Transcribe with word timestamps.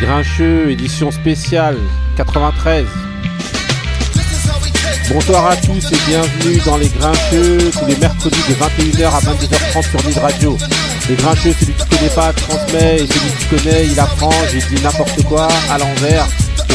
Les 0.00 0.06
Grincheux, 0.06 0.70
édition 0.70 1.10
spéciale 1.10 1.76
93. 2.16 2.86
Bonsoir 5.12 5.46
à 5.46 5.56
tous 5.56 5.92
et 5.92 5.96
bienvenue 6.06 6.58
dans 6.64 6.76
Les 6.76 6.88
Grincheux, 6.88 7.58
tous 7.72 7.84
les 7.86 7.96
mercredis 7.96 8.38
de 8.48 8.54
21h 8.54 9.06
à 9.06 9.18
22h30 9.18 9.90
sur 9.90 10.06
Nid 10.06 10.18
Radio. 10.18 10.56
Les 11.08 11.16
Grincheux, 11.16 11.52
celui 11.58 11.72
qui 11.72 11.88
connaît 11.88 12.14
pas 12.14 12.32
transmet 12.32 12.96
et 13.02 13.06
celui 13.08 13.30
qui 13.40 13.44
connaît, 13.46 13.86
il 13.86 13.98
apprend. 13.98 14.30
J'ai 14.52 14.60
dit 14.72 14.80
n'importe 14.84 15.20
quoi 15.24 15.48
à 15.68 15.78
l'envers. 15.78 16.28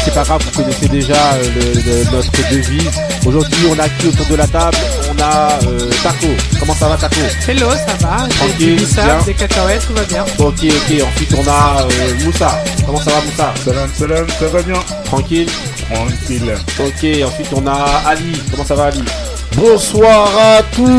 C'est 0.03 0.13
pas 0.13 0.23
grave, 0.23 0.41
vous 0.43 0.61
connaissez 0.63 0.87
déjà 0.89 1.13
euh, 1.13 1.43
le- 1.55 1.79
le- 1.81 2.11
notre 2.11 2.31
devise. 2.51 2.89
Aujourd'hui, 3.25 3.67
on 3.71 3.79
a 3.79 3.87
qui 3.87 4.07
autour 4.07 4.25
de 4.27 4.35
la 4.35 4.47
table? 4.47 4.77
On 5.09 5.21
a 5.21 5.59
euh, 5.67 5.89
Taco. 6.03 6.27
Comment 6.59 6.73
ça 6.75 6.89
va, 6.89 6.97
Taco? 6.97 7.15
Hello, 7.47 7.69
ça 7.71 7.95
va? 8.05 8.27
Tranquille, 8.27 8.75
bissap, 8.75 9.05
bien. 9.05 9.23
des 9.25 9.33
cacahuètes, 9.33 9.87
tout 9.87 9.93
va 9.93 10.03
bien. 10.03 10.23
Ok, 10.39 10.55
ok. 10.63 11.03
Ensuite, 11.07 11.33
on 11.37 11.47
a 11.49 11.81
euh, 11.83 12.25
Moussa. 12.25 12.63
Comment 12.85 12.99
ça 12.99 13.11
va, 13.11 13.21
Moussa? 13.21 13.53
Salam, 13.63 13.89
salam, 13.97 14.25
ça 14.39 14.47
va 14.47 14.61
bien 14.61 14.79
Tranquille? 15.05 15.47
Tranquille. 15.89 16.53
Ok, 16.79 17.05
ensuite 17.31 17.47
on 17.55 17.65
a 17.67 18.01
Ali. 18.07 18.41
Comment 18.51 18.65
ça 18.65 18.75
va 18.75 18.85
Ali? 18.85 19.03
Bonsoir 19.55 20.27
à 20.37 20.61
tous 20.75 20.89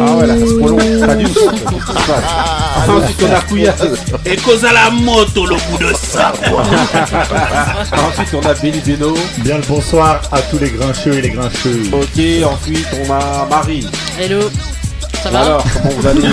Ah 0.00 0.14
ouais, 0.16 0.26
là 0.26 0.34
ça 0.38 0.46
se 0.46 0.54
prolonge. 0.58 1.06
Pas 1.06 1.14
du 1.14 1.24
tout. 1.26 1.40
Ensuite 2.86 3.22
on 3.22 3.32
a 3.34 3.40
Kouyas. 3.40 3.74
Et 4.24 4.36
cause 4.36 4.64
à 4.64 4.72
la 4.72 4.90
moto 4.90 5.46
le 5.46 5.56
bout 5.70 5.78
de 5.78 5.92
ça. 5.94 6.32
Ensuite 7.92 8.34
on 8.34 8.46
a 8.46 8.54
Benny 8.54 8.80
Beno. 8.80 9.14
Bien 9.38 9.56
le 9.58 9.64
bonsoir 9.66 10.20
à 10.30 10.40
tous 10.42 10.58
les 10.58 10.70
grincheux 10.70 11.14
et 11.14 11.22
les 11.22 11.30
grincheuses. 11.30 11.88
Ok, 11.92 12.20
ensuite 12.44 12.86
on 13.06 13.12
a 13.12 13.46
Marie. 13.48 13.86
Hello, 14.18 14.50
alors, 15.26 15.64
comment 15.72 15.94
vous 15.96 16.06
allez 16.06 16.20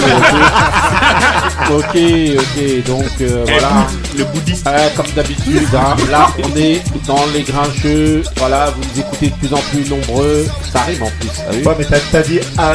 Ok, 1.71 1.97
ok, 2.37 2.85
donc 2.85 3.05
euh, 3.21 3.43
eh 3.47 3.51
voilà. 3.51 3.87
Le 4.17 4.23
bouddhiste. 4.25 4.67
Ah, 4.67 4.89
comme 4.95 5.07
d'habitude, 5.15 5.67
hein. 5.73 5.95
là 6.11 6.27
on 6.43 6.55
est 6.55 6.81
dans 7.07 7.25
les 7.33 7.41
grincheux. 7.41 8.23
Voilà, 8.37 8.67
vous 8.67 8.81
nous 8.83 9.01
écoutez 9.01 9.29
de 9.29 9.35
plus 9.35 9.53
en 9.53 9.57
plus 9.71 9.89
nombreux. 9.89 10.45
Ça 10.71 10.81
arrive 10.81 11.03
en 11.03 11.09
plus. 11.19 11.29
Ah 11.39 11.51
ouais, 11.51 11.75
mais 11.79 11.85
t'as- 12.11 12.21
dit, 12.21 12.39
ah, 12.57 12.73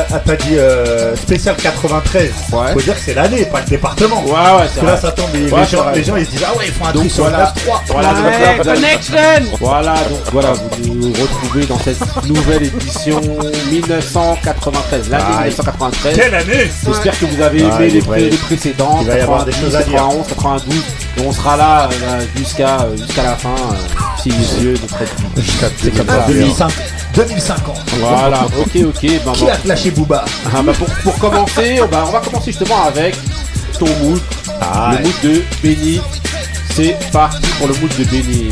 euh, 0.53 1.17
spécial 1.17 1.57
93. 1.57 2.33
Ouais. 2.53 2.73
Faut 2.73 2.81
dire 2.81 2.95
que 2.95 3.01
c'est 3.01 3.15
l'année, 3.15 3.45
pas 3.45 3.61
le 3.61 3.67
département. 3.67 4.23
Ouais, 4.25 4.33
ouais, 4.33 4.69
c'est 4.75 4.85
là, 4.85 4.97
ça 4.97 5.13
tombe, 5.13 5.29
les, 5.35 5.49
gens, 5.49 6.17
ils 6.17 6.27
se 6.27 6.31
disent 6.31 6.45
Ah 6.47 6.57
ouais, 6.57 6.65
ils 6.67 6.73
font 6.73 6.87
un 6.87 6.93
Donc, 6.93 7.03
truc 7.03 7.13
sur 7.13 7.25
voilà. 7.25 7.53
3. 7.65 7.83
Voilà, 7.87 8.09
donc, 8.13 8.25
vous 9.61 9.67
Voilà, 10.33 10.53
vous 10.53 10.95
nous 10.95 11.13
retrouvez 11.13 11.67
dans 11.67 11.79
cette 11.79 12.25
nouvelle 12.27 12.65
édition 12.65 13.21
1993, 13.71 15.11
l'année 15.11 15.25
1993. 15.25 16.10
Quelle 16.15 16.35
année 16.35 16.71
J'espère 16.85 17.19
que 17.19 17.25
vous 17.27 17.43
avez 17.43 17.61
aimé 17.61 17.71
ah, 17.73 17.83
les, 17.83 18.01
pré 18.01 18.31
les, 18.31 18.37
précédents, 18.37 19.05
92, 19.05 19.73
91, 19.73 20.27
92. 20.29 20.77
Et 21.17 21.21
on 21.27 21.33
sera 21.33 21.57
là 21.57 21.89
euh, 21.89 21.93
euh, 22.03 22.21
jusqu'à 22.37 22.87
la 23.23 23.37
fin, 23.37 23.51
euh, 23.51 24.23
si 24.23 24.31
les 24.31 24.65
yeux 24.65 24.75
de 24.75 24.87
près. 24.87 25.05
C'est 25.79 25.91
comme 25.97 26.07
2050. 27.15 27.77
Voilà, 27.99 28.45
ok, 28.45 28.57
ok. 28.59 29.03
Ben, 29.03 29.33
Qui 29.33 29.45
bon. 29.45 29.49
a 29.49 29.55
flashé 29.55 29.91
Booba? 29.91 30.25
Ah, 30.47 30.63
bah, 30.63 30.73
pour, 30.79 30.89
pour, 30.89 31.19
commencer, 31.19 31.81
oh, 31.81 31.87
on 31.91 32.11
va 32.11 32.21
commencer 32.21 32.53
justement 32.53 32.85
avec 32.85 33.17
ton 33.79 33.87
mood, 34.03 34.21
le 34.61 35.03
mood 35.03 35.15
de 35.23 35.43
Benny. 35.63 36.01
C'est 36.75 36.97
parti 37.13 37.47
pour 37.59 37.69
le 37.69 37.75
mood 37.75 37.91
de 37.99 38.05
Benny. 38.05 38.51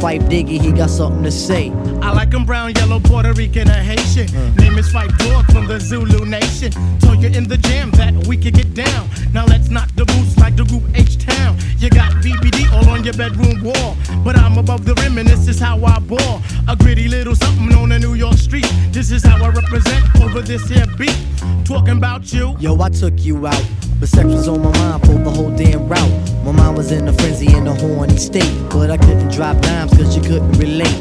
Fife 0.00 0.22
Diggy, 0.22 0.60
he 0.60 0.72
got 0.72 0.90
something 0.90 1.22
to 1.22 1.30
say. 1.30 1.72
I 2.02 2.12
like 2.12 2.32
'em 2.34 2.44
brown, 2.44 2.72
yellow, 2.74 3.00
Puerto 3.00 3.32
Rican, 3.32 3.68
or 3.68 3.82
Haitian. 3.82 4.28
Hmm. 4.28 4.56
Name 4.56 4.78
is 4.78 4.90
Fight 4.90 5.10
Dog 5.18 5.46
from 5.52 5.66
the 5.66 5.80
Zulu 5.80 6.24
Nation. 6.26 6.70
Told 7.00 7.22
you 7.22 7.28
in 7.28 7.48
the 7.48 7.56
jam 7.56 7.90
that 7.92 8.26
we 8.26 8.36
could 8.36 8.54
get 8.54 8.74
down. 8.74 9.08
Now 9.32 9.46
let's 9.46 9.70
knock 9.70 9.88
the 9.96 10.04
boots 10.04 10.36
like 10.38 10.56
the 10.56 10.64
group 10.64 10.82
H 10.94 11.18
Town. 11.18 11.56
You 11.78 11.88
got 11.90 12.12
BBD 12.22 12.66
all 12.72 12.88
on 12.90 13.04
your 13.04 13.14
bedroom 13.14 13.62
wall. 13.62 13.96
But 14.24 14.36
I'm 14.38 14.58
above 14.58 14.84
the 14.84 14.94
rim 14.94 15.18
and 15.18 15.28
this 15.28 15.48
is 15.48 15.58
how 15.58 15.82
I 15.84 15.98
ball. 15.98 16.42
A 16.68 16.76
gritty 16.76 17.08
little 17.08 17.34
something 17.34 17.74
on 17.76 17.92
a 17.92 17.98
New 17.98 18.14
York 18.14 18.36
street. 18.36 18.70
This 18.92 19.10
is 19.10 19.24
how 19.24 19.42
I 19.44 19.48
represent 19.48 20.04
over 20.20 20.42
this 20.42 20.68
here 20.68 20.86
beat. 20.98 21.16
Talking 21.64 21.96
about 21.96 22.32
you. 22.32 22.56
Yo, 22.60 22.80
I 22.80 22.90
took 22.90 23.24
you 23.24 23.46
out. 23.46 23.64
But 23.98 24.08
sex 24.08 24.26
was 24.26 24.48
on 24.48 24.62
my 24.62 24.72
mind 24.78 25.06
for 25.06 25.14
the 25.14 25.30
whole 25.30 25.50
damn 25.50 25.88
route. 25.88 26.35
My 26.46 26.52
mind 26.52 26.76
was 26.76 26.92
in 26.92 27.08
a 27.08 27.12
frenzy 27.12 27.52
in 27.54 27.66
a 27.66 27.74
horny 27.74 28.16
state. 28.16 28.50
But 28.70 28.90
I 28.90 28.96
couldn't 28.96 29.30
drop 29.32 29.60
dimes 29.60 29.92
cause 29.96 30.16
you 30.16 30.22
couldn't 30.22 30.52
relate. 30.52 30.96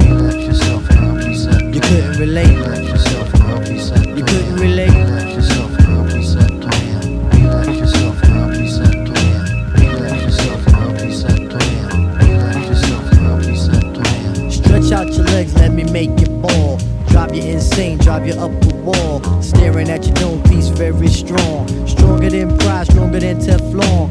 Relax 0.00 0.36
yourself, 0.36 0.88
girl, 0.88 1.14
be 1.16 1.34
set 1.34 1.58
to 1.58 1.64
You 1.66 1.72
him. 1.72 1.80
couldn't 1.80 2.18
relate. 2.20 2.56
Relax 2.58 2.80
yourself, 2.88 3.32
girl, 3.32 3.58
be 3.60 3.78
set 3.78 4.02
to 4.02 4.08
You 4.10 4.16
him. 4.16 4.26
couldn't 4.26 4.56
relate. 4.56 4.90
Relax 4.90 5.34
yourself, 5.34 5.70
girl, 5.78 6.04
be 6.06 6.22
set 6.22 6.48
to 6.48 6.76
him. 6.76 7.28
Relax 7.30 7.68
yourself, 7.80 8.20
girl, 8.22 8.48
be 8.50 8.68
set 8.68 8.92
to 8.92 9.20
him. 9.20 9.72
Relax 9.72 10.22
yourself, 10.22 10.66
girl, 10.66 10.92
be 10.92 11.12
set 11.12 11.36
to 11.50 11.58
him. 11.64 12.14
Relax 12.20 12.68
yourself, 12.68 13.10
girl, 13.10 13.38
be 13.38 13.56
set 13.56 13.94
to 13.94 14.02
him. 14.10 14.50
Stretch 14.50 14.92
out 14.92 15.12
your 15.14 15.24
legs, 15.26 15.54
let 15.56 15.72
me 15.72 15.84
make 15.84 16.10
you 16.20 16.26
ball. 16.28 16.78
Drive 17.08 17.34
you 17.34 17.42
insane, 17.42 17.98
drive 17.98 18.26
you 18.26 18.34
up 18.34 18.52
the 18.60 18.74
wall. 18.84 19.20
Staring 19.42 19.88
at 19.88 20.04
your 20.04 20.14
dome 20.14 20.42
piece, 20.44 20.68
very 20.68 21.08
strong. 21.08 21.66
Stronger 21.86 22.28
than 22.30 22.56
pride, 22.58 22.86
stronger 22.86 23.18
than 23.20 23.38
Teflon. 23.40 24.10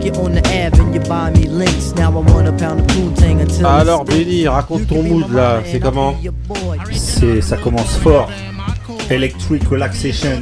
Take 0.00 0.12
it 0.12 0.16
on 0.18 0.32
the 0.32 0.40
Ave 0.48 0.80
and 0.80 0.94
you 0.94 1.00
buy 1.00 1.30
me 1.30 1.46
links. 1.46 1.92
Now 1.94 2.10
I 2.10 2.20
want 2.32 2.48
a 2.48 2.52
pound 2.52 2.80
of 2.80 2.86
poontang 2.86 3.40
until 3.42 3.44
it's 3.44 3.62
Alors. 3.62 4.04
Benny, 4.06 4.46
raconte 4.48 4.86
ton 4.86 5.02
mood 5.02 5.30
là, 5.30 5.60
c'est 5.70 5.78
comment. 5.78 6.14
C'est, 6.92 7.42
ça 7.42 7.58
commence 7.58 7.96
fort. 7.98 8.30
Electric 9.10 9.62
Relaxation, 9.68 10.40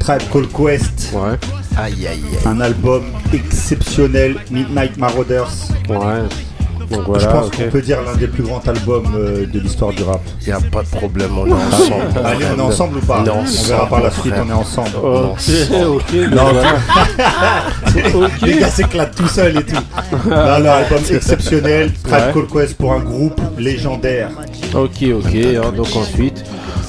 Tribe 0.00 0.22
Called 0.30 0.52
Quest, 0.52 1.10
Ouais, 1.14 1.38
Aïe 1.78 2.06
aïe 2.06 2.06
aïe. 2.08 2.20
un 2.44 2.60
album 2.60 3.04
exceptionnel, 3.32 4.36
Midnight 4.50 4.96
Marauders. 4.98 5.68
ouais. 5.88 5.96
Donc 6.90 7.18
Je 7.18 7.26
pense 7.26 7.50
qu'on 7.50 7.68
peut 7.70 7.82
dire 7.82 7.98
l'un 8.02 8.14
des 8.16 8.28
plus 8.28 8.42
grands 8.42 8.60
albums 8.66 9.12
euh, 9.16 9.46
de 9.46 9.58
l'histoire 9.60 9.92
du 9.92 10.02
rap. 10.02 10.20
Y 10.46 10.52
a 10.52 10.60
pas 10.60 10.82
de 10.82 10.88
problème, 10.88 11.30
on 11.38 11.46
est 11.46 11.52
ensemble. 11.52 12.04
Allez, 12.24 12.44
on 12.54 12.58
est 12.58 12.62
ensemble 12.62 12.98
ou 12.98 13.00
pas 13.00 13.24
On 13.26 13.42
verra 13.66 13.86
par 13.86 14.02
la 14.02 14.10
suite, 14.10 14.34
on 14.44 14.48
est 14.48 14.52
ensemble. 14.52 14.90
Ok, 14.96 15.40
ok, 15.88 16.14
Non, 16.32 16.44
voilà. 16.52 18.28
Les 18.42 18.58
gars 18.58 18.68
s'éclatent 18.68 19.14
tout 19.16 19.26
seuls 19.28 19.56
et 19.58 19.64
tout. 19.64 19.74
Non, 20.28 20.60
non, 20.60 20.70
album 20.70 21.02
exceptionnel, 21.10 21.92
Tribe 22.02 22.14
Ouais. 22.26 22.32
Called 22.32 22.50
Quest 22.52 22.76
pour 22.76 22.92
un 22.92 23.00
groupe 23.00 23.40
légendaire. 23.58 24.30
Ok, 24.74 25.02
ok. 25.02 25.34
hein, 25.34 25.72
donc 25.76 25.88
ensuite, 25.96 26.44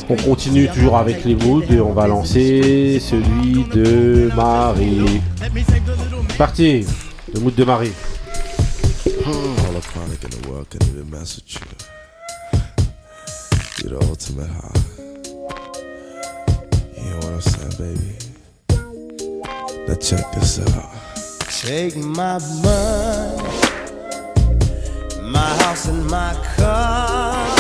on 0.10 0.16
continue 0.16 0.68
toujours 0.70 0.98
avec 0.98 1.26
les 1.26 1.36
moods 1.36 1.64
et 1.70 1.80
on 1.80 1.92
va 1.94 2.08
lancer 2.08 3.00
celui 3.02 3.66
de 3.74 4.30
Marie. 4.36 5.22
Parti. 6.38 6.86
Le 7.34 7.42
mood 7.42 7.54
de 7.56 7.64
Marie. 7.66 7.92
All 9.78 9.82
the 9.82 9.90
chronic 9.90 10.24
in 10.24 10.32
the 10.32 10.50
world 10.50 10.68
couldn't 10.72 10.90
even 10.90 11.08
mess 11.12 11.36
with 11.36 11.54
you. 11.54 11.62
You're 13.84 14.00
the 14.00 14.08
ultimate 14.08 14.50
high. 14.50 14.82
You 16.98 17.10
know 17.12 17.18
what 17.18 17.34
I'm 17.34 17.42
saying, 17.42 17.76
baby? 17.78 18.12
Now 19.88 19.96
check 20.02 20.26
this 20.32 20.58
out. 20.62 20.90
Take 21.62 21.96
my 21.96 22.40
money, 22.64 23.52
my 25.30 25.50
house 25.62 25.88
and 25.88 26.08
my 26.08 26.34
cars 26.56 27.57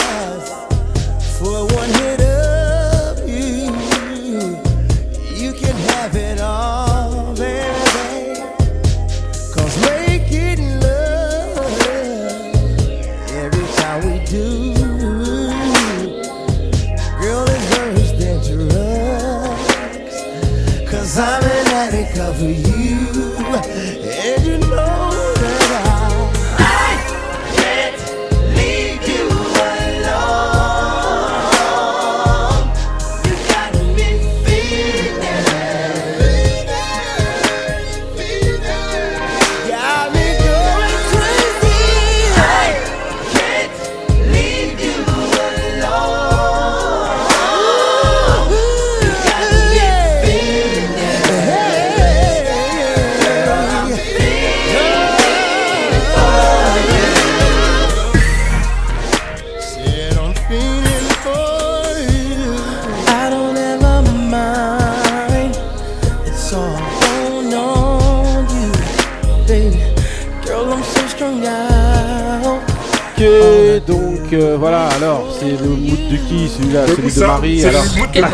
c'est 75.47 75.63
le 75.63 75.69
mood 75.69 76.09
de 76.11 76.17
qui 76.17 76.49
celui-là 76.49 76.81
celui 76.87 77.13
de. 77.13 77.25
Marie 77.25 77.61
C'est 77.61 77.69
alors 77.69 77.83
le 77.83 77.99
mood 77.99 78.11
de 78.11 78.21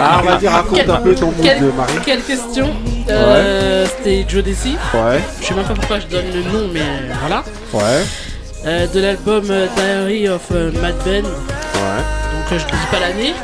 ah 0.00 0.20
on 0.22 0.26
va 0.26 0.36
dire 0.36 0.50
raconte 0.52 0.88
un 0.88 0.96
peu 0.96 1.14
ton 1.14 1.26
mood 1.26 1.34
Quelle, 1.42 1.60
de 1.60 1.70
Marie 1.72 1.92
quelle 2.04 2.22
question 2.22 2.70
Euh, 3.08 3.86
C'était 3.86 4.24
Joe 4.28 4.42
Desi. 4.44 4.76
ouais 4.94 5.20
Je 5.40 5.46
sais 5.46 5.54
même 5.54 5.64
pas 5.64 5.74
pourquoi 5.74 6.00
je 6.00 6.06
donne 6.06 6.26
le 6.32 6.42
nom, 6.42 6.68
mais 6.72 6.80
voilà. 7.20 7.42
ouais 7.72 8.04
Euh, 8.66 8.86
de 8.92 9.00
l'album 9.00 9.44
euh, 9.50 9.66
Diary 9.76 10.28
of 10.28 10.50
Mad 10.50 10.94
Ben. 11.04 11.22
Donc 11.22 11.32
ouais 11.32 12.52
euh, 12.52 12.58
je 12.58 12.64
ne 12.64 12.70
dis 12.70 12.86
pas 12.90 13.00
l'année. 13.00 13.34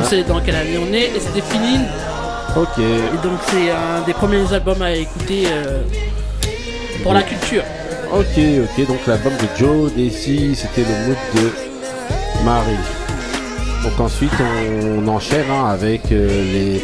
On 0.00 0.04
sait 0.04 0.22
dans 0.24 0.40
quelle 0.40 0.56
année 0.56 0.78
on 0.78 0.92
est. 0.92 1.12
Et 1.16 1.20
c'était 1.20 1.42
fini. 1.46 1.78
ok 2.56 2.78
Et 2.78 3.18
donc 3.26 3.38
c'est 3.48 3.70
un 3.70 4.00
des 4.06 4.14
premiers 4.14 4.52
albums 4.52 4.82
à 4.82 4.90
écouter 4.92 5.44
euh, 5.52 5.82
pour 7.02 7.12
la 7.14 7.22
culture. 7.22 7.62
Ok 8.12 8.40
ok 8.64 8.86
donc 8.86 9.06
l'album 9.06 9.32
de 9.34 9.58
Joe 9.58 9.92
Desi 9.92 10.54
c'était 10.54 10.82
le 10.82 11.06
mood 11.06 11.16
de 11.34 12.44
Marie. 12.44 12.76
Donc 13.84 14.00
ensuite 14.00 14.32
on, 14.40 15.06
enchaîne 15.08 15.50
hein, 15.50 15.66
avec 15.66 16.10
euh, 16.10 16.80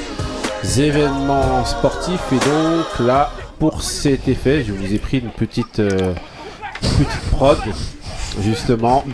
les 0.63 0.81
événements 0.81 1.65
sportifs. 1.65 2.33
Et 2.33 2.37
donc 2.37 3.07
là 3.07 3.33
pour 3.59 3.83
cet 3.83 4.29
effet 4.29 4.65
je 4.65 4.73
vous 4.73 4.95
ai 4.95 4.99
pris 4.99 5.19
une 5.19 5.31
petite 5.31 5.79
euh, 5.79 6.13
petite 6.81 7.21
prod 7.31 7.59
justement. 8.41 9.05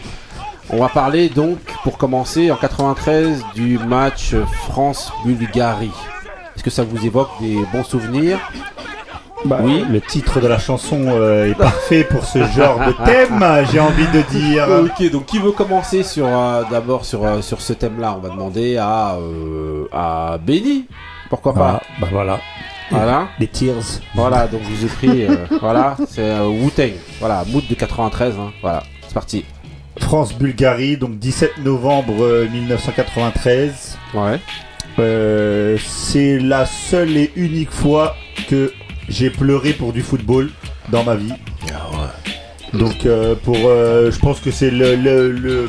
On 0.70 0.78
va 0.78 0.88
parler 0.88 1.28
donc 1.28 1.58
pour 1.84 1.96
commencer 1.98 2.50
en 2.50 2.56
93 2.56 3.44
du 3.54 3.78
match 3.78 4.34
France-Bulgarie. 4.68 5.90
Est-ce 6.54 6.62
que 6.62 6.70
ça 6.70 6.84
vous 6.84 7.06
évoque 7.06 7.30
des 7.40 7.58
bons 7.72 7.84
souvenirs? 7.84 8.38
Bah, 9.44 9.60
Oui. 9.62 9.84
Le 9.90 10.00
titre 10.00 10.40
de 10.40 10.46
la 10.46 10.58
chanson 10.58 11.00
euh, 11.06 11.50
est 11.50 11.54
parfait 11.54 12.04
pour 12.04 12.24
ce 12.24 12.38
genre 12.44 12.78
de 12.86 12.92
thème, 13.04 13.44
j'ai 13.72 13.80
envie 13.80 14.06
de 14.08 14.20
dire. 14.30 14.66
Ok, 14.84 15.10
donc 15.10 15.26
qui 15.26 15.38
veut 15.38 15.52
commencer 15.52 16.02
sur 16.02 16.26
euh, 16.26 16.62
d'abord 16.70 17.04
sur, 17.04 17.24
euh, 17.24 17.40
sur 17.40 17.60
ce 17.60 17.72
thème-là? 17.72 18.14
On 18.16 18.20
va 18.20 18.28
demander 18.28 18.76
à 18.76 19.16
à 19.92 20.38
Benny. 20.38 20.86
Pourquoi 21.30 21.54
pas? 21.54 21.80
Ah, 21.82 21.86
bah 22.00 22.08
voilà. 22.10 22.38
Voilà. 22.90 23.28
Les 23.38 23.46
Tears. 23.46 24.00
Voilà, 24.14 24.46
donc 24.48 24.62
je 24.64 24.74
vous 24.74 24.84
ai 24.84 24.88
pris. 24.88 25.26
voilà, 25.60 25.96
c'est 26.08 26.40
Wu-Tang. 26.40 26.92
Voilà, 27.20 27.44
mood 27.46 27.64
de 27.68 27.74
93. 27.74 28.34
hein. 28.38 28.50
Voilà, 28.62 28.82
c'est 29.06 29.14
parti. 29.14 29.44
France-Bulgarie, 30.00 30.96
donc 30.96 31.18
17 31.18 31.58
novembre 31.64 32.22
euh, 32.24 32.48
1993. 32.50 33.96
Ouais. 34.14 34.40
C'est 35.78 36.38
la 36.40 36.66
seule 36.66 37.16
et 37.16 37.30
unique 37.36 37.70
fois 37.70 38.16
que 38.48 38.72
j'ai 39.10 39.28
pleuré 39.30 39.72
pour 39.74 39.92
du 39.92 40.00
football 40.02 40.50
dans 40.90 41.04
ma 41.04 41.16
vie. 41.16 41.32
Donc 42.72 43.04
euh, 43.04 43.34
pour, 43.34 43.56
euh, 43.66 44.10
je 44.12 44.18
pense 44.18 44.40
que 44.40 44.50
c'est 44.50 44.70
le, 44.70 44.94
le- 44.94 45.32
le- 45.32 45.68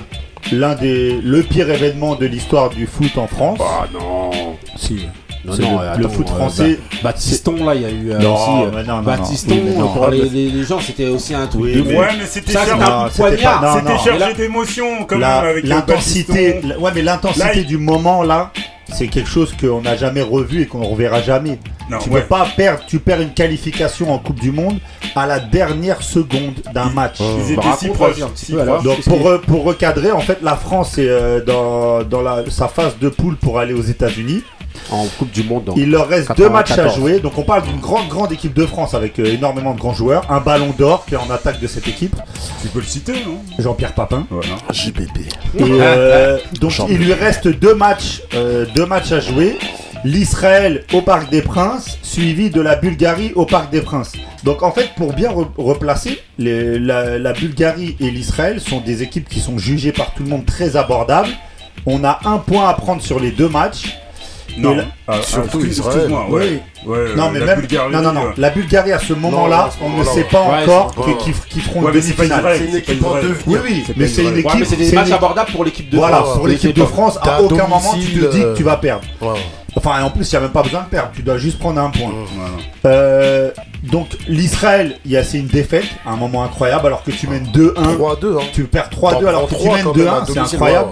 l'un 0.52 0.76
des 0.76 1.20
le 1.24 1.42
pire 1.42 1.70
événement 1.70 2.16
de 2.16 2.26
l'histoire 2.28 2.70
du 2.70 2.86
foot 2.86 3.18
en 3.18 3.28
France. 3.28 3.60
Ah 3.62 3.88
non. 3.92 4.30
Si. 4.78 5.08
Non, 5.44 5.54
C'est 5.54 5.64
non, 5.64 5.80
le, 5.80 5.88
attends, 5.88 6.00
le 6.00 6.08
foot 6.08 6.28
euh, 6.30 6.36
français. 6.36 6.80
Ba- 7.02 7.10
Baptiston, 7.10 7.66
là, 7.66 7.74
il 7.74 7.82
y 7.82 7.86
a 7.86 7.90
eu 7.90 8.12
euh, 8.12 8.20
Non, 8.20 8.36
aussi. 8.36 8.52
euh, 8.78 8.84
non, 8.84 8.98
non, 8.98 9.02
Baptiston, 9.02 9.56
non. 9.56 9.62
Oui, 9.62 9.70
mais 9.72 9.80
non. 9.80 9.88
pour 9.94 10.06
Ah, 10.06 10.12
les, 10.12 10.22
mais- 10.22 10.30
les- 10.30 10.50
les 10.52 10.64
gens, 10.64 10.80
c'était 10.80 11.08
aussi 11.08 11.34
un 11.34 11.48
truc 11.48 11.62
Oui, 11.64 11.74
de 11.74 11.82
mais-. 11.82 11.98
Ouais, 11.98 12.08
mais 12.20 12.26
c'était 12.28 12.54
chargé, 12.54 12.72
un 12.74 12.78
Non, 12.78 12.86
coup 12.86 13.06
de 13.06 13.10
c'était 13.10 13.38
poignard. 13.38 13.60
pas- 13.62 13.68
non, 13.68 13.74
c'était 13.80 13.92
non. 13.94 13.98
chargé 13.98 14.16
Et 14.16 14.20
là- 14.20 14.34
d'émotions, 14.34 15.04
quand 15.08 15.18
La- 15.18 15.42
même, 15.42 15.50
avec 15.50 15.64
le 15.64 15.70
l'intensité, 15.70 16.62
ouais, 16.80 16.92
mais 16.94 17.02
l'intensité 17.02 17.64
du 17.64 17.78
moment 17.80 18.22
là, 18.22 18.52
c'est 18.94 19.08
quelque 19.08 19.30
chose 19.30 19.54
qu'on 19.60 19.82
n'a 19.82 19.96
jamais 19.96 20.22
revu 20.22 20.62
et 20.62 20.66
qu'on 20.68 20.80
ne 20.80 20.86
reverra 20.86 21.22
jamais. 21.22 21.60
Non, 21.90 21.98
tu 22.00 22.10
ouais. 22.10 22.22
peux 22.22 22.28
pas 22.28 22.48
perdre, 22.56 22.84
tu 22.88 23.00
perds 23.00 23.22
une 23.22 23.34
qualification 23.34 24.14
en 24.14 24.20
Coupe 24.20 24.40
du 24.40 24.52
Monde 24.52 24.78
à 25.16 25.26
la 25.28 25.40
dernière 25.40 26.02
seconde 26.02 26.54
d'un 26.74 26.90
match. 26.90 27.18
Ils 27.20 27.52
étaient 27.54 27.62
Bah, 27.62 27.76
si 27.78 27.90
proches. 27.90 28.16
si. 28.36 28.54
Donc 28.84 29.02
pour, 29.04 29.28
euh, 29.28 29.38
pour 29.40 29.64
recadrer, 29.64 30.12
en 30.12 30.20
fait, 30.22 30.40
la 30.42 30.56
France 30.56 30.98
est 30.98 31.10
euh, 31.10 31.44
dans, 31.44 32.04
dans 32.04 32.22
la, 32.22 32.44
sa 32.50 32.68
phase 32.68 32.98
de 33.00 33.10
poule 33.10 33.36
pour 33.36 33.60
aller 33.60 33.74
aux 33.74 33.82
États-Unis. 33.82 34.44
En 34.92 35.06
Coupe 35.18 35.32
du 35.32 35.44
Monde, 35.44 35.66
donc. 35.66 35.76
Il 35.78 35.90
leur 35.90 36.08
reste 36.08 36.36
deux 36.36 36.50
matchs 36.50 36.72
à 36.72 36.76
94. 36.78 36.96
jouer. 36.96 37.20
Donc 37.20 37.38
on 37.38 37.44
parle 37.44 37.64
d'une 37.64 37.80
grande, 37.80 38.08
grande 38.10 38.32
équipe 38.32 38.54
de 38.54 38.66
France 38.66 38.94
avec 38.94 39.20
euh, 39.20 39.26
énormément 39.26 39.74
de 39.74 39.80
grands 39.80 39.94
joueurs. 39.94 40.30
Un 40.30 40.40
ballon 40.42 40.74
d'or 40.78 41.06
qui 41.06 41.14
est 41.14 41.18
en 41.18 41.30
attaque 41.30 41.60
de 41.62 41.68
cette 41.68 41.88
équipe, 41.88 42.16
Tu 42.62 42.68
peux 42.68 42.80
le 42.80 42.86
citer, 42.86 43.14
non? 43.26 43.38
Jean-Pierre 43.60 43.94
Papin. 43.94 44.28
Voilà. 44.30 44.48
Et 45.58 45.64
euh, 45.64 46.38
donc 46.60 46.72
il 46.90 46.98
lui 46.98 47.14
reste 47.14 47.48
deux 47.48 47.74
matchs, 47.76 48.22
euh, 48.34 48.66
deux 48.76 48.86
matchs 48.86 49.12
à 49.12 49.20
jouer. 49.20 49.58
L'Israël 50.04 50.84
au 50.94 51.02
Parc 51.04 51.30
des 51.30 51.44
Princes, 51.44 51.98
suivi 52.02 52.50
de 52.50 52.60
la 52.60 52.76
Bulgarie 52.76 53.34
au 53.36 53.46
Parc 53.46 53.70
des 53.72 53.82
Princes. 53.82 54.14
Donc 54.44 54.64
en 54.64 54.72
fait, 54.72 54.90
pour 54.98 55.14
bien 55.14 55.30
re- 55.32 55.48
replacer, 55.58 56.20
les- 56.40 56.80
la, 56.80 57.20
la 57.20 57.34
Bulgarie 57.34 57.96
et 58.00 58.10
l'Israël 58.10 58.60
sont 58.60 58.82
des 58.82 59.04
équipes 59.04 59.30
qui 59.30 59.40
sont 59.40 59.60
jugées 59.60 59.92
par 59.92 60.14
tout 60.16 60.24
le 60.24 60.30
monde 60.30 60.46
très 60.46 60.76
abordables. 60.76 61.30
On 61.86 62.04
a 62.04 62.20
un 62.26 62.40
point 62.40 62.68
à 62.68 62.74
prendre 62.74 63.02
sur 63.02 63.20
les 63.20 63.30
deux 63.32 63.48
matchs. 63.50 64.00
Non, 64.58 64.76
là- 64.76 64.86
ah, 65.08 65.14
ah, 65.18 65.22
Surtout 65.24 65.60
excuse- 65.60 65.78
Israël. 65.80 65.98
Excuse-moi, 65.98 66.30
ouais. 66.30 66.62
Ouais, 66.86 66.98
euh, 66.98 67.16
non 67.16 67.30
mais 67.32 67.40
la 67.40 67.46
même 67.46 67.60
Bulgarie, 67.60 67.92
non 67.94 68.02
non 68.02 68.12
non 68.14 68.26
euh, 68.26 68.32
la 68.38 68.50
Bulgarie 68.50 68.92
à 68.92 68.98
ce 69.00 69.14
moment-là 69.14 69.58
à 69.66 69.70
on 69.84 69.90
ne 70.00 70.04
sait 70.04 70.24
pas 70.24 70.42
Ouais, 70.42 70.64
encore 70.64 70.96
qu'ils 71.20 71.62
feront 71.62 71.82
pas 71.84 71.92
demi-finale. 71.92 72.56
C'est 72.58 72.66
une 72.66 72.76
équipe 72.76 73.06
en. 73.06 73.14
Oui 73.48 73.58
oui 73.64 73.84
mais 73.96 74.08
c'est 74.08 74.24
une 74.24 74.38
équipe 74.38 74.46
Ouais, 74.52 74.60
mais 74.60 74.66
c'est 74.66 74.76
des 74.78 74.92
matchs 74.92 75.12
abordables 75.12 75.52
pour 75.52 75.64
l'équipe 75.64 75.90
de 75.90 75.98
voilà 75.98 76.18
France. 76.18 76.38
pour 76.38 76.48
l'équipe 76.48 76.76
de 76.76 76.84
France 76.86 77.20
à 77.22 77.36
à 77.36 77.42
aucun 77.42 77.68
moment 77.68 77.94
tu 77.94 78.20
te 78.20 78.26
dis 78.32 78.40
que 78.42 78.46
euh, 78.46 78.56
tu 78.56 78.64
vas 78.64 78.78
perdre 78.78 79.04
Ouais, 79.22 79.28
ouais. 79.30 79.40
enfin 79.76 80.02
en 80.04 80.10
plus 80.10 80.28
il 80.28 80.34
n'y 80.34 80.38
a 80.38 80.42
même 80.42 80.52
pas 80.52 80.64
besoin 80.64 80.82
de 80.82 80.86
perdre 80.88 81.12
tu 81.14 81.22
dois 81.22 81.38
juste 81.38 81.60
prendre 81.60 81.80
un 81.80 81.90
point. 81.92 82.12
Euh, 82.86 83.52
donc 83.84 84.08
l'Israël 84.28 84.98
il 85.06 85.12
y 85.12 85.18
a 85.18 85.24
c'est 85.24 85.38
une 85.38 85.48
défaite 85.48 85.86
un 86.06 86.16
moment 86.16 86.44
incroyable 86.44 86.88
alors 86.88 87.04
que 87.04 87.12
tu 87.12 87.28
mènes 87.28 87.46
2-1 87.54 87.74
3-2, 87.98 88.38
hein. 88.38 88.44
tu 88.54 88.64
perds 88.64 88.90
3-2 88.90 89.20
T'en 89.22 89.26
alors 89.28 89.48
que 89.48 89.56
tu 89.56 89.70
mènes 89.70 89.84
quand 89.84 89.96
même 89.96 90.08
à 90.08 90.22
2-1 90.22 90.26
c'est 90.34 90.40
incroyable. 90.56 90.90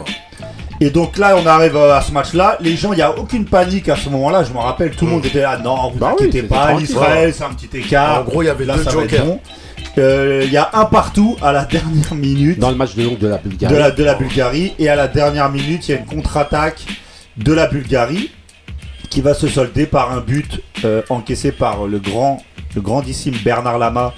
Et 0.81 0.89
donc 0.89 1.17
là 1.17 1.35
on 1.37 1.45
arrive 1.45 1.75
à 1.77 2.01
ce 2.01 2.11
match 2.11 2.33
là 2.33 2.57
les 2.61 2.75
gens 2.77 2.93
il 2.93 2.97
n'y 2.97 3.01
a 3.01 3.17
aucune 3.17 3.45
panique 3.45 3.89
à 3.89 3.95
ce 3.95 4.09
moment 4.09 4.29
là 4.29 4.43
je 4.43 4.53
me 4.53 4.57
rappelle 4.59 4.91
tout 4.91 5.05
le 5.05 5.11
monde 5.11 5.25
était 5.25 5.41
là 5.41 5.57
non 5.57 5.89
vous 5.91 5.99
Bah 5.99 6.11
inquiétez 6.13 6.43
pas 6.43 6.73
l'Israël 6.73 7.33
c'est 7.33 7.43
un 7.43 7.49
petit 7.53 7.77
écart 7.77 8.21
En 8.21 8.23
gros, 8.23 8.41
il 8.43 8.45
y 8.45 8.49
avait 8.49 8.65
là 8.65 8.75
deux 8.77 8.83
ça 8.83 8.91
va 8.91 9.03
être 9.03 9.09
jokers. 9.11 9.25
bon 9.25 9.39
Euh, 9.97 10.43
il 10.45 10.51
y 10.51 10.57
a 10.57 10.69
un 10.73 10.85
partout 10.85 11.35
à 11.41 11.51
la 11.51 11.65
dernière 11.65 12.13
minute 12.15 12.59
Dans 12.59 12.69
le 12.69 12.75
match 12.77 12.95
de 12.95 13.03
de 13.15 13.27
la 13.27 13.37
Bulgarie. 13.37 13.73
de 13.73 13.79
la, 13.79 13.91
de 13.91 14.03
la 14.03 14.13
Bulgarie. 14.13 14.73
Et 14.79 14.87
à 14.87 14.95
la 14.95 15.07
dernière 15.07 15.49
minute, 15.49 15.87
il 15.87 15.91
y 15.91 15.95
a 15.95 15.97
une 15.97 16.05
contre-attaque 16.05 16.85
de 17.37 17.51
la 17.53 17.67
Bulgarie 17.67 18.31
qui 19.09 19.21
va 19.21 19.33
se 19.33 19.47
solder 19.47 19.85
par 19.87 20.11
un 20.11 20.21
but 20.21 20.61
euh, 20.85 21.01
encaissé 21.09 21.51
par 21.51 21.85
le 21.87 21.99
grand, 21.99 22.41
le 22.75 22.81
grandissime 22.81 23.35
Bernard 23.43 23.79
Lama. 23.79 24.13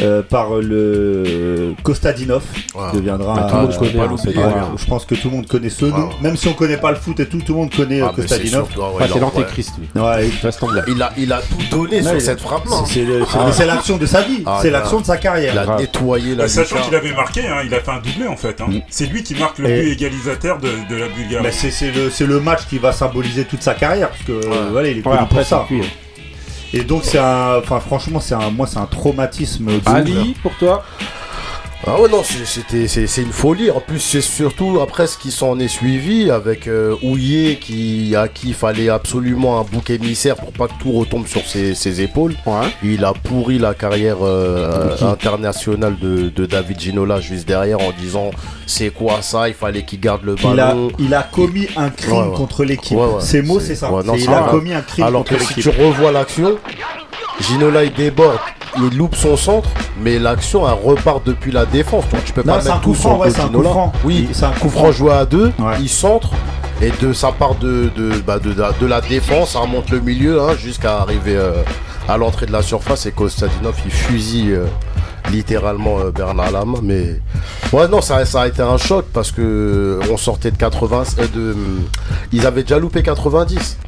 Euh, 0.00 0.22
par 0.22 0.54
le 0.54 1.74
Kostadinov 1.82 2.42
Ouais. 2.74 2.82
qui 2.90 2.96
deviendra 2.98 3.34
Bah, 3.34 3.46
tout 3.50 3.56
le 3.56 3.62
monde 3.62 3.72
euh, 3.72 3.78
connaît, 3.78 3.92
pas 3.92 4.04
hein, 4.04 4.52
pas 4.52 4.72
je 4.76 4.86
pense 4.86 5.04
que 5.04 5.14
tout 5.14 5.28
le 5.28 5.36
monde 5.36 5.46
connaît 5.46 5.68
ce 5.68 5.84
nom 5.84 6.08
même 6.22 6.36
si 6.36 6.48
on 6.48 6.54
connaît 6.54 6.76
pas 6.78 6.90
le 6.90 6.96
foot 6.96 7.20
et 7.20 7.26
tout 7.26 7.38
tout 7.44 7.52
le 7.52 7.58
monde 7.58 7.74
connaît 7.74 8.00
euh, 8.00 8.06
Ah, 8.08 8.12
c'est 8.16 8.22
Kostadinov 8.22 8.68
ah 8.74 8.78
ouais, 8.80 8.86
Enfin, 8.94 9.06
c'est 9.12 9.20
l'antéchrist, 9.20 9.72
lui. 9.78 10.00
Ouais. 10.00 10.30
Il 10.88 11.02
a, 11.02 11.12
il 11.18 11.32
a 11.32 11.40
tout 11.42 11.76
donné 11.76 11.96
Ouais, 11.98 12.02
sur 12.02 12.14
il- 12.14 12.20
cette 12.20 12.40
frappe-là. 12.40 12.76
c'est- 12.86 13.04
Ah. 13.34 13.64
l'action 13.66 13.96
de 13.98 14.06
sa 14.06 14.22
vie 14.22 14.42
Ah, 14.46 14.58
c'est 14.62 14.70
l'action 14.70 15.00
de 15.00 15.06
sa 15.06 15.16
carrière 15.18 15.52
Il 15.54 15.58
a 15.58 15.76
nettoyé 15.76 16.34
la 16.34 16.44
Bah, 16.44 16.48
sachant 16.48 16.80
qu'il 16.82 16.94
avait 16.94 17.12
marqué, 17.12 17.46
hein, 17.46 17.58
il 17.64 17.74
a 17.74 17.80
fait 17.80 17.90
un 17.90 17.98
doublé 18.00 18.26
en 18.26 18.36
fait. 18.36 18.60
hein. 18.60 18.66
Mm. 18.68 18.80
C'est 18.88 19.06
lui 19.06 19.22
qui 19.22 19.34
marque 19.34 19.58
le 19.58 19.68
but 19.68 19.92
égalisateur 19.92 20.58
de, 20.58 20.68
de 20.88 20.96
la 21.00 21.08
Bulgarie. 21.08 21.44
Mais 21.44 21.52
c'est 21.52 21.90
le, 21.90 22.10
c'est 22.10 22.26
le 22.26 22.40
match 22.40 22.66
qui 22.68 22.78
va 22.78 22.92
symboliser 22.92 23.44
toute 23.44 23.62
sa 23.62 23.74
carrière 23.74 24.08
parce 24.10 24.22
que 24.22 24.32
euh, 24.32 24.68
voilà, 24.70 24.88
il 24.88 24.98
est 24.98 25.02
connu 25.02 25.16
après 25.18 25.36
pour 25.40 25.46
ça. 25.46 25.66
Et 26.72 26.84
donc 26.84 27.04
c'est 27.04 27.18
un, 27.18 27.58
enfin 27.58 27.80
franchement 27.80 28.20
c'est 28.20 28.34
un, 28.34 28.50
moi 28.50 28.66
c'est 28.66 28.78
un 28.78 28.86
traumatisme. 28.86 29.68
Ali, 29.86 30.34
pour 30.42 30.56
toi 30.56 30.84
Ah 31.84 32.00
ouais 32.00 32.08
non 32.08 32.22
c'était 32.22 32.86
c'est 32.86 33.22
une 33.22 33.32
folie 33.32 33.68
en 33.72 33.80
plus 33.80 33.98
c'est 33.98 34.20
surtout 34.20 34.78
après 34.80 35.08
ce 35.08 35.18
qui 35.18 35.32
s'en 35.32 35.58
est 35.58 35.66
suivi 35.66 36.30
avec 36.30 36.68
euh, 36.68 36.94
qui 37.60 38.14
à 38.16 38.28
qui 38.28 38.48
il 38.50 38.54
fallait 38.54 38.88
absolument 38.88 39.58
un 39.58 39.64
bouc 39.64 39.90
émissaire 39.90 40.36
pour 40.36 40.52
pas 40.52 40.68
que 40.68 40.74
tout 40.80 40.92
retombe 40.92 41.26
sur 41.26 41.44
ses, 41.44 41.74
ses 41.74 42.00
épaules 42.00 42.34
Ouais. 42.46 42.68
il 42.84 43.04
a 43.04 43.12
pourri 43.12 43.58
la 43.58 43.74
carrière 43.74 44.18
euh, 44.22 44.94
internationale 45.02 45.96
de, 46.00 46.28
de 46.28 46.46
David 46.46 46.78
Ginola 46.78 47.20
juste 47.20 47.48
derrière 47.48 47.80
en 47.80 47.90
disant 48.00 48.30
c'est 48.66 48.90
quoi 48.90 49.20
ça? 49.22 49.48
Il 49.48 49.54
fallait 49.54 49.82
qu'il 49.84 49.98
garde 49.98 50.22
le 50.24 50.36
Il 50.40 50.46
a, 50.60 50.68
ballon 50.68 50.88
il 51.00 51.12
a 51.12 51.24
commis 51.24 51.66
un 51.76 51.90
crime 51.90 52.12
Ouais, 52.12 52.28
ouais. 52.28 52.36
contre 52.36 52.62
l'équipe. 52.64 52.98
Ces 53.20 53.42
mots 53.42 53.58
C'est- 53.58 53.74
ça. 53.74 53.90
non, 53.90 54.14
il 54.16 54.28
a 54.30 54.42
commis 54.50 54.72
un 54.72 54.82
crime 54.82 55.04
alors 55.04 55.24
contre 55.24 55.38
que 55.48 55.52
si 55.54 55.60
tu 55.60 55.68
revois 55.68 56.12
l'action 56.12 56.58
Ginola 57.40 57.82
il 57.84 57.92
déborde 57.92 58.38
il 58.78 58.96
loupe 58.96 59.14
son 59.14 59.36
centre 59.36 59.68
mais 60.00 60.18
l'action 60.18 60.66
elle 60.66 60.78
repart 60.82 61.22
depuis 61.26 61.52
la 61.52 61.66
défense 61.72 62.04
donc 62.10 62.24
tu 62.24 62.32
peux 62.32 62.42
Non, 62.44 62.54
pas 62.54 62.60
c'est 62.60 62.68
un 62.70 62.74
mettre 62.74 62.84
coup 62.84 62.92
tout 62.92 63.00
sur 63.00 63.18
ouais, 63.18 63.40
un 63.40 63.48
coup 63.48 63.62
franc. 63.62 63.92
oui 64.04 64.28
C'est 64.32 64.44
un 64.44 64.52
coup 64.52 64.68
franc 64.68 64.92
joué 64.92 65.12
à 65.12 65.24
deux, 65.26 65.52
Ouais. 65.58 65.74
il 65.80 65.88
centre 65.88 66.30
et 66.80 66.92
de 67.00 67.12
ça 67.12 67.32
part 67.32 67.54
de, 67.56 67.90
de, 67.96 68.12
bah, 68.26 68.38
de, 68.38 68.52
de- 68.52 68.80
de 68.80 68.86
la 68.86 69.00
défense, 69.00 69.50
ça 69.52 69.60
remonte 69.60 69.90
le 69.90 70.00
milieu 70.00 70.40
hein, 70.42 70.54
jusqu'à 70.58 70.98
arriver 70.98 71.36
euh, 71.36 71.62
à 72.08 72.16
l'entrée 72.16 72.46
de 72.46 72.52
la 72.52 72.62
surface 72.62 73.06
et 73.06 73.12
Kostadinov 73.12 73.74
il 73.84 73.90
fusille 73.92 74.52
euh, 74.52 74.64
littéralement 75.30 75.98
euh, 76.00 76.10
Bernard 76.10 76.50
Lama. 76.50 76.78
Mais 76.82 77.20
ouais 77.72 77.88
non 77.88 78.00
ça, 78.00 78.24
ça 78.24 78.42
a 78.42 78.48
été 78.48 78.62
un 78.62 78.76
choc 78.78 79.06
parce 79.12 79.30
que 79.30 80.00
on 80.10 80.16
sortait 80.16 80.50
de 80.50 80.56
80, 80.56 81.02
euh, 81.18 81.26
de, 81.34 81.56
ils 82.32 82.46
avaient 82.46 82.62
déjà 82.62 82.78
loupé 82.78 83.02
90. 83.02 83.78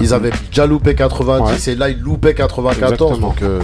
Ils 0.00 0.12
avaient 0.12 0.32
déjà 0.50 0.66
loupé 0.66 0.94
90 0.96 1.42
Ouais. 1.68 1.72
et 1.72 1.76
là 1.76 1.88
ils 1.88 2.00
loupaient 2.00 2.34
94. 2.34 2.92
Exactement. 2.92 3.28
Donc 3.28 3.40
euh, 3.42 3.62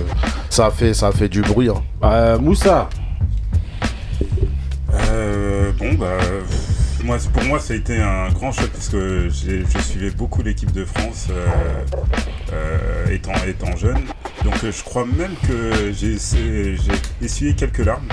ça, 0.50 0.66
a 0.66 0.70
fait, 0.70 0.94
ça 0.94 1.08
a 1.08 1.12
fait 1.12 1.28
du 1.28 1.42
bruit. 1.42 1.68
hein. 1.68 1.74
Euh, 2.04 2.38
Moussa, 2.38 2.88
Euh, 4.94 5.72
bon, 5.78 5.94
bah, 5.94 6.18
moi, 7.04 7.16
pour 7.32 7.44
moi, 7.44 7.58
ça 7.60 7.72
a 7.74 7.76
été 7.76 8.00
un 8.00 8.28
grand 8.30 8.52
choc 8.52 8.68
parce 8.70 8.88
que 8.88 9.28
j'ai- 9.30 9.64
je 9.66 9.78
suivais 9.82 10.10
beaucoup 10.10 10.42
l'équipe 10.42 10.72
de 10.72 10.84
France 10.84 11.28
euh, 11.30 11.46
euh, 12.52 13.06
étant, 13.10 13.32
étant 13.46 13.74
jeune. 13.76 14.00
Donc, 14.44 14.54
euh, 14.64 14.72
je 14.72 14.82
crois 14.84 15.04
même 15.06 15.34
que 15.46 15.92
j'ai 15.92 16.16
essuyé 17.22 17.54
quelques 17.54 17.84
larmes. 17.84 18.08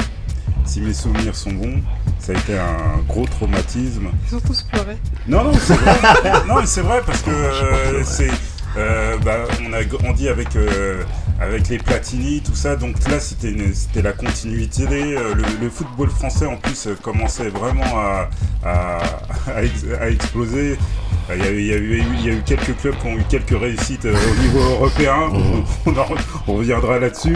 Si 0.65 0.81
mes 0.81 0.93
souvenirs 0.93 1.35
sont 1.35 1.51
bons, 1.51 1.81
ça 2.19 2.33
a 2.33 2.35
été 2.35 2.57
un 2.57 2.99
gros 3.07 3.25
traumatisme. 3.25 4.09
Ils 4.29 4.35
ont 4.35 4.39
tous 4.39 4.61
pleuré. 4.63 4.97
Non, 5.27 5.43
non, 5.43 5.53
c'est 5.53 5.73
vrai. 5.73 5.93
non, 6.47 6.55
mais 6.59 6.65
c'est 6.67 6.81
vrai 6.81 7.01
parce 7.05 7.21
que 7.21 7.31
c'est. 8.05 8.29
euh, 8.77 9.17
bah, 9.25 9.45
on 9.67 9.73
a 9.73 9.83
grandi 9.83 10.29
avec, 10.29 10.55
euh, 10.55 11.01
avec 11.41 11.69
les 11.69 11.77
Platini, 11.77 12.41
tout 12.41 12.55
ça, 12.55 12.75
donc 12.75 12.95
là 13.09 13.19
c'était 13.19 13.49
une- 13.51 13.73
c'était 13.73 14.01
la 14.01 14.11
continuité. 14.13 14.83
euh, 14.89 15.33
le, 15.35 15.43
le 15.63 15.69
football 15.69 16.09
français 16.09 16.45
en 16.45 16.57
plus 16.57 16.87
euh, 16.87 16.95
commençait 17.01 17.49
vraiment 17.49 17.97
à, 17.97 18.29
à, 18.65 18.97
à 19.55 19.63
ex- 19.63 19.85
à 19.99 20.09
exploser. 20.09 20.77
Euh, 21.29 21.35
Il 21.37 21.43
y, 21.45 21.47
a, 21.47 21.51
eu- 21.51 21.59
il, 21.59 21.67
y 21.67 21.73
a 21.73 21.77
eu, 21.77 22.03
il 22.19 22.25
y 22.25 22.29
a 22.29 22.33
eu 22.33 22.41
quelques 22.43 22.75
clubs 22.77 22.95
qui 22.99 23.07
ont 23.07 23.13
eu 23.15 23.23
quelques 23.29 23.59
réussites 23.59 24.05
au 24.05 24.41
niveau 24.41 24.59
européen, 24.71 25.15
on, 25.85 25.91
en- 25.91 26.05
on 26.47 26.53
reviendra 26.55 26.97
là-dessus. 26.99 27.35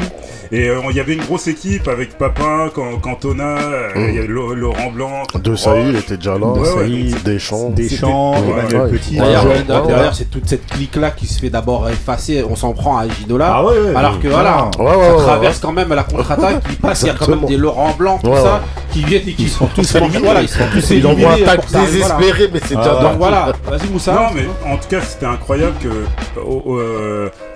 Et 0.51 0.67
euh, 0.69 0.81
il 0.89 0.95
y 0.95 0.99
avait 0.99 1.13
une 1.13 1.23
grosse 1.23 1.47
équipe 1.47 1.87
avec 1.87 2.17
Papin, 2.17 2.69
Can- 2.73 2.97
Cantona, 2.99 3.55
il 3.95 4.15
y 4.15 4.17
avait 4.17 4.27
Lo- 4.27 4.53
Laurent 4.55 4.91
Blanc. 4.91 5.23
De 5.35 5.55
il 5.89 5.95
était 5.95 6.17
déjà 6.17 6.33
là. 6.33 6.39
De 6.39 6.59
Ouais, 6.59 6.73
ouais, 6.73 7.11
Deschamps. 7.23 7.69
Deschamps, 7.69 8.31
Ouais, 8.41 8.49
Emmanuel 8.61 8.81
ouais. 8.81 8.89
Petit. 8.97 9.15
D'ailleurs, 9.17 9.45
Ouais, 9.45 9.51
ouais, 9.57 9.63
d'ailleurs, 9.67 9.87
ouais. 9.87 10.09
c'est 10.13 10.29
toute 10.29 10.47
cette 10.47 10.65
clique-là 10.67 11.11
qui 11.11 11.27
se 11.27 11.39
fait 11.39 11.49
d'abord 11.51 11.87
effacer. 11.89 12.43
On 12.43 12.55
s'en 12.55 12.73
prend 12.73 12.97
à 12.97 13.07
Ginola. 13.07 13.51
Ah 13.55 13.63
ouais, 13.65 13.79
ouais, 13.79 13.92
alors 13.95 14.19
que 14.19 14.27
voilà, 14.27 14.69
non. 14.77 14.83
Ouais, 14.85 14.95
ouais, 14.95 15.03
ça 15.07 15.15
ouais, 15.15 15.21
traverse 15.23 15.55
ouais. 15.55 15.61
quand 15.61 15.71
même 15.71 15.89
la 15.93 16.03
contre-attaque 16.03 16.67
qui 16.67 16.75
passe. 16.75 17.01
Il 17.01 17.07
y 17.07 17.09
a 17.09 17.13
quand 17.13 17.27
même 17.27 17.45
des 17.45 17.57
Laurent 17.57 17.93
Blanc, 17.97 18.19
tout 18.23 18.29
Ouais, 18.29 18.37
ça, 18.41 18.53
ouais. 18.55 18.59
qui 18.91 19.03
viennent 19.03 19.27
et 19.27 19.33
qui 19.33 19.47
sont 19.49 19.67
tous 19.67 19.95
éliminés. 19.95 20.19
Voilà, 20.23 20.41
ils 20.41 20.49
sont 20.49 20.63
tous 20.71 20.89
Il 20.91 20.97
éliminés 21.05 21.45
désespéré, 21.71 22.49
mais 22.53 22.59
c'est 22.65 22.75
Ah, 22.75 22.79
déjà 22.81 22.95
ouais. 22.95 23.01
Donc 23.03 23.17
voilà, 23.17 23.51
vas-y 23.69 23.89
Moussa. 23.91 24.13
Non, 24.13 24.27
mais 24.35 24.45
en 24.71 24.77
tout 24.77 24.87
cas, 24.89 25.01
c'était 25.01 25.25
incroyable 25.25 25.73
que 25.81 26.39
au, 26.39 26.73
au, 26.73 26.81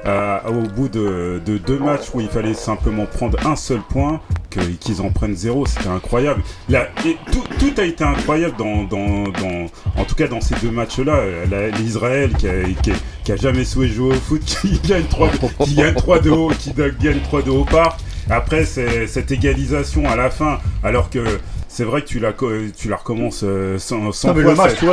euh, 0.07 0.39
au 0.47 0.61
bout 0.75 0.87
de, 0.87 1.41
de 1.45 1.57
deux 1.57 1.77
matchs 1.79 2.07
où 2.13 2.21
il 2.21 2.29
fallait 2.29 2.53
simplement 2.53 3.05
prendre 3.05 3.37
un 3.45 3.55
seul 3.55 3.81
point, 3.89 4.21
qu'ils 4.79 5.01
en 5.01 5.09
prennent 5.09 5.35
zéro, 5.35 5.65
c'était 5.65 5.89
incroyable. 5.89 6.41
Là, 6.69 6.87
tout, 7.31 7.43
tout 7.59 7.73
a 7.77 7.83
été 7.83 8.03
incroyable 8.03 8.55
dans, 8.57 8.83
dans, 8.83 9.23
dans- 9.29 9.65
en 10.01 10.03
tout 10.05 10.15
cas 10.15 10.27
dans 10.27 10.41
ces 10.41 10.55
deux 10.55 10.71
matchs-là. 10.71 11.13
Euh, 11.15 11.71
L'Israël 11.77 12.33
qui 12.37 12.47
a, 12.47 12.63
qui, 12.81 12.91
qui 13.23 13.31
a 13.31 13.35
jamais 13.35 13.65
souhaité 13.65 13.93
jouer 13.93 14.15
au 14.15 14.19
foot, 14.19 14.41
qui 14.61 14.79
gagne 14.87 15.03
3, 15.03 15.29
qui 15.65 15.75
gagne 15.75 15.93
3 15.93 16.19
de 16.19 16.29
haut, 16.31 16.51
qui 16.57 16.71
gagne 16.73 17.19
3 17.23 17.41
de 17.43 17.49
haut 17.51 17.65
parc. 17.65 17.99
Après, 18.29 18.65
cette 18.65 19.31
égalisation 19.31 20.09
à 20.09 20.15
la 20.15 20.29
fin, 20.29 20.59
alors 20.83 21.09
que 21.09 21.19
c'est 21.67 21.83
vrai 21.83 22.01
que 22.01 22.07
tu 22.07 22.19
la, 22.19 22.33
co- 22.33 22.51
tu 22.77 22.87
la 22.89 22.95
recommences 22.95 23.41
euh, 23.43 23.77
sans, 23.77 24.11
sans 24.11 24.29
Non, 24.29 24.33
mais 24.35 24.41
fois, 24.43 24.51
le 24.51 24.57
match, 24.57 24.69
cette- 24.71 24.79
tu 24.79 24.85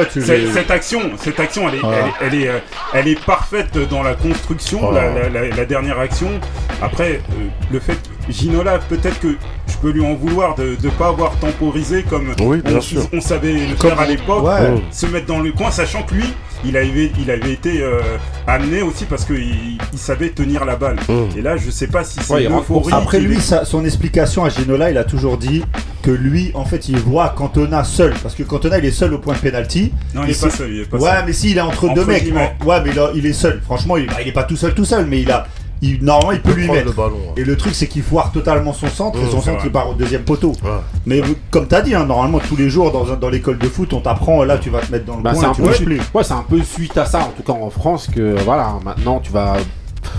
action, 0.73 1.01
cette 1.19 1.41
action, 1.41 1.69
elle 1.69 1.77
est, 1.77 1.81
Voilà. 1.81 1.99
elle, 1.99 2.07
est- 2.07 2.13
elle 2.35 2.43
est, 2.43 2.49
euh, 2.49 2.59
elle 2.95 3.09
est 3.09 3.25
parfaite 3.25 3.79
dans 3.91 4.03
la 4.03 4.15
construction, 4.15 4.81
Voilà. 4.91 5.13
la, 5.15 5.29
la- 5.29 5.49
la- 5.49 5.57
la 5.57 5.65
dernière 5.65 5.99
action. 5.99 6.29
Après, 6.83 7.21
euh, 7.31 7.47
le 7.73 7.81
fait 7.81 7.99
Ginola, 8.29 8.79
peut-être 8.79 9.21
que 9.21 9.37
je 9.69 9.77
peux 9.79 9.91
lui 9.91 10.05
en 10.05 10.15
vouloir 10.15 10.55
de 10.55 10.77
ne 10.83 10.91
pas 10.91 11.09
avoir 11.09 11.37
temporisé 11.39 12.03
comme 12.09 12.35
Oui, 12.41 12.61
bien 12.65 12.77
on, 12.79 12.81
sûr. 12.81 13.03
on 13.13 13.21
savait 13.21 13.53
le 13.53 13.75
Comme- 13.77 13.91
faire 13.91 14.01
à 14.01 14.07
l'époque, 14.07 14.45
Ouais. 14.45 14.75
se 14.91 15.07
mettre 15.07 15.27
dans 15.27 15.41
le 15.41 15.53
coin, 15.53 15.71
sachant 15.71 16.03
que 16.03 16.15
lui, 16.15 16.33
il 16.67 16.77
avait, 16.77 17.13
il 17.21 17.31
avait 17.31 17.53
été 17.53 17.83
euh, 17.83 18.01
amené 18.47 18.83
aussi 18.83 19.05
parce 19.05 19.25
qu'il 19.25 19.79
il 19.93 19.99
savait 19.99 20.31
tenir 20.31 20.65
la 20.65 20.77
balle. 20.77 20.97
Mm. 21.09 21.39
Et 21.39 21.43
là, 21.43 21.57
je 21.57 21.71
sais 21.71 21.87
pas 21.87 22.05
si 22.05 22.19
c'est 22.23 22.33
Ouais, 22.33 22.45
il 22.45 22.49
l'euphorie. 22.51 22.93
Après 22.93 23.21
lui, 23.21 23.37
est- 23.37 23.41
sa- 23.41 23.65
son 23.65 23.85
explication 23.85 24.45
à 24.45 24.49
Ginola, 24.49 24.91
il 24.91 24.99
a 24.99 25.05
toujours 25.05 25.37
dit 25.39 25.63
que 26.03 26.11
lui, 26.11 26.51
en 26.55 26.65
fait, 26.65 26.89
il 26.89 26.99
voit 26.99 27.31
Cantona 27.31 27.85
seul. 27.85 28.13
Parce 28.23 28.35
que 28.35 28.43
Cantona, 28.43 28.79
il 28.79 28.85
est 28.85 28.91
seul 28.91 29.15
au 29.15 29.19
point 29.19 29.35
de 29.35 29.39
penalty. 29.39 29.93
non, 30.15 30.23
il 30.25 30.31
est 30.31 30.41
pas 30.41 30.51
seul, 30.51 30.71
il 30.73 30.81
est 30.83 30.85
pas 30.85 30.99
Ouais, 30.99 31.11
seul. 31.11 31.23
mais 31.27 31.33
si, 31.33 31.51
il 31.53 31.57
est 31.59 31.61
entre, 31.61 31.85
Entre 31.89 31.95
deux 31.95 32.05
mecs. 32.05 32.25
Ouais, 32.65 32.81
mais 32.85 32.93
là, 32.93 33.11
il 33.15 33.25
est 33.27 33.33
seul. 33.33 33.61
Franchement, 33.65 33.97
il, 33.97 34.07
bah, 34.07 34.17
il 34.23 34.29
est 34.29 34.33
pas 34.33 34.45
tout 34.45 34.57
seul, 34.57 34.75
tout 34.75 34.85
seul, 34.85 35.07
mais 35.07 35.21
il 35.23 35.31
a. 35.31 35.47
Il, 35.87 36.03
normalement, 36.05 36.33
il 36.33 36.41
peut 36.41 36.53
lui 36.53 36.65
prendre 36.67 36.79
mettre. 36.81 36.91
le 36.91 36.97
ballon. 36.97 37.17
hein. 37.29 37.33
Et 37.37 37.45
le 37.45 37.57
truc, 37.57 37.75
c'est 37.75 37.87
qu'il 37.87 38.03
foire 38.03 38.33
totalement 38.33 38.73
son 38.73 38.89
centre, 38.89 39.19
et 39.19 39.25
son 39.27 39.41
centre, 39.43 39.59
vrai. 39.59 39.67
il 39.67 39.73
part 39.73 39.91
au 39.91 39.95
deuxième 39.95 40.23
poteau. 40.23 40.53
Ouais. 40.65 40.71
Mais 41.05 41.21
comme 41.51 41.67
t'as 41.67 41.83
dit, 41.83 41.95
hein, 41.95 42.07
normalement, 42.07 42.39
tous 42.39 42.57
les 42.57 42.71
jours, 42.71 42.91
dans, 42.91 43.13
un- 43.13 43.17
dans 43.17 43.29
l'école 43.29 43.59
de 43.59 43.69
foot, 43.69 43.93
on 43.93 44.01
t'apprend, 44.01 44.43
là, 44.45 44.57
tu 44.59 44.71
vas 44.71 44.81
te 44.81 44.91
mettre 44.91 45.05
dans 45.05 45.17
le 45.17 45.23
Bah, 45.23 45.33
c'est 45.35 45.41
coin, 45.41 45.49
un 45.49 45.53
et 45.53 45.55
tu 45.57 45.61
peu 45.63 45.67
bouges 45.69 45.77
suite- 45.77 45.89
plus. 45.89 46.01
ouais, 46.15 46.25
c'est 46.25 46.33
un 46.35 46.45
peu 46.49 46.63
suite 46.63 46.97
à 46.97 47.05
ça, 47.05 47.19
en 47.21 47.33
tout 47.37 47.43
cas 47.43 47.53
en 47.59 47.71
France, 47.71 48.09
que 48.13 48.35
voilà, 48.45 48.75
maintenant 48.85 49.21
tu 49.21 49.31
vas. 49.31 49.57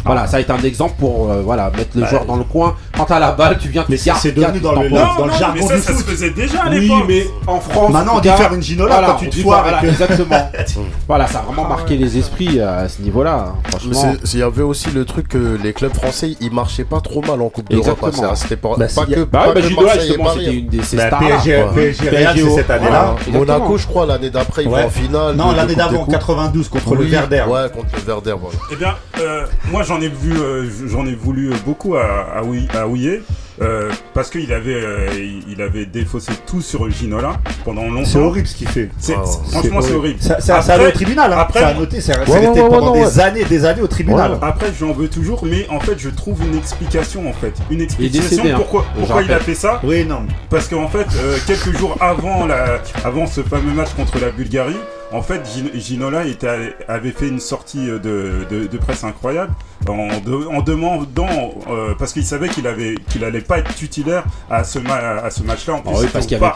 Voilà, 0.05 0.27
ça 0.27 0.37
a 0.37 0.39
été 0.39 0.51
un 0.51 0.61
exemple 0.63 0.93
pour 0.99 1.31
euh, 1.31 1.41
voilà, 1.43 1.71
mettre 1.75 1.91
le 1.95 2.01
Bah, 2.01 2.07
joueur 2.09 2.25
dans 2.25 2.35
le 2.37 2.43
coin. 2.43 2.75
Quand 2.97 3.05
t'as 3.05 3.19
la 3.19 3.31
balle, 3.31 3.57
tu 3.59 3.69
viens, 3.69 3.83
tu 3.83 3.91
Mais 3.91 3.97
c'est- 3.97 4.07
gardes, 4.09 4.19
c'est 4.21 4.31
devenu 4.31 4.59
dans 4.59 4.71
le- 4.73 4.89
dans 4.89 5.25
le 5.25 5.31
jargon 5.33 5.53
mais 5.55 5.61
ça, 5.67 5.75
du 5.75 5.81
ça 5.81 5.87
se 5.93 5.97
foot. 5.97 6.05
faisait 6.07 6.29
déjà 6.31 6.63
à 6.63 6.69
Oui, 6.69 6.79
l'époque. 6.81 7.03
mais 7.07 7.27
en 7.47 7.59
France. 7.59 7.91
Maintenant, 7.91 8.13
en 8.13 8.17
on 8.17 8.21
dit 8.21 8.29
faire 8.29 8.53
une 8.53 8.61
ginola 8.61 8.93
voilà, 8.95 9.07
quand 9.07 9.15
tu 9.17 9.29
te 9.29 9.39
voilà, 9.41 9.77
avec- 9.77 9.89
exactement. 9.91 10.51
voilà, 11.07 11.27
ça 11.27 11.39
a 11.39 11.41
vraiment 11.43 11.67
marqué 11.67 11.97
les 11.97 12.17
esprits 12.17 12.59
euh, 12.59 12.85
à 12.85 12.89
ce 12.89 13.01
niveau-là. 13.01 13.47
hein, 13.49 13.55
Franchement. 13.69 14.13
Il 14.33 14.39
y 14.39 14.43
avait 14.43 14.61
aussi 14.63 14.89
le 14.91 15.05
truc 15.05 15.27
que 15.27 15.57
les 15.61 15.73
clubs 15.73 15.93
français 15.93 16.35
ils 16.41 16.51
marchaient 16.51 16.83
pas 16.83 16.99
trop 17.01 17.21
mal 17.21 17.41
en 17.41 17.49
Coupe 17.49 17.69
d'Europe. 17.69 17.97
hein, 18.03 18.31
C'était 18.35 18.55
pas, 18.57 18.75
Bah, 18.77 18.85
pas 18.93 19.05
que, 19.05 19.23
Bah 19.23 19.45
bah, 19.47 19.53
que 19.53 19.61
Ginola, 19.67 19.97
justement, 19.99 20.29
c'était 20.37 20.53
une 20.53 20.67
de 20.67 20.81
ces 20.81 20.97
Bah, 20.97 21.07
stars. 21.07 21.19
PSG, 21.19 21.55
Ouais. 21.63 21.91
PSG 22.09 22.49
cette 22.55 22.69
année-là. 22.69 23.15
Monaco, 23.31 23.77
je 23.77 23.87
crois, 23.87 24.05
l'année 24.05 24.29
d'après, 24.29 24.63
ils 24.63 24.69
vont 24.69 24.85
en 24.85 24.89
finale. 24.89 25.35
Non, 25.35 25.51
l'année 25.51 25.75
d'avant, 25.75 25.91
des 25.91 25.97
en 25.97 26.03
Coupes. 26.05 26.13
92, 26.13 26.69
contre 26.69 26.95
le 26.95 27.01
Oui, 27.01 27.09
Verder. 27.09 27.43
Ouais, 27.47 27.69
contre 27.73 27.87
le 27.95 28.01
Verder, 28.01 28.35
voilà. 28.39 28.57
Eh 28.71 28.75
bien, 28.75 28.95
euh, 29.19 29.45
moi 29.75 29.83
j'en 29.83 29.99
ai 29.99 30.07
vu, 30.07 30.31
euh, 30.39 30.63
j'en 30.87 31.05
ai 31.05 31.15
voulu 31.15 31.51
beaucoup 31.65 31.97
à, 31.97 32.05
à, 32.37 32.43
Ouy- 32.43 32.65
à 32.73 32.87
Ouillet, 32.87 33.21
euh, 33.61 33.91
parce 34.13 34.29
qu'il 34.29 34.53
avait, 34.53 34.73
euh, 34.73 35.09
il 35.49 35.61
avait 35.61 35.85
défaussé 35.85 36.31
tout 36.47 36.61
sur 36.61 36.89
Ginola 36.89 37.33
pendant 37.65 37.83
longtemps. 37.89 38.05
C'est 38.09 38.19
horrible 38.19 38.47
ce 38.47 38.55
qu'il 38.55 38.69
fait. 38.69 38.89
C'est- 38.97 39.15
Ah, 39.17 39.23
c'est- 39.25 39.51
franchement, 39.51 39.81
c'est 39.81 39.93
horrible. 39.93 40.21
Ça, 40.21 40.39
ça, 40.39 40.61
ça 40.61 40.75
allait 40.75 40.87
au 40.87 40.91
tribunal, 40.91 41.33
hein. 41.33 41.37
après- 41.39 41.59
ça 41.59 41.67
a 41.67 41.73
noté, 41.73 41.99
c'est 41.99 42.13
c'est 42.13 42.19
Ouais, 42.31 42.39
resté 42.39 42.47
ouais, 42.47 42.61
ouais, 42.61 42.69
pendant 42.69 42.93
ouais, 42.93 43.03
des 43.03 43.19
années 43.19 43.43
des 43.43 43.65
années 43.65 43.81
au 43.81 43.87
tribunal. 43.87 44.31
Ouais. 44.31 44.37
Après, 44.43 44.67
j'en 44.79 44.93
veux 44.93 45.09
toujours, 45.09 45.43
mais 45.45 45.67
en 45.69 45.81
fait, 45.81 45.95
je 45.99 46.07
trouve 46.09 46.39
une 46.49 46.57
explication 46.57 47.27
en 47.29 47.33
fait, 47.33 47.53
une 47.69 47.81
explication 47.81 48.21
décédé, 48.29 48.51
hein, 48.51 48.55
pourquoi, 48.55 48.85
pourquoi 48.97 49.23
il 49.23 49.33
a 49.33 49.39
fait 49.39 49.55
ça. 49.55 49.81
Oui, 49.83 50.05
non. 50.05 50.21
Parce 50.49 50.69
qu'en 50.69 50.87
fait, 50.87 51.05
euh, 51.21 51.35
quelques 51.47 51.77
jours 51.77 51.97
avant, 51.99 52.45
la, 52.45 52.79
avant 53.03 53.27
ce 53.27 53.41
fameux 53.41 53.73
match 53.73 53.89
contre 53.97 54.19
la 54.21 54.29
Bulgarie, 54.29 54.77
en 55.15 55.21
fait, 55.21 55.41
Gin- 55.45 55.79
Ginola 55.79 56.25
était, 56.25 56.75
avait 56.87 57.11
fait 57.11 57.27
une 57.27 57.39
sortie 57.39 57.89
euh, 57.89 57.99
de, 57.99 58.45
de, 58.53 58.67
de 58.67 58.77
presse 58.77 59.03
incroyable 59.03 59.53
en, 59.87 60.07
de- 60.19 60.47
en 60.47 60.61
demandant, 60.61 61.53
euh, 61.69 61.93
parce 61.97 62.11
qu'il 62.13 62.25
savait 62.25 62.49
qu'il 62.49 62.65
avait 62.67 62.95
qu'il 63.09 63.23
allait 63.23 63.41
pas 63.41 63.59
être 63.59 63.73
titulaire 63.75 64.23
à 64.49 64.63
ce, 64.63 64.79
ma- 64.79 64.95
à 65.23 65.29
ce 65.29 65.43
match-là. 65.43 65.75
En 65.75 65.79
plus, 65.79 65.91
Ah 65.93 65.99
oui, 66.01 66.07
parce 66.11 66.25
qu'il 66.25 66.37
y 66.37 66.43
avait 66.43 66.51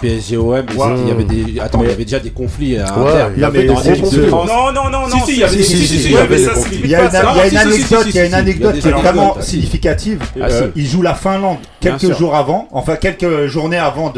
mais 0.64 0.76
Ouais. 0.76 0.88
c'est 0.90 0.96
qu'il 1.00 1.08
y 1.08 1.12
avait 1.12 1.24
des. 1.54 1.60
Attends, 1.60 1.84
il 1.84 1.90
y 1.90 1.94
avait 1.94 2.04
déjà 2.06 2.20
des 2.20 2.32
conflits 2.32 2.76
Ouais, 2.76 2.82
internes. 2.82 3.34
il 3.36 3.42
y 3.42 3.44
avait 3.46 3.62
des 3.62 3.68
de 3.68 4.02
conflits. 4.02 4.28
France. 4.28 4.48
Non, 4.48 4.72
non, 4.74 4.90
non, 4.90 5.08
non. 5.08 5.26
si, 5.26 5.34
il 5.34 5.40
y 5.40 5.44
avait 5.44 5.56
des- 5.58 5.64
si, 5.64 6.06
il 6.06 6.12
y 6.12 6.18
avait 6.18 6.44
conflits. 6.46 6.80
Il 6.84 6.90
y 6.90 6.96
a 6.96 7.00
une, 7.02 7.16
à 7.16 7.20
il 7.48 7.56
anecdote, 8.34 8.72
il 8.74 8.78
il 8.78 8.82
qui 8.82 8.88
est 8.88 8.92
vraiment 8.92 9.42
significative. 9.42 10.20
Bien 10.36 10.46
Euh, 10.50 10.72
il 10.76 10.88
joue 10.88 11.02
la 11.02 11.14
Finlande 11.14 11.58
quelques 11.80 12.14
jours 12.18 12.36
avant, 12.36 12.68
enfin 12.72 12.96
quelques 12.96 13.46
journées 13.48 13.78
avant 13.78 14.12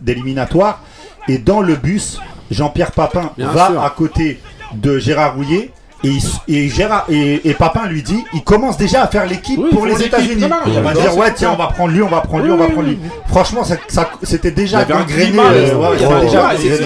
d'éliminatoire. 0.00 0.82
Et 1.28 1.38
dans 1.38 1.60
le 1.60 1.74
bus, 1.74 2.20
Jean-Pierre 2.50 2.92
Papin 2.92 3.32
Bien 3.36 3.50
va 3.50 3.68
sûr. 3.68 3.82
à 3.82 3.90
côté 3.90 4.40
de 4.74 4.98
Gérard 4.98 5.34
Rouillet. 5.36 5.70
Et, 6.04 6.18
et 6.46 6.68
Gérard 6.68 7.06
et, 7.08 7.48
et 7.48 7.54
Papin 7.54 7.86
lui 7.88 8.02
dit, 8.02 8.22
il 8.34 8.42
commence 8.44 8.76
déjà 8.76 9.02
à 9.02 9.06
faire 9.08 9.26
l'équipe 9.26 9.58
Oui, 9.58 9.70
pour 9.72 9.86
les. 9.86 10.02
États-Unis. 10.02 10.44
Il 10.66 10.80
va 10.80 10.92
dire 10.92 11.16
ouais 11.16 11.32
tiens 11.34 11.52
on 11.52 11.56
va 11.56 11.68
prendre 11.68 11.90
lui, 11.92 12.02
on 12.02 12.08
va 12.08 12.20
prendre 12.20 12.44
lui, 12.44 12.50
Oui, 12.52 12.56
on 12.58 12.62
va 12.62 12.68
prendre 12.70 12.88
lui. 12.88 12.98
oui. 13.02 13.08
Franchement 13.28 13.64
ça, 13.64 13.76
ça- 13.88 14.10
c'était 14.22 14.50
déjà 14.50 14.84
gangréné. 14.84 15.38
euh, 15.38 15.70
euh, 15.72 15.74
ouais, 15.76 15.96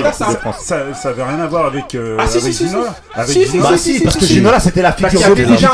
dans 0.02 0.12
ça. 0.12 0.28
de. 0.28 0.36
Ça, 0.60 0.76
ça 0.94 1.08
avait 1.10 1.22
rien 1.24 1.40
à 1.40 1.46
voir 1.46 1.66
avec, 1.66 1.94
euh, 1.94 2.16
Ah, 2.18 2.26
si, 2.26 2.38
avec 2.38 2.52
si, 2.54 2.66
Ginola. 2.68 2.94
Bah 3.16 3.24
parce 4.04 4.16
que. 4.16 4.24
Ginola 4.26 4.60
c'était 4.60 4.82
la 4.82 4.92
figure 4.92 5.34
du 5.34 5.44
déjà 5.44 5.70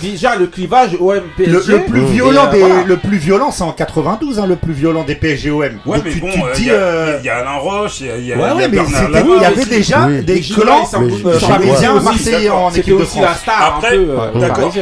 déjà 0.00 0.36
le 0.36 0.46
clivage 0.46 0.96
OM 1.00 1.14
Le, 1.38 1.44
PSG. 1.44 1.72
le 1.72 1.78
plus 1.84 2.00
Mmh. 2.00 2.06
violent 2.06 2.48
Et, 2.48 2.56
des, 2.56 2.62
euh, 2.62 2.66
voilà. 2.66 2.84
le 2.84 2.96
plus 2.96 3.18
violent 3.18 3.50
c'est 3.50 3.62
en 3.64 3.72
92 3.72 4.38
hein, 4.38 4.46
le 4.46 4.56
plus 4.56 4.72
violent 4.72 5.04
des 5.04 5.14
PSGOM. 5.14 5.60
Ouais, 5.86 5.98
mais 6.04 6.10
tu, 6.10 6.20
bon, 6.20 6.28
euh, 6.28 6.32
il 6.54 6.60
dis 6.60 6.66
y, 6.66 6.70
a- 6.70 6.74
euh, 6.74 7.18
il 7.20 7.26
y 7.26 7.28
a 7.28 7.36
Alain 7.36 7.56
Roche, 7.58 8.00
il 8.00 8.26
y 8.26 8.32
a, 8.32 8.36
ouais 8.36 8.52
ouais 8.52 8.68
Bernard 8.68 9.02
il 9.10 9.42
y 9.42 9.44
avait 9.44 9.64
déjà 9.64 10.06
des 10.08 10.40
clans 10.40 10.88
euh, 10.94 11.38
parisiens, 11.40 11.94
aussi, 11.96 12.37
marseillais 12.46 12.50
en 12.50 12.70
C'était 12.70 12.80
équipe 12.80 12.98
de 12.98 13.02
aussi 13.02 13.20
la 13.20 13.26
France. 13.28 13.40
star 13.42 13.74
Après, 13.76 13.88
un 13.88 13.90
peu 13.90 14.20
euh, 14.20 14.40
d'accord. 14.40 14.74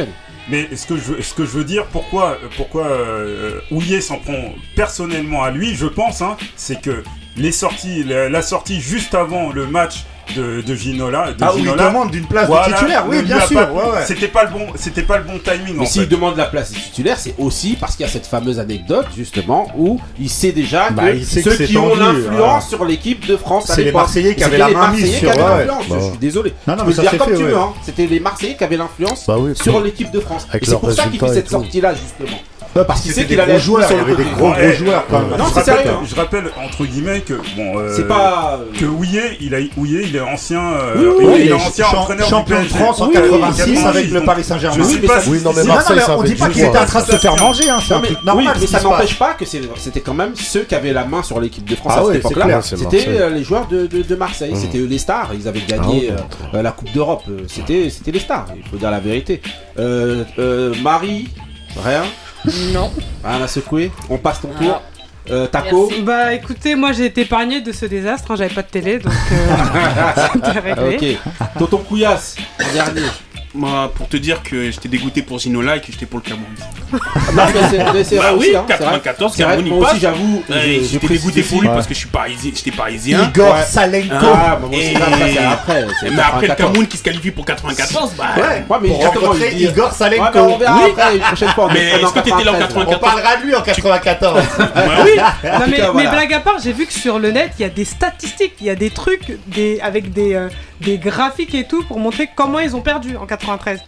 Mais 0.49 0.69
ce 0.75 0.87
que 0.87 0.95
je 0.95 1.01
veux, 1.03 1.21
ce 1.21 1.33
que 1.33 1.43
je 1.43 1.51
veux 1.51 1.65
dire, 1.65 1.85
pourquoi, 1.87 2.37
pourquoi 2.55 2.85
euh, 2.85 3.59
Houillet 3.69 3.99
s'en 3.99 4.17
prend 4.17 4.53
personnellement 4.77 5.43
à 5.43 5.51
lui, 5.51 5.75
je 5.75 5.87
pense, 5.87 6.21
hein, 6.21 6.37
c'est 6.55 6.81
que 6.81 7.03
les 7.35 7.51
sorties, 7.51 8.03
la, 8.05 8.29
la 8.29 8.41
sortie 8.41 8.79
juste 8.79 9.13
avant 9.13 9.51
le 9.51 9.67
match 9.67 10.05
de, 10.35 10.61
de 10.61 10.75
Ginola. 10.75 11.31
De 11.33 11.37
Ah 11.43 11.51
il 11.57 11.65
demande 11.65 12.11
d'une 12.11 12.25
place 12.25 12.49
de 12.49 12.73
titulaire, 12.73 13.05
oui, 13.07 13.21
bien 13.23 13.39
sûr, 13.41 13.59
pas- 13.67 13.71
ouais, 13.71 13.81
ouais. 13.91 14.05
C'était 14.05 14.27
pas 14.27 14.43
le 14.43 14.49
bon, 14.51 14.67
c'était 14.75 15.03
pas 15.03 15.17
le 15.17 15.23
bon 15.23 15.39
timing. 15.39 15.75
Mais 15.77 15.85
s'il 15.85 16.07
demande 16.07 16.37
la 16.37 16.45
place 16.45 16.71
des 16.71 16.79
titulaires, 16.79 17.17
c'est 17.19 17.35
aussi 17.37 17.77
parce 17.79 17.95
qu'il 17.95 18.05
y 18.05 18.09
a 18.09 18.11
cette 18.11 18.27
fameuse 18.27 18.59
anecdote 18.59 19.07
justement 19.15 19.67
où 19.77 19.99
il 20.19 20.29
sait 20.29 20.51
déjà 20.51 20.89
Bah, 20.89 21.11
que 21.11 21.17
il 21.17 21.25
sait 21.25 21.41
que 21.41 21.51
ceux 21.51 21.57
c'est 21.57 21.65
qui 21.65 21.77
ont 21.77 21.89
tendu, 21.89 21.99
l'influence 21.99 22.63
ouais. 22.63 22.69
sur 22.69 22.85
l'équipe 22.85 23.25
de 23.25 23.37
France 23.37 23.69
à 23.69 23.73
C'est 23.75 23.81
les 23.81 23.85
l'époque. 23.85 24.01
Marseillais 24.01 24.35
qui 24.35 24.43
avaient 24.43 24.57
la 24.57 24.67
les 24.69 24.73
main 24.73 24.91
mise 24.91 25.01
Marseillais 25.01 25.19
sur- 25.19 25.31
qui 25.31 25.39
avaient 25.39 25.43
ouais, 25.43 25.65
l'influence. 25.65 25.89
ouais. 25.89 25.97
Je 26.05 26.09
suis 26.09 26.17
désolé. 26.19 26.53
Non, 26.67 26.73
non, 26.75 26.79
Tu 26.83 26.89
mais 26.89 26.91
peux 26.91 26.95
ça 26.95 27.01
le 27.03 27.09
dire 27.09 27.17
comme 27.19 27.29
fait, 27.29 27.37
tu 27.37 27.43
veux. 27.43 27.57
hein. 27.57 27.73
C'était 27.83 28.05
les 28.07 28.19
Marseillais 28.19 28.55
qui 28.55 28.63
avaient 28.63 28.77
l'influence 28.77 29.25
Bah 29.27 29.35
sur 29.53 29.79
l'équipe 29.81 30.11
de 30.11 30.19
France. 30.19 30.47
Et 30.53 30.59
c'est 30.65 30.79
pour 30.79 30.91
ça 30.91 31.03
qu'il 31.05 31.19
fait 31.19 31.33
cette 31.33 31.45
tout. 31.45 31.51
sortie-là 31.51 31.93
justement. 31.93 32.37
Parce 32.83 33.01
qu'il 33.01 33.11
sait 33.13 33.25
qu'il 33.25 33.35
des 33.37 33.41
allait 33.41 33.59
sur 33.59 33.77
le 33.77 33.83
avait 33.85 34.15
des 34.15 34.23
gros 34.37 34.53
joueurs 34.75 35.05
quand 35.09 35.19
même. 35.19 35.37
Non, 35.37 35.45
je, 35.45 35.53
c'est 35.53 35.59
rappelle, 35.59 35.75
sérieux, 35.77 35.91
hein. 35.91 36.05
je 36.09 36.15
rappelle 36.15 36.43
entre 36.63 36.85
guillemets 36.85 37.21
que 37.21 37.33
bon, 37.55 37.77
euh, 37.79 37.93
C'est 37.95 38.07
pas. 38.07 38.59
que 38.79 38.85
Houillet, 38.85 39.37
il 39.41 39.55
a 39.55 39.59
Houillet, 39.77 40.01
il 40.05 40.15
est 40.15 40.19
ancien, 40.21 40.61
euh, 40.61 40.93
Oui, 40.97 41.05
oui, 41.05 41.15
il 41.19 41.27
oui, 41.27 41.33
est 41.41 41.45
il 41.45 41.49
est 41.49 41.53
ancien 41.53 41.85
champ- 41.85 42.01
entraîneur 42.01 42.25
du 42.25 42.29
champion 42.29 42.61
de. 42.61 42.67
France 42.67 43.01
en 43.01 43.07
Oui, 43.07 43.13
oui, 43.15 43.39
86 43.39 43.85
avec 43.85 44.11
le 44.11 44.23
Paris 44.23 44.43
Saint-Germain. 44.43 44.83
Oui, 45.27 45.41
non, 45.43 45.51
mais 45.55 45.63
Marseille, 45.63 45.99
ça 45.99 46.17
on 46.17 46.23
dit 46.23 46.35
pas 46.35 46.49
qu'il 46.49 46.63
était 46.63 46.77
en 46.77 46.85
train 46.85 47.01
de 47.01 47.05
se 47.11 47.15
faire 47.17 47.35
manger, 47.37 47.69
hein, 47.69 47.79
c'est 47.85 47.93
Non, 47.93 47.99
un 47.99 48.01
mais, 48.01 48.07
truc 48.07 48.23
normal. 48.23 48.55
ça 48.67 48.81
n'empêche 48.81 49.17
pas 49.17 49.33
que 49.33 49.45
c'était 49.45 50.01
quand 50.01 50.13
même 50.13 50.35
ceux 50.35 50.61
qui 50.61 50.75
avaient 50.75 50.93
la 50.93 51.05
main 51.05 51.23
sur 51.23 51.39
l'équipe 51.39 51.67
de 51.67 51.75
France 51.75 51.93
Ah 51.95 52.01
à 52.01 52.05
cette 52.07 52.15
époque-là. 52.17 52.61
C'était 52.61 53.05
euh, 53.07 53.29
les 53.29 53.43
joueurs 53.43 53.67
de, 53.67 54.15
Marseille, 54.15 54.53
Mmh. 54.53 54.55
c'était 54.61 54.77
eux 54.79 54.87
les 54.87 54.97
stars. 54.97 55.31
Ils 55.33 55.47
avaient 55.47 55.61
Ah 55.67 55.71
gagné 55.77 56.09
ouais. 56.11 56.15
euh, 56.55 56.61
la 56.61 56.71
Coupe 56.71 56.91
d'Europe. 56.93 57.23
C'était 57.47 57.89
c'était 57.89 58.11
les 58.11 58.19
stars, 58.19 58.47
il 58.55 58.67
faut 58.69 58.77
dire 58.77 58.91
la 58.91 58.99
vérité. 58.99 59.41
Euh, 59.79 60.23
euh, 60.39 60.73
Marie, 60.81 61.27
rien, 61.83 62.03
Non. 62.73 62.91
rien 63.23 63.41
à 63.41 63.47
secouer. 63.47 63.91
On 64.09 64.17
passe 64.17 64.41
ton 64.41 64.49
tour. 64.49 64.81
Euh, 65.29 65.45
Taco, 65.47 65.91
Bah 66.03 66.33
écoutez, 66.33 66.75
moi 66.75 66.93
j'ai 66.93 67.05
été 67.05 67.21
épargné 67.21 67.59
de 67.59 67.73
ce 67.73 67.85
désastre, 67.85 68.31
hein, 68.31 68.35
j'avais 68.37 68.53
pas 68.53 68.61
de 68.61 68.67
télé 68.69 68.97
donc 68.99 69.11
euh, 69.33 69.55
c'était 70.33 70.59
réglé. 70.59 71.17
ok. 71.35 71.47
Tonton 71.59 71.77
Couillasse, 71.79 72.37
en 72.61 72.73
dernier. 72.73 73.01
Moi, 73.57 73.91
pour 73.95 74.07
te 74.07 74.17
dire 74.17 74.43
que 74.43 74.69
j'étais 74.69 74.87
dégoûté 74.87 75.23
pour 75.23 75.39
Ginola 75.39 75.77
et 75.77 75.81
que 75.81 75.91
j'étais 75.91 76.05
pour 76.05 76.19
le 76.23 76.29
Cameroun. 76.29 76.45
Non, 77.33 77.43
mais 77.53 77.69
c'est- 77.69 77.93
mais 77.93 78.03
c'est 78.03 78.15
Bah 78.17 78.21
vrai 78.21 78.31
oui, 78.33 78.37
aussi, 78.47 78.55
hein, 78.55 78.65
c'est 78.67 78.75
vrai. 78.77 78.91
94, 79.01 79.33
C'est 79.35 79.43
vrai 79.43 79.57
que 79.57 79.57
Cameroun, 79.57 79.65
il 79.67 79.73
moi 79.73 79.83
aussi, 79.83 79.91
passe. 79.93 80.01
j'avoue, 80.01 80.43
Ouais, 80.47 80.55
je- 80.55 80.73
je 80.73 80.87
J'étais 80.87 81.05
précise 81.07 81.25
dégoûté 81.25 81.43
pour 81.43 81.61
lui 81.61 81.67
Ouais. 81.67 81.73
parce 81.73 81.87
que 81.87 81.93
je 81.93 81.99
suis 81.99 82.07
parisien. 82.07 82.51
J'étais 82.55 82.71
parisien. 82.71 83.23
Igor 83.35 83.55
Ouais. 83.55 83.63
Salenko. 83.63 84.07
Ah, 84.13 84.21
bah, 84.21 84.59
moi 84.61 84.69
aussi, 84.69 84.79
Et- 84.79 84.93
ça, 84.93 84.99
ça, 84.99 85.05
c'est 85.33 85.37
après. 85.39 85.87
c'est 85.99 86.09
Mais 86.11 86.21
après 86.21 86.41
le 86.41 86.47
94. 86.47 86.57
Cameroun 86.57 86.87
qui 86.87 86.97
se 86.97 87.03
qualifie 87.03 87.31
pour 87.31 87.45
94, 87.45 88.11
bah. 88.17 88.23
Ouais, 88.37 88.41
Ouais, 88.69 88.77
mais 88.81 88.87
pour 88.89 89.03
rencontrer 89.05 89.49
dit- 89.51 89.63
Igor 89.65 89.85
Ouais, 89.87 89.91
on 89.91 89.95
Salenko. 89.97 90.57
verra 90.57 90.75
Oui. 90.77 90.91
après, 90.91 91.15
une 91.15 91.21
prochaine 91.23 91.49
fois. 91.49 91.65
on 91.65 91.73
Mais 91.73 91.79
est 91.79 92.01
est-ce 92.01 92.13
que 92.13 92.19
t'étais 92.19 92.43
là 92.43 92.51
en 92.53 92.59
93. 92.59 92.85
94? 92.85 92.95
On 92.95 92.99
parlera 92.99 93.35
de 93.37 93.41
lui 93.45 93.55
en 93.55 93.61
94. 93.61 94.35
Ouais, 94.37 94.73
oui. 95.03 95.91
Mais, 95.95 96.07
blague 96.07 96.33
à 96.33 96.39
part, 96.39 96.59
j'ai 96.63 96.71
vu 96.73 96.85
que 96.85 96.93
sur 96.93 97.19
le 97.19 97.31
net 97.31 97.51
il 97.59 97.63
y 97.63 97.65
a 97.65 97.69
des 97.69 97.85
statistiques, 97.85 98.53
il 98.61 98.67
y 98.67 98.69
a 98.69 98.75
des 98.75 98.91
trucs 98.91 99.37
des, 99.47 99.79
avec 99.81 100.13
des, 100.13 100.35
euh, 100.35 100.47
des 100.79 100.97
graphiques 100.97 101.53
et 101.55 101.65
tout 101.65 101.83
pour 101.83 101.99
montrer 101.99 102.29
comment 102.33 102.59
ils 102.59 102.75
ont 102.75 102.81
perdu 102.81 103.17
en 103.17 103.25
93. 103.47 103.79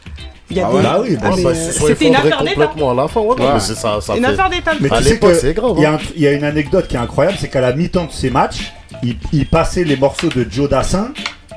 Il 0.51 0.57
y 0.57 0.61
a 0.61 0.67
Ah 0.67 0.99
des... 1.03 1.09
oui, 1.11 1.17
bah, 1.21 1.29
bah, 1.43 1.53
C'était 1.53 2.07
une 2.07 2.13
effondrés 2.13 2.15
affaire 2.15 2.39
d'État. 2.43 2.53
complètement 2.55 2.91
à 2.91 2.93
la 2.95 3.07
fin. 3.07 3.19
Ouais, 3.21 3.35
non, 3.37 3.45
Ouais. 3.45 3.53
mais 3.53 3.59
c'est 3.59 3.75
ça, 3.75 3.99
ça 4.01 4.15
Une 4.15 4.23
fait. 4.25 4.31
affaire 4.31 4.49
d'État. 4.49 4.71
Mais 4.79 4.91
À 4.91 4.97
tu 4.97 5.03
sais 5.03 5.09
l'époque, 5.11 5.29
que 5.33 5.35
c'est 5.39 5.53
grave. 5.53 5.73
Il 5.77 5.83
y, 5.83 5.85
a 5.85 5.93
hein. 5.93 5.99
y 6.15 6.25
une 6.25 6.43
anecdote 6.43 6.87
qui 6.87 6.95
est 6.95 6.99
incroyable, 6.99 7.37
c'est 7.39 7.49
qu'à 7.49 7.61
la 7.61 7.73
mi-temps 7.73 8.05
de 8.05 8.11
ces 8.11 8.29
matchs, 8.31 8.73
il, 9.03 9.15
il 9.31 9.45
passait 9.45 9.83
les 9.83 9.95
morceaux 9.95 10.29
de 10.29 10.47
Joe 10.49 10.67
Dassin, 10.67 11.11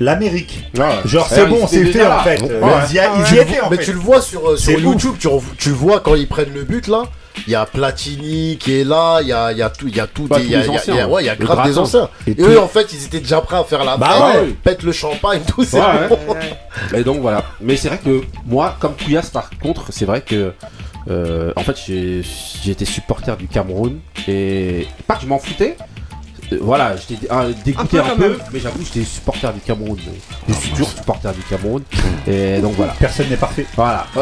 l'Amérique. 0.05 0.65
Ouais. 0.77 0.85
Genre 1.05 1.25
Ouais, 1.31 1.37
c'est 1.37 1.47
bon, 1.47 1.67
c'est 1.67 1.85
fait 1.87 2.07
en 2.07 2.19
fait. 2.21 2.41
Ouais. 2.43 2.49
Ils 2.91 2.95
y, 2.95 2.99
a- 2.99 3.11
ils 3.17 3.21
y 3.23 3.25
Tu 3.25 3.35
le 3.35 3.41
étaient 3.43 3.55
vois- 3.59 3.67
en 3.67 3.71
mais 3.71 3.77
fait. 3.77 3.85
tu 3.85 3.93
le 3.93 3.99
vois 3.99 4.21
sur, 4.21 4.51
euh, 4.51 4.57
sur. 4.57 4.79
YouTube, 4.79 5.15
tu, 5.19 5.29
re- 5.29 5.43
tu 5.59 5.69
le 5.71 5.75
vois 5.75 6.01
quand 6.01 6.15
ils 6.15 6.29
prennent 6.29 6.53
le 6.55 6.65
but 6.65 6.87
là. 6.89 7.05
Il 7.47 7.53
y 7.53 7.57
a 7.57 7.65
Platini 7.65 8.59
qui 8.59 8.79
est 8.81 8.85
là, 8.85 9.21
il 9.23 9.29
y 9.29 9.33
a, 9.33 9.53
il 9.53 9.59
y 9.59 9.63
a 9.63 9.71
tout, 9.71 9.89
il 9.89 9.97
y 9.97 10.01
a 10.01 10.07
tout, 10.07 10.29
il 10.39 10.51
y 10.51 10.55
a, 10.55 10.61
il 10.65 10.95
y 10.95 11.03
ouais, 11.05 11.23
il 11.23 11.27
y 11.27 11.29
a 11.31 11.35
le 11.35 11.43
grave 11.45 11.67
des 11.67 11.79
anciens. 11.79 12.11
Et 12.27 12.37
eux 12.39 12.61
en 12.61 12.69
fait 12.69 12.93
ils 12.93 13.05
étaient 13.07 13.21
déjà 13.21 13.41
prêts 13.41 13.57
à 13.57 13.65
faire 13.65 13.85
la 13.85 13.97
Bah 13.97 14.33
fête, 14.35 14.43
ouais. 14.43 14.55
pète 14.63 14.83
le 14.83 14.93
champagne, 14.93 15.41
tout 15.47 15.65
c'est 15.65 15.79
Ouais, 15.81 16.09
bon. 16.11 16.19
Et 16.95 17.03
donc 17.03 17.21
voilà. 17.23 17.43
Mais 17.63 17.77
c'est 17.77 17.89
vrai 17.89 17.99
que 18.05 18.21
moi, 18.47 18.77
comme 18.81 18.93
Couillasse, 19.03 19.31
par 19.31 19.49
contre, 19.63 19.87
c'est 19.91 20.05
vrai 20.05 20.21
que. 20.21 20.53
euh, 21.11 21.53
en 21.57 21.63
fait, 21.63 21.77
été 22.69 22.85
supporter 22.85 23.37
du 23.37 23.49
Cameroun. 23.49 23.99
Et. 24.29 24.87
Pas 25.07 25.15
que 25.17 25.23
je 25.23 25.27
m'en 25.27 25.39
foutais. 25.39 25.77
Euh, 26.55 26.59
Voilà, 26.63 26.95
j'étais 26.97 27.27
ah, 27.31 27.45
dégoûté 27.65 27.99
Un 27.99 28.05
un 28.13 28.17
peu, 28.17 28.39
mais 28.53 28.61
j'avoue, 28.61 28.81
j'étais 28.85 29.05
supporter 29.07 29.53
du 29.53 29.61
Cameroun. 29.61 29.99
Je 30.49 30.55
suis 30.55 30.71
toujours 30.71 30.91
supporter 30.91 31.33
du 31.33 31.41
Cameroun. 31.43 31.83
Et 32.27 32.59
donc 32.59 32.75
voilà. 32.77 32.95
Personne 32.99 33.29
n'est 33.29 33.37
parfait. 33.37 33.67
Voilà. 33.77 34.07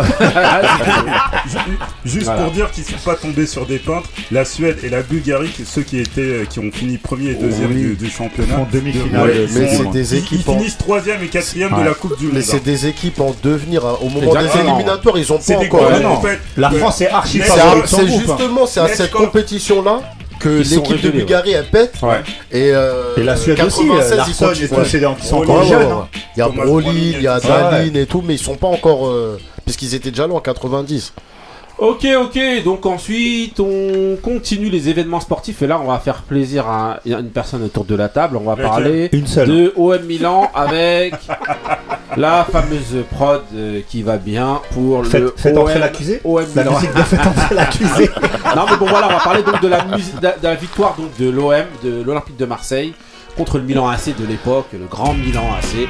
Juste 2.05 2.25
Voilà. 2.27 2.43
pour 2.43 2.53
dire 2.53 2.71
qu'ils 2.71 2.85
sont 2.85 2.97
pas 3.05 3.15
tombés 3.15 3.47
sur 3.47 3.67
des 3.67 3.79
peintres, 3.79 4.09
la 4.31 4.45
Suède 4.45 4.79
et 4.83 4.89
la 4.89 5.03
Bulgarie, 5.03 5.51
ceux 5.65 5.83
qui 5.83 5.99
étaient, 5.99 6.21
euh, 6.21 6.45
qui 6.45 6.59
ont 6.59 6.71
fini 6.73 6.99
premier 6.99 7.31
et 7.31 7.35
deuxième 7.35 7.71
Oui. 7.73 7.81
du, 7.81 7.95
du 7.97 8.11
championnat, 8.11 8.57
En 8.59 8.67
demi-finale. 8.73 9.29
Ouais, 9.29 9.47
ils 9.49 9.59
Mais 9.59 9.77
c'est 9.77 9.91
des 9.91 10.15
ils- 10.15 10.19
équipes 10.19 10.41
Ils 10.47 10.51
en- 10.51 10.59
finissent 10.59 10.79
troisième 10.79 11.23
et 11.23 11.29
quatrième 11.29 11.77
de 11.79 11.83
la 11.85 11.95
Coupe 11.95 12.19
du 12.19 12.27
Monde. 12.27 12.35
Mais 12.37 12.43
c'est 12.43 12.63
des 12.63 12.87
équipes 12.87 13.21
en 13.21 13.35
devenir 13.43 13.85
hein. 13.87 13.97
au 14.01 14.09
moment 14.09 14.35
Exactement. 14.35 14.63
des 14.65 14.69
éliminatoires, 14.71 15.19
ils 15.19 15.33
ont 15.33 15.39
pas 15.39 15.57
encore. 15.57 15.91
en 16.07 16.21
fait. 16.21 16.39
La. 16.57 16.71
France 16.71 17.01
est 17.01 17.09
archi 17.11 17.41
C'est 17.45 17.61
hein. 17.61 18.07
justement 18.07 18.67
c'est 18.67 18.81
à 18.81 18.89
cette 18.89 19.13
go. 19.13 19.29
Que 20.41 20.65
sont 20.65 20.75
l'équipe 20.75 21.01
de 21.03 21.11
Bulgarie 21.11 21.53
elle 21.53 21.67
pète 21.69 21.95
Ouais. 22.03 22.21
et, 22.51 22.73
euh, 22.75 23.15
Et 23.17 23.23
la 23.23 23.37
Suède 23.37 23.61
aussi, 23.63 23.87
96, 23.87 24.13
euh, 24.19 24.25
ils 24.27 24.35
des 24.61 24.69
qui 25.15 25.27
sont 25.27 25.37
encore 25.37 25.63
jeunes. 25.65 25.93
hein. 25.93 26.09
Il 26.37 26.41
y 26.41 26.43
a 26.43 26.49
Brolin, 26.49 26.91
il 26.93 27.23
y 27.23 27.27
a. 27.29 27.39
Daline 27.39 27.97
et 27.97 28.07
tout, 28.07 28.23
mais 28.27 28.35
ils 28.35 28.39
sont 28.39 28.57
pas 28.57 28.67
encore. 28.69 29.07
euh, 29.07 29.39
Puisqu'ils 29.65 29.95
étaient 29.95 30.11
déjà 30.11 30.27
là 30.27 30.35
en 30.35 30.41
90. 30.41 31.13
Ok, 31.79 32.05
ok. 32.21 32.39
Donc 32.65 32.85
ensuite, 32.87 33.61
on 33.61 34.17
continue 34.23 34.69
les 34.69 34.89
événements 34.89 35.21
sportifs. 35.21 35.63
Et 35.63 35.67
là, 35.67 35.81
on 35.83 35.87
va 35.89 35.99
faire 35.99 36.23
plaisir 36.23 36.67
à 36.67 36.99
une 37.07 37.31
personne 37.31 37.63
autour 37.63 37.85
de 37.85 37.95
la 37.95 38.09
table. 38.09 38.37
On 38.37 38.41
va 38.45 38.57
parler 38.57 39.09
Une 39.13 39.27
seule. 39.27 39.49
de 39.49 39.73
OM 39.77 40.03
Milan 40.05 40.51
avec 40.55 41.15
la 42.17 42.45
fameuse 42.51 43.05
prod 43.11 43.43
euh, 43.55 43.81
qui 43.89 44.03
va 44.03 44.17
bien 44.17 44.61
pour 44.73 45.07
Faites, 45.07 45.21
le 45.21 45.35
faites 45.37 45.57
OM, 45.57 45.63
entrer 45.63 45.79
l'accusé? 45.79 46.21
OM 46.25 46.45
La 46.55 46.65
musique 46.65 46.95
de 46.95 47.03
Faites 47.03 47.27
entrer 47.27 47.55
l'accusé. 47.55 48.11
non 48.57 48.65
mais 48.71 48.77
bon 48.77 48.87
voilà, 48.87 49.09
on 49.09 49.13
va 49.13 49.21
parler 49.21 49.43
donc 49.43 49.61
de 49.61 49.69
la, 49.69 49.85
musique, 49.85 50.15
de, 50.17 50.21
de 50.21 50.49
la 50.49 50.55
victoire 50.55 50.95
donc 50.97 51.17
de 51.19 51.31
l'OM, 51.31 51.65
de 51.85 52.03
l'Olympique 52.03 52.37
de 52.37 52.47
Marseille 52.47 52.95
contre 53.37 53.59
le 53.59 53.65
Milan 53.65 53.89
AC 53.89 54.17
de 54.19 54.27
l'époque, 54.27 54.67
le 54.73 54.87
grand 54.87 55.15
Milan 55.15 55.45
AC. 55.59 55.89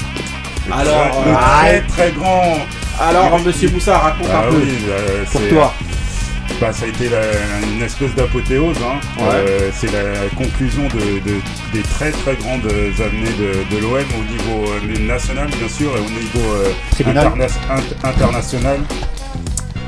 Alors, 0.70 1.22
le 1.26 1.32
euh, 1.32 1.34
très 1.36 1.80
très 1.88 2.12
grand. 2.12 2.58
alors 3.00 3.38
Monsieur 3.40 3.70
Moussa 3.70 3.98
raconte 3.98 4.28
Ah 4.32 4.40
un 4.46 4.50
peu 4.50 4.56
oui, 4.56 4.78
euh, 4.88 5.24
pour 5.32 5.40
toi. 5.48 5.72
Bah, 6.60 6.72
ça 6.72 6.84
a 6.84 6.88
été 6.88 7.08
la- 7.08 7.20
une 7.74 7.82
espèce 7.82 8.14
d'apothéose. 8.14 8.76
hein. 8.78 9.00
Ouais. 9.18 9.28
Euh, 9.34 9.70
c'est 9.74 9.90
la 9.92 10.28
conclusion 10.36 10.82
de, 10.88 11.20
de- 11.20 11.40
des 11.72 11.82
très 11.82 12.10
très 12.10 12.34
grandes 12.36 12.66
amenées 12.66 13.32
de, 13.38 13.74
de 13.74 13.80
l'OM 13.80 13.94
au 13.94 14.24
niveau 14.32 14.70
euh, 14.72 15.06
national, 15.06 15.48
bien 15.58 15.68
sûr, 15.68 15.90
et 15.96 16.00
au 16.00 16.10
niveau 16.10 16.52
euh, 16.54 16.70
interna- 17.22 17.46
international. 18.04 18.80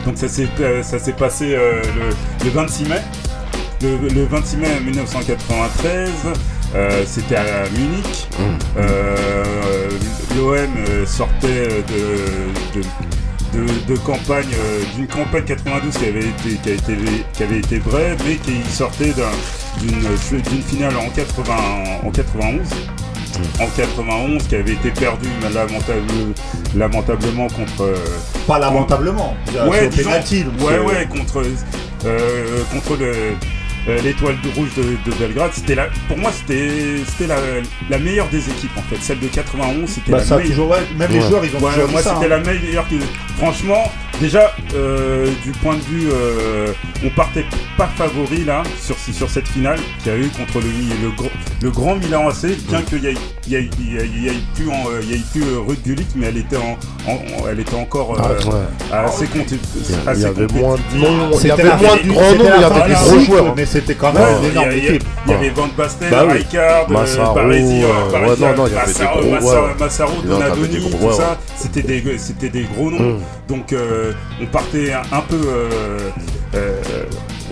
Donc 0.07 0.17
ça 0.17 0.29
s'est 0.29 0.49
euh, 0.61 0.83
passé 1.19 1.49
le, 1.51 2.45
le 2.45 2.51
26 2.51 2.85
mai. 2.89 3.01
Le, 3.83 4.09
le 4.09 4.25
26 4.27 4.57
mai 4.59 4.81
1993, 4.85 6.11
euh, 6.75 7.03
c'était 7.07 7.37
à 7.37 7.45
Munich. 7.77 8.29
Euh, 8.79 9.45
L'OM 10.37 11.07
sortait 11.07 11.69
de, 11.89 12.79
de, 12.81 12.87
de, 13.53 13.93
de 13.93 13.99
campagne, 13.99 14.47
euh, 14.55 14.83
d'une 14.97 15.07
campagne 15.07 15.45
92 15.45 15.97
qui 15.97 16.05
avait 16.07 16.21
été, 16.21 16.57
qui 16.63 16.71
a 16.71 16.73
été, 16.75 16.97
qui 17.35 17.43
avait 17.43 17.59
été 17.59 17.79
vraie, 17.79 18.17
mais 18.27 18.37
qui 18.37 18.63
sortait 18.71 19.11
d'un- 19.13 19.31
d'une 19.81 20.63
finale 20.63 20.97
en, 20.97 21.09
80, 21.11 21.55
en 22.05 22.11
91. 22.11 22.61
En 23.61 23.67
91, 23.67 24.43
qui 24.47 24.57
avait 24.57 24.73
été 24.73 24.91
perdue 24.91 25.29
lamentable- 25.55 26.35
lamentablement 26.77 27.47
contre. 27.49 27.83
euh, 27.83 27.95
Pas 28.47 28.59
lamentablement. 28.59 29.35
Ouais, 29.67 29.89
disons- 29.89 30.03
pénalty, 30.11 30.45
donc 30.45 30.55
ouais, 30.61 30.75
c'est- 30.75 30.79
ouais, 30.81 31.07
contre, 31.09 31.43
euh, 32.05 32.63
contre 32.73 32.97
le, 33.01 33.13
euh, 33.89 34.01
l'étoile 34.03 34.37
de 34.43 34.49
rouge 34.51 34.69
de, 34.77 34.83
de 34.83 35.17
Belgrade. 35.17 35.51
C'était 35.55 35.75
la, 35.75 35.89
pour 36.09 36.19
moi, 36.19 36.31
c'était, 36.33 36.71
c'était 37.07 37.27
la, 37.27 37.37
la 37.91 37.99
meilleure 37.99 38.29
des 38.29 38.49
équipes 38.49 38.77
en 38.77 38.83
fait. 38.83 38.97
Celle 39.01 39.19
de 39.21 39.27
91, 39.29 39.89
c'était 39.89 40.13
Bah, 40.13 40.19
la 40.19 40.25
ça 40.25 40.37
meilleure. 40.37 40.51
toujours, 40.51 40.71
ouais, 40.71 40.79
même 40.97 41.11
les 41.11 41.21
joueurs, 41.21 41.45
ils 41.45 41.57
ont 41.57 41.61
Ouais, 41.61 41.73
toujours 41.75 41.91
moi, 41.91 42.03
ça. 42.03 42.15
c'était 42.15 42.33
hein. 42.33 42.39
la 42.43 42.53
meilleure. 42.53 42.87
Franchement, 43.39 43.91
déjà, 44.23 44.53
euh, 44.75 45.27
du 45.45 45.51
point 45.51 45.75
de 45.75 45.81
vue, 45.83 46.09
euh, 46.13 46.69
on 47.05 47.11
partait 47.11 47.45
pas 47.77 47.89
favori 47.89 48.45
là 48.45 48.63
sur, 48.81 48.97
sur 48.97 49.29
cette 49.29 49.49
finale 49.49 49.79
qu'il 50.03 50.13
y 50.13 50.15
a 50.15 50.19
eu 50.19 50.29
contre 50.29 50.61
le, 50.61 50.69
le, 51.03 51.11
gr- 51.11 51.31
le 51.61 51.71
grand 51.71 51.97
Milan 51.97 52.29
AC, 52.29 52.47
bien 52.69 52.83
qu'il 52.83 53.03
y 53.05 53.09
ait, 53.09 53.15
plus, 54.55 54.69
en, 54.71 54.89
euh, 54.91 55.01
il 55.03 55.11
y 55.11 55.15
ait 55.15 55.23
plus 55.33 55.43
euh, 55.43 55.75
Gullit, 55.85 56.07
mais 56.15 56.27
elle 56.27 56.37
était, 56.39 56.57
en, 56.57 56.79
en- 57.11 57.15
en- 57.15 57.49
elle 57.51 57.61
était 57.61 57.75
encore 57.75 58.15
euh, 58.15 58.23
Ah, 58.23 58.99
ouais. 59.03 59.07
assez 59.09 59.27
compté- 59.27 59.59
Il 60.15 60.21
y 60.21 60.25
avait 60.25 60.35
compétitive. 60.47 60.61
moins 60.63 60.77
de 60.77 60.99
noms, 60.99 61.31
il 61.33 61.35
y 61.35 61.39
C'était 61.39 61.53
avait 61.53 61.65
moins 61.65 61.97
de 61.97 62.09
grands 62.09 62.23
noms, 62.33 62.55
il 62.57 62.61
y 62.61 62.65
avait 62.65 62.89
des 62.89 62.95
gros 62.95 63.21
joueurs. 63.21 63.55
Mais 63.57 63.67
c'était 63.67 63.95
quand 63.97 64.13
même 64.13 64.23
il 64.23 64.45
une 64.45 64.51
énorme 64.53 64.69
il 64.73 64.79
y 64.85 64.87
a- 64.89 64.91
équipe. 64.91 65.05
Il 65.27 65.31
y 65.33 65.35
avait 65.35 65.51
Van 65.51 65.69
Basten, 65.77 66.11
Bah 66.11 66.25
oui. 66.27 66.33
Rijkaard, 66.35 66.91
Massaro, 66.91 67.35
Baresi, 67.35 67.83
Massaro, 69.79 70.13
Donadoni, 70.25 70.91
tout 70.91 71.13
ça, 71.13 71.39
c'était 71.57 71.83
des, 71.83 72.01
gros 72.75 72.91
noms. 72.91 73.17
Mm. 73.17 73.21
Donc 73.49 73.73
euh, 73.73 74.12
on 74.41 74.47
partait 74.47 74.93
un, 74.93 75.03
un 75.13 75.21
peu, 75.21 75.41
euh, 75.47 76.11
euh, 76.55 76.83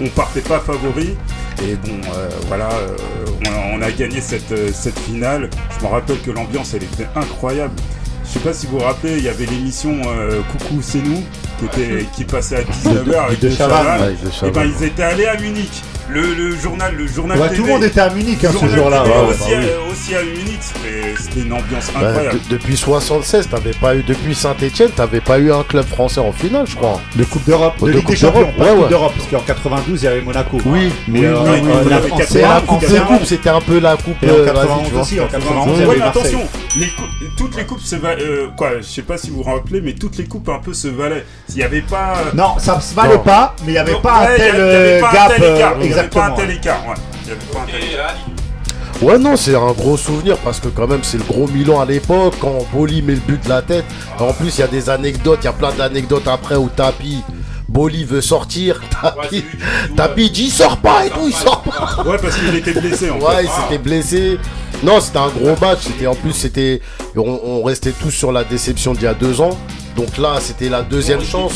on 0.00 0.08
partait 0.08 0.40
pas 0.40 0.60
favori. 0.60 1.16
Et 1.62 1.74
bon, 1.76 2.00
euh, 2.14 2.28
voilà, 2.48 2.70
euh, 2.70 2.96
on, 3.44 3.48
a, 3.52 3.76
on 3.78 3.82
a 3.82 3.90
gagné 3.90 4.20
cette, 4.20 4.50
euh, 4.52 4.70
cette 4.72 4.98
finale. 4.98 5.50
Je 5.78 5.84
me 5.84 5.90
rappelle 5.90 6.20
que 6.20 6.30
l'ambiance, 6.30 6.72
elle 6.74 6.84
était 6.84 7.06
incroyable. 7.14 7.74
Je 8.24 8.30
sais 8.34 8.38
pas 8.40 8.52
si 8.54 8.66
vous 8.66 8.78
vous 8.78 8.84
rappelez, 8.84 9.18
il 9.18 9.24
y 9.24 9.28
avait 9.28 9.44
l'émission 9.44 10.00
euh, 10.06 10.40
Coucou 10.52 10.80
c'est 10.82 11.02
nous 11.02 11.22
qui, 11.58 11.64
était, 11.66 12.06
qui 12.14 12.24
passait 12.24 12.56
à 12.56 12.62
19h 12.62 13.18
avec 13.26 13.40
De 13.40 13.48
De 13.48 13.54
Chavannes. 13.54 13.84
Chavannes. 13.84 14.02
Ouais, 14.02 14.16
de 14.22 14.46
Et 14.48 14.50
ben 14.52 14.72
ils 14.78 14.84
étaient 14.84 15.02
allés 15.02 15.26
à 15.26 15.36
Munich. 15.40 15.82
Le, 16.12 16.34
le 16.34 16.56
journal, 16.56 16.94
le 16.96 17.06
journal 17.06 17.38
Ouais, 17.38 17.48
TV. 17.48 17.56
tout 17.60 17.66
le 17.66 17.72
monde 17.72 17.84
était 17.84 18.00
à 18.00 18.10
Munich 18.10 18.44
hein, 18.44 18.50
ce 18.58 18.66
jour-là. 18.66 19.02
TV 19.02 19.10
ouais, 19.14 19.20
ouais, 19.22 19.28
aussi, 19.30 19.38
bah 19.38 19.56
oui. 19.60 19.66
à, 19.70 19.92
aussi 19.92 20.14
à 20.16 20.22
Munich, 20.22 20.58
c'était- 20.60 21.14
c'était 21.22 21.40
une 21.46 21.52
ambiance 21.52 21.90
Bah, 21.94 22.00
incroyable. 22.08 22.38
de- 22.48 22.48
depuis 22.56 22.76
76, 22.76 23.48
t'avais 23.48 23.70
pas 23.72 23.94
eu 23.94 24.02
depuis 24.02 24.34
Saint-Etienne, 24.34 24.90
t'avais 24.90 25.20
pas 25.20 25.38
eu 25.38 25.52
un 25.52 25.62
club 25.62 25.86
français 25.86 26.20
en 26.20 26.32
finale, 26.32 26.64
je 26.66 26.74
crois. 26.74 27.00
De 27.14 27.22
Coupe 27.24 27.44
d'Europe, 27.46 27.74
de, 27.80 27.86
De 27.86 27.90
Ligue 27.92 28.00
Coupe 28.02 28.10
des 28.10 28.16
Champions, 28.20 28.40
d'Europe, 28.58 28.88
de 28.90 28.94
Coupe 28.96 29.12
parce 29.16 29.28
qu'en 29.30 29.46
92 29.46 30.02
il 30.02 30.04
y 30.04 30.08
avait 30.08 30.20
Monaco. 30.20 30.58
Oui, 30.66 30.92
mais 31.06 31.20
oui, 31.20 31.24
euh, 31.26 31.36
euh, 31.36 31.88
la- 31.88 32.00
coupe 32.60 33.24
c'était 33.24 33.50
un 33.50 33.60
peu 33.60 33.78
la 33.78 33.96
coupe. 33.96 34.22
Et 34.22 34.30
en 34.30 34.34
euh, 34.34 34.42
vas-y, 34.44 34.46
91 34.54 34.84
tu 34.86 34.92
vois. 34.92 35.02
aussi, 35.02 35.20
en 35.20 35.26
91 35.28 35.78
il 35.78 35.82
y 35.82 35.86
Ouais, 35.86 35.90
avait 35.90 35.98
mais 36.00 36.04
Marseille. 36.06 36.22
attention, 36.22 36.48
toutes 37.36 37.56
les 37.56 37.64
coupes 37.64 37.80
se 37.80 37.96
valaient. 37.96 38.22
euh, 38.24 38.46
quoi, 38.56 38.70
je 38.78 38.82
sais 38.86 39.02
pas 39.02 39.16
si 39.16 39.30
vous 39.30 39.36
vous 39.36 39.42
rappelez, 39.44 39.80
mais 39.80 39.92
toutes 39.92 40.16
les 40.18 40.24
coupes 40.24 40.48
un 40.48 40.58
peu 40.58 40.72
se 40.74 40.88
valaient. 40.88 41.24
S'il 41.48 41.58
y 41.60 41.62
avait 41.62 41.82
pas. 41.82 42.14
Non, 42.34 42.58
ça 42.58 42.80
se 42.80 42.94
valait 42.94 43.18
pas, 43.18 43.54
mais 43.64 43.68
il 43.68 43.72
n'y 43.74 43.78
avait 43.78 43.94
pas 44.02 44.26
un 44.26 44.30
il 44.30 44.34
y 44.34 44.36
tel 44.38 44.54
il 44.54 44.58
y 44.58 44.60
euh, 44.60 45.00
gap. 45.00 45.32
Tel 46.08 46.20
écart, 46.20 46.32
il 46.32 46.32
y 46.32 46.32
avait 46.32 46.32
pas 46.32 46.32
un 46.32 46.32
Exactement. 46.32 46.36
tel 46.36 46.50
écart, 46.50 46.88
ouais. 46.88 46.94
Il 47.24 47.28
y 47.28 47.32
avait 47.32 47.40
pas 47.52 47.60
un 47.60 47.66
tel 47.66 47.84
écart. 47.90 48.14
Ouais, 49.02 49.18
non, 49.18 49.36
c'est 49.36 49.54
un 49.54 49.72
gros 49.72 49.96
souvenir 49.96 50.36
parce 50.38 50.60
que 50.60 50.68
quand 50.68 50.86
même, 50.86 51.00
c'est 51.02 51.16
le 51.16 51.24
gros 51.24 51.46
Milan 51.48 51.80
à 51.80 51.86
l'époque 51.86 52.34
quand 52.40 52.58
Boli 52.72 53.00
met 53.00 53.14
le 53.14 53.20
but 53.20 53.42
de 53.42 53.48
la 53.48 53.62
tête. 53.62 53.84
En 54.18 54.32
plus, 54.34 54.58
il 54.58 54.60
y 54.60 54.64
a 54.64 54.66
des 54.68 54.90
anecdotes, 54.90 55.38
il 55.42 55.44
y 55.46 55.48
a 55.48 55.52
plein 55.54 55.72
d'anecdotes 55.72 56.28
après 56.28 56.56
où 56.56 56.68
Tapi, 56.68 57.22
Boli 57.66 58.04
veut 58.04 58.20
sortir, 58.20 58.80
Tapi, 59.00 59.42
Tapi 59.96 60.28
dit 60.30 60.44
il 60.46 60.50
sort 60.50 60.76
pas 60.78 61.06
et 61.06 61.10
tout, 61.10 61.26
il 61.28 61.32
sort 61.34 61.62
pas. 61.62 62.02
Ouais, 62.04 62.18
parce 62.20 62.36
qu'il 62.36 62.54
était 62.54 62.74
blessé 62.78 63.08
en 63.10 63.18
Ouais, 63.20 63.36
fait. 63.36 63.44
il 63.44 63.62
s'était 63.62 63.78
blessé. 63.78 64.38
Non, 64.82 65.00
c'était 65.00 65.18
un 65.18 65.28
gros 65.28 65.56
match. 65.60 65.78
C'était 65.82 66.06
en 66.06 66.14
plus, 66.14 66.32
c'était, 66.32 66.82
on, 67.16 67.40
on 67.42 67.62
restait 67.62 67.92
tous 67.92 68.10
sur 68.10 68.32
la 68.32 68.44
déception 68.44 68.92
d'il 68.92 69.04
y 69.04 69.06
a 69.06 69.14
deux 69.14 69.40
ans. 69.40 69.56
Donc 69.96 70.18
là, 70.18 70.34
c'était 70.40 70.68
la 70.68 70.82
deuxième 70.82 71.22
chance. 71.22 71.54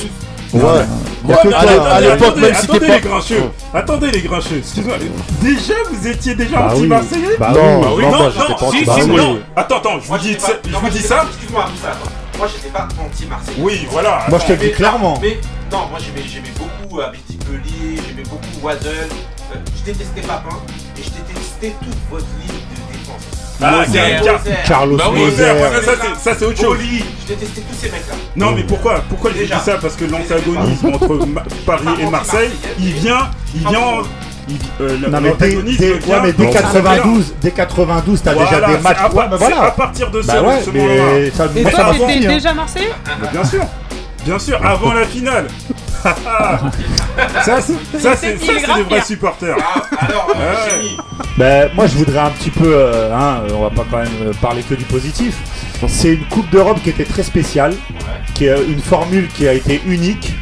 Ouais. 0.55 0.63
Ouais, 0.63 0.87
mais 1.25 1.35
à 1.55 1.59
attendez, 1.61 1.73
l'é- 1.75 1.79
à 1.81 2.01
l'époque, 2.01 2.23
attendez, 2.29 2.41
même 2.43 2.55
si 2.55 2.65
attendez 2.65 2.81
t'es 2.81 2.87
les 2.87 3.01
pas. 3.01 3.09
grincheux, 3.09 3.43
attendez 3.73 4.11
les 4.11 4.21
grincheux, 4.21 4.59
excuse-moi. 4.59 4.95
Déjà, 5.41 5.75
vous 5.91 6.07
étiez 6.07 6.35
déjà 6.35 6.57
Bah 6.59 6.69
oui. 6.73 6.79
anti-marseillais 6.81 7.37
Bah 7.39 7.53
Non, 7.55 7.81
Bah 7.81 7.89
oui, 7.97 8.03
non, 8.05 8.11
non, 8.11 8.19
non, 8.19 8.25
pas 8.25 8.31
si, 8.47 8.65
anti- 8.65 8.79
si, 8.79 8.85
bah 8.85 8.95
oui. 8.99 9.17
non. 9.17 9.39
Attends, 9.57 9.77
attends, 9.79 10.01
je 10.01 10.07
vous 10.09 10.19
dis 10.19 10.37
ça, 10.39 10.53
je 10.69 10.77
vous 10.77 10.89
dis 10.91 11.01
ça. 11.01 11.25
Excuse-moi. 11.31 11.65
Moi, 12.37 12.49
j'étais 12.55 12.69
pas 12.69 12.89
anti-Marseille. 13.03 13.55
Oui, 13.59 13.87
voilà. 13.91 14.27
Moi 14.29 14.39
je 14.41 14.47
te 14.47 14.53
le 14.53 14.59
dis 14.59 14.73
clairement. 14.73 15.19
Mais 15.23 15.39
non, 15.73 15.87
moi 15.89 15.99
j'aimais, 15.99 16.27
beaucoup 16.59 17.01
euh, 17.01 17.07
Abitipelie, 17.07 18.01
j'aimais 18.07 18.29
beaucoup 18.29 18.67
Waddle. 18.67 18.89
Euh, 18.89 19.57
je 19.79 19.85
détestais 19.93 20.21
Papin 20.23 20.57
et 20.99 21.03
je 21.03 21.11
détestais 21.11 21.75
toute 21.83 21.97
votre 22.11 22.27
ligne. 22.43 22.59
Ah, 23.63 23.71
Moser, 23.87 24.01
Carlos 24.67 24.97
Bah 24.97 25.05
oui, 25.13 25.21
Moser. 25.25 25.37
ça, 25.45 25.83
ça, 25.83 25.93
c'est- 26.03 26.31
ça, 26.31 26.37
c'est 26.39 26.45
autre 26.45 26.57
chose. 26.61 26.77
Boli, 26.77 27.05
je 27.23 27.29
détestais 27.35 27.61
tous 27.61 27.77
ces 27.77 27.87
mecs-là. 27.91 28.15
Non, 28.37 28.53
mais 28.53 28.65
pourquoi 28.65 29.03
Pourquoi 29.09 29.31
je 29.33 29.39
Déjà. 29.39 29.57
dis 29.57 29.63
ça? 29.65 29.79
Parce 29.81 29.95
que 29.95 30.05
l'antagonisme 30.05 30.87
entre 30.89 31.27
Ma- 31.27 31.43
Paris 31.65 31.85
et 32.01 32.07
Marseille, 32.11 32.51
il 32.81 32.93
vient, 32.95 33.31
il 33.55 33.61
vient, 33.69 34.03
il- 34.49 34.57
euh, 34.81 34.99
Non 35.09 35.21
mais 35.21 35.21
dès, 35.21 35.29
l'antagonisme 35.31 35.79
dès- 35.79 35.99
vient 35.99 36.15
ouais, 36.17 36.21
mais 36.25 36.33
dès 36.33 36.45
dans- 36.47 36.51
92, 36.53 37.35
dès 37.41 37.51
92, 37.53 38.23
t'as 38.23 38.35
Voilà, 38.35 38.51
déjà 38.51 38.67
des 38.67 38.73
c'est 38.75 38.81
matchs. 38.83 38.97
à, 38.99 39.09
Ouais, 39.09 39.15
part- 39.15 39.29
mais 39.31 39.39
c'est 39.39 39.45
à 39.45 39.49
voilà. 39.57 39.71
partir 39.71 40.11
de 40.11 40.23
ce, 40.23 40.27
Bah 40.27 40.43
ouais, 40.43 40.61
ce 40.65 40.71
moment-là. 40.71 40.95
mais 41.15 41.31
ça, 41.31 41.49
Et 41.57 41.63
moi, 41.63 41.71
ça 41.71 41.77
toi, 41.77 41.87
m'a 41.87 41.93
t'étais 41.99 42.13
suffi, 42.13 42.27
hein. 42.27 42.29
déjà 42.35 42.55
Marseillais 42.55 42.89
Mais 43.23 43.29
bien 43.29 43.45
sûr, 43.45 43.61
bien 44.25 44.39
sûr, 44.39 44.67
avant 44.67 44.93
la 44.93 45.05
finale. 45.07 45.47
Ça, 47.45 47.61
c'est- 47.61 47.99
ça, 47.99 48.17
c'est 48.17 48.39
ça, 48.39 48.53
c'est 48.67 48.75
des 48.77 48.83
vrais 48.83 49.01
supporters. 49.03 49.57
Ah, 49.61 49.83
alors, 50.07 50.29
euh, 50.37 50.55
Ouais. 50.83 50.97
Ben, 51.37 51.71
moi, 51.75 51.87
je 51.87 51.97
voudrais 51.97 52.19
un 52.19 52.31
petit 52.31 52.51
peu, 52.51 52.73
euh, 52.75 53.13
hein, 53.15 53.43
on 53.53 53.63
va 53.63 53.71
pas 53.71 53.85
quand 53.91 53.99
même 53.99 54.09
euh, 54.23 54.33
parler 54.41 54.63
que 54.63 54.75
du 54.75 54.85
positif. 54.85 55.35
C'est 55.89 56.15
une 56.15 56.25
Coupe 56.27 56.49
d'Europe 56.51 56.79
qui 56.83 56.91
était 56.91 57.05
très 57.05 57.23
spéciale, 57.23 57.75
qui 58.35 58.47
est 58.47 58.57
une 58.69 58.81
formule 58.81 59.29
qui 59.29 59.49
a 59.49 59.53
été 59.53 59.81
unique, 59.87 60.33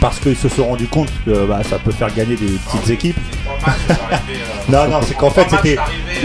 parce 0.00 0.18
qu'ils 0.18 0.36
se 0.36 0.48
sont 0.48 0.64
rendus 0.66 0.86
compte 0.88 1.08
que 1.24 1.44
bah, 1.46 1.60
ça 1.68 1.78
peut 1.78 1.92
faire 1.92 2.12
gagner 2.14 2.36
des 2.36 2.46
petites 2.66 2.90
équipes. 2.90 3.16
matchs, 3.66 3.76
t'arrivais, 3.88 4.40
euh, 4.72 4.72
Non, 4.88 4.88
non, 4.88 5.00
c'est 5.06 5.14
qu'en 5.16 5.30
fait, 5.30 5.46
c'était. 5.50 5.76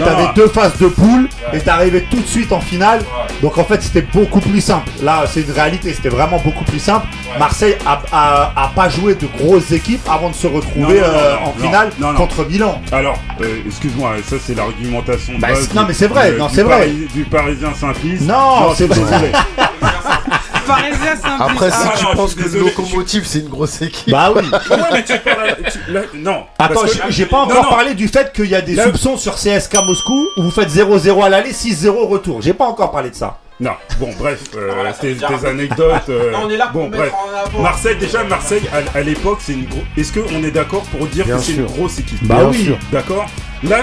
T'avais 0.02 0.28
deux 0.34 0.48
phases 0.48 0.76
de 0.78 0.86
poule 0.88 1.28
et 1.52 1.60
t'arrivais 1.60 2.02
tout 2.10 2.20
de 2.20 2.26
suite 2.26 2.52
en 2.52 2.60
finale. 2.60 3.00
Donc 3.42 3.58
en 3.58 3.64
fait 3.64 3.82
c'était 3.82 4.00
beaucoup 4.14 4.40
plus 4.40 4.62
simple. 4.62 4.88
Là 5.02 5.24
c'est 5.26 5.42
une 5.42 5.50
réalité, 5.50 5.92
c'était 5.92 6.08
vraiment 6.08 6.38
beaucoup 6.38 6.64
plus 6.64 6.78
simple. 6.78 7.06
Marseille 7.38 7.76
a, 7.84 8.00
a- 8.10 8.52
a 8.64 8.68
pas 8.68 8.88
joué 8.88 9.14
de 9.14 9.26
grosses 9.38 9.72
équipes 9.72 10.00
avant 10.10 10.30
de 10.30 10.34
se 10.34 10.46
retrouver 10.46 11.00
Non, 11.00 11.06
non, 11.06 11.12
non, 11.12 11.18
euh, 11.18 11.36
en 11.44 11.52
finale 11.52 11.90
contre 12.16 12.46
Milan. 12.48 12.80
Alors, 12.92 13.18
euh, 13.42 13.58
excuse-moi, 13.66 14.12
ça 14.26 14.36
c'est 14.42 14.54
l'argumentation 14.56 15.34
de 15.34 15.40
Bah, 15.40 15.48
non, 15.74 15.84
mais 15.86 15.92
c'est 15.92 16.06
vrai, 16.06 16.32
du- 16.32 16.38
non, 16.38 16.48
c'est 16.50 16.62
vrai. 16.62 16.78
Pari- 16.78 17.08
Du 17.12 17.24
Parisien 17.24 17.74
simpliste. 17.74 18.22
Non, 18.22 18.72
c'est 18.74 18.86
vrai. 18.86 19.32
désolé. 20.66 20.90
Parisien 20.90 21.16
simple. 21.16 21.42
Après, 21.42 21.70
si 21.70 21.76
Ah, 21.84 21.92
tu 21.98 22.16
penses 22.16 22.34
que 22.34 22.38
le 22.40 22.44
désolé, 22.50 22.64
locomotive 22.70 23.22
c'est 23.26 23.38
une 23.40 23.48
grosse 23.48 23.82
équipe. 23.82 24.10
Bah 24.10 24.32
oui. 24.34 24.42
Ouais, 24.70 24.76
mais 24.92 25.04
tu 25.04 25.18
parles. 25.18 25.56
tu- 25.70 25.92
là, 25.92 26.00
non. 26.14 26.44
Attends, 26.58 26.74
parce 26.80 26.92
que- 26.94 27.02
j'ai- 27.06 27.10
j'ai 27.12 27.26
pas 27.26 27.38
encore 27.38 27.64
non. 27.64 27.70
parlé 27.70 27.94
du 27.94 28.08
fait 28.08 28.32
qu'il 28.32 28.46
y 28.46 28.54
a 28.54 28.60
des 28.60 28.74
Là- 28.74 28.84
soupçons 28.84 29.16
sur 29.16 29.36
CSK 29.38 29.74
Moscou 29.86 30.26
où 30.36 30.42
vous 30.42 30.50
faites 30.50 30.68
0-0 30.70 31.22
à 31.22 31.28
l'aller, 31.28 31.52
6-0 31.52 31.98
au 32.02 32.06
retour. 32.06 32.42
J'ai 32.42 32.54
pas 32.54 32.66
encore 32.66 32.90
parlé 32.92 33.10
de 33.10 33.14
ça. 33.14 33.38
Non, 33.58 33.70
bon, 33.98 34.10
bref, 34.18 34.40
euh, 34.54 34.70
voilà, 34.74 34.92
ça 34.92 35.00
tes, 35.00 35.16
anecdotes. 35.46 36.10
euh, 36.10 36.30
Non, 36.30 36.40
on 36.44 36.50
est 36.50 36.58
là 36.58 36.66
pour 36.66 36.82
bon, 36.82 36.88
mettre 36.90 37.04
bref. 37.04 37.12
en 37.14 37.46
avant. 37.48 37.62
Marseille, 37.62 37.96
déjà, 37.98 38.22
Marseille, 38.24 38.60
à, 38.70 38.98
à 38.98 39.00
l'époque, 39.00 39.38
c'est 39.40 39.54
une 39.54 39.64
grosse. 39.64 39.80
Est-ce 39.96 40.12
qu'on 40.12 40.44
est 40.44 40.50
d'accord 40.50 40.82
pour 40.82 41.06
dire 41.06 41.24
Bien 41.24 41.36
que 41.38 41.42
c'est 41.42 41.52
sûr. 41.52 41.60
une 41.66 41.74
grosse 41.74 41.98
équipe? 41.98 42.22
Bah 42.26 42.34
Bien 42.34 42.48
oui. 42.48 42.64
sûr. 42.64 42.78
D'accord? 42.92 43.24
Là, 43.62 43.78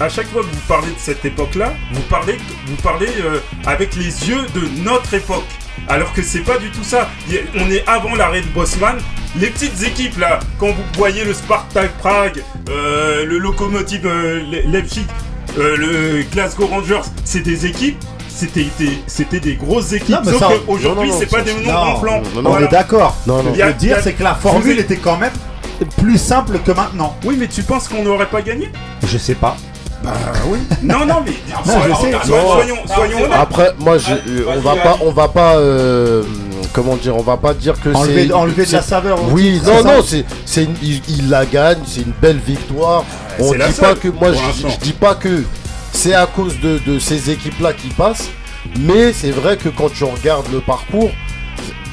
à 0.00 0.08
chaque 0.08 0.26
fois 0.28 0.42
que 0.42 0.46
vous 0.48 0.60
parlez 0.68 0.88
de 0.88 0.98
cette 0.98 1.24
époque-là, 1.24 1.74
vous 1.92 2.00
parlez, 2.02 2.36
vous 2.66 2.76
parlez 2.82 3.08
euh, 3.24 3.38
avec 3.66 3.94
les 3.96 4.28
yeux 4.28 4.46
de 4.54 4.82
notre 4.82 5.14
époque. 5.14 5.44
Alors 5.88 6.12
que 6.12 6.22
c'est 6.22 6.40
pas 6.40 6.58
du 6.58 6.70
tout 6.70 6.82
ça. 6.82 7.08
On 7.58 7.70
est 7.70 7.84
avant 7.86 8.14
l'arrêt 8.14 8.40
de 8.40 8.46
Bosman. 8.48 8.96
Les 9.38 9.48
petites 9.48 9.82
équipes 9.82 10.18
là, 10.18 10.38
quand 10.58 10.68
vous 10.68 10.82
voyez 10.94 11.24
le 11.24 11.34
Spartak 11.34 11.92
Prague, 11.98 12.42
euh, 12.70 13.24
le 13.26 13.38
Lokomotiv 13.38 14.06
euh, 14.06 14.40
Le- 14.50 14.70
Leipzig, 14.70 15.06
euh, 15.58 15.76
le 15.76 16.22
Glasgow 16.32 16.66
Rangers, 16.66 17.02
c'est 17.24 17.40
des 17.42 17.66
équipes. 17.66 17.98
C'était 18.28 18.66
des- 18.78 18.98
c'était 19.06 19.40
des 19.40 19.54
grosses 19.54 19.92
équipes. 19.92 20.16
Non, 20.24 20.38
Sauf 20.38 20.64
qu'aujourd'hui, 20.66 21.10
c'est 21.18 21.30
pas 21.30 21.40
des 21.42 21.54
noms 21.54 21.72
gonflants. 21.72 22.22
non, 22.34 22.42
non, 22.42 22.48
On 22.50 22.52
Voilà. 22.52 22.66
est 22.66 22.70
d'accord. 22.70 23.16
Non, 23.26 23.42
non. 23.42 23.52
A- 23.60 23.66
veux 23.68 23.72
dire, 23.74 23.96
a- 23.98 24.02
c'est 24.02 24.12
que 24.12 24.22
la 24.22 24.34
formule 24.34 24.78
était 24.78 24.98
quand 24.98 25.16
même 25.16 25.32
plus 25.84 26.18
simple 26.18 26.58
que 26.64 26.72
maintenant. 26.72 27.14
Oui, 27.24 27.36
mais 27.38 27.48
tu 27.48 27.62
penses 27.62 27.88
qu'on 27.88 28.02
n'aurait 28.02 28.26
pas 28.26 28.42
gagné? 28.42 28.70
Je 29.06 29.18
sais 29.18 29.34
pas. 29.34 29.56
Bah 30.02 30.12
oui. 30.48 30.58
Non, 30.82 31.04
non, 31.06 31.22
mais 31.24 31.32
Non, 31.66 31.80
je 31.82 31.94
sais. 31.94 31.94
soyons, 32.00 32.18
Non. 32.46 32.52
soyons, 32.52 32.76
soyons 32.86 33.18
honnêtes. 33.24 33.32
Après, 33.38 33.74
moi, 33.78 33.98
je- 33.98 34.12
Allez, 34.12 34.20
euh, 34.28 34.44
on 34.56 34.60
va 34.60 34.76
pas, 34.76 34.96
on 35.04 35.10
va 35.10 35.28
pas, 35.28 35.56
euh, 35.56 36.22
comment 36.72 36.96
dire, 36.96 37.16
on 37.16 37.22
va 37.22 37.36
pas 37.36 37.54
dire 37.54 37.80
que 37.80 37.88
Enlever, 37.88 38.26
c'est 38.28 38.32
enlever 38.32 38.66
de 38.66 38.72
la 38.72 38.82
saveur. 38.82 39.18
Oui, 39.32 39.60
non, 39.64 39.82
non, 39.82 40.02
c'est, 40.06 40.24
c'est, 40.44 40.64
une- 40.64 40.76
il, 40.82 41.00
il 41.08 41.30
la 41.30 41.44
gagne, 41.46 41.78
c'est 41.86 42.02
une 42.02 42.12
belle 42.20 42.38
victoire. 42.46 43.04
on 43.38 43.52
dit 43.52 43.58
seule, 43.72 43.74
pas 43.74 43.94
que, 43.94 44.08
moi, 44.08 44.30
je 44.32 44.84
dis 44.84 44.92
pas 44.92 45.14
que 45.14 45.42
c'est 45.92 46.14
à 46.14 46.26
cause 46.26 46.60
de, 46.60 46.78
de 46.86 46.98
ces 46.98 47.30
équipes-là 47.30 47.72
qui 47.72 47.88
passent, 47.88 48.28
mais 48.78 49.12
c'est 49.12 49.30
vrai 49.30 49.56
que 49.56 49.70
quand 49.70 49.88
tu 49.92 50.04
regardes 50.04 50.46
le 50.52 50.60
parcours, 50.60 51.10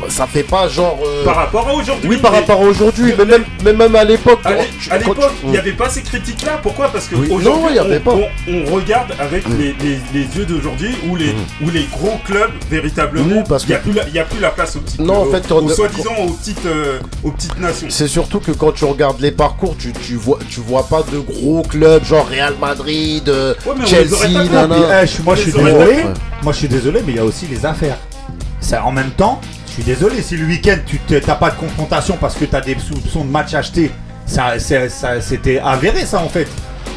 ça 0.09 0.27
fait 0.27 0.43
pas 0.43 0.67
genre. 0.67 0.99
euh, 1.05 1.23
Par 1.25 1.35
rapport 1.35 1.67
à 1.67 1.73
aujourd'hui. 1.73 2.09
oui, 2.09 2.17
par 2.17 2.31
mais- 2.31 2.39
rapport 2.39 2.61
à 2.61 2.65
aujourd'hui, 2.65 3.13
mais 3.17 3.25
même, 3.25 3.43
mais 3.63 3.73
même 3.73 3.95
à 3.95 4.03
l'époque. 4.03 4.39
À 4.45 4.97
l'époque, 4.97 5.17
il 5.43 5.49
n'y 5.51 5.57
avait 5.57 5.73
pas 5.73 5.89
ces 5.89 6.01
critiques-là. 6.01 6.59
Pourquoi? 6.61 6.89
Parce 6.89 7.07
Oui. 7.11 7.27
qu'aujourd'hui, 7.29 7.63
Non, 7.63 7.69
il 7.69 7.75
y 7.75 7.79
avait 7.79 7.97
on, 7.97 8.01
pas. 8.01 8.15
on- 8.47 8.53
on 8.53 8.73
regarde 8.75 9.13
avec 9.19 9.47
Mm. 9.47 9.57
les, 9.57 9.75
les- 9.83 9.99
les 10.13 10.37
yeux 10.37 10.45
d'aujourd'hui 10.45 10.95
où 11.09 11.15
les, 11.15 11.33
où 11.63 11.69
les 11.69 11.85
gros 11.91 12.17
clubs, 12.25 12.51
véritablement, 12.69 13.37
Oui, 13.37 13.43
parce 13.47 13.63
il 13.63 13.69
n'y 13.69 13.75
a, 13.75 13.77
que- 13.79 13.83
plus 13.83 13.93
la- 13.93 14.07
il 14.07 14.13
y 14.15 14.19
a 14.19 14.25
plus 14.25 14.39
la 14.39 14.49
place 14.51 14.75
aux 14.75 14.79
petites 14.79 14.99
Non, 14.99 15.15
en 15.21 15.23
aux- 15.23 15.31
fait, 15.31 15.51
aux 15.51 15.69
soi-disant 15.69 16.15
aux 16.25 16.31
petites, 16.31 16.65
euh, 16.65 16.99
aux 17.23 17.31
petites 17.31 17.59
nations. 17.59 17.87
C'est 17.89 18.07
surtout 18.07 18.39
que 18.39 18.51
quand 18.51 18.71
tu 18.73 18.85
regardes 18.85 19.19
les 19.21 19.31
parcours, 19.31 19.75
tu, 19.77 19.91
tu 19.93 20.15
vois, 20.15 20.39
tu 20.49 20.59
vois 20.59 20.87
pas 20.87 21.03
de 21.11 21.19
gros 21.19 21.61
clubs 21.63 22.03
genre 22.03 22.27
Real 22.27 22.53
Madrid, 22.59 23.27
euh, 23.29 23.53
Ouais, 23.65 23.73
Chelsea, 23.85 24.27
nana. 24.51 25.03
eh, 25.03 25.21
moi 25.23 25.35
je 25.35 25.41
suis 25.41 25.51
désolé. 25.51 25.71
fait. 25.95 26.03
Moi 26.43 26.53
je 26.53 26.57
suis 26.57 26.67
désolé, 26.67 27.01
mais 27.05 27.13
il 27.13 27.15
y 27.15 27.19
a 27.19 27.25
aussi 27.25 27.45
les 27.47 27.65
affaires. 27.65 27.97
Ça, 28.59 28.83
en 28.85 28.91
même 28.91 29.11
temps, 29.11 29.41
je 29.75 29.81
suis 29.81 29.83
désolé 29.83 30.21
si 30.21 30.37
le 30.37 30.45
week-end 30.45 30.77
tu 30.85 30.99
t'es- 30.99 31.19
t'as 31.19 31.33
pas 31.35 31.49
de 31.49 31.55
confrontation 31.55 32.15
parce 32.21 32.35
que 32.35 32.45
t'as 32.45 32.61
des 32.61 32.77
soupçons 32.77 33.25
de 33.25 33.29
match 33.31 33.53
achetés. 33.55 33.91
Ça, 34.25 34.53
c'était 35.19 35.59
avéré 35.59 36.05
ça 36.05 36.19
en 36.19 36.29
fait. 36.29 36.47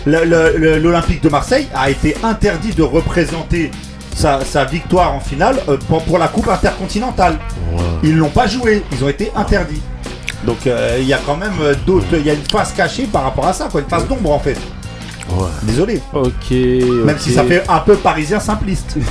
L'Olympique 0.07 1.23
de 1.23 1.29
Marseille 1.29 1.67
a 1.75 1.89
été 1.91 2.15
interdit 2.23 2.73
de 2.75 2.83
représenter 2.83 3.71
sa, 4.15 4.45
sa 4.45 4.65
victoire 4.65 5.13
en 5.15 5.21
finale 5.21 5.57
euh, 5.69 5.77
pour, 5.89 6.03
pour 6.05 6.19
la 6.19 6.29
Coupe 6.29 6.49
intercontinentale. 6.49 7.39
Ils 8.03 8.17
l'ont 8.17 8.29
pas 8.31 8.47
joué, 8.47 8.83
ils 8.93 9.03
ont 9.05 9.09
été 9.09 9.33
interdits. 9.35 9.83
Donc 10.45 10.67
euh, 10.67 10.99
il 11.01 11.07
y 11.07 11.13
a 11.15 11.19
quand 11.25 11.37
même 11.37 11.55
euh, 11.61 11.75
d'autres, 11.87 12.07
il 12.13 12.25
y 12.27 12.31
a 12.31 12.35
une 12.35 12.45
face 12.51 12.73
cachée 12.73 13.05
par 13.07 13.25
rapport 13.25 13.47
à 13.47 13.53
ça, 13.53 13.69
quoi, 13.71 13.81
une 13.81 13.89
face 13.89 14.07
d'ombre 14.07 14.31
en 14.33 14.39
fait. 14.39 14.57
Ouais. 15.31 15.47
Désolé. 15.63 16.01
Ok. 16.13 16.51
Même 16.51 17.19
si 17.19 17.33
ça 17.33 17.43
fait 17.43 17.65
un 17.69 17.81
peu 17.81 17.97
parisien 17.97 18.39
simpliste. 18.39 18.97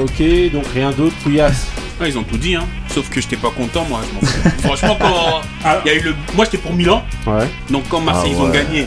Ok, 0.00 0.22
donc 0.52 0.64
rien 0.74 0.92
d'autre, 0.92 1.14
Pouillasse. 1.24 1.66
Ah, 2.00 2.06
ils 2.08 2.16
ont 2.18 2.22
tout 2.22 2.38
dit, 2.38 2.54
hein. 2.54 2.64
Sauf 2.94 3.08
que 3.10 3.20
j'étais 3.20 3.36
pas 3.36 3.50
content, 3.50 3.84
moi. 3.88 4.00
je. 4.22 4.48
Franchement, 4.66 4.96
quand 5.00 5.40
il 5.84 5.88
y 5.88 5.90
a 5.90 5.94
eu 5.98 6.02
le. 6.02 6.14
Moi, 6.36 6.44
j'étais 6.44 6.58
pour 6.58 6.72
Milan. 6.72 7.02
Ouais. 7.26 7.48
Donc, 7.70 7.84
quand 7.88 8.00
Marseille, 8.00 8.32
Ah 8.34 8.38
ils 8.38 8.42
ont 8.42 8.48
gagné, 8.50 8.86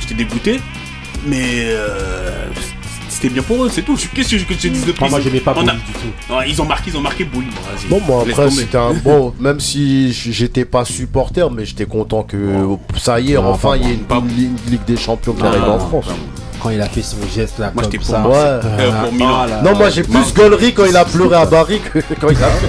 j'étais 0.00 0.14
dégoûté. 0.14 0.60
Mais. 1.26 1.64
euh, 1.66 2.30
C'était 3.08 3.28
bien 3.30 3.42
pour 3.42 3.64
eux, 3.64 3.68
c'est 3.70 3.82
tout. 3.82 3.96
Qu'est-ce 4.14 4.30
que 4.30 4.38
je 4.38 4.44
te 4.44 4.66
dise 4.68 4.86
de 4.86 4.92
plus 4.92 5.04
Ah, 5.04 5.08
moi, 5.10 5.20
j'aimais 5.20 5.40
pas 5.40 5.50
a- 5.52 5.54
Bouilly 5.54 5.66
du 5.66 5.92
tout. 5.92 6.34
Ouais, 6.34 6.48
ils 6.48 6.60
ont 6.62 6.64
marqué, 6.64 6.90
ils 6.90 6.96
ont 6.96 7.00
marqué. 7.02 7.24
Bon, 7.24 8.00
moi 8.06 8.22
après 8.28 8.50
c'était 8.50 8.78
un 8.78 8.94
bon, 8.94 9.34
même 9.38 9.60
si 9.60 10.12
j'étais 10.12 10.64
pas 10.64 10.84
supporter, 10.84 11.48
mais 11.50 11.64
j'étais 11.64 11.84
content 11.86 12.22
que 12.22 12.36
ça 12.96 13.20
y 13.20 13.32
est, 13.32 13.34
Non, 13.36 13.50
enfin 13.50 13.76
il 13.76 13.82
y 13.82 13.84
a 13.92 13.96
moi, 14.08 14.22
une, 14.26 14.40
une 14.40 14.56
Ligue- 14.70 14.84
des 14.86 14.96
Champions 14.96 15.34
qui 15.34 15.42
arrive 15.44 15.62
en 15.64 15.78
non, 15.78 15.88
France. 15.88 16.06
Quand 16.62 16.70
il 16.70 16.80
a 16.80 16.86
fait 16.86 17.02
son 17.02 17.16
geste 17.34 17.58
là, 17.58 17.72
Moi, 17.74 17.82
comme 17.82 17.92
pour 17.94 18.04
ça. 18.06 18.20
Ouais. 18.26 18.34
Euh, 18.36 18.90
pour 19.02 19.12
Milan. 19.12 19.38
Ah 19.42 19.46
là 19.48 19.62
Non, 19.62 19.74
moi 19.76 19.90
j'ai 19.90 20.02
plus 20.04 20.32
gueulerie 20.32 20.72
quand 20.72 20.84
il 20.88 20.96
a 20.96 21.04
pleuré 21.04 21.34
à 21.36 21.44
Barry 21.44 21.80
que 21.80 21.98
quand 22.20 22.28
il 22.30 22.36
a 22.36 22.48
fait. 22.48 22.68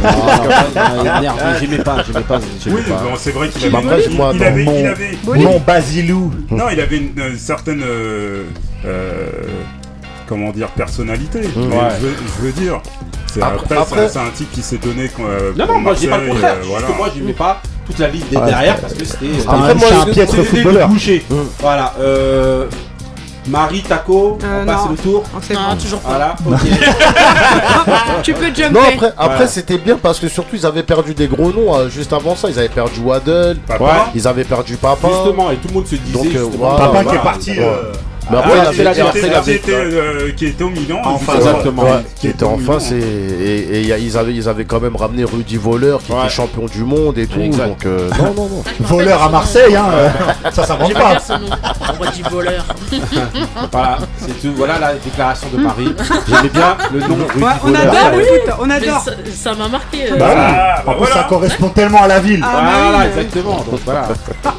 Ah, 0.76 1.60
J'aimais 1.60 1.78
pas, 1.78 1.98
j'aimais 2.06 2.22
pas, 2.26 2.40
j'aimais 2.64 2.76
Oui, 2.78 2.82
pas. 2.90 2.96
bon, 3.04 3.12
c'est 3.18 3.32
vrai 3.32 3.50
qu'il 3.50 3.66
avait, 3.76 3.78
après, 3.86 4.04
il, 4.10 4.16
moi, 4.18 4.32
il 4.34 4.42
attends, 4.42 4.52
avait, 4.54 4.64
mon- 4.64 4.80
il 4.80 4.88
avait- 4.88 5.18
Mon 5.44 5.60
Basilou. 5.60 6.32
non, 6.50 6.66
il 6.72 6.80
avait 6.80 6.98
une, 6.98 7.38
certaine, 7.38 7.84
euh, 7.86 8.44
euh, 8.86 9.28
comment 10.28 10.52
dire, 10.52 10.70
personnalité. 10.70 11.40
Ouais. 11.42 11.50
je, 11.56 12.06
veux, 12.08 12.16
je 12.38 12.46
veux 12.46 12.52
dire, 12.52 12.82
c'est 13.32 13.42
Après- 13.44 13.76
c'est- 14.10 14.18
un 14.18 14.30
type 14.36 14.52
qui 14.52 14.62
s'est 14.64 14.78
donné. 14.78 15.12
euh, 15.20 15.52
Non, 15.56 15.68
non, 15.68 15.80
moi 15.80 15.94
j'ai 16.00 16.08
pas 16.08 16.18
le 16.18 16.28
contraire. 16.30 16.56
euh, 16.62 16.66
voilà. 16.66 16.88
moi 16.98 17.10
j'aimais 17.16 17.34
pas 17.34 17.62
toute 17.86 18.00
la 18.00 18.08
ligne 18.08 18.24
des 18.32 18.38
Ouais, 18.38 18.46
derrière 18.48 18.78
parce 18.78 18.94
que 18.94 19.06
c'était. 19.06 19.26
Après, 19.48 19.76
moi, 19.76 19.88
c'est 19.90 19.96
un 19.96 20.06
je- 20.08 20.12
piètre 20.12 20.44
footballeur. 20.44 20.88
bouchers. 20.90 21.24
Voilà. 21.60 21.94
Euh, 23.46 23.50
Marie, 23.52 23.82
Taco, 23.84 24.38
Euh, 24.44 24.64
on 24.64 24.66
passe 24.66 24.86
non. 24.86 24.92
le 24.92 24.98
tour. 24.98 25.24
Non, 25.34 25.60
bon. 25.70 25.76
toujours 25.82 26.00
pas. 26.00 26.10
Voilà, 26.10 26.36
ok. 26.46 26.60
Tu 28.24 28.34
peux 28.34 28.46
jumper. 28.54 28.70
Non, 28.72 28.80
après, 28.94 29.14
après 29.18 29.48
c'était 29.48 29.78
bien 29.78 29.98
parce 30.02 30.20
que 30.20 30.28
surtout 30.30 30.56
ils 30.56 30.66
avaient 30.66 30.84
perdu 30.84 31.14
des 31.14 31.28
gros 31.28 31.52
noms 31.52 31.76
euh, 31.76 31.90
juste 31.90 32.14
avant 32.14 32.36
ça. 32.36 32.50
Ils 32.50 32.58
avaient 32.58 32.70
perdu 32.70 33.00
Waddle, 33.02 33.58
Papa, 33.68 33.84
Ouais. 33.84 33.90
ils 34.16 34.28
avaient 34.28 34.44
perdu 34.46 34.76
Papa. 34.78 35.08
Justement, 35.10 35.52
et 35.52 35.56
tout 35.58 35.68
le 35.68 35.74
monde 35.74 35.88
se 35.88 35.96
disait. 35.96 36.14
Donc, 36.18 36.28
euh. 36.36 36.48
Papa 36.60 36.88
voilà, 36.88 37.10
qui 37.10 37.16
est 37.16 37.20
parti. 37.20 37.52
Mais 38.32 38.38
Ah, 38.42 38.48
ouais, 38.48 38.54
il 38.62 38.68
avait 38.68 38.84
la 38.84 38.94
qui 38.94 39.02
après, 39.02 39.20
était, 39.20 39.60
qui 39.60 39.72
euh, 39.72 40.32
qui 40.36 40.46
était 40.48 40.64
au 40.64 40.70
Milan. 40.70 41.02
Enfin, 41.04 41.34
exactement. 41.36 41.84
Ouais, 41.84 42.04
Qui 42.20 42.28
était 42.30 42.46
en 42.46 42.58
face 42.58 42.92
et, 42.92 42.96
et, 42.98 43.78
et 43.78 43.82
y 43.82 43.92
a- 43.94 43.98
ils, 43.98 44.18
avaient, 44.18 44.34
ils 44.34 44.48
avaient 44.48 44.64
quand 44.66 44.80
même 44.80 44.96
ramené 44.96 45.24
Rudy 45.26 45.58
Voleur 45.58 46.02
qui 46.02 46.12
Ouais. 46.14 46.20
était 46.22 46.30
champion 46.30 46.66
du 46.68 46.84
monde 46.84 47.18
et 47.18 47.28
tout. 47.28 47.42
Exact. 47.42 47.68
Donc 47.68 47.86
euh, 47.86 48.10
non, 48.20 48.34
non, 48.34 48.50
non. 48.50 48.64
Voleur 48.80 49.22
à 49.24 49.30
Marseille, 49.30 49.76
hein. 49.76 49.86
euh, 49.94 50.10
Ça, 50.52 50.64
J'ai 50.88 50.94
pas. 50.94 51.00
pas 51.02 51.10
dire 51.12 51.22
ce 51.22 51.34
nom. 51.34 51.50
On 52.00 52.04
va 52.04 52.12
dire 52.12 52.30
voleur. 52.30 52.66
Voilà, 53.72 53.98
c'est 54.18 54.42
tout. 54.42 54.54
Voilà 54.56 54.80
la 54.80 54.94
déclaration 54.94 55.48
de 55.54 55.58
Marie. 55.58 55.94
J'aimais 56.28 56.50
bien 56.50 56.78
le 56.94 57.00
nom 57.02 57.08
Rudy 57.28 57.44
Ouais, 57.44 57.52
on 57.64 57.68
Voleur. 57.68 57.82
adore 57.82 58.12
le 58.12 58.18
Ouais. 58.18 58.24
foot, 58.46 58.54
on 58.62 58.70
adore. 58.70 59.02
ça- 59.02 59.12
ça 59.36 59.54
m'a 59.54 59.68
marqué. 59.68 60.12
euh, 60.12 60.18
Bah 60.18 60.26
oui. 60.30 60.42
Ah, 60.42 60.84
bah 60.86 60.92
En 60.92 61.02
plus, 61.04 61.12
ça 61.14 61.26
correspond 61.28 61.70
tellement 61.70 62.04
à 62.04 62.08
la 62.08 62.20
ville. 62.20 62.42
Ah, 62.44 62.52
bah 62.54 62.62
oui, 62.72 62.90
Voilà, 62.90 63.08
exactement. 63.10 63.56
Donc 63.70 63.80
voilà. 63.86 64.08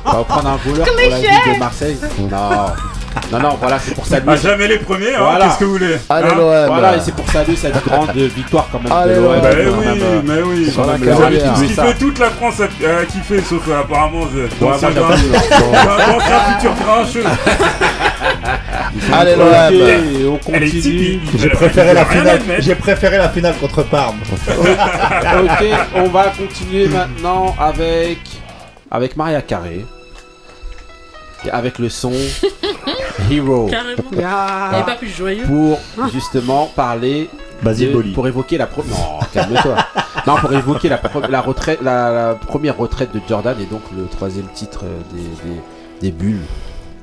On 0.05 0.13
va 0.19 0.25
prendre 0.25 0.49
un 0.49 0.57
voleur 0.65 0.87
pour 0.87 0.97
la 1.11 1.19
ville 1.19 1.55
de 1.55 1.59
Marseille. 1.59 1.97
Non. 2.19 2.29
Non, 3.33 3.39
non, 3.41 3.57
voilà, 3.61 3.79
c'est 3.79 3.95
pour 3.95 4.07
saluer. 4.07 4.25
Ah, 4.29 4.37
jamais 4.37 4.67
les 4.69 4.79
premiers, 4.79 5.15
hein, 5.15 5.21
Voilà. 5.21 5.45
qu'est-ce 5.47 5.59
que 5.59 5.65
vous 5.65 5.73
voulez 5.73 5.97
Allez, 6.11 6.29
Hein 6.29 6.35
l'OM. 6.37 6.67
Voilà, 6.67 6.97
et 6.97 7.01
c'est 7.01 7.15
pour 7.15 7.29
saluer 7.31 7.57
cette 7.57 7.85
grande 7.85 8.11
victoire 8.13 8.69
quand 8.71 8.83
même 8.83 8.93
Allez, 8.93 9.15
de 9.15 9.21
l'OM. 9.21 9.41
Bah 9.41 9.49
oui, 9.53 9.87
même, 9.87 9.99
euh, 10.03 10.21
mais 10.25 10.43
oui. 10.43 10.71
sur 10.71 10.85
la 10.87 10.97
Vous 10.97 11.05
carrière. 11.05 11.27
avez 11.27 11.39
tout 11.39 11.57
ce 11.57 11.65
qui 11.65 11.75
Ça. 11.75 11.85
fait 11.85 11.95
toute 11.95 12.19
la 12.19 12.31
France 12.31 12.61
a, 12.61 12.65
a 12.65 13.05
kiffé, 13.07 13.41
sauf 13.43 13.63
euh, 13.69 13.81
apparemment 13.81 14.25
euh, 14.35 14.49
grincheux. 14.61 14.81
j'avoue, 14.81 16.13
D'anciens 16.13 16.41
futurs 16.55 16.75
grincheux. 16.85 17.25
Allez, 19.13 19.35
Ok, 19.35 19.39
l'OM. 19.39 20.33
on 20.35 20.39
continue. 20.53 21.21
J'ai 21.39 21.49
préféré 21.51 21.95
la 21.95 22.05
finale. 22.05 22.41
J'ai 22.59 22.75
préféré 22.75 23.19
la 23.19 23.29
finale 23.29 23.55
contre 23.61 23.83
Parme. 23.85 24.19
ok, 24.49 25.65
on 25.97 26.09
va 26.09 26.25
continuer 26.37 26.89
maintenant 26.89 27.55
avec 27.61 28.19
avec 28.91 29.17
Maria 29.17 29.43
Carré. 29.43 29.85
Avec 31.53 31.79
le 31.79 31.89
son 31.89 32.13
Hero. 33.31 33.67
Carrément. 33.71 34.03
Ah. 34.25 34.83
Pas 34.87 34.95
plus 34.97 35.09
joyeux. 35.09 35.45
Pour 35.45 35.79
justement 36.13 36.71
parler. 36.75 37.29
Basile 37.63 37.93
de-. 37.93 38.13
Pour 38.15 38.27
évoquer 38.27 38.59
la 38.59 38.67
première. 38.67 38.95
Non, 38.97 39.19
calme-toi. 39.33 39.77
non, 40.27 40.37
pour 40.37 40.53
évoquer 40.53 40.89
la, 40.89 41.01
la, 41.31 41.41
retraite, 41.41 41.81
la, 41.83 42.11
la 42.11 42.35
première 42.35 42.77
retraite 42.77 43.15
de 43.15 43.21
Jordan 43.29 43.57
et 43.61 43.65
donc 43.67 43.83
le 43.97 44.05
troisième 44.07 44.47
titre 44.55 44.81
euh, 44.85 44.99
des, 46.03 46.11
des, 46.11 46.11
des 46.11 46.13
bulles. 46.13 46.41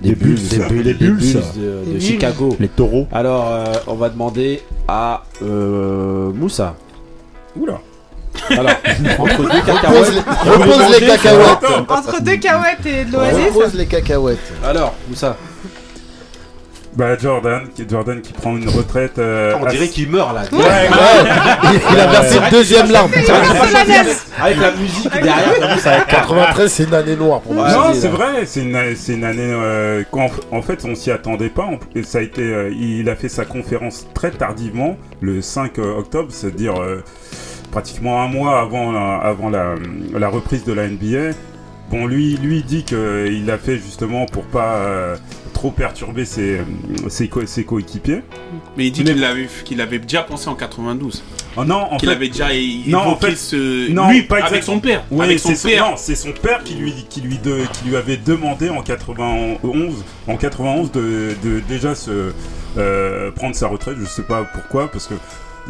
Des 0.01 0.15
Bulls, 0.15 0.39
des 0.49 0.57
bulles, 0.57 0.81
Les 0.81 0.93
Bulls 0.95 1.21
ça. 1.23 1.39
de, 1.55 1.93
de. 1.93 1.99
Chicago. 1.99 2.55
Les 2.59 2.67
taureaux. 2.69 3.07
Alors, 3.11 3.51
euh, 3.51 3.65
on 3.85 3.93
va 3.93 4.09
demander 4.09 4.63
à 4.87 5.23
euh, 5.43 6.31
Moussa. 6.33 6.75
Oula. 7.55 7.79
Alors, 8.57 8.71
entre 9.19 9.43
deux 9.43 9.61
cacahuètes. 9.61 10.23
repose 10.45 10.99
les 10.99 11.07
cacahuètes. 11.07 11.89
Entre 11.89 12.21
deux 12.21 12.37
cacahuètes 12.37 12.85
et 12.85 13.05
de 13.05 13.11
l'oasis. 13.11 13.45
Repose 13.53 13.73
les 13.75 13.85
cacahuètes. 13.85 14.53
Alors, 14.65 14.93
Moussa. 15.09 15.35
Bah 16.93 17.17
Jordan, 17.17 17.61
qui- 17.73 17.85
Jordan 17.89 18.19
qui 18.19 18.33
prend 18.33 18.57
une 18.57 18.67
retraite. 18.67 19.17
euh, 19.17 19.55
On 19.61 19.65
dirait 19.65 19.87
qu'il 19.87 20.09
meurt 20.09 20.35
là. 20.35 20.41
Ouais, 20.51 20.57
Ouais, 20.59 20.89
il, 21.63 21.79
il 21.93 21.99
a 22.01 22.07
versé 22.07 22.35
une 22.35 22.49
deuxième 22.49 22.91
larme. 22.91 23.09
Avec- 24.41 24.57
la 24.59 24.71
musique 24.71 25.09
derrière, 25.13 25.53
t'as 25.57 25.73
vu, 25.73 25.79
ça 25.79 26.01
93, 26.01 26.69
c'est 26.69 26.83
une 26.83 26.93
année 26.93 27.15
noire 27.15 27.39
pour 27.39 27.53
moi. 27.53 27.71
Non, 27.71 27.93
c'est 27.93 28.09
vrai, 28.09 28.45
c'est 28.45 28.59
une, 28.63 28.77
c'est 28.97 29.13
une 29.13 29.23
année. 29.23 29.39
euh, 29.53 30.03
en 30.51 30.61
fait, 30.61 30.83
on 30.83 30.93
s'y 30.93 31.11
attendait 31.11 31.47
pas. 31.49 31.69
ça 32.03 32.17
a 32.17 32.21
été, 32.21 32.41
euh, 32.41 32.73
il 32.77 33.09
a 33.09 33.15
fait 33.15 33.29
sa 33.29 33.45
conférence 33.45 34.05
très 34.13 34.31
tardivement, 34.31 34.97
le 35.21 35.41
5 35.41 35.77
octobre, 35.79 36.27
c'est-à-dire 36.31 36.73
euh, 36.81 37.01
pratiquement 37.71 38.21
un 38.21 38.27
mois 38.27 38.59
avant, 38.59 38.91
la, 38.91 39.15
avant 39.17 39.49
la, 39.49 39.75
la 40.17 40.27
reprise 40.29 40.63
de 40.65 40.73
la 40.73 40.87
NBA. 40.87 41.35
Bon, 41.89 42.05
lui, 42.05 42.37
lui 42.37 42.63
dit 42.63 42.83
qu'il 42.83 43.45
l'a 43.45 43.57
fait 43.57 43.75
justement 43.77 44.25
pour 44.25 44.43
pas 44.45 44.75
euh, 44.77 45.17
trop 45.53 45.71
perturber 45.71 46.23
ses, 46.23 46.61
ses, 47.09 47.27
co- 47.27 47.45
ses 47.45 47.65
coéquipiers. 47.65 48.21
Mais 48.77 48.87
il 48.87 48.91
dit 48.93 49.03
qu'il 49.03 49.21
avait, 49.25 49.47
qu'il 49.65 49.81
avait 49.81 49.99
déjà 49.99 50.23
pensé 50.23 50.47
en 50.47 50.55
92. 50.55 51.21
Oh 51.57 51.65
non, 51.65 51.75
en 51.91 51.97
Qu'il 51.97 52.07
fait, 52.07 52.15
avait 52.15 52.29
déjà 52.29 52.47
Non, 52.87 52.99
en 52.99 53.17
fait, 53.17 53.35
ce. 53.35 53.91
non, 53.91 54.09
lui, 54.09 54.21
pas 54.21 54.41
avec 54.41 54.63
son 54.63 54.79
père. 54.79 55.03
Oui, 55.11 55.25
avec 55.25 55.39
son 55.39 55.49
c'est 55.49 55.55
son- 55.55 55.67
père. 55.67 55.89
non, 55.89 55.93
c'est 55.97 56.15
son 56.15 56.31
père 56.31 56.63
qui 56.63 56.75
lui, 56.75 56.93
qui 57.09 57.19
lui, 57.19 57.37
de- 57.39 57.63
qui 57.73 57.89
lui 57.89 57.97
avait 57.97 58.15
demandé 58.15 58.69
en 58.69 58.81
91, 58.81 60.05
en 60.29 60.37
91 60.37 60.91
de, 60.93 61.31
de 61.43 61.59
déjà 61.67 61.93
se 61.93 62.31
euh, 62.77 63.31
prendre 63.31 63.53
sa 63.55 63.67
retraite. 63.67 63.97
Je 63.99 64.05
sais 64.05 64.23
pas 64.23 64.45
pourquoi, 64.53 64.87
parce 64.89 65.07
que 65.07 65.15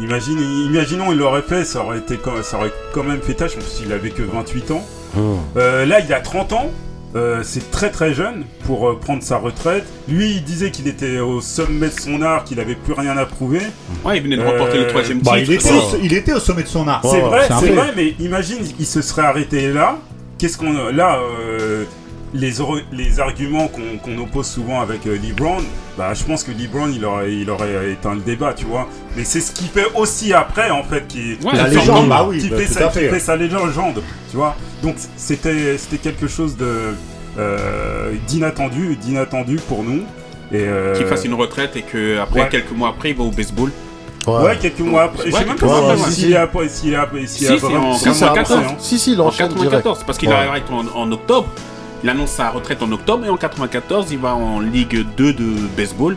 imagine, 0.00 0.38
imaginons 0.66 1.12
il 1.12 1.18
l'aurait 1.18 1.42
fait, 1.42 1.64
ça 1.64 1.80
aurait 1.84 1.98
été, 1.98 2.16
quand- 2.16 2.42
ça 2.42 2.58
aurait 2.58 2.72
quand 2.92 3.04
même 3.04 3.20
fait 3.20 3.34
tâche, 3.34 3.56
même 3.56 3.64
s'il 3.66 3.92
avait 3.92 4.10
que 4.10 4.22
28 4.22 4.70
ans. 4.70 4.84
Euh, 5.56 5.84
là, 5.86 6.00
il 6.00 6.12
a 6.12 6.20
30 6.20 6.52
ans. 6.52 6.70
euh, 7.14 7.40
c'est 7.42 7.70
très 7.70 7.90
très 7.90 8.14
jeune 8.14 8.44
pour 8.64 8.88
euh, 8.88 8.98
prendre 8.98 9.22
sa 9.22 9.36
retraite. 9.36 9.84
Lui, 10.08 10.30
il 10.30 10.44
disait 10.44 10.70
qu'il 10.70 10.88
était 10.88 11.18
au 11.18 11.42
sommet 11.42 11.88
de 11.88 12.00
son 12.00 12.22
art, 12.22 12.42
qu'il 12.44 12.58
avait 12.58 12.74
plus 12.74 12.94
rien 12.94 13.18
à 13.18 13.26
prouver. 13.26 13.60
Ouais, 14.02 14.16
il 14.16 14.22
venait 14.22 14.38
de 14.38 14.42
remporter 14.42 14.78
Euh, 14.78 14.84
le 14.84 14.86
troisième 14.86 15.20
Bah, 15.20 15.32
titre. 15.36 15.50
il, 15.50 15.52
était 15.52 15.72
au, 15.72 15.98
il 16.02 16.12
était 16.14 16.32
au 16.32 16.40
sommet 16.40 16.62
de 16.62 16.68
son 16.68 16.88
art. 16.88 17.02
C'est 17.04 17.20
vrai, 17.20 17.46
c'est 17.60 17.68
vrai, 17.72 17.92
mais 17.94 18.14
imagine, 18.18 18.60
il 18.78 18.86
se 18.86 19.02
serait 19.02 19.26
arrêté 19.26 19.70
là. 19.74 19.98
Qu'est-ce 20.38 20.56
qu'on 20.56 20.72
là 20.72 21.18
euh, 21.20 21.84
les, 22.34 22.60
or- 22.60 22.78
les 22.92 23.20
arguments 23.20 23.68
qu'on 23.68 23.98
qu'on 24.02 24.16
oppose 24.22 24.46
souvent 24.46 24.80
avec 24.80 25.06
euh, 25.06 25.18
LeBron, 25.22 25.58
bah 25.98 26.14
je 26.14 26.24
pense 26.24 26.44
que 26.44 26.50
LeBron 26.50 26.88
il 26.88 27.04
aurait 27.04 27.34
il 27.34 27.50
aurait 27.50 27.92
éteint 27.92 28.14
le 28.14 28.20
débat, 28.20 28.54
tu 28.54 28.64
vois. 28.64 28.88
Mais 29.16 29.24
c'est 29.24 29.40
ce 29.40 29.52
qui 29.52 29.64
fait 29.64 29.86
aussi 29.94 30.32
après 30.32 30.70
en 30.70 30.82
fait 30.82 31.06
qui 31.08 31.36
Ouais, 31.44 31.52
La 31.54 31.68
légende, 31.68 32.02
fait- 32.04 32.08
bah 32.08 32.26
oui, 32.28 32.38
qui 32.38 32.48
bah, 32.48 32.56
fait 32.58 32.66
sa, 32.66 32.86
à 32.86 32.90
fait. 32.90 33.02
qui 33.04 33.08
fait 33.08 33.20
sa 33.20 33.36
légende, 33.36 34.02
tu 34.30 34.36
vois. 34.36 34.56
Donc 34.82 34.96
c'était 35.16 35.76
c'était 35.76 35.98
quelque 35.98 36.26
chose 36.26 36.56
de 36.56 36.94
euh, 37.38 38.12
d'inattendu, 38.28 38.96
d'inattendu 38.96 39.56
pour 39.56 39.82
nous. 39.82 40.02
Et 40.52 40.56
euh, 40.66 40.94
Qu'il 40.96 41.06
fasse 41.06 41.24
une 41.24 41.34
retraite 41.34 41.76
et 41.76 41.82
que 41.82 42.18
après 42.18 42.40
Ouais. 42.42 42.48
quelques 42.50 42.72
mois 42.72 42.90
après 42.90 43.10
il 43.10 43.16
va 43.16 43.24
au 43.24 43.30
baseball. 43.30 43.70
Ouais, 44.26 44.56
quelques 44.60 44.80
mois 44.80 45.04
après. 45.04 45.24
Je 45.26 45.30
sais 45.32 45.38
Ouais, 45.38 45.44
même 45.46 45.56
pas 45.56 45.96
si- 45.96 46.12
s'il 46.12 46.26
ouais. 46.28 46.32
est 46.32 46.36
après- 46.36 46.68
Si, 46.68 47.44
est 47.44 47.48
c'est 47.48 47.56
vraiment- 47.56 47.90
en 47.92 47.96
vraiment 47.96 48.14
94. 48.14 48.52
après, 48.52 48.66
hein. 48.72 48.76
Si, 48.78 48.98
si, 48.98 49.12
il 49.14 49.20
En 49.20 49.26
enchaîne 49.26 49.48
direct. 49.48 49.64
94, 49.64 50.04
parce 50.06 50.16
qu'il 50.18 50.28
Ouais. 50.28 50.34
arrête 50.34 50.62
en, 50.70 50.84
en 50.96 51.10
octobre. 51.10 51.48
Il 52.04 52.10
annonce 52.10 52.30
sa 52.30 52.50
retraite 52.50 52.82
en 52.82 52.90
octobre 52.90 53.24
et 53.24 53.28
en 53.28 53.36
94 53.36 54.08
il 54.10 54.18
va 54.18 54.34
en 54.34 54.58
Ligue 54.58 55.06
2 55.16 55.32
de 55.32 55.44
baseball. 55.76 56.16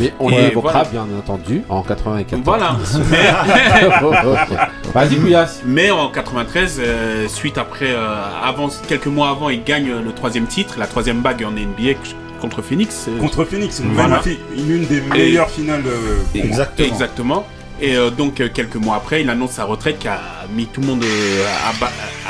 Mais 0.00 0.12
on 0.18 0.28
Et 0.30 0.36
l'évoquera 0.48 0.82
voilà. 0.82 0.88
bien 1.06 1.06
entendu 1.18 1.62
en 1.68 1.82
94. 1.82 2.42
Voilà. 2.44 2.76
Vas-y, 4.94 5.16
Couillasse. 5.16 5.62
Mais 5.64 5.90
en 5.90 6.08
93, 6.10 6.80
euh, 6.82 7.28
suite 7.28 7.58
après, 7.58 7.90
euh, 7.90 8.16
avant, 8.44 8.68
quelques 8.88 9.06
mois 9.06 9.30
avant, 9.30 9.48
il 9.50 9.62
gagne 9.62 9.90
le 10.04 10.12
troisième 10.12 10.46
titre, 10.46 10.74
la 10.78 10.86
troisième 10.86 11.20
bague 11.20 11.44
en 11.44 11.50
NBA 11.52 11.98
contre 12.40 12.62
Phoenix. 12.62 13.06
euh, 13.08 13.18
Contre 13.20 13.44
Phoenix, 13.44 13.80
une 13.80 13.92
Voilà. 13.92 14.20
une 14.56 14.84
des 14.86 15.00
meilleures 15.00 15.50
finales. 15.50 15.82
euh. 15.86 16.18
Exactement. 16.34 16.88
Exactement. 16.88 17.46
Et 17.80 17.96
euh, 17.96 18.10
donc 18.10 18.40
euh, 18.40 18.48
quelques 18.52 18.76
mois 18.76 18.96
après, 18.96 19.22
il 19.22 19.30
annonce 19.30 19.52
sa 19.52 19.64
retraite 19.64 19.98
qui 19.98 20.08
a 20.08 20.18
mis 20.54 20.66
tout 20.66 20.80
le 20.80 20.86
monde 20.88 21.04
euh, 21.04 21.44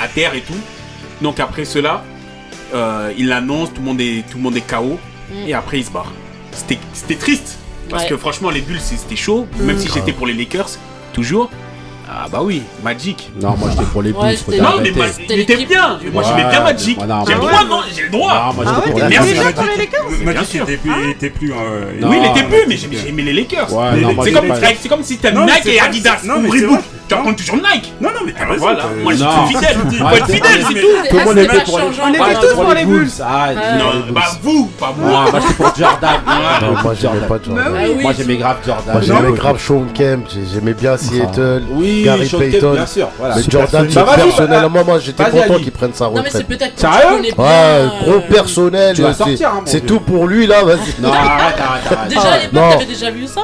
à 0.01 0.07
terre 0.09 0.35
et 0.35 0.41
tout. 0.43 0.55
Donc 1.23 1.41
après 1.41 1.65
cela, 1.65 2.03
euh, 2.75 3.13
il 3.19 3.29
l'annonce, 3.29 3.73
tout 3.73 3.81
le 3.81 3.87
monde 3.87 4.01
est 4.01 4.25
tout 4.31 4.39
le 4.39 4.43
monde 4.43 4.57
est 4.57 4.61
KO 4.61 4.99
mm. 5.31 5.49
et 5.49 5.55
après 5.55 5.79
il 5.79 5.85
se 5.85 5.91
barre. 5.91 6.13
C'était 6.53 7.17
triste 7.17 7.59
parce 7.89 8.05
que 8.05 8.17
franchement 8.17 8.51
les 8.51 8.61
Bulls 8.61 8.81
c'était 8.81 9.17
chaud, 9.17 9.47
même 9.59 9.77
mm. 9.77 9.81
si 9.81 9.89
j'étais 9.93 10.13
pour 10.13 10.27
les 10.27 10.35
Lakers 10.35 10.71
toujours. 11.13 11.51
Ah 12.13 12.27
bah 12.31 12.41
oui, 12.43 12.63
Magic. 12.83 13.31
Non, 13.41 13.57
moi 13.57 13.71
j'étais 13.71 13.85
pour 13.85 14.03
les 14.03 14.13
Bulls. 14.13 14.37
Non, 14.61 14.81
mais 14.83 14.93
il 15.29 15.41
était 15.41 15.65
bien. 15.65 15.99
Moi 16.13 16.25
j'aimais 16.25 16.51
bien 16.51 16.63
Magic. 16.63 16.99
J'ai 16.99 17.35
le 17.35 17.41
droit, 17.41 17.65
non 17.65 17.81
J'ai 17.95 18.03
le 18.03 18.09
droit. 18.11 18.55
J'étais 18.59 18.69
ah 18.69 18.81
pour, 19.55 19.65
les 19.65 19.77
Lakers. 19.77 20.05
Magic 20.25 20.55
était 20.57 20.77
plus, 20.77 21.11
était 21.11 21.31
plus. 21.31 21.53
oui, 21.53 22.17
il 22.21 22.31
était 22.31 22.49
plus, 22.49 22.67
mais 22.69 22.77
j'aimais 22.77 23.23
les 23.23 23.33
Lakers. 23.33 23.69
C'est 24.81 24.89
comme 24.89 25.05
si 25.05 25.19
t'as 25.19 25.31
Nike 25.31 25.67
et 25.67 25.81
Adidas. 25.81 26.23
Non, 26.25 26.41
mais 26.41 26.51
tu 27.11 27.17
t'apprends 27.17 27.35
toujours 27.35 27.57
Nike. 27.57 27.93
Non, 28.01 28.11
non, 28.11 28.21
mais 28.25 28.33
t'as 28.33 28.45
ah, 28.45 28.53
raison. 28.53 28.61
Voilà, 28.61 28.85
moi 29.03 29.13
je 29.13 29.19
suis 29.19 29.57
fidèle. 29.57 29.79
Moi 29.99 30.13
je 30.15 30.33
fidèle, 30.33 30.65
c'est 30.69 30.81
tout. 30.81 31.09
Tout 31.11 31.19
le 31.19 31.25
monde 31.25 31.39
était 31.39 31.65
pour 31.65 31.79
les 31.81 31.85
Bulls. 31.85 32.01
On 32.05 32.15
était 32.15 32.35
tous 32.41 32.55
pour 32.55 32.73
les 32.73 32.85
Bulls. 32.85 33.11
Ah, 33.21 33.49
ah, 33.49 33.77
non, 33.77 33.85
bah 34.13 34.21
vous, 34.41 34.67
pas 34.79 34.95
moi. 34.97 35.25
Moi 35.33 35.41
j'étais 35.41 35.55
pour 35.55 35.75
Jordan. 35.77 36.21
Moi 36.85 36.95
j'aimais 36.95 37.27
pas 37.27 37.39
Jordan. 37.45 37.73
Bah 37.73 37.81
moi 38.01 38.13
j'aimais 38.17 38.37
grave 38.37 38.57
Jordan. 38.65 38.93
Moi 38.93 39.03
j'aimais 39.03 39.33
grave 39.33 39.61
Sean 39.61 39.87
Kemp. 39.93 40.29
J'aimais 40.55 40.75
bien 40.75 40.97
Seattle. 40.97 41.65
Gary 42.05 42.29
Payton. 42.29 42.77
Mais 43.19 43.43
Jordan, 43.49 43.89
bah, 43.93 44.05
personnellement, 44.15 44.69
bah, 44.71 44.85
moi 44.87 44.99
j'étais 45.01 45.25
content 45.25 45.59
qu'il 45.59 45.73
prenne 45.73 45.93
sa 45.93 46.07
retraite. 46.07 46.27
Non, 46.27 46.31
mais 46.33 46.39
c'est 46.39 46.47
peut-être. 46.47 46.79
Sérieux 46.79 47.23
Ouais, 47.37 47.87
gros 48.03 48.13
euh, 48.13 48.21
personnel. 48.33 48.97
Hein, 49.05 49.63
c'est 49.65 49.85
tout 49.85 49.99
pour 49.99 50.29
lui 50.29 50.47
là, 50.47 50.63
vas-y. 50.63 51.03
Non, 51.03 51.13
arrête, 51.13 51.57
arrête. 51.59 52.09
Déjà 52.09 52.21
à 52.21 52.39
l'époque, 52.39 52.71
t'avais 52.71 52.87
déjà 52.87 53.11
vu 53.11 53.27
ça? 53.27 53.41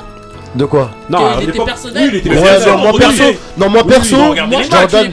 De 0.57 0.65
quoi 0.65 0.91
Non, 1.11 1.19
il 1.43 1.51
était 1.51 1.65
personnel. 1.65 2.03
Oui, 2.05 2.09
il 2.13 2.17
était 2.19 2.31
personnel. 2.31 2.63
Euh, 2.63 2.65
ouais, 2.65 2.77
non, 2.77 2.79
moi 2.79 2.99
perso, 2.99 3.23
non, 3.59 3.69
moi 3.69 3.87
perso, 3.87 4.17
oui, 4.17 4.65
Jordan, 4.71 5.13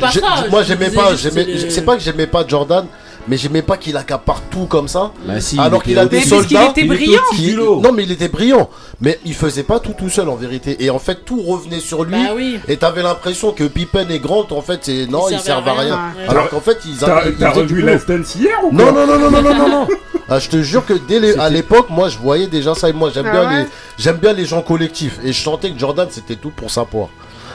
moi 0.50 0.64
j'aimais 0.64 0.90
pas, 0.90 1.10
c'est 1.18 1.86
pas 1.86 1.96
que 1.98 2.02
j'aimais 2.02 2.28
pas 2.28 2.46
Jordan, 2.48 2.86
mais 3.28 3.38
j'aimais 3.38 3.62
pas 3.62 3.78
qu'il 3.78 3.96
accapare 3.98 4.42
tout 4.50 4.66
comme 4.66 4.88
ça. 4.88 5.12
Bah, 5.26 5.34
Alors 5.60 5.84
qu'il 5.84 5.98
a 5.98 6.06
des 6.06 6.22
soldats. 6.22 6.66
Il 6.66 6.70
était 6.72 6.86
brillant. 6.86 7.82
Non, 7.82 7.92
mais 7.92 8.04
il 8.04 8.12
était 8.12 8.28
brillant. 8.28 8.70
Mais 9.02 9.20
il 9.26 9.34
faisait 9.34 9.64
pas 9.64 9.80
tout 9.80 9.94
tout 9.98 10.10
seul 10.10 10.30
en 10.30 10.36
vérité. 10.36 10.84
Et 10.84 10.90
en 10.90 11.00
fait, 11.00 11.26
tout 11.26 11.42
revenait 11.42 11.80
sur 11.80 12.04
lui. 12.04 12.12
Bah 12.12 12.62
et 12.68 12.78
t'avais 12.78 13.04
l'impression 13.04 13.52
que 13.52 13.64
Pippen 13.64 14.10
et 14.10 14.20
Grant, 14.20 14.48
en 14.52 14.62
fait, 14.62 14.80
c'est 14.84 15.08
non, 15.08 15.30
ils, 15.30 15.40
servent 15.40 15.68
à 15.68 15.74
rien. 15.74 16.00
Alors 16.28 16.50
qu'en 16.50 16.62
fait, 16.62 16.78
ils. 16.86 16.98
T'as 16.98 17.52
revu 17.52 17.82
Last 17.82 18.10
hier 18.36 18.58
ou 18.64 18.70
quoi 18.70 18.86
Non, 18.86 18.92
non, 18.92 19.08
non, 19.08 19.20
non, 19.20 19.32
non, 19.32 19.42
non, 19.42 19.54
non, 19.56 19.70
non. 19.70 19.88
Ah, 20.30 20.40
je 20.40 20.48
te 20.48 20.62
jure 20.62 20.86
que 20.86 20.94
dès 20.94 21.38
à 21.38 21.50
l'époque, 21.50 21.90
moi, 21.90 22.08
je 22.08 22.18
voyais 22.18 22.48
déjà 22.48 22.74
ça. 22.74 22.90
Et 22.90 22.94
moi, 22.94 23.12
j'aime 23.14 23.28
ah 23.28 23.32
bien 23.32 23.60
les, 23.60 23.66
j'aime 23.98 24.18
bien 24.18 24.32
les 24.34 24.46
gens 24.46 24.62
collectifs. 24.62 25.20
Et 25.24 25.34
je 25.34 25.42
sentais 25.42 25.70
que 25.70 25.78
Jordan, 25.78 26.08
c'était 26.10 26.38
tout 26.38 26.50
pour 26.50 26.72
sa 26.72 26.86
poire 26.86 27.10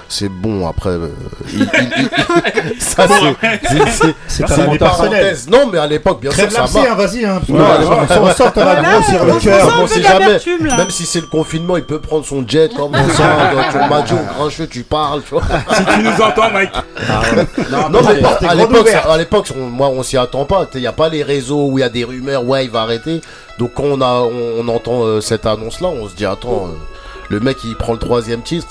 c'est 0.09 0.31
bon 0.31 0.67
après 0.67 0.91
euh, 0.91 1.09
il, 1.53 1.69
ça 2.81 3.07
c'est 4.27 4.65
une 4.65 4.79
parenthèse 4.79 5.49
non 5.51 5.69
mais 5.71 5.79
à 5.79 5.87
l'époque 5.87 6.23
bien 6.23 6.31
sûr 6.31 6.51
ça 6.51 6.61
marche 6.63 6.75
hein, 6.77 6.95
vas-y 6.95 7.27
hein, 7.27 7.41
on 7.49 8.31
sort 8.35 8.53
on 8.57 8.65
va 8.65 8.83
grossir 8.83 9.25
le 9.27 9.39
cœur 9.39 9.69
on 9.83 9.87
sait 9.87 10.03
jamais 10.03 10.39
même 10.63 10.91
si 10.91 11.05
c'est 11.05 11.21
le 11.21 11.27
confinement 11.27 11.77
il 11.77 11.85
peut 11.85 12.01
prendre 12.01 12.25
son 12.25 12.47
jet 12.47 12.75
comme 12.75 12.93
on 12.95 13.09
sent 13.11 13.23
tu 13.71 13.77
m'as 13.79 14.03
dit 14.03 14.15
au 14.15 14.35
grand 14.35 14.49
tu 14.71 14.83
parles 14.83 15.23
tu 15.23 15.35
vois 15.35 15.43
si 15.73 15.85
tu 15.85 16.03
nous 16.03 16.23
entends 16.23 16.51
Mike 16.53 16.73
non, 17.91 18.01
mais, 18.03 18.95
à 18.95 19.17
l'époque 19.19 19.53
moi 19.57 19.89
on 19.89 20.03
s'y 20.03 20.17
attend 20.17 20.47
pas 20.47 20.67
il 20.75 20.81
n'y 20.81 20.87
a 20.87 20.93
pas 20.93 21.11
les 21.11 21.23
réseaux 21.23 21.67
où 21.67 21.79
il 21.79 21.83
y 21.83 21.85
a 21.85 21.91
des 21.91 22.05
rumeurs 22.05 22.47
ouais 22.47 22.65
il 22.65 22.71
va 22.71 22.81
arrêter 22.81 23.21
donc 23.59 23.73
quand 23.75 23.85
on 23.85 24.01
a 24.01 24.23
on, 24.23 24.67
entend 24.69 25.21
cette 25.21 25.45
annonce 25.45 25.83
là 25.83 25.89
on 25.89 26.09
se 26.09 26.15
dit 26.15 26.25
attends 26.25 26.71
le 27.29 27.41
mec, 27.41 27.59
il 27.65 27.77
prend 27.77 27.93
le 27.93 27.99
troisième 27.99 28.43
titre. 28.43 28.67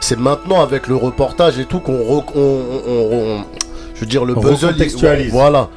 C'est 0.00 0.18
maintenant 0.18 0.60
avec 0.60 0.86
le 0.86 0.96
reportage 0.96 1.58
et 1.58 1.64
tout 1.64 1.80
qu'on. 1.80 2.24
Je 3.94 4.00
veux 4.00 4.06
dire, 4.06 4.24
le 4.24 4.34
puzzle. 4.34 4.72
Contextualise. 4.72 5.32
Voilà. 5.32 5.68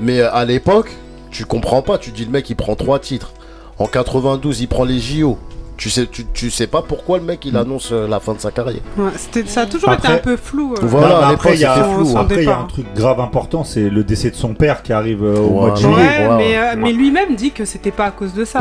Mais 0.00 0.20
euh, 0.20 0.32
à 0.32 0.44
l'époque, 0.44 0.96
tu 1.30 1.44
comprends 1.44 1.82
pas. 1.82 1.98
Tu 1.98 2.10
dis, 2.10 2.24
le 2.24 2.30
mec, 2.30 2.50
il 2.50 2.56
prend 2.56 2.74
trois 2.74 2.98
titres. 2.98 3.32
En 3.78 3.86
92, 3.86 4.60
il 4.60 4.68
prend 4.68 4.84
les 4.84 4.98
JO 4.98 5.38
tu 5.80 5.88
sais, 5.88 6.06
tu, 6.06 6.26
tu, 6.26 6.50
sais 6.50 6.66
pas 6.66 6.82
pourquoi 6.82 7.16
le 7.16 7.24
mec 7.24 7.42
il 7.46 7.54
mm. 7.54 7.56
annonce 7.56 7.88
euh, 7.90 8.06
la 8.06 8.20
fin 8.20 8.34
de 8.34 8.38
sa 8.38 8.50
carrière. 8.50 8.82
Ouais, 8.98 9.12
ça 9.46 9.62
a 9.62 9.66
toujours 9.66 9.88
après, 9.88 10.08
été 10.08 10.18
un 10.18 10.22
peu 10.22 10.36
flou. 10.36 10.74
Euh. 10.74 10.80
Voilà. 10.82 11.08
Bah, 11.08 11.18
bah, 11.22 11.28
après, 11.28 11.54
il 11.54 11.60
y 11.60 11.64
a 11.64 11.74
un 11.74 12.50
hein. 12.50 12.66
truc 12.68 12.84
grave 12.94 13.18
important, 13.18 13.64
c'est 13.64 13.88
le 13.88 14.04
décès 14.04 14.30
de 14.30 14.36
son 14.36 14.52
père 14.52 14.82
qui 14.82 14.92
arrive 14.92 15.24
euh, 15.24 15.38
au 15.38 15.46
ouais, 15.46 15.52
mois 15.52 15.70
de 15.70 15.76
juillet. 15.76 16.76
Mais, 16.76 16.92
lui-même 16.92 17.34
dit 17.34 17.52
que 17.52 17.64
c'était 17.64 17.92
pas 17.92 18.04
à 18.04 18.10
cause 18.10 18.34
de 18.34 18.44
ça. 18.44 18.58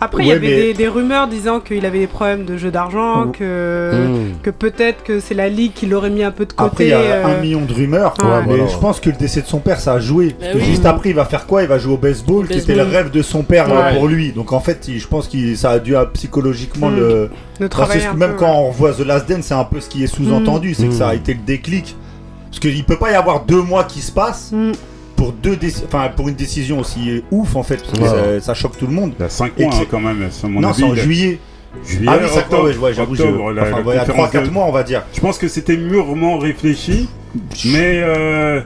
Après, 0.00 0.22
il 0.22 0.28
y 0.28 0.32
avait 0.32 0.72
des, 0.72 0.88
rumeurs 0.88 1.28
disant 1.28 1.60
qu'il 1.60 1.84
avait 1.84 1.98
des 1.98 2.06
problèmes 2.06 2.46
de 2.46 2.56
jeu 2.56 2.70
d'argent, 2.70 3.26
oh. 3.26 3.32
que, 3.32 4.06
mm. 4.06 4.38
que 4.42 4.50
peut-être 4.50 5.04
que 5.04 5.20
c'est 5.20 5.34
la 5.34 5.50
ligue 5.50 5.74
qui 5.74 5.84
l'aurait 5.84 6.08
mis 6.08 6.24
un 6.24 6.30
peu 6.30 6.46
de 6.46 6.54
côté. 6.54 6.70
Après, 6.70 6.84
il 6.86 6.90
y 6.90 7.12
a 7.12 7.26
un 7.26 7.38
million 7.38 7.60
de 7.66 7.72
rumeurs, 7.74 8.14
mais 8.48 8.66
je 8.66 8.78
pense 8.78 8.98
que 8.98 9.10
le 9.10 9.16
décès 9.16 9.42
de 9.42 9.46
son 9.46 9.58
père 9.58 9.78
ça 9.78 9.92
a 9.92 10.00
joué. 10.00 10.34
Bah 10.40 10.58
juste 10.58 10.86
après, 10.86 11.10
il 11.10 11.14
va 11.14 11.26
faire 11.26 11.46
quoi? 11.46 11.62
Il 11.62 11.68
va 11.68 11.76
jouer 11.76 11.94
au 11.94 11.98
baseball, 11.98 12.48
qui 12.48 12.56
était 12.56 12.74
le 12.74 12.82
rêve 12.84 13.10
de 13.10 13.20
son 13.20 13.42
père 13.42 13.66
pour 13.92 14.08
lui. 14.08 14.32
Donc 14.32 14.54
en 14.54 14.60
fait, 14.60 14.88
je 14.96 15.06
pense 15.06 15.28
que 15.28 15.54
ça 15.54 15.72
a 15.72 15.78
dû 15.78 15.96
à 15.96 16.06
psychologie 16.06 16.61
Mm. 16.90 16.96
le. 17.60 17.68
travail 17.68 17.98
parce 17.98 18.12
que 18.12 18.18
même 18.18 18.36
quand 18.36 18.52
on 18.52 18.70
voit 18.70 18.92
The 18.92 19.00
Last 19.00 19.28
Dance, 19.28 19.46
c'est 19.46 19.54
un 19.54 19.64
peu 19.64 19.80
ce 19.80 19.88
qui 19.88 20.04
est 20.04 20.08
sous-entendu, 20.08 20.70
mm. 20.70 20.74
c'est 20.74 20.86
que 20.86 20.94
ça 20.94 21.08
a 21.08 21.14
mm. 21.14 21.18
été 21.18 21.34
le 21.34 21.40
déclic. 21.40 21.96
Parce 22.50 22.60
qu'il 22.60 22.84
peut 22.84 22.98
pas 22.98 23.10
y 23.10 23.14
avoir 23.14 23.44
deux 23.44 23.62
mois 23.62 23.84
qui 23.84 24.00
se 24.00 24.12
passent. 24.12 24.52
Pour, 25.16 25.32
deux 25.32 25.56
enfin, 25.86 26.10
pour 26.14 26.28
une 26.28 26.34
décision 26.34 26.80
aussi 26.80 27.22
ouf 27.30 27.54
en 27.54 27.62
fait, 27.62 27.80
ça, 28.40 28.54
choque 28.54 28.76
tout 28.76 28.86
le 28.86 28.92
monde. 28.92 29.12
Il 29.20 29.30
5 29.30 29.58
mois 29.58 29.70
hein, 29.72 29.84
quand 29.90 30.00
même, 30.00 30.22
à 30.22 30.48
mon 30.48 30.60
non, 30.60 30.72
c'est 30.72 30.82
en 30.82 30.94
juillet. 30.94 31.38
Juillet, 31.86 32.10
ah 32.10 32.38
octobre, 32.38 32.92
j'avoue, 32.92 33.14
je... 33.14 33.22
enfin, 33.22 33.52
la, 33.54 33.80
voilà, 33.80 34.04
3-4 34.04 34.50
mois, 34.50 34.66
on 34.66 34.72
va 34.72 34.82
dire. 34.82 35.04
Je 35.14 35.20
pense 35.20 35.38
que 35.38 35.48
c'était 35.48 35.76
mûrement 35.76 36.38
réfléchi, 36.38 37.08
mais 37.64 38.02
euh, 38.02 38.60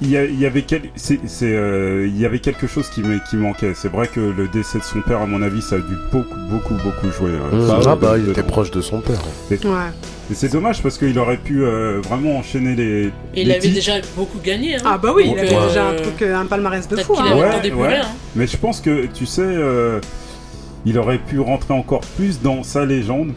il 0.00 0.10
y, 0.10 0.46
avait 0.46 0.62
quelque 2.38 2.66
chose 2.66 2.88
qui, 2.90 3.02
manquait. 3.36 3.72
C'est 3.74 3.88
vrai 3.88 4.08
que 4.08 4.20
le 4.20 4.48
décès 4.48 4.78
de 4.78 4.84
son 4.84 5.00
père, 5.00 5.20
à 5.20 5.26
mon 5.26 5.42
avis, 5.42 5.62
ça 5.62 5.76
a 5.76 5.78
dû 5.78 5.96
beaucoup, 6.12 6.38
beaucoup, 6.50 6.74
beaucoup 6.74 7.10
jouer. 7.10 7.30
Euh, 7.30 7.66
mmh. 7.66 7.82
Ah 7.86 7.96
bah, 7.96 8.16
il 8.18 8.30
était 8.30 8.42
proche 8.42 8.70
de 8.70 8.80
son 8.80 9.00
père. 9.00 9.20
Hein. 9.20 9.90
Et... 10.30 10.34
C'est 10.34 10.52
dommage 10.52 10.82
parce 10.82 10.96
qu'il 10.96 11.18
aurait 11.18 11.36
pu 11.36 11.62
euh, 11.62 12.00
vraiment 12.00 12.38
enchaîner 12.38 12.74
les. 12.74 13.10
Il 13.36 13.50
avait 13.50 13.68
déjà 13.68 13.94
beaucoup 14.16 14.38
gagné. 14.42 14.76
Hein. 14.76 14.82
Ah 14.84 14.98
bah 14.98 15.12
oui, 15.14 15.30
il 15.32 15.38
avait 15.38 15.54
euh, 15.54 15.66
déjà 15.68 16.38
un 16.40 16.46
palmarès 16.46 16.88
de 16.88 16.96
fou. 16.96 17.14
Hein. 17.18 17.36
Ouais, 17.36 18.00
Mais 18.34 18.46
je 18.46 18.56
pense 18.56 18.80
que 18.80 19.06
tu 19.06 19.26
sais, 19.26 19.54
il 20.86 20.98
aurait 20.98 21.18
pu 21.18 21.40
rentrer 21.40 21.74
encore 21.74 22.02
plus 22.16 22.40
dans 22.40 22.62
sa 22.62 22.84
légende 22.84 23.32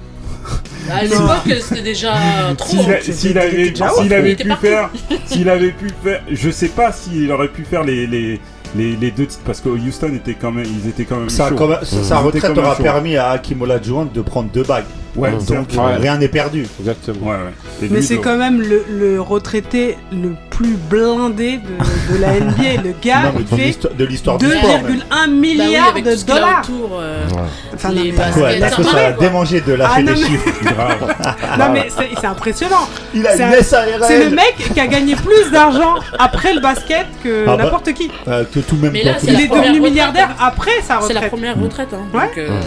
à 0.89 1.03
l'époque, 1.03 1.61
c'était 1.61 1.81
déjà 1.81 2.13
trop. 2.57 2.77
S'il 3.01 3.37
avait, 3.37 3.73
s'il 3.73 4.13
avait 4.13 4.35
pu 4.35 4.49
faire, 4.61 4.89
s'il 5.25 5.49
avait 5.49 5.71
pu 5.71 5.87
faire, 6.03 6.21
je 6.31 6.49
sais 6.49 6.69
pas 6.69 6.91
s'il 6.91 7.31
aurait 7.31 7.49
pu 7.49 7.63
faire 7.63 7.83
les, 7.83 8.07
les, 8.07 8.39
les, 8.75 9.11
deux 9.11 9.25
titres 9.25 9.43
parce 9.45 9.61
que 9.61 9.69
Houston 9.69 10.13
était 10.13 10.35
quand 10.35 10.51
même, 10.51 10.65
ils 10.65 10.89
étaient 10.89 11.05
quand 11.05 11.17
même. 11.17 11.29
Ça, 11.29 11.49
chauds. 11.49 11.69
Sa 11.83 12.19
retraite 12.19 12.57
aura 12.57 12.75
permis 12.75 13.17
à 13.17 13.29
Hakim 13.31 13.61
Olajuwon 13.61 14.09
de 14.13 14.21
prendre 14.21 14.49
deux 14.49 14.63
bagues. 14.63 14.85
Ouais, 15.17 15.31
Donc 15.47 15.69
rien 15.71 16.17
n'est 16.17 16.27
perdu. 16.27 16.67
Exactement. 16.79 17.27
Ouais, 17.27 17.35
ouais. 17.35 17.87
Mais 17.89 18.01
c'est 18.01 18.17
quand 18.17 18.37
même 18.37 18.61
le, 18.61 18.85
le, 18.89 19.19
retraité 19.19 19.97
le 20.11 20.35
plus 20.51 20.77
blindé 20.89 21.57
de, 21.57 22.13
de 22.13 22.21
la 22.21 22.33
NBA. 22.39 22.83
le 22.83 22.93
gars, 23.01 23.31
non, 23.33 23.39
il 23.39 23.47
fait 23.47 23.95
de 23.97 24.05
l'histoire 24.05 24.37
2,1 24.37 25.29
milliards 25.29 25.93
bah 25.93 25.93
oui, 25.95 26.01
de 26.03 26.25
dollars. 26.25 26.61
Autour, 26.63 26.99
euh, 26.99 27.27
ouais. 27.29 27.35
Enfin, 27.73 27.93
ouais, 28.41 28.59
là, 28.59 28.69
que 28.69 28.83
ça 28.83 29.07
a 29.07 29.11
démangé 29.13 29.61
de 29.61 29.73
lâcher 29.73 29.93
ah, 29.97 30.01
des 30.03 30.11
mais... 30.11 30.17
chiffres. 30.17 30.49
non, 31.59 31.65
mais 31.73 31.87
c'est 31.89 32.27
impressionnant. 32.27 32.87
Il 33.13 33.25
a 33.25 33.35
une. 33.35 33.63
C'est 33.63 34.23
le 34.23 34.29
mec 34.29 34.55
qui 34.73 34.79
a 34.79 34.87
gagné 34.87 35.15
plus 35.15 35.51
d'argent 35.51 35.95
après 36.19 36.53
le 36.53 36.59
basket 36.59 37.07
que 37.23 37.45
ah 37.47 37.55
bah, 37.55 37.63
n'importe 37.63 37.93
qui. 37.93 38.11
Euh, 38.27 38.43
que 38.45 38.59
tout 38.59 38.75
même 38.75 38.93
mais 38.93 39.03
là, 39.03 39.17
est 39.17 39.23
il 39.23 39.41
est 39.41 39.47
devenu 39.47 39.79
milliardaire 39.79 40.29
hein. 40.31 40.47
après 40.47 40.81
sa 40.83 40.97
retraite. 40.97 41.17
C'est 41.17 41.21
la 41.21 41.27
première 41.27 41.59
retraite. 41.59 41.89
Hein. 41.93 42.05
Ouais. 42.13 42.29
Euh, 42.37 42.61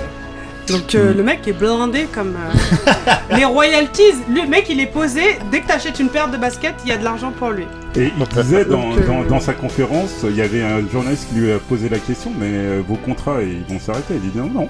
donc 0.71 0.95
euh, 0.95 1.15
le 1.15 1.23
mec 1.23 1.47
est 1.49 1.53
blindé 1.53 2.07
comme 2.13 2.35
euh, 2.37 3.13
les 3.37 3.45
royalties. 3.45 4.15
Le 4.29 4.49
mec 4.49 4.67
il 4.69 4.81
est 4.81 4.87
posé. 4.87 5.39
Dès 5.51 5.61
que 5.61 5.69
t'achètes 5.69 5.99
une 5.99 6.09
paire 6.09 6.31
de 6.31 6.37
baskets, 6.37 6.75
il 6.85 6.91
y 6.91 6.93
a 6.93 6.97
de 6.97 7.05
l'argent 7.05 7.33
pour 7.33 7.51
lui. 7.51 7.65
Et 7.97 8.13
il 8.17 8.43
disait 8.43 8.67
euh, 8.69 9.29
dans, 9.29 9.41
sa 9.41 9.53
conférence, 9.53 10.25
il 10.25 10.37
y 10.37 10.43
avait 10.43 10.63
un 10.63 10.87
journaliste 10.89 11.29
qui 11.29 11.41
lui 11.41 11.53
a 11.53 11.59
posé 11.59 11.89
la 11.89 11.99
question, 11.99 12.33
mais 12.39 12.79
vos 12.79 12.97
contrats 12.97 13.43
ils 13.43 13.65
vont 13.73 13.81
s'arrêter. 13.81 14.15
Il 14.23 14.31
dit 14.31 14.39
non 14.39 14.69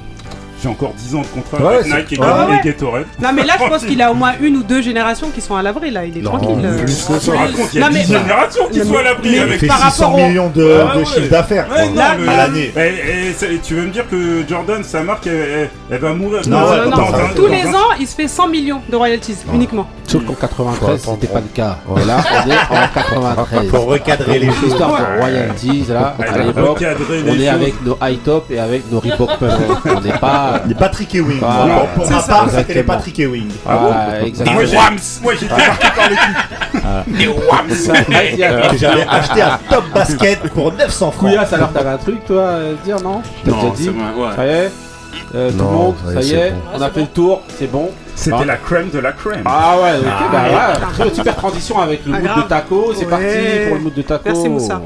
j'ai 0.62 0.68
encore 0.68 0.92
10 0.94 1.14
ans 1.14 1.22
de 1.22 1.26
contrat 1.26 1.58
ouais, 1.58 1.74
avec 1.76 1.86
Nike 1.86 2.12
et, 2.12 2.22
ah 2.22 2.46
ouais. 2.48 2.58
et 2.62 2.66
Gatorade. 2.66 3.06
Non, 3.22 3.30
mais 3.34 3.44
là, 3.44 3.54
je 3.58 3.68
pense 3.68 3.84
qu'il 3.86 4.00
a 4.02 4.11
au 4.11 4.14
moins 4.14 4.32
une 4.40 4.56
ou 4.56 4.62
deux 4.62 4.82
générations 4.82 5.30
qui 5.30 5.40
sont 5.40 5.56
à 5.56 5.62
l'abri. 5.62 5.90
Là, 5.90 6.04
il 6.04 6.18
est 6.18 6.20
non, 6.20 6.32
tranquille. 6.32 6.64
Euh. 6.64 6.78
Plus 6.78 7.04
que 7.04 7.18
ça. 7.18 7.32
Il 7.72 7.78
y 7.78 7.82
a 7.82 7.88
non, 7.88 7.94
10 7.94 7.94
mais... 7.94 8.18
générations 8.18 8.68
qui 8.70 8.80
sont 8.80 8.96
à 8.96 9.02
l'abri. 9.02 9.38
avec 9.38 9.66
par 9.66 9.90
600 9.92 10.16
millions 10.16 10.50
de, 10.54 10.80
ah, 10.80 10.94
de 10.94 10.98
ouais. 11.00 11.04
chiffre 11.06 11.30
d'affaires 11.30 11.66
à 11.72 12.36
l'année. 12.36 12.72
Eh, 12.76 13.58
tu 13.62 13.74
veux 13.74 13.82
me 13.82 13.90
dire 13.90 14.08
que 14.08 14.44
Jordan, 14.48 14.82
sa 14.84 15.02
marque, 15.02 15.26
elle, 15.26 15.32
elle, 15.34 15.70
elle 15.90 15.98
va 15.98 16.14
mourir? 16.14 16.42
Non, 16.48 16.61
non, 16.61 16.90
non. 16.90 17.06
Tous 17.34 17.46
les 17.46 17.66
ans, 17.66 17.92
il 17.98 18.06
se 18.06 18.14
fait 18.14 18.28
100 18.28 18.48
millions 18.48 18.82
de 18.88 18.96
royalties 18.96 19.36
uniquement. 19.52 19.88
Sauf 20.11 20.24
qu'en 20.24 20.34
93, 20.34 21.00
c'était 21.00 21.26
pas 21.28 21.38
le 21.38 21.46
cas. 21.54 21.78
Voilà. 21.86 22.16
On 22.18 22.50
est 22.50 22.54
en 22.54 22.88
93. 22.92 23.68
Pour 23.68 23.86
recadrer 23.86 24.40
les 24.40 24.50
choses. 24.52 24.76
De 24.76 25.20
royalties, 25.20 25.84
là, 25.88 26.16
on 26.18 27.40
est 27.40 27.48
avec 27.48 27.84
nos 27.84 27.96
high 28.02 28.20
top 28.22 28.50
et 28.50 28.58
avec 28.58 28.90
nos 28.90 28.98
Reebok 28.98 29.30
On 29.86 30.00
n'est 30.00 30.18
pas. 30.18 30.62
Les 30.66 30.74
Patrick 30.74 31.14
Ewing. 31.14 31.40
Ah, 31.42 31.56
voilà. 31.58 31.78
Pour 31.94 32.11
ma 32.11 32.22
part, 32.22 32.50
c'était 32.50 32.74
les 32.74 32.82
Patrick 32.82 33.18
Ewing. 33.20 33.50
Ah, 33.68 33.78
ah, 33.92 34.26
exactement. 34.26 34.61
Les 34.61 34.76
Wams. 34.76 34.98
Moi, 35.22 35.32
j'étais 35.38 35.56
marqué 35.56 35.88
par 35.94 36.11
l'équipe. 36.11 37.18
Les 37.18 37.28
Wams. 37.28 38.76
J'avais 38.76 39.06
acheté 39.06 39.42
à 39.42 39.61
Top 39.68 39.84
Basket 39.94 40.40
pour 40.48 40.72
900 40.72 41.11
francs. 41.12 41.20
Couillasse, 41.20 41.52
alors 41.52 41.70
t'avais 41.72 41.90
un 41.90 41.98
truc, 41.98 42.24
toi, 42.24 42.48
à 42.48 42.84
dire, 42.84 43.00
non? 43.00 43.22
T'as 43.44 43.52
déjà 43.52 43.70
dit? 43.76 43.90
Ça 44.34 44.46
y 44.46 44.50
est? 44.50 44.89
Euh, 45.34 45.50
tout 45.50 45.56
le 45.56 45.62
Non, 45.62 45.70
monde, 45.70 45.94
ouais, 46.06 46.14
ça 46.14 46.20
y 46.20 46.24
c'est 46.24 46.34
est, 46.36 46.50
bon. 46.52 46.61
on 46.74 46.80
a 46.82 46.90
fait 46.90 47.00
le 47.00 47.06
tour, 47.08 47.40
c'est 47.48 47.66
bon. 47.70 47.90
C'était 48.16 48.36
Ah. 48.40 48.44
la 48.44 48.56
crème 48.56 48.90
de 48.90 48.98
la 48.98 49.12
crème. 49.12 49.42
Ah 49.46 49.78
ouais, 49.80 49.98
ok, 49.98 50.04
Ah 50.08 50.28
bah 50.30 50.42
ouais. 50.42 50.54
ouais. 50.86 50.92
Très 50.92 51.14
super 51.14 51.36
transition 51.36 51.78
avec 51.80 52.04
le 52.06 52.12
Ah, 52.14 52.18
mood 52.18 52.26
grave. 52.26 52.42
de 52.44 52.48
taco. 52.48 52.92
C'est 52.94 53.04
Ouais. 53.04 53.11
parti 53.11 53.24
pour 53.68 53.76
le 53.76 53.80
mood 53.82 53.94
de 53.94 54.02
taco. 54.02 54.22
Merci, 54.26 54.48
Moussa. 54.48 54.80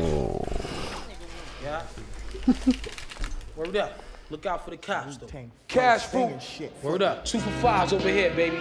Word 3.57 3.77
up. 3.77 4.03
Look 4.31 4.47
out 4.47 4.65
for 4.65 4.71
the 4.71 4.77
cops, 4.77 5.17
though. 5.17 5.27
Cash 5.69 6.03
food. 6.07 6.33
Word 6.83 7.03
up. 7.03 7.25
Two 7.25 7.39
for 7.39 7.51
fives 7.63 7.93
over 7.93 8.09
here, 8.09 8.31
baby. 8.35 8.59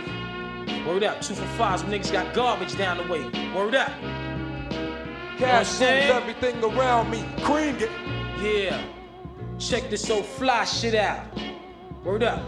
Word 0.87 1.03
up. 1.03 1.21
Two 1.21 1.33
for 1.33 1.45
fives. 1.57 1.83
Niggas 1.83 2.11
got 2.11 2.33
garbage 2.33 2.77
down 2.77 2.97
the 2.97 3.03
way. 3.11 3.23
Word 3.55 3.75
up. 3.75 3.89
Cash 5.37 5.39
You 5.39 5.39
know 5.39 5.39
what 5.39 5.49
I'm 5.49 5.57
moves 5.59 5.69
saying? 5.69 6.11
everything 6.11 6.63
around 6.63 7.09
me. 7.09 7.25
Cream 7.43 7.75
it. 7.79 7.89
Yeah. 8.41 8.77
Check 9.57 9.89
this 9.89 10.09
old 10.09 10.25
fly 10.25 10.65
shit 10.65 10.95
out. 10.95 11.19
Word 12.03 12.23
up. 12.23 12.41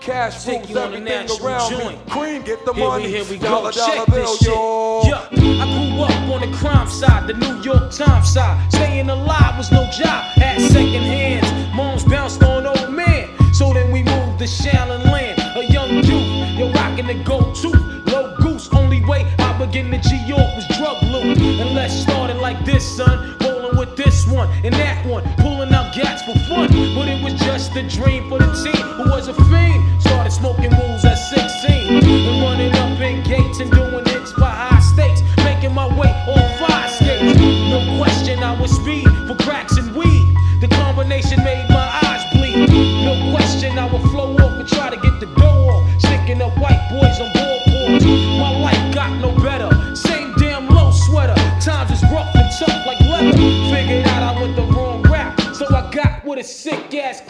Cash 0.00 0.44
Take 0.44 0.58
moves 0.60 0.70
you 0.70 0.78
on 0.78 0.92
a 0.94 0.96
everything 0.98 1.46
around 1.46 1.70
joint. 1.70 2.04
me. 2.06 2.10
Cream 2.12 2.42
get 2.42 2.64
the 2.66 2.74
Here 2.74 2.84
money. 2.88 3.04
we, 3.04 3.10
here 3.10 3.24
we 3.30 3.38
Dollar, 3.38 3.70
go. 3.72 3.76
dollar 3.78 3.94
Check 3.96 4.06
bill, 4.08 4.16
this 4.26 4.38
shit. 4.38 4.48
yo. 4.48 5.02
Yeah, 5.04 5.62
I 5.62 5.66
grew 5.72 6.02
up 6.02 6.34
on 6.34 6.50
the 6.50 6.56
crime 6.58 6.88
side, 6.88 7.26
the 7.26 7.34
New 7.34 7.62
York 7.62 7.90
Times 7.90 8.32
side. 8.32 8.72
Staying 8.72 9.08
alive 9.08 9.56
was 9.56 9.70
no 9.72 9.84
job. 9.90 10.24
Had 10.36 10.60
second 10.60 11.02
hands. 11.04 11.74
Moms 11.74 12.04
bounced 12.04 12.42
on 12.42 12.66
old 12.66 12.92
man. 12.92 13.30
So 13.54 13.72
then 13.72 13.90
we 13.92 14.02
moved 14.02 14.40
to 14.40 14.44
Shallon 14.46 15.04
Land. 15.04 15.38
A 15.56 15.64
young 15.72 15.90
youth, 16.04 16.58
you're 16.58 16.72
rocking 16.72 17.06
the 17.06 17.14
go-to. 17.24 17.68
Low 18.10 18.36
goose, 18.38 18.68
only 18.74 19.02
way 19.06 19.24
I 19.38 19.56
begin 19.64 19.90
to 19.92 19.98
G 19.98 20.16
York 20.26 20.50
was 20.56 20.66
drug 20.76 21.02
loot. 21.04 21.38
And 21.38 21.74
let's 21.74 21.94
start 21.94 22.28
it 22.30 22.36
like 22.36 22.62
this, 22.66 22.84
son. 22.96 23.38
Rolling 23.40 23.78
with 23.78 23.96
this 23.96 24.26
one 24.26 24.48
and 24.64 24.74
that 24.74 25.06
one. 25.06 25.22
Pulling 25.38 25.72
out 25.72 25.94
gats 25.94 26.22
for 26.24 26.34
fun. 26.48 26.68
But 26.94 27.08
it 27.08 27.22
was 27.24 27.34
a 27.76 27.82
dream 27.88 28.28
for 28.28 28.38
the 28.38 28.52
team 28.62 28.86
who 28.94 29.10
was 29.10 29.26
a 29.28 29.34
fiend. 29.50 29.82
Started 30.00 30.30
smoking 30.30 30.70
rules 30.78 31.04
at 31.04 31.16
16. 31.16 32.04
And 32.04 32.42
running 32.42 32.72
up 32.74 33.00
in 33.00 33.22
gates 33.24 33.58
and 33.60 33.70
doing 33.70 34.04
hits 34.06 34.32
by 34.32 34.50
high 34.50 34.80
stakes. 34.80 35.22
Making 35.38 35.74
my 35.74 35.86
way 35.98 36.10
on 36.28 36.66
five 36.68 36.90
skates. 36.90 37.38
No 37.40 37.98
question 37.98 38.38
I 38.42 38.58
was 38.60 38.70
speed 38.70 39.08
for 39.26 39.34
cracks 39.42 39.76
and 39.76 39.94
weed. 39.96 40.36
The 40.60 40.68
combination 40.68 41.42
made 41.42 41.66
my 41.70 41.88
eyes 42.04 42.22
bleed. 42.32 42.68
No 43.04 43.34
question 43.34 43.76
I 43.78 43.90
would 43.90 44.02
flow 44.10 44.36
off 44.36 44.52
and 44.52 44.68
try 44.68 44.90
to 44.90 44.96
get 44.96 45.18
the 45.18 45.26
dough 45.34 45.68
off. 45.74 46.00
Sticking 46.00 46.42
up 46.42 46.56
white 46.58 46.80
boys 46.90 47.18
on 47.18 47.30
ballboards. 47.32 48.04
My 48.38 48.50
life 48.50 48.94
got 48.94 49.10
no 49.20 49.32
better. 49.42 49.70
Same 49.96 50.32
damn 50.36 50.68
low 50.68 50.92
sweater. 50.92 51.34
Times 51.60 51.90
is 51.90 52.02
rough 52.12 52.32
and 52.36 52.48
tough 52.58 52.86
like 52.86 53.00
leather. 53.00 53.36
Figured 53.74 54.06
out 54.06 54.22
I 54.22 54.40
went 54.40 54.54
the 54.54 54.62
wrong 54.62 55.02
route. 55.02 55.40
So 55.56 55.66
I 55.74 55.90
got 55.90 56.24
with 56.24 56.38
a 56.38 56.44
sick 56.44 56.94
ass 56.94 57.20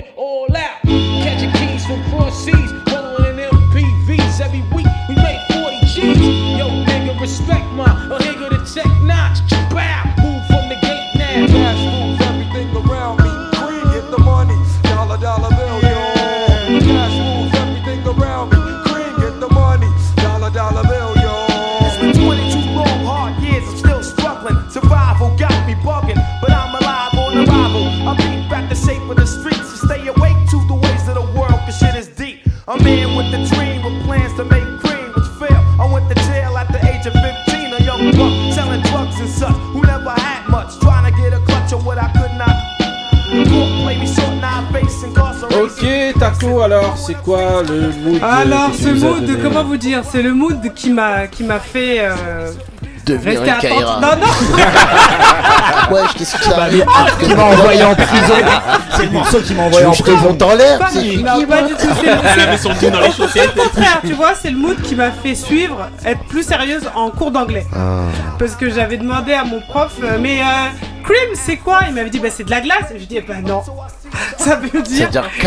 went 0.00 0.16
all 0.16 0.56
out. 0.56 0.82
Catching 0.82 1.52
keys 1.52 1.84
from 1.86 2.02
cross 2.10 2.44
seas. 2.44 2.72
Rolling 2.92 3.38
in 3.38 3.50
MPVs. 3.50 4.40
Every 4.40 4.62
week 4.74 4.86
we 5.08 5.14
made 5.14 5.40
40 5.52 5.80
G's. 5.86 6.58
Yo, 6.58 6.68
nigga, 6.84 7.20
respect 7.20 7.66
my 7.72 7.84
a 7.84 8.18
nigga 8.18 8.50
the 8.50 8.82
tech 8.82 9.02
notch. 9.02 9.38
Bow. 9.70 10.09
C'est 47.10 47.22
quoi 47.22 47.62
le 47.68 47.92
mood 48.04 48.20
Alors, 48.22 48.70
ce 48.74 48.88
mood, 48.88 49.24
donné 49.24 49.38
comment 49.42 49.64
vous 49.64 49.76
dire 49.76 50.02
C'est 50.10 50.22
le 50.22 50.32
mood 50.32 50.60
qui 50.74 50.90
m'a 50.90 51.26
qui 51.26 51.42
m'a 51.44 51.58
fait. 51.58 51.98
Euh, 52.00 52.50
Devenir 53.06 53.40
rester 53.40 53.68
une. 53.68 53.80
Non, 53.80 54.00
non 54.00 54.26
Ouais, 55.94 56.02
qu'est-ce 56.16 56.36
que 56.36 56.44
ça 56.44 56.54
Bah, 56.56 56.66
mais, 56.70 57.26
qui 57.26 57.34
m'a 57.34 57.44
envoyé 57.44 57.82
en 57.82 57.94
prison. 57.94 58.34
C'est 58.96 59.04
le 59.04 59.10
morceau 59.10 59.40
qui 59.40 59.54
m'a 59.54 59.62
envoyé 59.64 59.86
en 59.86 59.90
prison. 59.92 60.38
en 60.40 60.54
l'air 60.54 60.78
Pas- 60.78 60.88
c'est- 60.90 61.16
non, 61.16 61.46
pas 61.46 61.62
du 61.62 61.72
tout. 61.74 61.88
c'est- 62.00 62.06
Elle 62.34 62.40
avait 62.40 62.58
son 62.58 62.68
dans 62.68 63.00
les 63.00 63.10
chaussettes. 63.12 63.50
Au 63.56 63.62
contraire, 63.62 64.00
tu 64.06 64.12
vois, 64.12 64.34
c'est 64.40 64.50
le 64.50 64.58
mood 64.58 64.80
qui 64.82 64.94
m'a 64.94 65.10
fait 65.10 65.34
suivre, 65.34 65.88
être 66.04 66.22
plus 66.28 66.42
sérieuse 66.44 66.88
en 66.94 67.10
cours 67.10 67.30
d'anglais. 67.30 67.66
Ah. 67.74 68.02
Parce 68.38 68.54
que 68.54 68.70
j'avais 68.70 68.98
demandé 68.98 69.32
à 69.32 69.44
mon 69.44 69.60
prof, 69.60 69.92
euh, 70.02 70.18
mais 70.20 70.40
euh, 70.42 70.44
cream, 71.02 71.30
c'est 71.34 71.56
quoi? 71.56 71.80
Il 71.88 71.94
m'avait 71.94 72.10
dit, 72.10 72.20
bah 72.20 72.28
c'est 72.30 72.44
de 72.44 72.50
la 72.50 72.60
glace. 72.60 72.92
Je 72.96 73.04
dis, 73.06 73.18
ben 73.20 73.42
non. 73.44 73.62
Ça 74.38 74.56
veut 74.56 74.82
dire, 74.82 75.08
dire. 75.08 75.24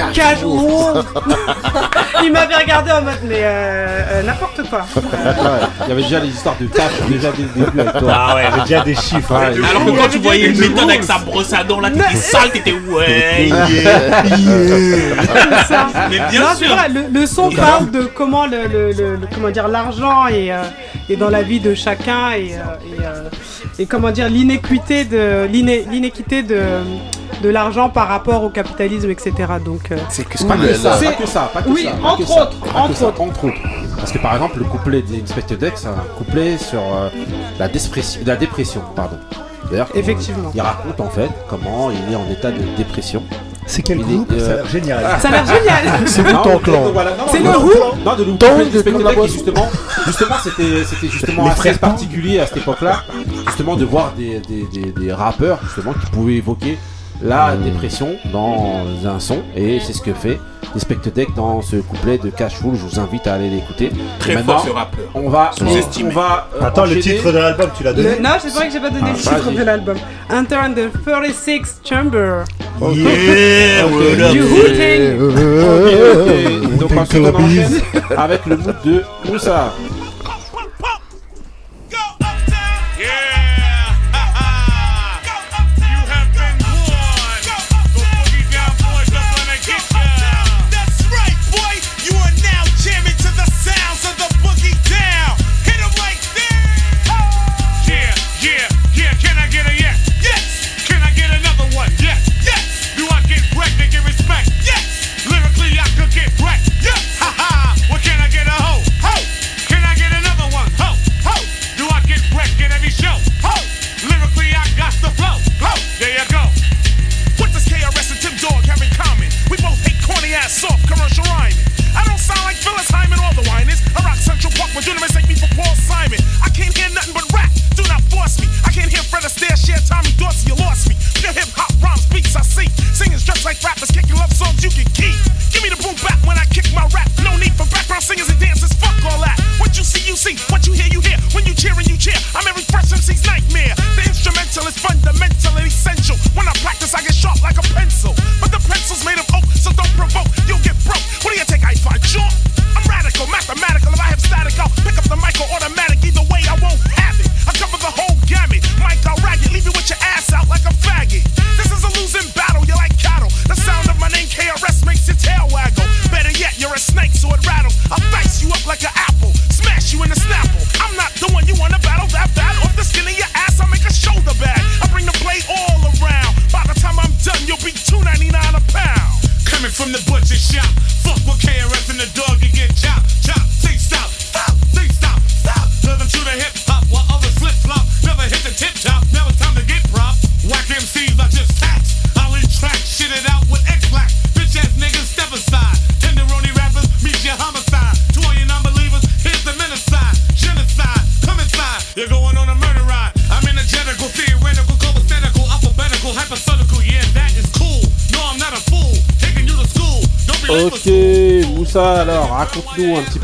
Il 2.24 2.32
m'avait 2.32 2.56
regardé 2.56 2.92
en 2.92 3.02
mode, 3.02 3.20
mais 3.24 3.40
euh, 3.42 4.02
euh, 4.12 4.24
n'importe 4.24 4.62
quoi. 4.70 4.86
Il 5.86 5.90
y 5.90 5.92
avait 5.92 6.04
déjà 6.04 6.20
les 6.20 6.30
histoires 6.30 6.56
de 6.60 6.68
cash 6.68 6.92
déjà 7.10 7.32
dès 7.32 7.44
le 7.44 7.66
début 7.66 7.80
avec 7.82 7.98
toi. 8.00 8.14
Ah 8.16 8.36
ouais, 8.36 8.42
il 8.44 8.50
y 8.50 8.54
avait 8.54 8.62
déjà 8.62 8.82
des 8.84 8.96
chiffres. 8.96 9.32
Ouais. 9.34 9.58
hein. 9.58 9.68
Alors 9.70 9.86
que 9.86 9.92
quand 9.92 10.10
tu 10.10 10.18
voyais 10.20 10.48
une 10.50 10.60
méthode 10.60 10.90
avec 10.90 11.04
sa 11.04 11.18
brosse 11.18 11.54
à 11.54 11.64
dents 11.64 11.80
là, 11.80 11.90
t'étais 11.92 12.16
sale, 12.16 12.52
t'étais 12.52 12.74
ouais. 12.74 13.50
Ça. 15.68 15.88
Mais 16.10 16.20
bien 16.30 16.42
Non, 16.42 16.56
sûr. 16.56 16.76
vrai, 16.76 16.90
le, 16.90 17.20
le 17.20 17.26
son 17.26 17.50
parle 17.52 17.92
de 17.92 18.04
comment 18.04 18.46
le, 18.46 18.68
le- 18.68 18.92
le- 18.92 19.16
le- 19.16 19.28
comment 19.34 19.50
dire 19.50 19.68
l'argent 19.68 20.28
est, 20.28 20.52
euh, 20.52 20.62
est 21.10 21.16
dans 21.16 21.30
la 21.30 21.42
vie 21.42 21.60
de 21.60 21.74
chacun 21.74 22.32
et, 22.32 22.54
euh, 22.54 22.98
et, 22.98 23.06
euh, 23.06 23.30
et 23.80 23.86
comment 23.86 24.12
dire 24.12 24.30
l'inéquité 24.30 25.06
de 25.06 25.46
l'iné- 25.52 25.86
l'inéquité 25.90 26.44
de 26.44 26.60
de 27.44 27.50
l'argent 27.50 27.90
par 27.90 28.08
rapport 28.08 28.44
au 28.44 28.50
capitalisme 28.50 29.10
etc 29.12 29.34
donc 29.64 29.92
euh, 29.92 29.98
C'est 30.10 30.28
qu'est-ce 30.28 30.46
Pas 30.46 30.56
que 30.58 30.74
ça, 30.74 30.92
pas 30.92 31.12
que 31.14 31.28
ça, 31.28 31.52
pas 31.54 31.62
que 31.62 31.70
oui, 31.70 31.84
ça. 31.84 31.92
pas 31.92 32.08
entre 32.08 32.18
que 32.20 32.24
que 32.26 32.78
entre 32.78 32.96
ça, 32.98 33.08
autres. 33.08 33.22
entre 33.22 33.44
autres. 33.46 33.62
Parce 33.98 34.12
que 34.12 34.18
par 34.18 34.34
exemple, 34.34 34.60
le 34.60 34.66
couplet 34.66 35.02
d'Inspector 35.02 35.58
Deck, 35.58 35.74
c'est 35.76 35.88
un 35.88 36.06
couplet 36.18 36.58
sur 36.58 36.80
euh, 36.80 37.10
la, 37.60 37.68
dépression, 37.68 38.22
la 38.26 38.36
dépression. 38.38 38.82
Pardon. 38.96 39.18
D'ailleurs, 39.70 39.88
Effectivement. 39.94 40.52
il 40.56 40.62
raconte 40.62 41.00
en 41.00 41.10
fait 41.10 41.30
comment 41.50 41.90
il 41.92 42.14
est 42.14 42.16
en 42.16 42.30
état 42.32 42.52
de 42.52 42.62
dépression. 42.78 43.24
C'est 43.66 43.82
quel 43.82 44.00
groupe 44.00 44.30
Ça 44.30 44.36
a 44.36 44.40
euh, 44.50 44.56
l'air 44.58 44.68
génial. 44.68 45.06
ça 45.22 45.28
a 45.30 45.32
l'air 45.32 45.46
génial 45.46 46.08
C'est 46.08 46.22
Wu-Tang 46.22 46.44
donc, 46.44 46.64
Clan. 46.64 46.84
C'est 47.32 47.40
le 47.40 47.50
Who 47.50 47.72
Non, 48.06 48.16
de 48.16 48.24
le 48.24 49.16
boisson. 49.16 49.28
justement, 49.28 49.68
justement, 50.06 50.36
c'était, 50.44 50.84
c'était 50.86 51.08
justement 51.08 51.46
Les 51.46 51.52
assez 51.52 51.74
particulier 51.80 52.40
à 52.40 52.46
cette 52.48 52.58
époque-là, 52.58 53.04
justement 53.48 53.76
de 53.76 53.86
voir 53.86 54.14
des, 54.18 54.40
des, 54.42 54.64
des, 54.74 54.92
des 54.92 55.14
rappeurs 55.14 55.60
justement 55.64 55.94
qui 55.94 56.06
pouvaient 56.12 56.36
évoquer 56.36 56.78
la 57.22 57.56
dépression 57.56 58.10
dans 58.32 58.86
un 59.06 59.20
son, 59.20 59.40
et 59.56 59.80
c'est 59.80 59.94
ce 59.94 60.02
que 60.02 60.14
fait 60.14 60.40
Deck 61.14 61.28
dans 61.36 61.62
ce 61.62 61.76
couplet 61.76 62.18
de 62.18 62.30
Cash 62.32 62.56
Full. 62.56 62.74
Je 62.76 62.82
vous 62.82 63.00
invite 63.00 63.28
à 63.28 63.36
aller 63.36 63.50
l'écouter. 63.50 63.92
Très 64.20 64.38
fort 64.42 64.66
ce 64.66 64.72
rappeur. 64.72 65.06
On 65.14 65.30
va, 65.30 65.52
Sous-estimé. 65.56 66.10
on 66.12 66.16
va 66.16 66.48
euh, 66.60 66.66
Attends, 66.66 66.86
le 66.86 67.00
titre 67.00 67.32
de 67.32 67.38
l'album, 67.38 67.70
tu 67.78 67.84
l'as 67.84 67.94
donné 67.94 68.16
Le- 68.16 68.22
non 68.22 68.30
c'est 68.40 68.50
vrai 68.50 68.68
que 68.68 68.74
j'ai 68.74 68.80
pas 68.80 68.90
donné 68.90 69.04
Ah, 69.06 69.12
le 69.12 69.18
titre 69.20 69.40
vas-y. 69.46 69.56
de 69.56 69.64
l'album 69.64 69.98
Enter 70.32 70.56
in 70.56 70.72
the 70.74 70.90
36 71.06 71.82
Chamber 71.88 72.44
Yeah, 72.82 73.86
what 73.86 74.20
up, 74.20 74.32
du 74.32 74.42
Wu-Tang 74.42 75.22
Ok, 75.22 75.94
ok. 76.72 76.78
Donc 76.80 76.98
ensuite 76.98 77.22
on 77.24 77.36
enchaîne 77.44 77.82
avec 78.18 78.46
le 78.48 78.58
mood 78.58 78.76
de 78.84 79.04
Moussa. 79.32 79.74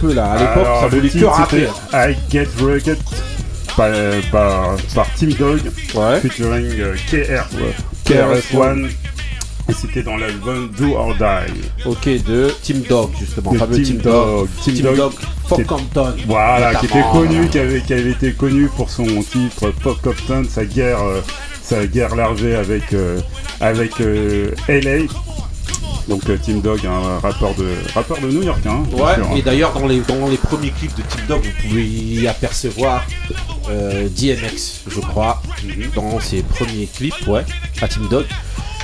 Peu 0.02 0.14
là. 0.14 0.32
À 0.32 0.38
l'époque, 0.40 0.68
ça 0.82 0.88
voulait 0.88 1.10
que 1.10 1.26
rapper. 1.26 1.68
I 1.94 2.16
Get 2.32 2.48
Rugged 2.60 2.98
par, 3.78 3.90
par, 4.32 4.76
par 4.96 5.14
Team 5.16 5.34
Dog 5.34 5.62
featuring 6.22 6.80
euh, 6.80 6.96
KR, 7.10 7.48
KRS-One 8.06 8.90
et 9.70 9.74
c'était 9.74 10.02
dans 10.02 10.18
l'album 10.18 10.70
Do 10.78 10.96
or 10.96 11.14
Die. 11.16 11.86
Ok, 11.86 12.06
de 12.26 12.52
Team 12.64 12.82
Dog 12.90 13.12
justement, 13.20 13.54
fameux 13.54 13.76
Team 13.76 13.86
Team 13.86 13.98
Dog. 13.98 14.48
Team 14.64 14.74
Team 14.74 14.86
Dog, 14.86 14.96
Dog, 14.98 15.14
est- 15.60 15.64
Compton. 15.64 16.14
Voilà, 16.28 16.74
qui 16.76 16.86
était 16.88 16.96
notamment. 16.98 17.14
connu, 17.14 17.48
qui 17.50 17.60
avait, 17.60 17.82
qui 17.82 17.94
avait 17.94 18.10
été 18.12 18.32
connu 18.34 18.68
pour 18.76 18.90
son 18.90 19.06
titre 19.06 19.72
Pop 19.84 19.98
Compton, 20.02 20.44
sa 20.50 20.66
guerre, 20.66 21.02
euh, 21.04 21.22
sa 21.62 21.86
guerre 21.86 22.16
largée 22.16 22.56
avec, 22.56 22.94
euh, 22.94 23.20
avec 23.62 24.02
euh, 24.02 24.50
LA. 24.68 25.06
Donc 26.10 26.28
euh, 26.30 26.38
Team 26.38 26.62
Dog, 26.62 26.80
un 26.88 27.20
rappeur 27.20 27.54
de, 27.56 27.68
rappeur 27.94 28.18
de 28.20 28.28
New 28.28 28.42
York. 28.44 28.60
Hein, 28.66 28.84
Ouais, 28.92 29.14
sûr, 29.16 29.28
hein. 29.28 29.36
et 29.38 29.42
d'ailleurs 29.44 29.72
dans 29.74 29.86
les, 29.88 30.00
dans 30.02 30.28
les 30.28 30.38
premiers 30.38 30.72
clips 30.72 30.96
de 30.96 31.04
Team 31.04 31.22
Dog, 31.28 31.42
vous 31.44 31.68
pouvez 31.70 31.86
y 31.86 32.28
apercevoir 32.28 33.06
euh, 33.70 34.08
DMX, 34.10 34.82
je 34.88 35.00
crois, 35.02 35.42
dans 35.96 36.20
ses 36.20 36.42
premiers 36.42 36.88
clips, 36.88 37.28
ouais, 37.28 37.46
à 37.82 37.88
Team 37.88 38.08
Dog. 38.10 38.26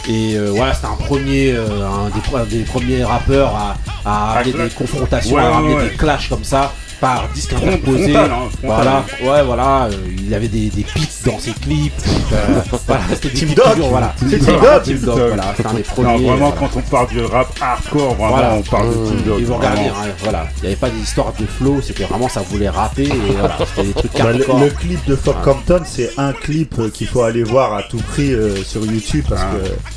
Et 0.07 0.35
euh, 0.37 0.51
voilà, 0.55 0.75
c'était 0.75 0.85
un 0.85 0.95
premier, 1.03 1.51
euh, 1.53 1.65
un, 1.87 2.09
des, 2.09 2.37
un 2.37 2.45
des 2.45 2.63
premiers 2.63 3.03
rappeurs 3.03 3.55
à, 3.55 3.75
à 4.05 4.33
amener 4.37 4.51
clash. 4.53 4.69
des 4.69 4.75
confrontations, 4.75 5.35
Ouais, 5.35 5.41
à 5.41 5.57
amener 5.57 5.73
ouais. 5.75 5.89
des 5.89 5.95
clashs 5.95 6.29
comme 6.29 6.43
ça 6.43 6.71
par 7.01 7.27
disque 7.33 7.53
interposé. 7.53 8.13
frontal, 8.13 8.31
hein, 8.31 8.49
frontal. 8.51 8.59
voilà, 8.61 9.05
ouais, 9.21 9.43
voilà, 9.43 9.83
euh, 9.85 9.91
il 10.15 10.29
y 10.29 10.35
avait 10.35 10.47
des, 10.47 10.69
des 10.69 10.83
beats 10.83 11.04
dans 11.25 11.39
ses 11.39 11.51
clips. 11.53 11.93
euh, 12.33 12.61
voilà, 12.87 13.01
c'était 13.13 13.29
Team 13.29 13.49
figures, 13.49 13.87
voilà. 13.89 14.13
Vraiment 14.19 14.79
Team 14.83 14.97
Dog, 14.99 15.17
voilà, 15.27 15.43
c'était 15.57 15.69
un 15.69 15.73
des 15.73 15.81
premiers. 15.83 16.07
Non, 16.11 16.17
vraiment, 16.17 16.37
voilà. 16.51 16.55
quand 16.59 16.69
on 16.77 16.81
parle 16.81 17.07
du 17.07 17.21
rap 17.21 17.47
hardcore, 17.61 18.13
vraiment, 18.15 18.29
Voilà. 18.29 18.53
on 18.53 18.61
parle 18.61 18.89
de 18.89 19.07
Team 19.09 19.21
Dog. 19.25 19.41
Et 19.41 19.43
vous 19.45 19.55
regardez, 19.55 19.81
vraiment. 19.81 19.95
hein, 20.03 20.09
voilà, 20.23 20.47
il 20.57 20.61
n'y 20.61 20.67
avait 20.67 20.75
pas 20.75 20.89
d'histoire 20.89 21.33
de 21.39 21.45
flow, 21.45 21.81
c'était 21.81 22.03
vraiment 22.05 22.29
ça 22.29 22.41
voulait 22.41 22.69
rapper 22.69 23.03
et 23.05 23.11
voilà, 23.39 23.57
c'était 23.75 23.87
des 23.87 23.93
trucs 23.93 24.13
Bah, 24.13 24.23
le, 24.31 24.35
hardcore. 24.39 24.59
le 24.59 24.69
clip 24.69 25.05
de 25.07 25.15
Fuck 25.15 25.41
Compton, 25.41 25.81
c'est 25.85 26.11
un 26.17 26.33
clip 26.33 26.75
euh, 26.79 26.89
qu'il 26.89 27.07
faut 27.07 27.23
aller 27.23 27.43
voir 27.43 27.73
à 27.73 27.83
tout 27.83 27.97
prix 27.97 28.31
euh, 28.33 28.55
sur 28.63 28.85
YouTube 28.85 29.25
parce 29.27 29.41
Ah. 29.41 29.55
que 29.55 29.94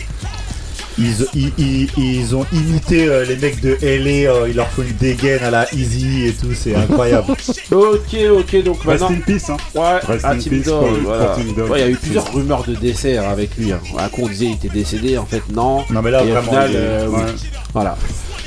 ils, 0.98 1.26
ils, 1.34 1.52
ils- 1.58 1.90
ils 1.96 2.36
ont 2.36 2.44
imité 2.52 3.06
euh, 3.08 3.24
les 3.24 3.36
mecs 3.36 3.60
de 3.60 3.78
LA, 3.80 4.30
euh, 4.32 4.46
ils 4.48 4.56
leur 4.56 4.68
font 4.68 4.82
une 4.82 4.96
dégaine 4.96 5.42
à 5.44 5.50
la 5.50 5.72
Easy 5.74 6.26
et 6.26 6.32
tout, 6.32 6.52
c'est 6.54 6.74
incroyable. 6.76 7.32
Ok, 7.70 8.16
ok, 8.30 8.62
donc 8.64 8.82
Rest 8.82 9.02
maintenant. 9.02 9.10
in 9.16 9.20
peace, 9.20 9.50
hein. 9.50 9.56
Ouais, 9.74 9.98
Rest 10.06 10.24
à 10.24 10.30
in 10.30 10.38
Team 10.38 10.52
peace 10.52 10.64
Dog, 10.66 10.80
pour- 10.80 10.88
pour 10.94 11.00
voilà. 11.02 11.26
Team 11.36 11.54
Dog. 11.54 11.70
Ouais, 11.70 11.78
il 11.78 11.82
y 11.82 11.84
a 11.84 11.90
eu 11.90 11.96
plusieurs 11.96 12.32
rumeurs 12.34 12.64
de 12.64 12.74
décès 12.74 13.16
hein, 13.18 13.24
avec 13.30 13.56
lui. 13.56 13.72
Hein. 13.72 13.80
À 13.98 14.08
quoi 14.08 14.24
on 14.24 14.28
disait 14.28 14.46
il 14.46 14.52
était 14.54 14.68
décédé, 14.68 15.16
en 15.18 15.26
fait 15.26 15.42
non. 15.52 15.84
Non 15.90 16.02
mais 16.02 16.10
là 16.10 16.22
Et 16.24 16.28
au 16.30 16.34
vraiment, 16.34 16.50
final, 16.50 16.70
il 16.70 16.76
est- 16.76 16.78
euh, 16.80 17.06
oui. 17.08 17.20
ouais. 17.20 17.26
Voilà. 17.72 17.96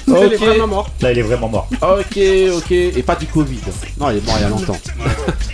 Il 0.08 0.14
est 0.16 0.26
Ok. 0.26 0.36
vraiment 0.39 0.68
mort. 0.68 0.89
là 1.02 1.12
il 1.12 1.20
est 1.20 1.22
vraiment 1.22 1.47
mort. 1.47 1.70
Ok, 1.82 2.20
ok, 2.58 2.72
et 2.72 3.04
pas 3.06 3.16
du 3.16 3.28
Covid. 3.28 3.60
Non, 3.99 4.10
il 4.10 4.18
est 4.18 4.26
mort 4.26 4.36
il 4.39 4.41
y 4.41 4.45
a 4.45 4.49
longtemps. 4.49 4.78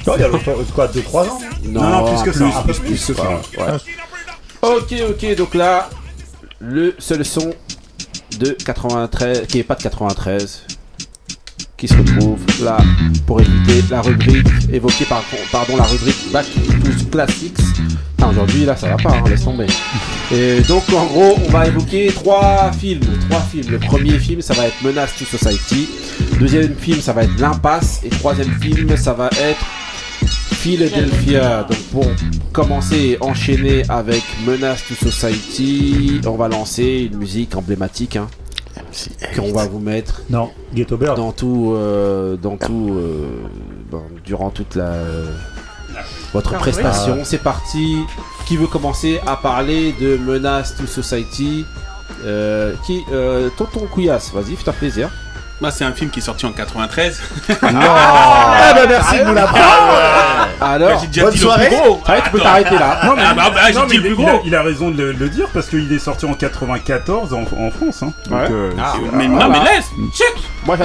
Non, 0.07 0.13
il 0.15 0.21
y 0.21 0.23
a 0.23 0.27
longtemps, 0.29 0.53
quoi, 0.73 0.87
2-3 0.87 1.27
ans? 1.29 1.39
Non, 1.65 1.81
Non, 1.81 1.89
non, 1.89 2.05
plus 2.15 2.31
que 2.31 2.37
ça, 2.37 2.45
plus, 2.45 2.53
un 2.55 2.61
peu 2.61 2.73
plus, 2.73 2.81
plus 2.87 3.05
que 3.07 3.13
ça. 3.13 3.23
ouais, 3.23 3.63
ouais. 3.63 3.77
Ok, 4.61 4.93
ok, 5.09 5.35
donc 5.35 5.53
là, 5.53 5.89
le 6.59 6.95
seul 6.97 7.23
son 7.23 7.53
de 8.39 8.51
93, 8.51 9.47
qui 9.47 9.59
est 9.59 9.63
pas 9.63 9.75
de 9.75 9.83
93, 9.83 10.63
qui 11.75 11.87
se 11.87 11.95
retrouve 11.95 12.39
là 12.63 12.77
pour 13.25 13.41
éviter 13.41 13.83
la 13.89 14.01
rubrique 14.01 14.47
évoquée 14.71 15.05
par, 15.05 15.23
pardon, 15.51 15.77
la 15.77 15.83
rubrique 15.83 16.31
Back 16.31 16.45
to 16.45 17.05
Classics. 17.11 17.57
Ah, 18.19 18.29
aujourd'hui, 18.29 18.65
là, 18.65 18.75
ça 18.75 18.89
va 18.89 18.97
pas, 18.97 19.11
hein, 19.11 19.23
laisse 19.29 19.43
tomber. 19.43 19.67
Et 20.31 20.61
donc, 20.61 20.83
en 20.91 21.05
gros, 21.05 21.35
on 21.45 21.51
va 21.51 21.67
évoquer 21.67 22.07
trois 22.07 22.71
films. 22.71 23.03
Trois 23.29 23.41
films. 23.41 23.69
Le 23.69 23.77
premier 23.77 24.17
film, 24.17 24.41
ça 24.41 24.55
va 24.55 24.65
être 24.67 24.81
Menace 24.81 25.11
to 25.17 25.25
Society. 25.25 25.87
Deuxième 26.39 26.73
film, 26.75 26.99
ça 26.99 27.13
va 27.13 27.23
être 27.23 27.39
L'Impasse. 27.39 28.01
Et 28.03 28.09
troisième 28.09 28.51
film, 28.59 28.97
ça 28.97 29.13
va 29.13 29.29
être 29.39 29.63
Philadelphia. 30.67 31.63
Donc 31.63 31.77
pour 31.93 32.05
commencer 32.51 32.97
et 32.97 33.17
enchaîner 33.23 33.83
avec 33.87 34.21
Menace 34.45 34.83
to 34.85 34.95
Society, 34.95 36.19
on 36.25 36.35
va 36.35 36.49
lancer 36.49 37.09
une 37.09 37.17
musique 37.19 37.55
emblématique 37.55 38.17
hein, 38.17 38.27
qu'on 39.33 39.53
va 39.53 39.65
vous 39.65 39.79
mettre 39.79 40.23
Non, 40.29 40.49
Ghetto 40.75 40.97
Bird. 40.97 41.15
dans 41.15 41.31
tout, 41.31 41.71
euh, 41.73 42.35
dans 42.35 42.57
tout, 42.57 42.89
euh, 42.91 43.47
bon, 43.89 44.01
durant 44.25 44.49
toute 44.49 44.75
la 44.75 44.91
votre 46.33 46.53
Ah, 46.55 46.57
prestation. 46.59 47.19
C'est 47.23 47.41
parti. 47.41 47.99
Qui 48.45 48.57
veut 48.57 48.67
commencer 48.67 49.21
à 49.25 49.37
parler 49.37 49.95
de 50.01 50.17
Menace 50.17 50.75
to 50.75 50.85
Society? 50.85 51.63
Euh, 52.25 52.73
Qui 52.85 53.03
euh, 53.13 53.47
Tonton 53.57 53.87
Couillasse, 53.89 54.33
vas-y, 54.33 54.55
fais-toi 54.57 54.73
plaisir. 54.73 55.09
Bah, 55.59 55.71
c'est 55.71 55.83
un 55.85 55.91
film 55.91 56.11
qui 56.11 56.19
est 56.19 56.23
sorti 56.23 56.45
en 56.45 56.51
93. 56.51 57.19
Ah 57.63 58.73
bah 58.75 58.81
merci 58.87 59.17
de 59.19 59.23
nous 59.23 59.33
l'apprendre. 59.33 59.63
Alors, 60.61 60.89
Bah, 60.91 60.97
j'ai 61.01 61.07
déjà 61.07 61.23
bonne 61.23 61.33
dit 61.33 61.39
soirée. 61.39 61.63
le 61.65 61.69
plus 61.69 61.77
gros. 61.77 62.01
Ah, 62.05 62.15
tu 62.23 62.29
peux 62.31 62.39
t'arrêter 62.39 62.75
là. 62.77 62.99
Non, 63.05 63.13
mais, 63.15 63.21
Ah, 63.25 63.33
bah, 63.33 63.51
bah, 63.53 63.61
non, 63.73 63.85
dit 63.85 63.97
mais 63.97 64.09
le 64.09 64.15
plus 64.15 64.23
il, 64.23 64.27
a, 64.27 64.31
gros. 64.33 64.41
il 64.45 64.55
a 64.55 64.61
raison 64.61 64.89
de 64.91 64.97
le, 65.01 65.11
le 65.13 65.29
dire 65.29 65.47
parce 65.53 65.67
qu'il 65.67 65.91
est 65.91 65.99
sorti 65.99 66.25
en 66.25 66.33
94 66.33 67.33
en, 67.33 67.41
en 67.41 67.71
France. 67.71 68.03
Hein. 68.03 68.13
Donc, 68.29 68.39
Ouais. 68.39 68.47
euh, 68.51 68.71
Ah, 68.79 68.93
c'est- 68.95 69.15
mais 69.15 69.27
non, 69.27 69.49
mais 69.49 69.59
laisse 69.59 69.85
Check 70.15 70.33
Moi, 70.65 70.77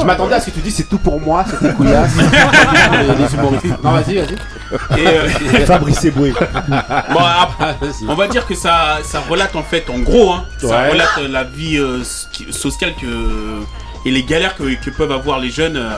je 0.00 0.04
m'attendais 0.04 0.34
à 0.34 0.40
ce 0.40 0.46
que 0.46 0.50
tu 0.52 0.60
dises 0.60 0.76
c'est 0.76 0.88
tout 0.88 0.98
pour 0.98 1.20
moi, 1.20 1.44
c'était 1.50 1.74
couillasse. 1.74 2.12
les. 2.16 3.68
Non, 3.82 3.90
vas-y, 3.92 4.16
vas-y. 4.16 5.00
Et, 5.00 5.06
euh, 5.06 5.28
Fabrice 5.66 6.04
Eboué. 6.04 6.32
bon, 7.12 7.20
après, 7.20 7.76
Vas-y. 7.80 8.06
on 8.08 8.14
va 8.14 8.28
dire 8.28 8.46
que 8.46 8.54
ça, 8.54 8.98
ça 9.04 9.20
relate 9.28 9.54
en 9.56 9.62
fait, 9.62 9.88
en 9.90 9.98
gros, 9.98 10.32
hein, 10.32 10.44
ça 10.58 10.88
relate 10.90 11.18
la 11.28 11.44
vie 11.44 11.78
euh, 11.78 12.02
sociale 12.50 12.94
que, 13.00 13.06
et 14.06 14.10
les 14.10 14.22
galères 14.22 14.54
que, 14.56 14.62
que 14.82 14.90
peuvent 14.90 15.12
avoir 15.12 15.38
les 15.40 15.50
jeunes 15.50 15.76
euh, 15.76 15.90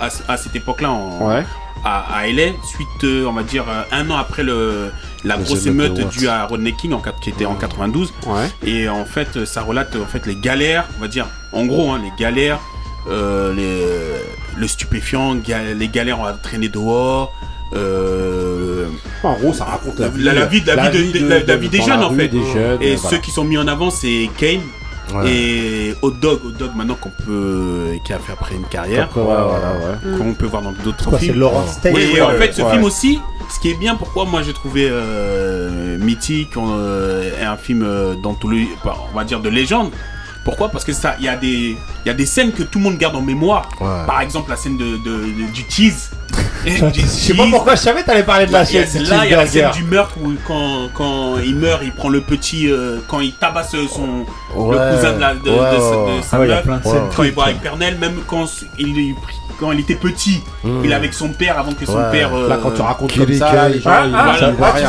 à, 0.00 0.08
à 0.32 0.36
cette 0.36 0.54
époque-là 0.54 0.92
en, 0.92 1.26
Ouais. 1.28 1.42
à, 1.84 2.26
LA, 2.28 2.52
suite, 2.62 3.04
euh, 3.04 3.26
on 3.26 3.32
va 3.32 3.42
dire, 3.42 3.64
euh, 3.68 3.82
un 3.92 4.08
an 4.10 4.16
après 4.16 4.42
le, 4.44 4.90
la 5.24 5.36
grosse 5.36 5.66
émeute 5.66 5.98
due 6.16 6.28
à 6.28 6.44
Rodney 6.46 6.72
King 6.80 6.92
en, 6.92 7.02
qui 7.20 7.30
était 7.30 7.44
en 7.46 7.54
92. 7.56 8.12
Ouais. 8.26 8.48
Et 8.66 8.88
en 8.88 9.04
fait, 9.04 9.44
ça 9.44 9.62
relate 9.62 9.96
en 9.96 10.06
fait 10.06 10.24
les 10.26 10.36
galères, 10.36 10.84
on 10.98 11.00
va 11.02 11.08
dire, 11.08 11.26
en 11.52 11.66
gros, 11.66 11.90
hein, 11.92 12.00
les 12.02 12.12
galères, 12.22 12.60
euh, 13.10 13.52
les, 13.54 13.82
le 14.60 14.68
stupéfiant, 14.68 15.34
les 15.76 15.88
galères 15.88 16.24
à 16.24 16.32
traîner 16.34 16.68
dehors. 16.68 17.32
En 19.22 19.34
gros, 19.34 19.52
ça 19.52 19.64
raconte 19.64 19.98
la 19.98 20.08
vie, 20.08 20.22
la, 20.22 20.32
la 20.32 20.46
vie, 20.46 20.62
la 20.66 20.88
vie 20.90 21.12
de- 21.12 21.18
de- 21.18 21.26
la- 21.28 21.40
la 21.40 21.56
vie 21.56 21.68
des 21.68 21.80
jeunes 21.82 22.02
en 22.04 22.10
fait. 22.10 22.30
Jeunes, 22.32 22.78
et 22.80 22.94
voilà. 22.96 23.10
ceux 23.10 23.18
qui 23.18 23.30
sont 23.30 23.44
mis 23.44 23.58
en 23.58 23.66
avant, 23.68 23.90
c'est 23.90 24.30
Kane 24.38 24.60
Ouais. 25.12 25.30
et 25.30 25.94
Hot 26.02 26.12
Dog, 26.12 26.40
Hot 26.44 26.52
Dog 26.52 26.70
maintenant 26.74 26.94
qu'on 26.94 27.10
peut, 27.10 27.92
qui 28.04 28.12
a 28.12 28.18
fait 28.18 28.32
après 28.32 28.54
une 28.54 28.64
carrière, 28.64 29.08
voilà, 29.14 29.46
ouais. 29.46 30.18
qu'on 30.18 30.34
peut 30.34 30.46
voir 30.46 30.62
dans 30.62 30.72
d'autres 30.72 31.08
Quoi, 31.08 31.18
c'est 31.18 31.26
films. 31.26 31.40
Laurence 31.40 31.80
Tate. 31.80 31.92
Oui, 31.94 32.02
et 32.02 32.14
ouais, 32.14 32.20
en 32.22 32.30
fait, 32.30 32.52
ce 32.52 32.62
ouais. 32.62 32.70
film 32.70 32.84
aussi, 32.84 33.20
ce 33.50 33.60
qui 33.60 33.70
est 33.70 33.78
bien, 33.78 33.96
pourquoi 33.96 34.24
moi 34.24 34.42
j'ai 34.42 34.52
trouvé 34.52 34.88
euh, 34.90 35.98
mythique, 35.98 36.56
euh, 36.56 37.40
est 37.40 37.44
un 37.44 37.56
film 37.56 37.82
euh, 37.82 38.14
d'anthologie, 38.14 38.68
on 39.12 39.16
va 39.16 39.24
dire 39.24 39.40
de 39.40 39.48
légende, 39.48 39.90
pourquoi? 40.44 40.68
Parce 40.68 40.84
que 40.84 40.92
ça, 40.92 41.16
il 41.18 41.24
y, 41.24 41.28
a 41.28 41.36
des, 41.36 41.76
y 42.04 42.10
a 42.10 42.14
des 42.14 42.26
scènes 42.26 42.52
que 42.52 42.62
tout 42.62 42.78
le 42.78 42.84
monde 42.84 42.98
garde 42.98 43.16
en 43.16 43.22
mémoire. 43.22 43.68
Par 43.78 44.20
exemple, 44.20 44.50
la 44.50 44.56
scène 44.56 44.76
de, 44.76 44.96
du 44.98 45.64
cheese. 45.68 46.10
du 46.64 47.00
je 47.00 47.06
sais 47.06 47.34
pas 47.34 47.46
pourquoi 47.48 47.76
je 47.76 47.80
savais 47.80 48.02
t'allais 48.02 48.22
parler 48.22 48.46
de 48.46 48.52
la 48.52 48.64
scène. 48.64 48.86
Là, 49.04 49.24
il 49.24 49.30
y 49.30 49.34
a 49.34 49.36
la 49.36 49.46
scène 49.46 49.70
du 49.72 49.84
meurtre 49.84 50.16
où 50.22 50.32
quand, 50.46 50.88
quand 50.94 51.38
il 51.38 51.56
meurt, 51.56 51.82
il 51.82 51.92
prend 51.92 52.08
le 52.08 52.20
petit. 52.20 52.68
Euh, 52.68 52.98
quand 53.08 53.20
il 53.20 53.32
tabasse 53.34 53.70
son 53.70 54.26
ouais. 54.56 54.76
le 54.76 54.96
cousin 54.96 55.12
de, 55.12 55.20
la, 55.20 55.34
de, 55.34 55.50
ouais, 55.50 56.18
de 56.18 56.22
sa. 56.22 56.36
Ah 56.36 57.00
quand 57.14 57.22
il 57.22 57.32
va 57.32 57.44
avec 57.44 57.56
hein. 57.56 57.60
Pernel, 57.62 57.98
même 57.98 58.16
quand 58.26 58.46
il, 58.78 59.14
quand 59.58 59.72
il 59.72 59.80
était 59.80 59.94
petit, 59.94 60.42
il 60.64 60.70
est 60.70 60.88
hmm. 60.88 60.92
avec 60.92 61.14
son 61.14 61.28
père 61.28 61.58
avant 61.58 61.72
que 61.72 61.86
son 61.86 62.02
père. 62.10 62.34
Euh, 62.34 62.48
là, 62.48 62.58
quand 62.62 62.72
tu 62.72 62.82
racontes 62.82 63.10
Kiri, 63.10 63.26
comme 63.26 63.48
ça, 63.48 63.50
Kiri, 63.50 63.72
les 63.74 63.80
gens, 63.80 63.90
ah, 63.92 64.06
ils 64.06 64.14
ah, 64.14 64.50
voilà, 64.56 64.80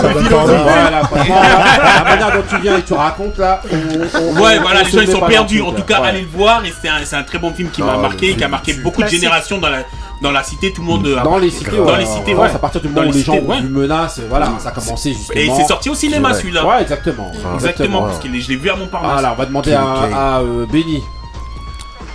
la 1.96 2.04
manière 2.04 2.32
dont 2.34 2.44
tu 2.50 2.62
viens 2.62 2.78
et 2.78 2.82
tu 2.82 2.94
racontes 2.94 3.38
là. 3.38 3.62
On, 3.72 3.76
on, 3.76 4.42
ouais, 4.42 4.58
on, 4.58 4.62
voilà, 4.62 4.84
les 4.84 4.90
gens 4.90 5.02
ils 5.02 5.12
sont 5.12 5.22
perdus, 5.22 5.45
en 5.62 5.72
tout 5.72 5.84
cas, 5.84 5.98
allez 6.04 6.22
le 6.22 6.28
voir. 6.28 6.66
Et 6.66 6.74
c'est 6.82 6.90
un, 6.90 7.20
un, 7.20 7.24
très 7.24 7.40
bon 7.40 7.54
film 7.54 7.70
qui 7.70 7.82
m'a 7.82 7.94
ah, 7.96 8.02
marqué, 8.02 8.36
qui 8.36 8.44
a 8.44 8.48
marqué 8.48 8.74
beaucoup 8.74 9.04
de 9.04 9.08
générations 9.08 9.58
dans 9.58 9.70
la 9.70 9.84
dans 10.22 10.32
la 10.32 10.44
cité, 10.44 10.72
tout 10.72 10.82
le 10.82 10.88
monde. 10.88 11.08
Euh, 11.08 11.24
dans 11.24 11.38
les 11.38 11.50
cités, 11.50 11.78
dans 11.78 11.96
les 11.96 12.06
cités, 12.06 12.34
ouais. 12.34 12.50
à 12.50 12.60
partir 12.60 12.82
du 12.82 12.88
moment 12.88 13.08
où 13.08 13.12
les, 13.12 13.22
gens 13.22 13.36
ont 13.36 13.62
menace, 13.62 14.22
voilà, 14.30 14.52
ça 14.60 14.70
a 14.70 14.72
commencé 14.72 15.14
justement. 15.14 15.40
Et 15.40 15.50
c'est 15.56 15.66
sorti 15.66 15.90
au 15.90 15.96
cinéma 15.96 16.34
celui-là. 16.34 16.66
Ouais, 16.66 16.82
exactement. 16.82 17.32
Exactement, 17.56 18.04
parce 18.04 18.20
que 18.20 18.28
je 18.28 18.50
l'ai 18.50 18.56
vu 18.56 18.70
à 18.70 18.76
mon 18.76 18.88
parent. 18.88 19.12
Voilà, 19.12 19.34
on 19.34 19.36
va 19.36 19.46
demander 19.46 19.74
à, 19.74 20.40
euh, 20.40 20.66
Benny. 20.66 21.04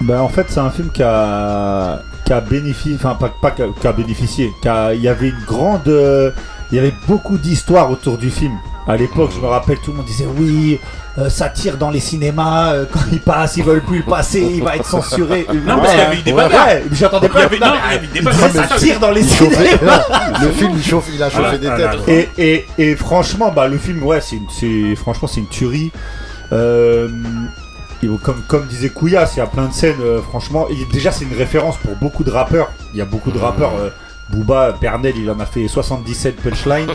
Ben 0.00 0.20
en 0.20 0.28
fait, 0.28 0.46
c'est 0.48 0.60
un 0.60 0.70
film 0.70 0.90
qui 0.90 1.02
a 1.02 2.00
qui 2.24 2.32
a 2.32 2.40
bénéficié, 2.40 2.94
enfin 2.94 3.16
pas, 3.16 3.28
pas 3.28 3.50
qui 3.50 3.86
a 3.86 3.92
bénéficié, 3.92 4.52
il 4.64 5.00
y 5.00 5.08
avait 5.08 5.28
une 5.28 5.44
grande, 5.46 5.88
euh, 5.88 6.30
il 6.70 6.76
y 6.76 6.78
avait 6.78 6.94
beaucoup 7.06 7.36
d'histoires 7.36 7.90
autour 7.90 8.16
du 8.16 8.30
film. 8.30 8.52
À 8.86 8.96
l'époque, 8.96 9.30
je 9.34 9.40
me 9.40 9.46
rappelle, 9.46 9.78
tout 9.78 9.90
le 9.90 9.98
monde 9.98 10.06
disait 10.06 10.26
oui, 10.38 10.78
euh, 11.20 11.28
ça 11.28 11.48
tire 11.50 11.76
dans 11.76 11.90
les 11.90 12.00
cinémas, 12.00 12.72
euh, 12.72 12.86
quand 12.90 13.00
il 13.12 13.20
passe, 13.20 13.56
ils 13.56 13.64
veulent 13.64 13.82
plus 13.82 13.98
le 13.98 14.04
passer, 14.04 14.40
il 14.40 14.62
va 14.62 14.76
être 14.76 14.86
censuré. 14.86 15.46
Non, 15.66 15.76
parce 15.76 15.90
qu'il 15.90 15.98
y 15.98 16.02
avait 16.02 16.16
eu 16.16 16.22
des. 16.22 16.34
J'attendais 16.92 17.28
pas. 17.28 17.48
Ça 18.52 18.76
tire 18.76 19.00
dans 19.00 19.10
les 19.10 19.22
cinémas. 19.22 20.04
Le 20.42 20.50
film, 20.50 20.72
il 21.14 21.22
a 21.22 21.30
chauffé 21.30 21.58
des 21.58 21.68
têtes. 21.68 22.66
Et, 22.78 22.96
franchement, 22.96 23.52
bah, 23.54 23.68
le 23.68 23.78
film, 23.78 24.02
ouais, 24.02 24.20
c'est 24.20 24.94
franchement, 24.96 25.28
c'est 25.28 25.40
une 25.40 25.48
tuerie. 25.48 25.92
Euh, 26.52 27.08
comme, 28.48 28.66
disait 28.66 28.88
Kouyas, 28.88 29.32
il 29.36 29.38
y 29.38 29.42
a 29.42 29.46
plein 29.46 29.66
de 29.66 29.72
scènes, 29.72 30.00
franchement. 30.28 30.66
Déjà, 30.92 31.12
c'est 31.12 31.24
une 31.24 31.36
référence 31.36 31.76
pour 31.76 31.96
beaucoup 31.96 32.24
de 32.24 32.30
rappeurs. 32.30 32.70
Il 32.94 32.98
y 32.98 33.02
a 33.02 33.04
beaucoup 33.04 33.30
de 33.30 33.38
rappeurs. 33.38 33.72
Booba, 34.30 34.74
Pernel, 34.80 35.14
il 35.16 35.30
en 35.30 35.40
a 35.40 35.46
fait 35.46 35.66
77 35.68 36.36
punchlines 36.36 36.90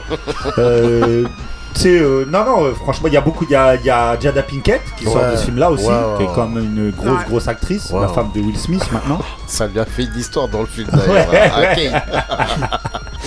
sais, 1.79 1.99
euh, 1.99 2.25
non, 2.25 2.45
non, 2.45 2.65
euh, 2.65 2.73
franchement, 2.73 3.07
il 3.07 3.13
y 3.13 3.17
a 3.17 3.21
beaucoup. 3.21 3.45
Il 3.45 3.51
y 3.51 3.55
a, 3.55 4.19
Jada 4.19 4.43
Pinkett 4.43 4.81
qui 4.97 5.05
sort 5.05 5.31
de 5.31 5.35
ce 5.35 5.45
film-là 5.45 5.71
aussi, 5.71 5.85
qui 6.17 6.23
est 6.23 6.33
comme 6.33 6.57
une 6.57 6.91
grosse, 6.91 7.25
grosse 7.27 7.47
actrice, 7.47 7.91
la 7.91 8.07
femme 8.07 8.29
de 8.33 8.41
Will 8.41 8.57
Smith 8.57 8.85
maintenant. 8.91 9.19
Ça 9.47 9.67
lui 9.67 9.79
a 9.79 9.85
fait 9.85 10.03
une 10.03 10.17
histoire 10.17 10.47
dans 10.47 10.61
le 10.61 10.67
film 10.67 10.87
d'ailleurs. 10.93 11.31
Ouais. 11.31 11.91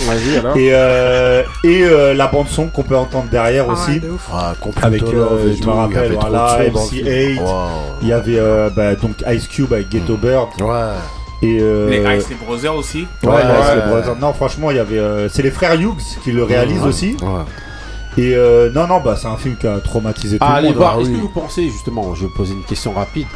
Ah, 0.08 0.14
et, 0.56 0.70
euh, 0.72 1.42
et 1.64 1.82
euh, 1.82 2.14
la 2.14 2.28
bande 2.28 2.48
son 2.48 2.68
qu'on 2.68 2.82
peut 2.82 2.96
entendre 2.96 3.28
derrière 3.30 3.66
ah, 3.68 3.72
aussi. 3.72 4.00
Ah, 4.32 4.54
avec, 4.82 5.04
je 5.04 5.66
me 5.66 5.70
rappelle, 5.70 6.12
voilà, 6.12 6.58
MC8. 6.70 7.40
Il 8.02 8.08
y 8.08 8.12
avait 8.12 8.40
bah, 8.74 8.94
donc 8.94 9.24
Ice 9.28 9.48
Cube 9.48 9.72
avec 9.72 9.88
Ghetto 9.88 10.16
mm. 10.16 10.20
Bird. 10.20 10.48
Ouais. 10.60 10.94
Et 11.42 11.60
Les 11.60 12.18
Ice 12.18 12.28
Brothers 12.44 12.74
aussi. 12.74 13.06
Ouais, 13.22 13.30
ouais. 13.30 13.74
Les 13.76 13.90
Brothers. 13.90 14.16
Non, 14.20 14.32
franchement, 14.32 14.70
il 14.70 14.76
y 14.76 14.80
avait. 14.80 15.28
c'est 15.28 15.42
les 15.42 15.50
frères 15.50 15.74
Hughes 15.74 16.18
qui 16.24 16.32
le 16.32 16.44
réalisent 16.44 16.82
mm. 16.82 16.88
aussi. 16.88 17.16
Ouais. 17.22 17.44
Et 18.18 18.34
euh, 18.34 18.68
non, 18.74 18.88
non, 18.88 19.00
bah, 19.00 19.16
c'est 19.16 19.28
un 19.28 19.36
film 19.36 19.54
qui 19.56 19.66
a 19.68 19.78
traumatisé 19.78 20.38
tout 20.38 20.44
ah, 20.44 20.60
le 20.60 20.68
monde. 20.68 20.70
Allez 20.70 20.76
voir, 20.76 20.96
hein. 20.96 21.00
est-ce 21.02 21.10
que 21.10 21.16
vous 21.16 21.28
pensez, 21.28 21.70
justement, 21.70 22.14
je 22.16 22.26
vais 22.26 22.32
poser 22.36 22.52
une 22.52 22.64
question 22.64 22.92
rapide. 22.92 23.26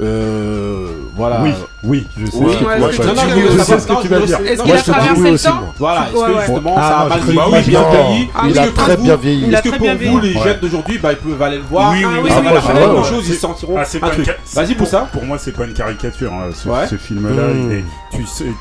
Euh, 0.00 0.86
voilà. 1.14 1.42
Oui, 1.42 1.52
oui, 1.82 2.06
je 2.18 2.24
sais. 2.24 2.38
Oui, 2.38 2.54
ce 2.54 2.56
que 2.56 4.02
tu 4.02 4.08
vas 4.08 4.20
dire. 4.20 4.40
Est-ce 4.40 4.62
qu'il 4.62 4.72
a 4.72 4.78
traversé 4.78 5.30
le 5.30 5.38
temps 5.38 5.60
Voilà, 5.78 6.08
est-ce 6.08 6.24
que 6.24 6.40
justement 6.40 6.74
ah, 6.78 6.80
ça 6.80 6.98
a 7.00 7.48
mal 7.50 7.62
bien 7.64 7.90
vieilli 7.90 8.28
Il 8.48 8.58
a 8.58 8.66
très 8.68 8.96
bien 8.96 9.16
vieilli. 9.16 9.52
Est-ce 9.52 9.62
que 9.62 9.76
pour 9.76 10.12
vous, 10.12 10.20
les 10.20 10.32
jeunes 10.32 10.60
d'aujourd'hui, 10.60 10.98
bah, 10.98 11.12
ils 11.12 11.18
peuvent 11.18 11.42
aller 11.42 11.58
le 11.58 11.64
voir 11.64 11.92
Oui, 11.92 12.04
oui, 12.22 12.30
ça 12.30 12.40
va 12.40 12.60
faire 12.60 12.74
quelque 12.74 13.04
chose, 13.04 13.28
ils 13.28 13.34
sentiront 13.34 13.76
ah, 13.76 13.82
un 13.82 14.08
truc. 14.08 14.34
Vas-y, 14.54 14.74
pour 14.74 14.86
ça. 14.86 15.08
Pour 15.12 15.24
moi, 15.24 15.36
c'est 15.38 15.52
pas 15.52 15.64
une 15.64 15.74
caricature, 15.74 16.32
hein, 16.32 16.50
ce 16.54 16.96
film-là. 16.96 17.48
Hmm. 17.48 17.82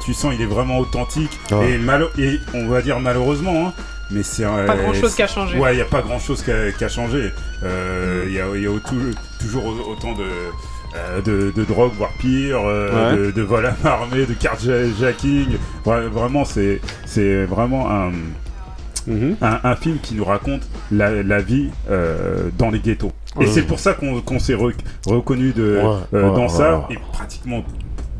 Tu 0.03 0.13
sens, 0.13 0.33
il 0.33 0.41
est 0.41 0.45
vraiment 0.45 0.79
authentique. 0.79 1.39
Et 1.51 1.79
on 2.53 2.67
va 2.67 2.81
dire 2.81 2.99
malheureusement, 2.99 3.67
hein, 3.67 3.73
mais 4.11 4.23
c'est 4.23 4.45
euh, 4.45 4.65
pas 4.65 4.75
grand 4.75 4.93
chose 4.93 5.15
qui 5.15 5.21
a 5.21 5.27
changé. 5.27 5.57
Ouais, 5.57 5.73
il 5.73 5.75
n'y 5.77 5.81
a 5.81 5.85
pas 5.85 6.01
grand 6.01 6.19
chose 6.19 6.43
qui 6.43 6.51
a, 6.51 6.89
changé. 6.89 7.31
Il 7.63 8.31
y 8.31 8.39
a, 8.39 8.45
toujours 9.39 9.65
autant 9.87 10.13
de. 10.13 10.25
Euh, 10.95 11.21
de, 11.21 11.51
de, 11.55 11.63
drogue, 11.65 11.91
voire 11.95 12.11
pire, 12.13 12.63
de, 12.63 13.41
vol 13.43 13.63
à 13.63 13.75
armée, 13.87 14.25
de 14.25 14.33
carjacking. 14.33 15.49
Ouais, 15.85 16.07
vraiment, 16.07 16.43
c'est 16.45 17.45
vraiment 17.45 18.09
mhm. 19.05 19.35
un, 19.39 19.59
un, 19.63 19.75
film 19.75 19.99
qui 20.01 20.15
nous 20.15 20.25
raconte 20.25 20.67
la, 20.91 21.41
vie 21.41 21.69
dans 22.57 22.71
les 22.71 22.79
ghettos. 22.79 23.11
Et 23.39 23.45
c'est 23.45 23.61
pour 23.61 23.79
ça 23.79 23.93
qu'on 23.93 24.39
s'est 24.39 24.55
reconnu 24.55 25.51
de, 25.51 25.79
dans 26.11 26.49
ça. 26.49 26.87
Et 26.89 26.97
pratiquement 27.13 27.63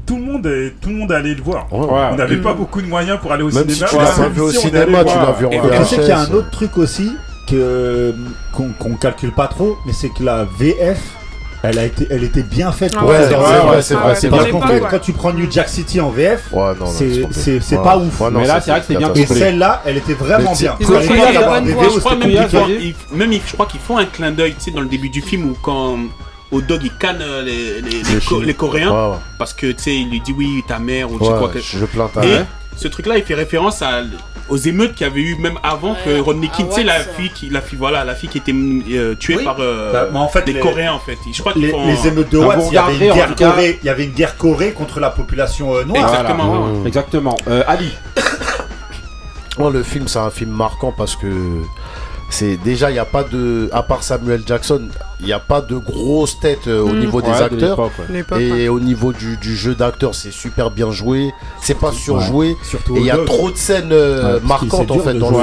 tout 0.09 0.15
le 0.15 0.23
monde, 0.23 0.45
est, 0.47 0.73
tout 0.81 0.89
le 0.89 0.95
monde 0.95 1.11
allait 1.11 1.35
le 1.35 1.43
voir. 1.43 1.67
On 1.71 2.15
n'avait 2.15 2.37
mm. 2.37 2.41
pas 2.41 2.53
beaucoup 2.55 2.81
de 2.81 2.87
moyens 2.87 3.19
pour 3.21 3.31
aller 3.31 3.43
au 3.43 3.51
cinéma. 3.51 3.85
Tu 3.87 3.95
l'as 3.95 4.27
vu 4.29 4.41
au 4.41 4.51
cinéma, 4.51 5.03
tu 5.03 5.15
l'as 5.15 5.31
vu 5.33 5.45
en 5.45 5.49
VHS. 5.51 5.77
Je 5.77 5.83
sais 5.83 5.95
qu'il 5.97 6.07
y 6.07 6.11
a 6.11 6.19
un 6.19 6.31
autre 6.31 6.49
truc 6.49 6.77
aussi 6.77 7.11
qu'on 7.47 8.89
ne 8.89 8.97
calcule 8.99 9.31
pas 9.31 9.47
trop, 9.47 9.77
mais 9.85 9.93
c'est 9.93 10.09
que 10.09 10.23
la 10.23 10.45
VF, 10.57 10.99
elle, 11.61 11.77
a 11.77 11.85
été, 11.85 12.07
elle 12.09 12.23
était 12.23 12.41
bien 12.41 12.71
faite 12.71 12.95
pour 12.95 13.07
ouais, 13.07 13.17
c'est 13.81 13.93
vrai, 13.93 14.15
c'est 14.15 14.29
vrai. 14.29 14.51
Quand 14.89 14.99
tu 14.99 15.13
prends 15.13 15.31
New 15.31 15.49
Jack 15.51 15.69
City 15.69 16.01
en 16.01 16.09
VF, 16.09 16.53
ouais, 16.53 16.73
c'est 17.31 17.83
pas 17.83 17.99
ouf. 17.99 18.19
mais 18.31 18.47
là, 18.47 18.61
c'est 18.61 18.71
vrai 18.71 18.79
que 18.79 18.87
c'est 18.87 18.95
bien 18.97 19.13
Et 19.13 19.27
celle-là, 19.27 19.83
elle 19.85 19.97
était 19.97 20.13
vraiment 20.13 20.53
bien. 20.53 20.75
Même 23.13 23.31
Je 23.31 23.53
crois 23.53 23.67
qu'ils 23.67 23.79
font 23.79 23.99
un 23.99 24.05
clin 24.05 24.31
d'œil 24.31 24.55
dans 24.73 24.81
le 24.81 24.87
début 24.87 25.09
du 25.09 25.21
film 25.21 25.51
où 25.51 25.57
quand 25.61 25.97
au 26.51 26.61
dog 26.61 26.81
il 26.83 26.93
canne 26.93 27.21
euh, 27.21 27.41
les, 27.41 27.81
les, 27.81 28.01
les, 28.45 28.53
Coréens. 28.53 29.19
Parce 29.37 29.53
que 29.53 29.67
tu 29.67 29.83
sais 29.83 29.95
il 29.95 30.09
lui 30.09 30.21
dit 30.21 30.33
oui 30.35 30.63
ta 30.67 30.79
mère 30.79 31.11
ou 31.11 31.19
tu 31.19 31.25
sais 31.25 31.31
que... 31.53 31.59
je 31.59 31.85
plains 31.85 32.09
ta 32.13 32.21
mère. 32.21 32.45
ce 32.75 32.87
truc 32.87 33.05
là 33.05 33.17
il 33.17 33.23
fait 33.23 33.35
référence 33.35 33.81
à 33.81 34.01
aux 34.49 34.57
émeutes 34.57 34.95
qu'il 34.95 35.07
y 35.07 35.09
avait 35.09 35.21
eu 35.21 35.35
même 35.35 35.57
avant 35.63 35.95
que 36.03 36.19
Rodney 36.19 36.49
King, 36.49 36.65
ah, 36.69 36.73
tu 36.73 36.81
sais 36.81 36.83
la 36.83 36.99
fille 36.99 37.29
qui 37.29 37.49
la 37.49 37.61
fille 37.61 37.77
voilà 37.77 38.03
la 38.03 38.15
fille 38.15 38.29
qui 38.29 38.39
était 38.39 38.53
euh, 38.53 39.15
tuée 39.15 39.43
par 39.43 39.57
euh, 39.59 39.93
bah, 39.93 40.09
bah, 40.11 40.41
des 40.41 40.53
les... 40.53 40.59
Coréens 40.59 40.93
en 40.93 40.99
fait. 40.99 41.17
Je 41.31 41.39
crois 41.39 41.53
les, 41.55 41.71
les 41.71 42.07
émeutes 42.07 42.31
de 42.31 42.39
il, 42.39 43.77
il 43.81 43.85
y 43.85 43.89
avait 43.89 44.05
une 44.05 44.11
guerre 44.11 44.37
Corée 44.37 44.73
contre 44.73 44.99
la 44.99 45.09
population 45.09 45.75
euh, 45.75 45.83
noire. 45.83 46.03
Exactement. 46.85 47.37
Mmh. 47.45 47.51
Ali. 47.67 47.91
oh, 49.59 49.69
le 49.69 49.83
film 49.83 50.07
c'est 50.07 50.19
un 50.19 50.31
film 50.31 50.51
marquant 50.51 50.93
parce 50.95 51.15
que 51.15 51.27
c'est 52.29 52.57
déjà 52.57 52.89
il 52.89 52.93
n'y 52.93 52.99
a 52.99 53.05
pas 53.05 53.23
de 53.23 53.69
à 53.71 53.83
part 53.83 54.03
Samuel 54.03 54.43
Jackson 54.45 54.87
il 55.19 55.25
n'y 55.25 55.33
a 55.33 55.39
pas 55.39 55.61
de 55.61 55.75
grosse 55.75 56.39
tête 56.39 56.67
euh, 56.67 56.81
au 56.81 56.93
niveau 56.93 57.21
des 57.21 57.29
acteurs. 57.29 57.91
et 58.39 58.69
au 58.69 58.79
niveau 58.79 59.11
du, 59.11 59.37
jeu 59.55 59.75
d'acteur 59.75 60.15
c'est 60.15 60.31
super 60.31 60.71
bien 60.71 60.91
joué. 60.91 61.31
C'est 61.61 61.77
pas 61.77 61.91
surjoué. 61.91 62.55
Surtout 62.63 62.95
et 62.95 62.99
euh, 62.99 63.01
il 63.01 63.05
y 63.07 63.11
a 63.11 63.17
trop 63.25 63.51
de 63.51 63.57
scènes 63.57 63.93
marquantes 64.43 64.91
en 64.91 64.99
fait 64.99 65.15
dans 65.15 65.31
le 65.31 65.37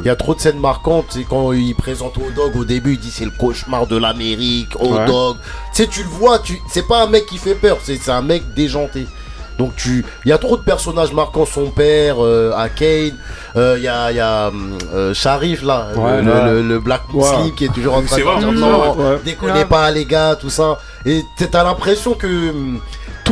il 0.00 0.06
y 0.06 0.10
a 0.10 0.16
trop 0.16 0.34
de 0.34 0.40
scènes 0.40 0.58
marquantes. 0.58 1.06
C'est 1.10 1.24
quand 1.24 1.52
il 1.52 1.74
présente 1.74 2.16
au 2.16 2.30
dog 2.34 2.56
au 2.56 2.64
début 2.64 2.92
il 2.94 2.98
dit 2.98 3.10
c'est 3.10 3.24
le 3.24 3.32
cauchemar 3.32 3.86
de 3.86 3.96
l'Amérique 3.96 4.76
au 4.80 4.96
dog. 5.06 5.36
Tu 5.74 5.82
sais 5.82 5.86
tu 5.88 6.02
le 6.02 6.08
vois 6.08 6.38
tu 6.38 6.60
c'est 6.68 6.86
pas 6.86 7.02
un 7.02 7.06
mec 7.08 7.26
qui 7.26 7.38
fait 7.38 7.54
peur 7.54 7.78
c'est 7.82 8.08
un 8.08 8.22
mec 8.22 8.54
déjanté. 8.54 9.06
Donc 9.62 9.76
tu, 9.76 10.04
il 10.24 10.28
y 10.28 10.32
a 10.32 10.38
trop 10.38 10.56
de 10.56 10.62
personnages 10.62 11.12
marquant 11.12 11.46
son 11.46 11.66
père 11.66 12.16
euh, 12.18 12.50
euh. 13.56 13.74
Il 13.78 13.84
y 13.84 13.86
a, 13.86 14.10
y 14.10 14.18
a 14.18 14.46
euh, 14.46 14.50
euh, 14.92 15.14
Sharif 15.14 15.62
là, 15.62 15.86
le, 15.94 16.80
Black 16.80 17.02
Muslim 17.14 17.42
ouais. 17.42 17.50
qui 17.56 17.66
est 17.66 17.72
toujours 17.72 17.94
en 17.94 18.02
train 18.02 18.16
de 18.16 18.40
dire 18.40 18.52
non, 18.52 19.20
déconnez 19.24 19.64
pas 19.64 19.88
les 19.92 20.04
gars, 20.04 20.34
tout 20.34 20.50
ça. 20.50 20.80
Et 21.06 21.22
t'as 21.48 21.62
l'impression 21.62 22.14
que 22.14 22.26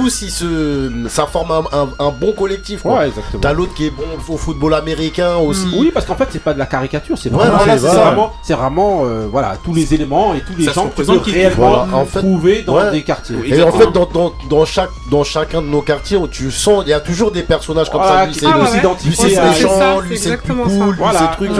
tous 0.00 0.22
ils 0.22 0.30
se 0.30 0.90
ça 1.08 1.26
forme 1.26 1.52
un, 1.72 2.10
bon 2.10 2.32
collectif 2.32 2.82
quoi. 2.82 3.00
Ouais, 3.00 3.12
t'as 3.40 3.52
l'autre 3.52 3.74
qui 3.74 3.86
est 3.86 3.90
bon 3.90 4.04
au 4.28 4.36
football 4.36 4.74
américain 4.74 5.36
aussi. 5.36 5.68
Oui 5.78 5.90
parce 5.92 6.06
qu'en 6.06 6.16
fait 6.16 6.28
c'est 6.30 6.42
pas 6.42 6.54
de 6.54 6.58
la 6.58 6.66
caricature 6.66 7.16
c'est 7.18 7.30
vraiment 7.30 8.32
c'est 8.42 8.54
vraiment, 8.54 9.02
euh, 9.04 9.26
voilà 9.30 9.56
tous 9.62 9.74
les 9.74 9.94
éléments 9.94 10.34
et 10.34 10.40
tous 10.40 10.54
les 10.56 10.72
gens 10.72 10.88
qui 10.88 11.04
sont 11.04 11.20
réellement 11.20 11.86
voilà, 11.86 12.06
trouvés 12.12 12.62
dans 12.62 12.90
des 12.90 13.02
quartiers. 13.02 13.36
Et 13.44 13.62
en 13.62 13.72
fait 13.72 13.88
dans, 13.92 14.64
chaque 14.64 14.90
dans 15.10 15.24
chacun 15.24 15.62
de 15.62 15.66
nos 15.66 15.82
quartiers 15.82 16.16
où 16.16 16.28
tu 16.28 16.50
sens 16.50 16.82
il 16.86 16.90
y 16.90 16.92
a 16.92 17.00
toujours 17.00 17.30
des 17.30 17.42
personnages 17.42 17.90
comme 17.90 18.02
ça. 18.02 18.20
Ah, 18.20 18.26
lui 18.26 18.34
c'est 18.34 18.46
ah, 18.46 18.58
lui 19.04 19.14
c'est 19.14 19.42
méchant 19.42 20.00
lui 20.00 20.18
c'est 20.18 20.36
plus 20.36 20.54
cool 20.54 20.94
lui 20.94 21.04
c'est 21.12 21.36
truc 21.36 21.50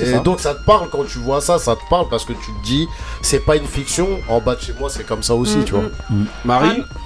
et 0.00 0.18
donc 0.20 0.40
ça 0.40 0.54
te 0.54 0.64
parle 0.64 0.88
quand 0.90 1.04
tu 1.04 1.18
vois 1.18 1.40
ça 1.40 1.58
ça 1.58 1.74
te 1.74 1.88
parle 1.88 2.08
parce 2.08 2.24
que 2.24 2.32
tu 2.32 2.52
te 2.52 2.64
dis 2.64 2.86
c'est 3.22 3.44
pas 3.44 3.56
une 3.56 3.66
fiction 3.66 4.08
en 4.28 4.40
bas 4.40 4.54
de 4.54 4.60
chez 4.60 4.74
moi 4.78 4.88
c'est 4.90 5.06
comme 5.06 5.22
ça 5.22 5.34
aussi 5.34 5.58
mm, 5.58 5.64
tu 5.64 5.72
vois. 5.72 5.82
Mm, 5.82 6.16
mm. 6.16 6.26
Marie 6.44 6.82
ah, 6.82 6.96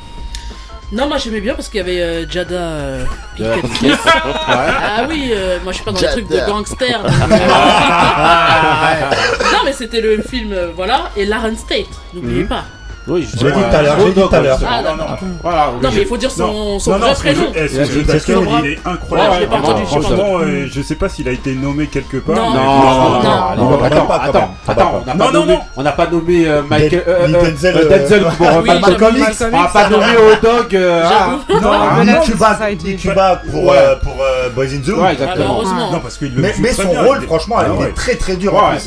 non, 0.94 1.08
moi 1.08 1.18
j'aimais 1.18 1.40
bien 1.40 1.54
parce 1.54 1.68
qu'il 1.68 1.78
y 1.78 1.80
avait 1.80 2.00
euh, 2.00 2.24
Jada 2.30 2.54
euh, 2.54 3.04
Ah 3.40 5.06
oui, 5.08 5.30
euh, 5.32 5.58
moi 5.64 5.72
je 5.72 5.78
suis 5.78 5.84
pas 5.84 5.90
dans 5.90 6.00
les 6.00 6.06
trucs 6.06 6.28
de 6.28 6.46
gangster. 6.46 7.04
Euh. 7.04 7.08
non, 9.52 9.58
mais 9.64 9.72
c'était 9.72 10.00
le 10.00 10.22
film, 10.22 10.52
euh, 10.52 10.70
voilà, 10.74 11.10
et 11.16 11.24
Laren 11.24 11.56
State, 11.56 11.88
n'oubliez 12.12 12.42
mhm. 12.42 12.48
pas. 12.48 12.64
Oui, 13.06 13.28
Je 13.36 13.44
l'ai 13.46 13.52
dit 13.52 13.58
tout 13.58 13.76
à 13.76 13.82
l'heure, 13.82 13.96
j'ai 13.98 14.12
dit 14.12 14.20
tout 14.20 14.34
à 14.34 14.40
l'heure. 14.40 14.58
Ah, 14.66 14.82
non, 14.82 14.96
non. 14.96 15.04
Voilà. 15.42 15.66
Non, 15.82 15.90
mais 15.94 16.00
il 16.02 16.06
faut 16.06 16.16
dire 16.16 16.30
son, 16.30 16.78
son 16.78 16.92
non, 16.92 16.98
non, 16.98 17.06
vrai 17.06 17.14
prénom. 17.14 17.40
jeu- 17.42 17.48
eh, 17.54 17.68
ce 17.68 17.76
Ouais, 17.78 17.84
jeu 17.84 18.04
c'est 18.08 18.18
ce 18.18 18.26
que 18.26 18.32
d'acteur, 18.32 18.42
je 18.60 18.66
il 18.66 18.72
est 18.72 18.78
incroyable? 18.86 19.46
Franchement, 19.86 20.38
euh, 20.40 20.66
je 20.72 20.80
sais 20.82 20.94
pas 20.94 21.08
s'il 21.10 21.28
a 21.28 21.32
été 21.32 21.54
nommé 21.54 21.86
quelque 21.86 22.16
part. 22.16 22.34
Non. 22.36 22.50
Non, 22.54 23.70
non, 23.70 23.84
attends, 23.84 24.08
attends, 24.10 24.54
attends, 24.66 25.02
on 25.02 25.06
n'a 25.06 25.12
Non, 25.14 25.18
pas 25.26 25.32
non, 25.32 25.40
nommé, 25.40 25.52
non. 25.52 25.60
on 25.76 25.82
n'a 25.82 25.92
pas 25.92 26.06
nommé 26.06 26.48
euh, 26.48 26.62
Michael, 26.62 27.04
Denzel, 27.30 28.26
pour 28.38 28.62
Malcolm 28.64 29.16
X. 29.18 29.44
On 29.52 29.56
n'a 29.62 29.68
pas 29.68 29.82
ça 29.82 29.88
nommé. 29.90 30.04
Odog. 30.16 30.74
euh, 30.74 31.02
ah. 31.04 31.36
Non, 31.60 32.22
ça 32.38 32.74
dit. 32.74 32.96
Cuba 32.96 33.42
pour, 33.50 33.74
Boys 34.54 34.64
in 34.64 34.80
the 34.80 34.88
Hood. 34.88 34.98
Ouais, 34.98 35.12
exactement. 35.12 35.44
Malheureusement. 35.44 35.92
Non, 35.92 36.00
parce 36.00 36.16
qu'il 36.16 36.34
le 36.34 36.42
Mais, 36.58 36.72
son 36.72 36.88
rôle, 36.88 37.20
franchement, 37.22 37.56
Ah 37.58 37.66
il 37.78 37.86
est 37.86 37.92
très 37.94 38.14
très 38.16 38.36
dur 38.36 38.54
Ouais, 38.54 38.78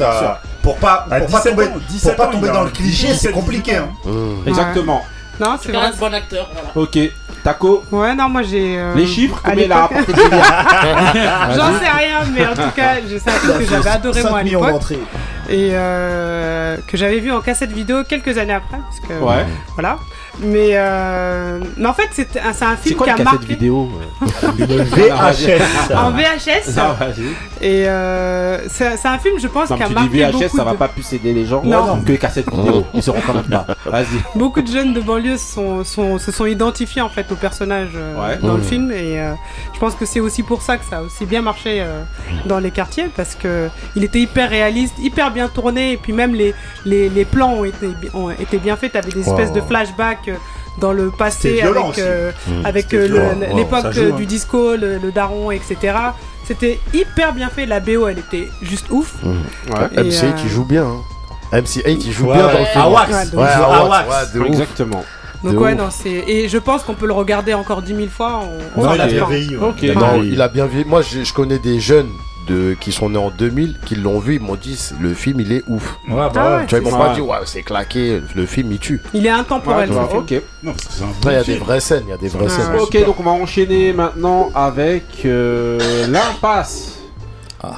Pour 0.67 0.77
pas, 0.77 1.05
À 1.09 1.19
pour 1.21 1.29
pas 1.31 1.37
17 1.39 1.51
tomber, 1.55 1.65
ans, 1.67 1.71
pour 1.71 1.81
17 1.81 2.17
pas 2.17 2.27
ans, 2.27 2.31
tomber 2.31 2.47
il 2.47 2.49
a 2.49 2.53
dans 2.53 2.63
le 2.63 2.69
cliché, 2.71 3.07
17, 3.07 3.19
c'est 3.19 3.31
compliqué. 3.31 3.71
18 3.71 3.77
hein. 3.77 3.89
Mmh. 4.05 4.47
Exactement. 4.49 5.05
Non, 5.39 5.55
C'est 5.61 5.71
vrai. 5.71 5.91
bon 5.99 6.13
acteur. 6.13 6.49
Voilà. 6.51 6.69
Ok. 6.75 6.99
Taco, 7.43 7.83
Ouais, 7.91 8.13
non, 8.15 8.27
moi 8.27 8.41
j'ai. 8.41 8.77
euh, 8.77 8.93
les 8.95 9.05
chiffres, 9.07 9.39
combien 9.43 9.63
il 9.65 9.71
a 9.71 9.81
rapporté 9.81 10.11
J'en 11.55 11.79
sais 11.79 11.89
rien, 11.89 12.19
mais 12.33 12.45
en 12.45 12.53
tout 12.53 12.71
cas, 12.75 12.95
je 13.09 13.17
sais 13.17 13.29
un 13.29 13.33
film 13.33 13.57
que 13.59 13.65
j'avais 13.65 13.89
adoré 13.89 14.21
5 14.21 14.29
moi 14.29 14.39
à 14.39 14.43
millions 14.43 14.59
l'époque 14.59 14.73
d'entrées. 14.73 14.99
et 15.49 15.69
euh, 15.73 16.77
que 16.87 16.97
j'avais 16.97 17.19
vu 17.19 17.31
en 17.31 17.39
cassette 17.41 17.71
vidéo 17.71 18.03
quelques 18.03 18.37
années 18.37 18.53
après. 18.53 18.77
Parce 18.77 18.99
que, 18.99 19.23
Ouais. 19.23 19.45
Voilà. 19.75 19.97
Mais, 20.39 20.71
euh, 20.73 21.59
mais 21.77 21.85
en 21.87 21.93
fait, 21.93 22.09
c'est 22.11 22.37
un, 22.37 22.53
c'est 22.53 22.65
un 22.65 22.75
C'est 22.75 22.89
film 22.89 22.97
quoi 22.97 23.07
qui 23.07 23.13
une 23.13 23.21
a 23.21 23.23
cassette 23.23 23.39
marqué 23.39 23.53
vidéo 23.55 23.89
Une 24.59 24.65
VHS. 24.83 25.95
en 25.95 26.11
VHS. 26.11 26.69
Et 27.61 27.87
euh, 27.87 28.59
c'est 28.69 28.97
c'est 28.97 29.07
un 29.07 29.17
film, 29.17 29.39
je 29.39 29.47
pense, 29.47 29.69
Non, 29.71 29.77
qui 29.77 29.83
a 29.83 29.89
marqué 29.89 30.09
VHS, 30.09 30.31
beaucoup 30.33 30.57
ça 30.57 30.63
va 30.63 30.71
de- 30.73 30.77
pas 30.77 30.87
plus 30.89 31.11
aider 31.13 31.33
les 31.33 31.45
gens 31.45 31.63
Non. 31.63 32.01
que 32.05 32.13
cassette 32.13 32.49
vidéo. 32.53 32.85
Ils 32.93 33.01
seront 33.01 33.19
quand 33.25 33.33
même 33.33 33.43
pas. 33.45 33.65
Vas-y. 33.85 34.05
Beaucoup 34.37 34.61
de 34.61 34.67
jeunes 34.71 34.93
de 34.93 35.01
banlieue 35.01 35.37
sont, 35.37 35.83
sont- 35.83 36.19
se 36.19 36.31
sont 36.31 36.45
identifiés 36.45 37.01
en 37.01 37.09
fait 37.09 37.31
au 37.31 37.35
personnage 37.35 37.89
euh, 37.95 38.15
Ouais. 38.17 38.37
dans 38.41 38.55
le 38.57 38.61
film 38.61 38.91
et 38.91 39.19
euh, 39.19 39.33
je 39.73 39.79
pense 39.79 39.95
que 39.95 40.05
c'est 40.05 40.19
aussi 40.19 40.43
pour 40.43 40.61
ça 40.61 40.77
que 40.77 40.85
ça 40.85 40.97
a 40.97 41.01
aussi 41.01 41.25
bien 41.25 41.41
marché 41.41 41.81
euh, 41.81 42.01
dans 42.45 42.59
les 42.59 42.71
quartiers 42.71 43.09
parce 43.15 43.35
que 43.35 43.69
il 43.95 44.03
était 44.03 44.19
hyper 44.19 44.49
réaliste, 44.49 44.93
hyper 44.99 45.31
bien 45.31 45.47
tourné 45.47 45.93
et 45.93 45.97
puis 45.97 46.13
même 46.13 46.35
les, 46.35 46.53
les, 46.85 47.09
les 47.09 47.25
plans 47.25 47.53
ont 47.53 47.65
été, 47.65 47.87
ont 48.13 48.29
été 48.29 48.57
bien 48.57 48.75
faits, 48.75 48.93
t'avais 48.93 49.11
des 49.11 49.23
Wow. 49.23 49.31
espèces 49.33 49.51
de 49.53 49.61
flashbacks 49.61 50.26
dans 50.79 50.91
le 50.93 51.09
passé 51.09 51.61
avec, 51.61 51.99
euh, 51.99 52.31
Mmh. 52.47 52.65
avec 52.65 52.93
euh. 52.93 53.07
Wow, 53.51 53.55
l'époque 53.57 53.85
euh, 53.97 54.11
hein. 54.11 54.15
du 54.15 54.25
disco, 54.25 54.75
le, 54.75 54.97
le 54.97 55.11
daron, 55.11 55.51
etc. 55.51 55.77
C'était 56.45 56.79
hyper 56.93 57.33
bien 57.33 57.49
fait, 57.49 57.65
la 57.65 57.79
BO 57.79 58.07
elle 58.07 58.19
était 58.19 58.47
juste 58.61 58.85
ouf. 58.91 59.13
Mmh. 59.23 59.29
Et, 59.97 60.01
MC8 60.01 60.23
euh, 60.25 60.31
il 60.43 60.49
joue 60.49 60.65
bien. 60.65 60.85
hein. 60.85 61.59
MC8 61.59 62.01
il 62.05 62.11
joue 62.11 62.27
Ouais, 62.27 62.35
bien 62.37 62.45
ouais. 62.47 62.53
dans 62.53 62.59
le 62.59 62.65
film. 62.65 62.83
Awax. 62.83 63.09
Ouais, 63.33 63.39
Ouais. 63.39 63.47
Awax, 63.47 64.33
ouais. 64.35 64.47
Exactement. 64.47 65.03
Donc 65.43 65.53
De 65.53 65.57
ouais, 65.57 65.73
ouf. 65.73 65.77
non, 65.79 65.89
c'est 65.91 66.09
et 66.09 66.47
je 66.49 66.57
pense 66.57 66.83
qu'on 66.83 66.93
peut 66.95 67.05
le 67.07 67.13
regarder 67.13 67.53
encore 67.53 67.81
10 67.81 67.95
000 67.95 68.07
fois. 68.09 68.41
On, 68.43 68.79
on 68.79 68.83
Non, 68.83 68.89
s'en 68.89 68.95
il 68.95 69.01
a 69.01 69.07
bien 69.07 69.25
vieilli. 69.27 69.55
ouais. 69.57 69.93
Non, 69.95 70.21
il 70.23 70.41
a 70.41 70.47
bien. 70.47 70.67
Moi, 70.87 71.01
je, 71.01 71.23
je 71.23 71.33
connais 71.33 71.59
des 71.59 71.79
jeunes 71.79 72.09
de, 72.47 72.75
qui 72.79 72.91
sont 72.91 73.09
nés 73.09 73.17
en 73.17 73.29
2000 73.29 73.77
qui 73.85 73.95
l'ont 73.95 74.19
vu. 74.19 74.35
Ils 74.35 74.41
m'ont 74.41 74.55
dit 74.55 74.77
le 74.99 75.13
film 75.13 75.39
il 75.39 75.51
est 75.51 75.63
ouf. 75.67 75.97
Ouais, 76.07 76.15
bah 76.15 76.31
Ah 76.35 76.57
ouais. 76.57 76.65
Tu 76.67 76.75
vois, 76.75 76.87
ils 76.87 76.91
m'ont 76.91 76.97
pas 76.97 77.13
dit 77.13 77.21
ouais, 77.21 77.37
c'est 77.45 77.63
claqué. 77.63 78.21
Le 78.35 78.45
film 78.45 78.71
il 78.71 78.79
tue. 78.79 79.01
Il 79.13 79.25
est 79.25 79.29
intemporel. 79.29 79.89
Ouais, 79.89 79.95
bah, 79.95 80.09
ok. 80.13 80.41
Non, 80.63 80.73
il 81.25 81.31
y 81.31 81.35
a 81.35 81.43
des 81.43 81.57
vraies 81.57 81.79
scènes. 81.79 82.03
Il 82.07 82.09
y 82.09 82.13
a 82.13 82.17
des 82.17 82.29
vraies 82.29 82.49
scènes. 82.49 82.75
Ok, 82.79 83.05
donc 83.05 83.19
on 83.19 83.23
va 83.23 83.31
enchaîner 83.31 83.93
maintenant 83.93 84.49
avec 84.55 85.03
euh, 85.25 86.07
l'impasse. 86.07 86.99
Ah. 87.61 87.75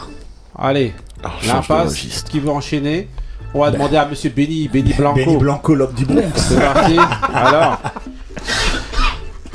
Allez, 0.58 0.94
de 1.24 1.48
l'impasse. 1.48 1.96
Qui 2.30 2.40
veut 2.40 2.50
enchaîner 2.50 3.08
On 3.54 3.62
va 3.62 3.72
demander 3.72 3.98
à 3.98 4.06
Monsieur 4.06 4.30
Benny, 4.30 4.68
Benny 4.68 4.94
Blanco. 4.94 5.20
Benny 5.20 5.38
Blanco, 5.38 5.76
l'homme 5.76 5.94
du 5.94 6.06
Bronx. 6.06 6.32
C'est 6.36 6.60
parti. 6.60 6.98
Alors, 7.34 7.80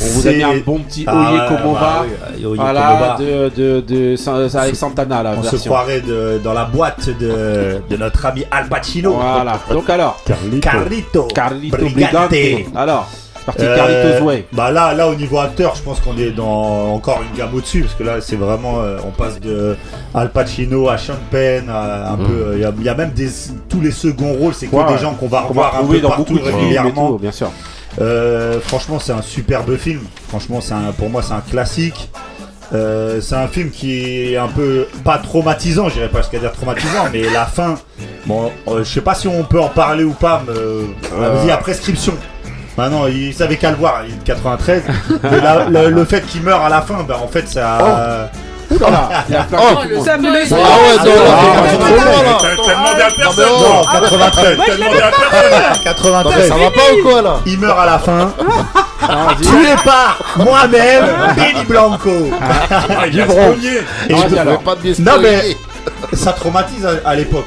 on 0.01 0.05
vous 0.07 0.27
a 0.29 0.33
mis 0.33 0.43
un 0.43 0.57
bon 0.65 0.79
petit 0.81 1.05
Ah, 1.07 1.15
Oye 1.33 1.39
bah 1.75 2.05
Oye 2.49 2.57
Voilà, 2.57 3.17
de, 3.19 3.49
de, 3.57 3.81
de, 3.81 4.17
San- 4.17 4.49
avec 4.57 4.75
Santana, 4.77 5.23
la 5.23 5.33
On 5.33 5.43
se 5.43 5.51
version. 5.51 5.71
croirait 5.73 6.01
de- 6.01 6.41
dans 6.43 6.53
la 6.53 6.65
boîte 6.65 7.09
de, 7.19 7.81
de 7.89 7.97
notre 7.97 8.25
ami 8.27 8.45
Al 8.51 8.69
Pacino. 8.69 9.13
Voilà. 9.13 9.59
Donc 9.71 9.89
alors, 9.91 10.21
Carlito. 10.27 10.61
Carlito. 10.61 11.29
Carlito 11.35 11.77
Brigante. 11.77 12.29
Brigante. 12.31 12.67
Alors, 12.77 13.09
c'est 13.37 13.45
parti, 13.47 13.63
Euh, 13.65 13.77
Carlitos 13.77 14.25
Way. 14.25 14.47
Bah 14.53 14.71
là, 14.71 14.95
là 14.95 15.09
au 15.09 15.15
niveau 15.15 15.39
acteur, 15.39 15.75
je 15.77 15.83
pense 15.83 16.01
qu'on 16.01 16.17
est 16.17 16.31
dans 16.31 16.95
encore 16.95 17.21
une 17.31 17.37
gamme 17.39 17.55
au-dessus 17.55 17.83
parce 17.83 17.95
que 17.95 18.03
là, 18.03 18.15
c'est 18.21 18.37
vraiment, 18.37 18.81
euh, 18.81 18.97
on 19.07 19.11
passe 19.11 19.39
de 19.41 19.77
Al 20.15 20.31
Pacino 20.31 20.89
à 20.89 20.97
Sean 20.99 21.15
Penn, 21.31 21.69
à 21.69 22.13
un 22.13 22.17
Mm. 22.17 22.27
peu, 22.27 22.53
il 22.55 22.61
y, 22.61 22.65
a- 22.65 22.73
y 22.83 22.89
a 22.89 22.95
même 22.95 23.11
des 23.11 23.29
tous 23.69 23.81
les 23.81 23.91
seconds 23.91 24.33
rôles, 24.33 24.55
c'est 24.55 24.67
que 24.67 24.75
Ouais, 24.75 24.85
des 24.93 24.99
gens 24.99 25.13
qu'on 25.15 25.29
va 25.29 25.39
On 25.49 25.53
va 25.53 25.69
revoir 25.69 25.77
un 25.83 25.87
peu 25.87 26.01
dans 26.01 26.09
partout 26.11 26.39
régulièrement. 26.43 27.09
tout, 27.13 27.19
bien 27.19 27.33
sûr. 27.33 27.51
Euh, 28.01 28.61
franchement, 28.61 28.99
c'est 28.99 29.13
un 29.13 29.23
superbe 29.23 29.77
film. 29.77 30.01
Franchement, 30.29 30.61
c'est 30.61 30.75
un- 30.75 30.93
pour 30.97 31.11
moi, 31.11 31.23
c'est 31.23 31.33
un 31.35 31.41
classique. 31.49 32.11
Euh, 32.73 33.21
c'est 33.21 33.37
un 33.37 33.47
film 33.47 33.71
qui 33.71 34.33
est 34.33 34.37
un 34.37 34.49
peu 34.49 34.87
pas 35.05 35.19
traumatisant, 35.19 35.89
j'irais 35.91 36.09
pas 36.09 36.23
jusqu'à 36.23 36.39
dire 36.39 36.51
traumatisant, 36.51 37.09
mais 37.13 37.23
la 37.33 37.45
fin, 37.45 37.77
bon, 38.27 38.51
euh, 38.69 38.79
je 38.83 38.91
sais 38.91 39.01
pas 39.03 39.15
si 39.15 39.29
on 39.29 39.45
peut 39.45 39.61
en 39.61 39.69
parler 39.69 40.03
ou 40.03 40.13
pas, 40.15 40.43
mais 40.47 40.55
euh, 40.57 40.85
vas-y 41.17 41.51
à 41.51 41.57
prescription. 41.59 42.15
Maintenant, 42.77 43.07
il 43.07 43.33
savait 43.35 43.57
qu'à 43.59 43.71
le 43.71 43.77
voir, 43.77 44.03
il 44.09 44.15
est 44.15 44.19
de 44.19 44.23
93. 44.25 44.83
mais 45.23 45.41
la- 45.41 45.67
le, 45.69 45.91
le 45.91 46.05
fait 46.05 46.23
qu'il 46.27 46.43
meure 46.43 46.63
à 46.63 46.69
la 46.69 46.81
fin, 46.83 47.05
ben 47.07 47.15
en 47.23 47.29
fait, 47.29 47.47
ça. 47.47 48.31
Ouh 48.75 48.79
là 48.81 48.91
là, 48.91 49.25
il 49.29 49.37
a 49.37 49.45
flanqué 49.45 49.65
Oh, 49.65 49.75
tout 49.75 49.83
le 49.83 49.89
le 49.91 49.97
monde. 49.97 50.05
Ça 50.07 50.17
me 50.19 50.31
le 50.31 50.45
spoil. 50.47 50.61
Ah 50.65 50.77
ouais, 50.77 50.97
non, 50.99 51.05
là, 51.05 51.31
Ah, 51.35 51.63
c'est 51.71 51.77
ouais, 51.77 51.85
trop 51.85 51.95
loin, 51.95 52.23
là. 52.23 52.39
T'as 52.41 52.49
t'as 52.65 52.75
demandé 52.75 53.03
à 53.03 53.11
personne. 53.17 53.45
Non, 53.47 53.75
Non, 53.75 53.83
93. 54.01 54.59
T'as 54.67 54.77
demandé 54.77 54.99
à 54.99 55.11
personne. 55.11 55.51
Non, 55.51 55.71
mais 55.73 55.85
93. 55.85 56.49
ça 56.49 56.55
va 56.57 56.71
pas 56.71 56.93
ou 56.99 57.03
quoi 57.09 57.23
là 57.23 57.37
Il 57.47 57.59
meurt 57.61 57.79
à 57.79 57.87
la 57.87 57.99
fin, 57.99 58.33
Ah, 59.07 59.29
tué 59.41 59.75
par 59.85 60.19
moi-même, 60.37 61.05
Benny 61.37 61.65
Blanco. 61.67 62.11
Ah, 62.41 63.07
il 63.07 63.21
a 63.21 63.27
Non, 64.99 65.13
mais- 65.21 65.57
ça 66.15 66.33
traumatise 66.33 66.87
à, 66.87 67.09
à 67.09 67.15
l'époque. 67.15 67.47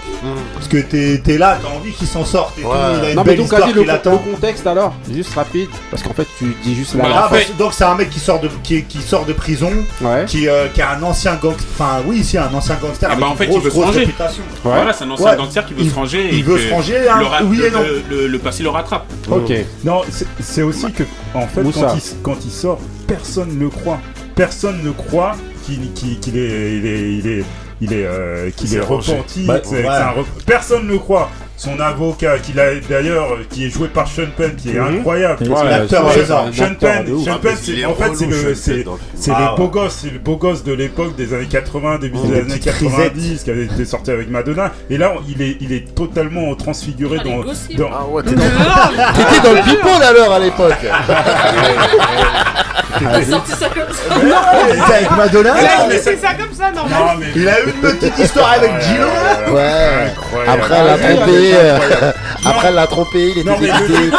Parce 0.57 0.67
que 0.69 0.77
t'es 0.77 1.21
t'es 1.23 1.37
là, 1.37 1.57
t'as 1.61 1.69
envie 1.69 1.91
qu'il 1.91 2.07
s'en 2.07 2.25
sorte 2.25 2.57
et 2.57 2.61
tout. 2.63 2.67
Il 2.69 3.05
a 3.05 3.09
une 3.11 3.15
Non 3.15 3.23
mais 3.23 3.35
donc 3.35 3.43
histoire 3.45 3.61
vas-y 3.61 3.73
qui 3.73 3.75
le, 3.79 3.83
l'attend. 3.85 4.11
le 4.13 4.17
contexte 4.31 4.65
alors, 4.67 4.93
juste 5.13 5.33
rapide, 5.35 5.69
parce 5.91 6.01
qu'en 6.03 6.13
fait 6.13 6.27
tu 6.39 6.55
dis 6.63 6.75
juste 6.75 6.95
là. 6.95 7.03
Bah, 7.03 7.09
Ah, 7.13 7.25
en 7.25 7.29
fait- 7.29 7.45
parce- 7.45 7.57
donc 7.57 7.73
c'est 7.73 7.83
un 7.83 7.95
mec 7.95 8.09
qui 8.09 8.19
sort 8.19 8.39
de 8.39 8.49
qui, 8.63 8.83
qui 8.83 8.97
sort 9.01 9.25
de 9.25 9.33
prison, 9.33 9.71
Ouais. 10.01 10.25
qui, 10.27 10.47
euh, 10.47 10.67
qui 10.73 10.81
a 10.81 10.91
un 10.91 11.03
ancien 11.03 11.35
gangster. 11.35 11.65
Enfin 11.75 12.01
oui, 12.07 12.23
c'est 12.23 12.37
un 12.39 12.53
ancien 12.53 12.75
gangster 12.81 13.07
Ah 13.09 13.13
avec 13.13 13.19
bah, 13.23 13.27
en 13.27 13.31
une 13.31 13.37
fait, 13.37 13.45
il 13.45 13.49
grosse, 13.51 13.63
veut 13.63 13.69
se 13.69 13.75
grosse 13.75 13.95
réputation. 13.95 14.43
Voilà, 14.63 14.93
c'est 14.93 15.03
un 15.03 15.11
ancien 15.11 15.25
Ouais. 15.31 15.37
gangster 15.37 15.65
qui 15.65 15.73
veut 15.75 15.81
Il- 15.83 15.89
se 15.91 15.95
ranger. 15.95 16.29
il 16.31 16.39
et 16.39 16.41
veut 16.41 16.57
se 16.57 16.73
ranger, 16.73 17.07
hein, 17.09 17.19
le, 17.41 17.45
oui 17.45 17.57
le- 17.57 17.65
et 17.67 17.71
non. 17.71 17.81
le- 17.81 18.03
le- 18.09 18.27
le 18.27 18.39
passé 18.39 18.63
le 18.63 18.69
rattrape. 18.69 19.05
Ok. 19.29 19.53
Non, 19.83 20.01
c'est- 20.09 20.25
c'est 20.41 20.61
aussi 20.63 20.91
que, 20.91 21.03
en 21.33 21.41
fait, 21.47 21.61
quand 21.63 21.95
il, 21.95 22.01
quand 22.23 22.37
il 22.43 22.51
sort, 22.51 22.79
personne 23.07 23.55
ne 23.55 23.59
le 23.61 23.69
croit. 23.69 23.99
Personne 24.35 24.81
ne 24.83 24.91
croit 24.91 25.35
qu'il 25.65 25.91
qu'il- 25.93 26.19
qu'il 26.19 26.37
est, 26.37 26.77
il 26.77 26.85
est, 26.85 27.13
il 27.17 27.27
est, 27.27 27.43
il 27.81 27.93
est, 27.93 28.05
euh, 28.05 28.49
qu'il 28.55 28.73
est 28.75 28.79
repenti. 28.79 29.45
Bah, 29.45 29.59
que 29.59 29.67
c'est- 29.67 29.75
ouais. 29.77 29.81
que 29.83 29.87
c'est 29.87 29.93
un 30.01 30.11
rep- 30.11 30.43
Personne 30.45 30.85
ne 30.87 30.91
le 30.93 30.99
croit. 30.99 31.29
Son 31.59 31.79
avocat, 31.79 32.37
qu'il 32.37 32.59
a 32.59 32.65
d'ailleurs, 32.87 33.29
qui 33.49 33.65
est 33.65 33.69
joué 33.71 33.87
par 33.87 34.07
Sean 34.07 34.27
Penn, 34.37 34.55
qui 34.55 34.69
est 34.69 34.73
Mhm. 34.79 34.99
incroyable. 34.99 35.41
Ouais, 35.49 35.63
l'acteur, 35.67 36.11
c'est- 36.11 36.25
Sean 36.27 36.43
Penn. 36.51 36.53
Sean 36.53 36.65
Ah, 36.67 36.75
Penn, 36.79 37.05
parce 37.41 37.61
qu'il 37.61 37.73
c'est 37.75 37.81
est 37.81 37.85
en 37.85 37.95
fait 37.95 38.11
c'est 38.15 38.27
le, 38.27 38.53
Sean 38.53 38.61
c'est 38.61 38.83
Penn, 38.83 38.93
c'est 39.15 39.31
Ah, 39.33 39.39
le 39.39 39.45
ouais. 39.45 39.57
beau 39.57 39.67
gosse, 39.69 39.97
c'est 40.03 40.11
le 40.13 40.19
beau 40.19 40.35
gosse 40.35 40.63
de 40.63 40.73
l'époque 40.73 41.15
des 41.15 41.33
années 41.33 41.47
80, 41.47 41.97
début 41.97 42.19
Oh, 42.23 42.27
des 42.27 42.41
années 42.41 42.59
petites 42.59 42.63
90, 42.65 43.43
qui 43.43 43.49
avait 43.49 43.65
été 43.65 43.85
sorti 43.85 44.11
avec 44.11 44.29
Madonna. 44.29 44.71
Et 44.91 44.97
là, 44.99 45.15
il 45.27 45.41
est, 45.41 45.57
il 45.59 45.73
est 45.73 45.95
totalement 45.95 46.53
transfiguré 46.53 47.17
Ah, 47.21 47.23
dans, 47.23 47.37
dans- 47.37 47.89
Ah 47.91 48.05
ouais, 48.11 48.21
t'es 48.21 48.35
dans, 48.35 48.43
t'étais 49.15 49.41
dans 49.43 49.53
le 49.53 49.63
people 49.63 50.03
alors 50.03 50.33
à 50.33 50.39
l'époque. 50.39 50.73
T'as 53.11 53.23
sorti 53.23 53.51
ça 53.51 53.69
comme 53.69 53.93
ça. 53.93 54.03
Il 54.69 54.75
était 54.75 54.93
avec 54.93 55.11
Madonna. 55.11 55.53
Il 55.59 55.65
a 55.65 55.87
mais 55.87 55.93
laissé 55.93 56.17
ça 56.17 56.33
comme 56.33 56.53
ça, 56.53 56.71
normal. 56.71 56.99
Non, 56.99 57.15
mais 57.19 57.25
Il 57.35 57.47
a 57.47 57.59
eu 57.61 57.65
une 57.65 57.73
petite 57.81 58.17
histoire 58.19 58.51
avec 58.53 58.71
Gino. 58.81 59.05
Ouais. 59.53 60.07
Incroyable. 60.07 60.61
Après 60.61 60.75
elle 60.77 60.85
l'a 60.85 60.97
trompé. 60.97 61.53
euh. 61.53 62.11
Après 62.45 62.67
elle 62.67 62.75
l'a 62.75 62.87
trompé, 62.87 63.19
il 63.29 63.37
était 63.39 63.49
Non, 63.49 63.59
dégoûté. 63.59 64.11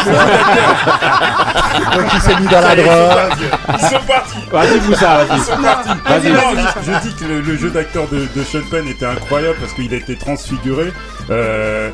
Donc 1.95 2.07
il 2.12 2.20
s'est 2.20 2.37
mis 2.41 2.47
dans 2.49 2.61
la 2.61 2.76
drogue. 2.76 3.49
Ils 3.72 3.81
sont 3.87 4.01
partis. 4.07 4.39
Vas-y 4.51 4.81
Moussa. 4.81 5.20
Ils 5.33 5.41
sont 5.41 5.62
partis. 5.62 5.91
Vas-y, 6.07 6.33
Non, 6.33 6.41
je, 6.83 7.09
dis 7.09 7.14
que 7.14 7.24
le, 7.24 7.57
jeu 7.57 7.70
d'acteur 7.70 8.07
de, 8.09 8.26
Sean 8.45 8.62
Penn 8.70 8.87
était 8.89 9.07
incroyable 9.07 9.57
parce 9.61 9.72
qu'il 9.72 9.93
a 9.93 9.97
été 9.97 10.16
transfiguré. 10.16 10.93
Euh, 11.31 11.91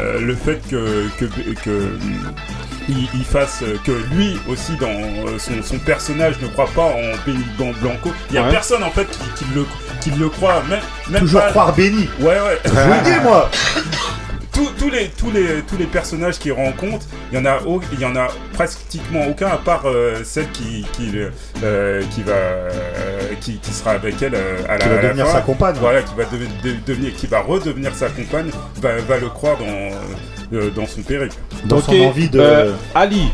euh, 0.00 0.20
le 0.20 0.34
fait 0.34 0.60
que, 0.70 1.08
que, 1.18 1.24
que 1.64 1.90
il, 2.88 3.08
il 3.14 3.24
fasse 3.24 3.62
que 3.84 3.92
lui 4.14 4.38
aussi 4.48 4.76
dans 4.76 4.86
euh, 4.88 5.38
son, 5.38 5.62
son 5.62 5.78
personnage 5.78 6.40
ne 6.40 6.48
croit 6.48 6.68
pas 6.74 6.82
en 6.82 7.16
Benny 7.26 7.44
Blan- 7.58 7.72
Blanco. 7.80 8.12
Il 8.30 8.36
y 8.36 8.38
a 8.38 8.44
Ouais. 8.44 8.50
personne 8.50 8.82
en 8.82 8.90
fait 8.90 9.06
qui, 9.10 9.18
qui 9.44 9.44
le 9.54 9.66
qui 10.00 10.10
le 10.10 10.28
croit. 10.28 10.62
Même, 10.68 10.80
même 11.10 11.20
Toujours 11.20 11.40
pas- 11.40 11.50
croire 11.50 11.72
Benny. 11.74 12.08
Ouais 12.20 12.26
ouais. 12.26 12.58
Je 12.64 12.70
vous 12.70 12.76
le 12.76 13.04
dis 13.14 13.20
moi. 13.22 13.50
tous, 14.52 14.70
tous 14.78 14.90
les 14.90 15.08
tous 15.10 15.30
les 15.30 15.62
tous 15.68 15.76
les 15.76 15.86
personnages 15.86 16.38
qu'il 16.38 16.52
rencontre, 16.52 17.06
il 17.30 17.38
y 17.38 17.40
en 17.40 17.44
a 17.46 17.58
il 17.92 18.00
y 18.00 18.04
en 18.04 18.16
a 18.16 18.28
pratiquement 18.54 19.24
aucun 19.28 19.48
à 19.48 19.56
part 19.56 19.82
euh, 19.84 20.22
celle 20.24 20.50
qui 20.50 20.84
qui 20.94 21.12
euh, 21.62 22.02
qui 22.10 22.22
va 22.22 22.32
euh, 22.32 22.70
qui, 23.40 23.58
qui 23.58 23.72
sera 23.72 23.92
avec 23.92 24.20
elle 24.20 24.34
à 24.68 24.72
la, 24.72 24.78
Qui 24.78 24.88
va 24.88 24.94
à 24.94 24.96
la 24.96 25.02
devenir 25.08 25.26
fin. 25.26 25.32
sa 25.34 25.40
compagne. 25.42 25.76
Voilà, 25.80 26.02
qui 26.02 26.14
va 26.16 26.24
devenir 26.24 26.50
de- 26.64 26.76
devenir 26.86 27.14
qui 27.14 27.26
va 27.28 27.40
redevenir 27.40 27.94
sa 27.94 28.08
compagne, 28.08 28.50
va, 28.80 28.96
va 28.96 29.18
le 29.18 29.28
croire 29.28 29.56
dans 29.58 29.64
euh, 30.52 30.70
dans 30.70 30.86
son 30.86 31.02
périple. 31.02 31.34
Dans 31.64 31.80
son 31.80 31.92
envie 32.00 32.28
de. 32.28 32.40
Euh, 32.40 32.72
Ali, 32.94 33.30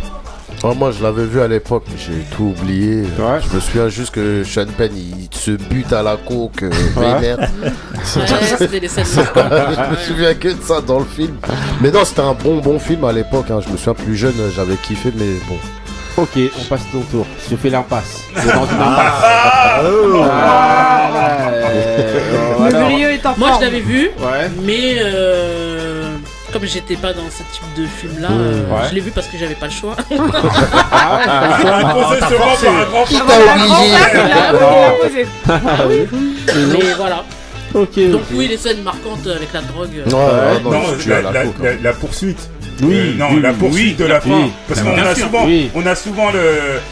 Oh, 0.66 0.72
moi, 0.72 0.92
je 0.92 1.02
l'avais 1.02 1.26
vu 1.26 1.42
à 1.42 1.48
l'époque, 1.48 1.84
mais 1.90 1.98
j'ai 1.98 2.24
tout 2.34 2.54
oublié. 2.58 3.02
Je 3.18 3.54
me 3.54 3.60
souviens 3.60 3.88
juste 3.90 4.14
que 4.14 4.42
Sean 4.44 4.64
Penn, 4.78 4.92
il 4.96 5.28
se 5.30 5.50
bute 5.50 5.92
à 5.92 6.02
la 6.02 6.16
coke. 6.16 6.62
Euh, 6.62 6.70
ouais, 6.96 7.36
c'était 8.02 8.26
je 8.88 9.90
me 9.90 9.96
souviens 9.96 10.34
que 10.34 10.48
de 10.48 10.62
ça 10.62 10.80
dans 10.80 11.00
le 11.00 11.04
film. 11.04 11.36
Mais 11.82 11.90
non, 11.90 12.02
c'était 12.06 12.22
un 12.22 12.32
bon, 12.32 12.60
bon 12.60 12.78
film 12.78 13.04
à 13.04 13.12
l'époque. 13.12 13.50
Hein. 13.50 13.60
Je 13.62 13.70
me 13.70 13.76
souviens 13.76 13.92
plus 13.92 14.16
jeune, 14.16 14.32
j'avais 14.56 14.76
kiffé, 14.76 15.12
mais 15.14 15.34
bon. 15.46 15.56
Ok, 16.16 16.38
on 16.58 16.64
passe 16.64 16.82
ton 16.92 17.00
tour. 17.10 17.26
Je 17.50 17.56
fais 17.56 17.68
l'impasse. 17.68 18.22
Moi, 23.36 23.50
je 23.58 23.64
l'avais 23.64 23.80
vu, 23.80 24.10
mais 24.62 24.96
euh, 25.00 26.03
comme 26.55 26.64
j'étais 26.66 26.94
pas 26.94 27.12
dans 27.12 27.28
ce 27.28 27.42
type 27.52 27.64
de 27.76 27.84
film 27.84 28.20
là, 28.20 28.28
euh, 28.30 28.62
je 28.88 28.94
l'ai 28.94 29.00
vu 29.00 29.11
parce 29.11 29.26
que 29.26 29.36
j'avais 29.36 29.57
pas 29.57 29.66
le 29.66 29.72
choix. 29.72 29.96
Mais 30.09 30.20
voilà. 36.96 37.24
Donc 37.74 37.88
oui, 38.32 38.46
les 38.46 38.57
scènes 38.57 38.82
marquantes 38.82 39.26
avec 39.26 39.52
la 39.52 39.62
drogue. 39.62 40.05
La, 41.82 41.92
poursuite. 41.92 42.48
Oui, 42.82 42.94
euh, 42.94 43.14
non, 43.16 43.36
la 43.40 43.52
poursuite 43.52 43.98
de 43.98 44.05
la 44.05 44.20
oui, 44.24 44.30
fin. 44.30 44.50
Parce 44.68 44.80
qu'on 44.80 44.96
a, 44.96 45.14
souvent, 45.16 45.48
on 45.74 45.86
a 45.86 45.94
souvent 45.96 46.28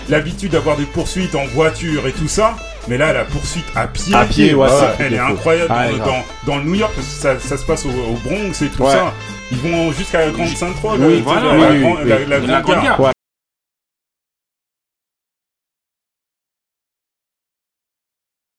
l'habitude 0.08 0.50
d'avoir 0.52 0.76
des 0.76 0.86
poursuites 0.86 1.36
en 1.36 1.46
voiture 1.54 2.08
et 2.08 2.12
tout 2.12 2.26
ça. 2.28 2.56
Mais 2.88 2.98
là, 2.98 3.12
la 3.12 3.24
poursuite 3.24 3.64
à 3.76 3.86
pied, 3.86 4.54
ouais, 4.54 4.68
ah, 4.68 4.94
elle 4.98 5.14
est 5.14 5.18
incroyable 5.18 5.72
euh, 5.72 5.98
dans, 6.46 6.56
le 6.56 6.64
New 6.64 6.74
York, 6.74 6.92
parce 6.94 7.06
que 7.06 7.40
ça, 7.40 7.56
se 7.56 7.64
passe 7.64 7.86
au, 7.86 7.90
Bronx 8.24 8.60
et 8.62 8.68
tout 8.68 8.86
ça. 8.88 9.12
Ils 9.52 9.58
vont 9.58 9.92
jusqu'à 9.92 10.26
la 10.26 10.32
Grande 10.32 10.48
Sainte-Croix, 10.48 10.96
oui, 10.98 11.22
oui, 11.24 11.24
oui, 11.24 12.42
Grande 12.62 13.12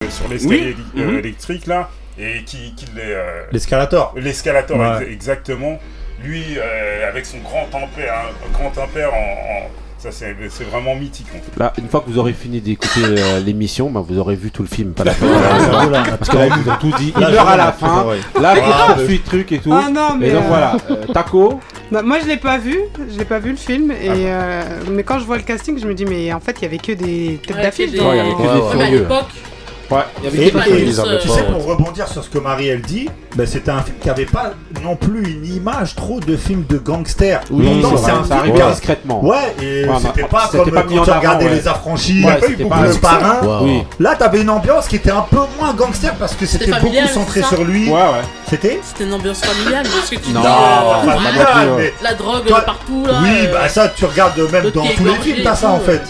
Sur 0.09 0.27
l'escalier 0.29 0.75
euh, 0.97 1.19
électrique, 1.19 1.65
là, 1.65 1.89
et 2.17 2.43
qui, 2.45 2.73
euh, 2.97 3.45
L'escalator. 3.51 4.13
L'escalator, 4.15 5.01
exactement. 5.01 5.79
Lui, 6.23 6.43
euh, 6.57 7.09
avec 7.09 7.25
son 7.25 7.39
grand 7.39 7.65
ampère, 7.73 8.13
hein, 8.13 8.49
grand 8.53 8.71
en 8.77 9.69
c'est 10.11 10.63
vraiment 10.69 10.95
mythique. 10.95 11.27
En 11.31 11.39
fait. 11.39 11.59
Là, 11.59 11.73
une 11.77 11.87
fois 11.87 12.01
que 12.01 12.09
vous 12.09 12.17
aurez 12.17 12.33
fini 12.33 12.59
d'écouter 12.61 13.01
euh, 13.03 13.39
l'émission, 13.39 13.89
bah, 13.89 14.03
vous 14.05 14.17
aurez 14.17 14.35
vu 14.35 14.51
tout 14.51 14.63
le 14.63 14.67
film. 14.67 14.93
Pas 14.93 15.03
la 15.05 15.11
fin. 15.13 15.27
Parce 16.17 16.29
que 16.29 16.37
là, 16.37 16.47
vous 16.49 16.69
avez 16.69 16.79
tout 16.79 16.91
dit. 16.97 17.13
Une 17.15 17.23
heure 17.23 17.47
à 17.47 17.57
la 17.57 17.71
fin. 17.71 18.05
Là, 18.39 18.55
ah, 18.61 18.87
vous 18.87 18.93
poursuit 18.95 19.19
truc 19.19 19.51
et 19.51 19.59
tout. 19.59 19.71
Ah, 19.73 19.89
non, 19.89 20.15
mais. 20.19 20.29
Et 20.29 20.31
donc 20.31 20.43
euh, 20.43 20.47
voilà, 20.47 20.77
euh, 20.89 21.05
taco. 21.13 21.59
Bah, 21.91 22.01
moi, 22.01 22.19
je 22.19 22.27
l'ai 22.27 22.37
pas 22.37 22.57
vu. 22.57 22.79
Je 23.11 23.17
l'ai 23.17 23.25
pas 23.25 23.39
vu 23.39 23.51
le 23.51 23.57
film. 23.57 23.91
Et, 23.91 24.29
ah 24.31 24.63
mais 24.91 25.03
quand 25.03 25.19
je 25.19 25.25
vois 25.25 25.37
le 25.37 25.43
casting, 25.43 25.79
je 25.79 25.87
me 25.87 25.93
dis, 25.93 26.05
mais 26.05 26.33
en 26.33 26.39
fait, 26.39 26.57
il 26.59 26.63
y 26.63 26.65
avait 26.65 26.77
que 26.77 26.91
des 26.91 27.39
têtes 27.45 27.55
ouais, 27.55 27.71
il 27.87 27.95
y 27.95 28.19
avait 28.19 28.33
que 28.33 28.41
des 28.41 28.71
furieux. 28.71 29.07
À 29.09 29.25
Ouais. 29.93 30.03
Il 30.19 30.25
y 30.25 30.27
avait 30.27 30.47
et, 30.47 30.99
euh, 30.99 31.19
tu 31.21 31.27
sais, 31.27 31.43
pour 31.43 31.65
rebondir 31.65 32.07
sur 32.07 32.23
ce 32.23 32.29
que 32.29 32.39
Marie 32.39 32.67
elle 32.67 32.81
dit, 32.81 33.09
ben, 33.35 33.45
c'était 33.45 33.71
un 33.71 33.81
film 33.81 33.97
qui 33.99 34.07
n'avait 34.07 34.25
pas 34.25 34.53
non 34.83 34.95
plus 34.95 35.23
une 35.31 35.45
image 35.45 35.95
trop 35.95 36.19
de 36.19 36.35
film 36.35 36.65
de 36.67 36.77
gangster. 36.77 37.41
Oui, 37.51 37.83
c'est 38.03 38.11
un 38.11 38.23
ça 38.23 38.41
film 38.43 38.55
ouais. 38.55 38.71
discrètement. 38.71 39.23
Ouais, 39.23 39.55
et 39.61 39.85
c'était 40.01 40.27
pas 40.27 40.49
comme 40.51 40.71
pas 40.71 40.83
quand 40.83 41.03
tu 41.03 41.11
regardais 41.11 41.49
les 41.49 41.67
affranchis, 41.67 42.23
le 42.23 42.99
parrain. 42.99 43.41
Là, 43.99 44.15
t'avais 44.15 44.41
une 44.41 44.49
ambiance 44.49 44.87
qui 44.87 44.97
était 44.97 45.11
un 45.11 45.25
peu 45.29 45.39
moins 45.59 45.73
gangster 45.73 46.13
parce 46.15 46.35
que 46.35 46.45
c'était 46.45 46.71
beaucoup 46.71 47.07
centré 47.13 47.43
sur 47.43 47.63
lui. 47.63 47.89
Ouais, 47.89 47.93
ouais. 47.93 48.23
C'était 48.49 48.79
C'était 48.83 49.05
une 49.05 49.13
ambiance 49.13 49.41
familiale, 49.43 49.83
parce 49.83 50.09
que 50.09 50.15
tu 50.15 50.31
non, 50.31 50.41
euh, 50.41 50.45
ah, 50.45 51.67
la 52.03 52.13
drogue 52.13 52.47
partout. 52.65 53.03
Oui, 53.03 53.29
euh, 53.29 53.53
bah 53.53 53.67
ça, 53.67 53.89
tu 53.89 54.05
regardes 54.05 54.37
même 54.51 54.69
dans 54.69 54.85
tous 54.85 55.05
les 55.05 55.15
films, 55.15 55.43
t'as 55.43 55.55
ça 55.55 55.69
en 55.69 55.79
fait. 55.79 56.01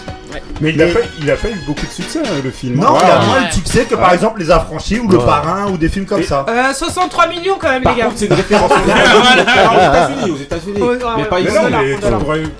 Mais 0.60 0.70
il, 0.70 0.82
a 0.82 0.86
pas, 0.86 1.00
il, 1.20 1.30
a 1.30 1.36
pas, 1.36 1.48
beaucoup 1.66 1.86
de 1.86 1.90
succès, 1.90 2.20
hein, 2.24 2.40
le 2.42 2.50
film. 2.50 2.76
Non, 2.76 2.96
il 3.02 3.10
a 3.10 3.24
moins 3.24 3.40
ouais. 3.40 3.48
de 3.48 3.52
succès 3.52 3.84
que 3.84 3.94
par 3.94 4.12
exemple 4.12 4.40
Les 4.40 4.50
Affranchis 4.50 5.00
ou 5.00 5.08
Le. 5.08 5.18
Parrain 5.18 5.70
ou 5.70 5.78
des 5.78 5.88
films 5.88 6.04
comme 6.04 6.22
ça. 6.22 6.44
Euh, 6.48 6.72
63 6.72 7.28
millions 7.28 7.56
quand 7.58 7.70
même, 7.70 7.82
les 7.84 8.00
gars. 8.00 8.10
C'est 8.14 8.26
une 8.26 8.34
référence 8.34 8.70
aux 8.72 9.40
États-Unis. 9.40 10.30
Aux 10.30 10.36
États-Unis. 10.36 10.80
Mais 11.16 11.24
pas 11.24 11.40
ici. 11.40 11.56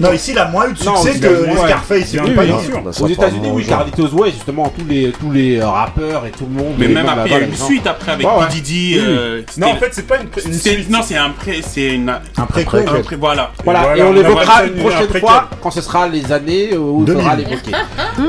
Non, 0.01 0.13
ici, 0.13 0.31
il 0.33 0.39
a 0.39 0.49
moins 0.49 0.69
eu 0.69 0.73
de 0.73 0.79
succès 0.79 1.19
que 1.19 1.27
les 1.27 1.57
Scarface. 1.57 2.15
Bah, 2.15 2.91
aux 3.01 3.09
États-Unis, 3.09 3.49
oui, 3.53 3.67
Carlitos 3.67 4.09
Way, 4.09 4.33
justement, 4.33 4.73
tous 4.77 5.31
les 5.33 5.59
euh, 5.59 5.69
rappeurs 5.69 6.27
et 6.27 6.31
tout 6.31 6.47
le 6.47 6.63
monde. 6.63 6.75
Mais 6.79 6.89
même 6.89 7.09
après, 7.09 7.29
il 7.29 7.33
y 7.33 7.35
a 7.35 7.41
une 7.41 7.55
suite 7.55 7.87
après 7.87 8.13
avec 8.13 8.27
Didi. 8.51 8.97
Euh, 8.99 9.43
non, 9.59 9.69
en 9.69 9.77
fait, 9.77 9.91
c'est 9.93 10.07
pas 10.07 10.17
une 10.19 10.53
suite. 10.61 10.91
Non, 10.91 11.01
c'est 11.03 11.17
un 11.17 11.31
pré. 11.31 11.61
C'est 11.67 11.95
une. 11.95 12.11
Un 12.37 12.47
pré 12.47 12.67
Voilà. 13.19 13.51
Voilà. 13.65 13.97
Et 13.97 14.03
on 14.03 14.13
l'évoquera 14.13 14.65
une 14.65 14.75
prochaine 14.77 15.21
fois 15.21 15.49
quand 15.63 15.71
ce 15.71 15.81
sera 15.81 16.09
les 16.09 16.33
années 16.33 16.77
où 16.77 17.05
il 17.07 17.13
faudra 17.13 17.37
l'évoquer 17.37 17.64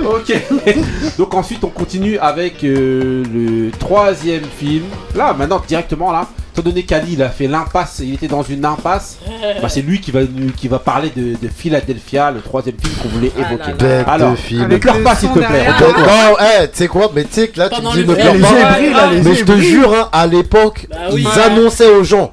ok. 0.06 0.76
Donc 1.18 1.34
ensuite, 1.34 1.64
on 1.64 1.70
continue 1.70 2.18
avec 2.20 2.64
euh, 2.64 3.24
le 3.34 3.72
troisième 3.72 4.44
film. 4.44 4.86
Là, 5.16 5.34
maintenant, 5.34 5.62
directement 5.66 6.12
là. 6.12 6.28
Étant 6.54 6.70
donné 6.70 6.84
qu'Ali 6.84 7.14
il 7.14 7.22
a 7.22 7.28
fait 7.28 7.48
l'impasse, 7.48 8.00
il 8.02 8.14
était 8.14 8.30
dans 8.30 8.42
une 8.42 8.64
impasse, 8.64 9.18
bah, 9.62 9.68
c'est 9.68 9.82
lui 9.82 10.00
qui 10.00 10.12
va, 10.12 10.22
qui 10.56 10.70
va 10.70 10.80
parler 10.80 11.12
de, 11.14 11.36
Philadelphia, 11.54 12.32
le 12.32 12.40
troisième 12.40 12.78
film 12.82 12.94
qu'on 13.02 13.10
voulait 13.10 13.32
évoquer. 13.38 13.74
Alors, 14.08 14.36
ne 14.52 14.78
pleure 14.78 15.04
pas 15.04 15.16
s'il 15.16 15.32
te 15.32 15.40
plaît. 15.40 15.68
Non, 15.82 16.38
eh, 16.40 16.70
tu 16.70 16.78
sais 16.78 16.88
quoi, 16.88 17.12
mais 17.14 17.26
tu 17.26 17.34
sais 17.34 17.48
que 17.50 17.60
là, 17.60 17.70
tu 17.70 17.82
me 17.82 17.92
dis 17.92 18.08
ne 18.08 18.14
pleure 18.14 18.40
pas. 18.40 19.10
Mais 19.22 19.36
je 19.36 19.44
te 19.44 19.58
jure, 19.58 19.94
hein, 19.94 20.08
à 20.14 20.28
l'époque, 20.28 20.88
ils 21.12 21.28
annonçaient 21.28 21.94
aux 21.94 22.06
gens 22.06 22.32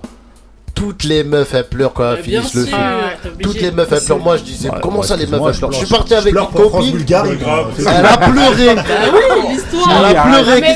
toutes 0.82 1.04
les 1.04 1.22
meufs 1.22 1.54
elles 1.54 1.68
pleurent 1.68 1.92
quand 1.92 2.10
elles 2.12 2.24
finissent 2.24 2.54
le 2.54 2.64
film. 2.64 2.76
Ah, 2.76 3.28
toutes 3.40 3.60
les 3.60 3.70
meufs 3.70 3.92
elles 3.92 4.02
pleurent. 4.04 4.18
Moi 4.18 4.36
je 4.36 4.42
disais 4.42 4.68
comment 4.82 5.02
ça 5.04 5.16
les 5.16 5.26
meufs 5.28 5.40
elles 5.46 5.56
pleurent. 5.56 5.70
Je 5.70 5.76
suis 5.76 5.86
parti 5.86 6.12
avec 6.14 6.34
une 6.34 6.46
copine. 6.46 7.04
Elle 7.08 8.06
a 8.06 8.16
pleuré. 8.16 8.74
Bah 8.74 8.82
oui, 9.14 9.52
l'histoire. 9.52 10.04
Elle 10.10 10.16
a 10.16 10.22
ah, 10.24 10.28
pleuré. 10.28 10.74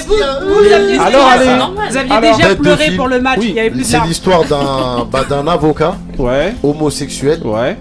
Vous 1.88 1.96
aviez 1.96 2.34
déjà 2.34 2.54
pleuré 2.54 2.90
pour 2.92 3.08
le 3.08 3.20
match. 3.20 3.40
C'est 3.82 4.00
l'histoire 4.04 4.44
d'un 4.44 5.04
bah, 5.10 5.24
avocat. 5.50 5.96
Homosexuel. 6.62 7.40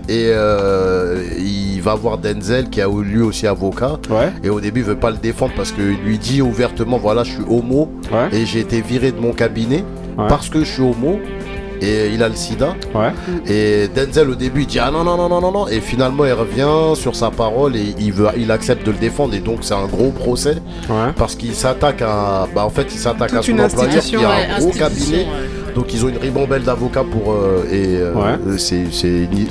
Et 0.09 0.29
euh, 0.29 1.23
il 1.37 1.79
va 1.81 1.93
voir 1.93 2.17
Denzel 2.17 2.71
qui 2.71 2.81
a 2.81 2.87
lui 2.87 3.21
aussi 3.21 3.45
avocat. 3.45 3.99
Et 4.43 4.49
au 4.49 4.59
début, 4.59 4.79
il 4.79 4.85
veut 4.87 4.95
pas 4.95 5.11
le 5.11 5.17
défendre 5.17 5.53
parce 5.55 5.71
qu'il 5.71 5.97
lui 6.03 6.17
dit 6.17 6.41
ouvertement 6.41 6.97
voilà, 6.97 7.23
je 7.23 7.33
suis 7.33 7.43
homo 7.47 7.91
et 8.31 8.47
j'ai 8.47 8.61
été 8.61 8.81
viré 8.81 9.11
de 9.11 9.19
mon 9.19 9.31
cabinet 9.31 9.83
parce 10.17 10.49
que 10.49 10.63
je 10.63 10.71
suis 10.71 10.81
homo 10.81 11.19
et 11.85 12.09
il 12.13 12.23
a 12.23 12.29
le 12.29 12.35
sida. 12.35 12.75
Ouais. 12.93 13.11
Et 13.47 13.87
Denzel 13.87 14.29
au 14.29 14.35
début 14.35 14.61
il 14.61 14.67
dit 14.67 14.79
ah 14.79 14.91
non 14.91 15.03
non 15.03 15.17
non 15.17 15.29
non 15.29 15.41
non 15.41 15.51
non 15.51 15.67
et 15.67 15.79
finalement 15.79 16.25
il 16.25 16.33
revient 16.33 16.95
sur 16.95 17.15
sa 17.15 17.29
parole 17.29 17.75
et 17.75 17.95
il 17.99 18.13
veut 18.13 18.27
il 18.37 18.51
accepte 18.51 18.85
de 18.85 18.91
le 18.91 18.97
défendre 18.97 19.33
et 19.35 19.39
donc 19.39 19.59
c'est 19.61 19.73
un 19.73 19.87
gros 19.87 20.11
procès 20.11 20.57
ouais. 20.89 21.11
parce 21.15 21.35
qu'il 21.35 21.53
s'attaque 21.53 22.01
à 22.01 22.47
bah 22.53 22.65
en 22.65 22.69
fait 22.69 22.87
il 22.91 22.99
s'attaque 22.99 23.33
à 23.33 23.41
son 23.41 23.59
employeur 23.59 24.03
qui 24.03 24.15
a 24.15 24.29
un 24.55 24.59
gros 24.59 24.71
cabinet. 24.71 25.27
Donc 25.75 25.93
ils 25.93 26.05
ont 26.05 26.07
une 26.07 26.17
ribambelle 26.17 26.63
d'avocats 26.63 27.03
pour 27.03 27.33
euh, 27.33 27.65
et 27.69 27.97
euh, 27.97 28.57
c'est 28.57 28.85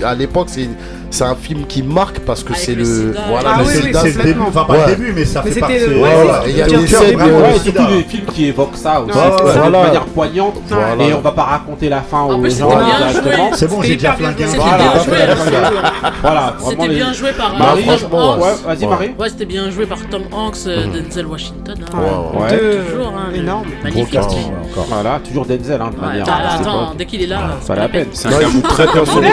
à 0.02 0.14
l'époque 0.14 0.48
c'est 0.48 0.68
c'est 1.14 1.24
un 1.24 1.36
film 1.36 1.64
qui 1.66 1.82
marque 1.82 2.18
parce 2.20 2.42
que 2.42 2.54
c'est 2.54 2.74
le, 2.74 3.14
voilà 3.28 3.54
ah 3.54 3.58
le, 3.60 3.66
oui, 3.66 3.72
oui, 3.84 3.92
c'est 3.94 4.16
le 4.16 4.24
début 4.24 4.40
enfin 4.40 4.64
pas 4.64 4.72
ouais. 4.72 4.86
le 4.88 4.96
début 4.96 5.12
mais 5.14 5.24
ça 5.24 5.42
mais 5.44 5.52
fait 5.52 5.60
partie 5.60 5.78
le... 5.78 6.00
ouais, 6.00 6.10
voilà. 6.12 6.42
il 6.48 6.56
y 6.56 6.62
a 6.62 6.66
des 6.66 6.86
scènes 6.88 7.22
ouais, 7.22 7.58
surtout 7.62 7.86
des 7.86 8.02
films 8.02 8.26
qui 8.34 8.46
évoquent 8.46 8.76
ça 8.76 9.00
aussi 9.00 9.12
voilà. 9.14 9.66
de 9.66 9.70
manière 9.70 10.04
poignante 10.06 10.54
voilà. 10.68 11.04
et 11.04 11.14
on 11.14 11.20
va 11.20 11.30
pas 11.30 11.44
raconter 11.44 11.88
la 11.88 12.00
fin 12.00 12.24
aux 12.24 12.44
gens 12.48 12.70
c'est 13.52 13.68
bon 13.68 13.80
j'ai 13.82 13.94
déjà 13.94 14.14
flingué 14.14 14.44
voilà 16.20 16.56
c'était 16.68 16.88
bien 16.88 17.12
joué 17.12 17.32
par 17.32 17.56
Marie 17.56 17.84
vas-y 17.84 18.86
Marie. 18.86 19.14
ouais 19.16 19.28
c'était 19.28 19.46
bien 19.46 19.70
joué 19.70 19.86
par 19.86 19.98
Tom 20.10 20.22
Hanks 20.32 20.66
euh, 20.66 20.86
mhm. 20.86 20.92
Denzel 21.04 21.26
Washington 21.26 21.76
hein. 21.92 22.40
ouais 22.40 22.58
toujours 22.88 23.08
hein, 23.08 23.32
énorme. 23.32 23.66
magnifique. 23.84 24.18
voilà 24.88 25.20
toujours 25.20 25.46
Denzel 25.46 25.80
hein, 25.80 25.90
de 25.94 26.00
manière 26.00 26.26
attends 26.28 26.92
dès 26.98 27.06
qu'il 27.06 27.22
est 27.22 27.28
là 27.28 27.38
ah, 27.44 27.56
ça 27.64 27.76
la 27.76 27.88
peine. 27.88 28.08
c'est 28.12 28.28
un 28.28 28.60
très 28.62 28.86
bien 28.92 29.04
solide 29.04 29.30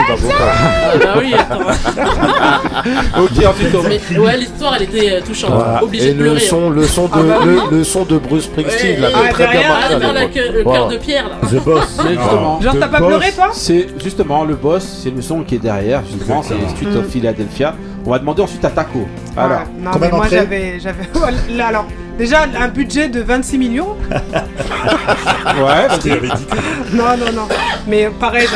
bah 1.02 1.14
oui 1.18 1.34
attends 1.34 1.71
ok, 3.18 3.46
ensuite 3.46 3.74
on... 3.74 4.20
Ouais, 4.20 4.36
l'histoire 4.36 4.76
elle 4.76 4.82
était 4.82 5.12
euh, 5.12 5.20
touchante, 5.20 5.52
voilà. 5.52 5.80
et 5.92 6.12
de. 6.12 6.24
Le 6.24 6.38
son, 6.38 6.70
le 6.70 6.86
son 6.86 7.06
de, 7.06 7.12
ah 7.14 7.44
bah 7.44 7.68
le, 7.70 7.84
son 7.84 8.04
de 8.04 8.18
Bruce 8.18 8.44
Springsteen, 8.44 8.94
ouais, 8.94 9.00
là, 9.00 9.08
ah, 9.14 9.18
ah, 9.28 9.36
derrière, 9.36 10.52
le 10.52 10.62
cœur 10.64 10.88
de 10.88 10.96
pierre, 10.96 11.28
là. 11.28 11.36
The 11.48 11.62
Boss. 11.64 11.98
Justement. 12.08 12.60
Genre, 12.60 12.76
t'as 12.78 12.88
pas 12.88 12.98
pleuré, 12.98 13.32
toi 13.32 13.50
C'est 13.52 13.86
justement 14.02 14.44
le 14.44 14.54
boss, 14.54 15.00
c'est 15.02 15.10
le 15.10 15.22
son 15.22 15.42
qui 15.42 15.56
est 15.56 15.58
derrière, 15.58 16.02
justement, 16.04 16.42
c'est 16.42 16.54
Street 16.70 16.96
of 16.96 17.08
Philadelphia. 17.08 17.74
On 18.04 18.10
va 18.10 18.18
demander 18.18 18.42
ensuite 18.42 18.64
à 18.64 18.70
Taco. 18.70 19.06
Alors, 19.36 19.62
non, 19.78 19.90
mais 20.00 20.10
moi 20.10 20.26
j'avais. 20.28 20.78
Là, 21.56 21.68
alors, 21.68 21.86
Déjà, 22.18 22.44
un 22.58 22.68
budget 22.68 23.08
de 23.08 23.20
26 23.20 23.58
millions. 23.58 23.96
ouais, 24.10 25.86
parce 25.88 26.04
que... 26.04 26.10
Non, 26.96 27.16
non, 27.16 27.32
non. 27.34 27.48
Mais 27.86 28.10
pareil, 28.20 28.46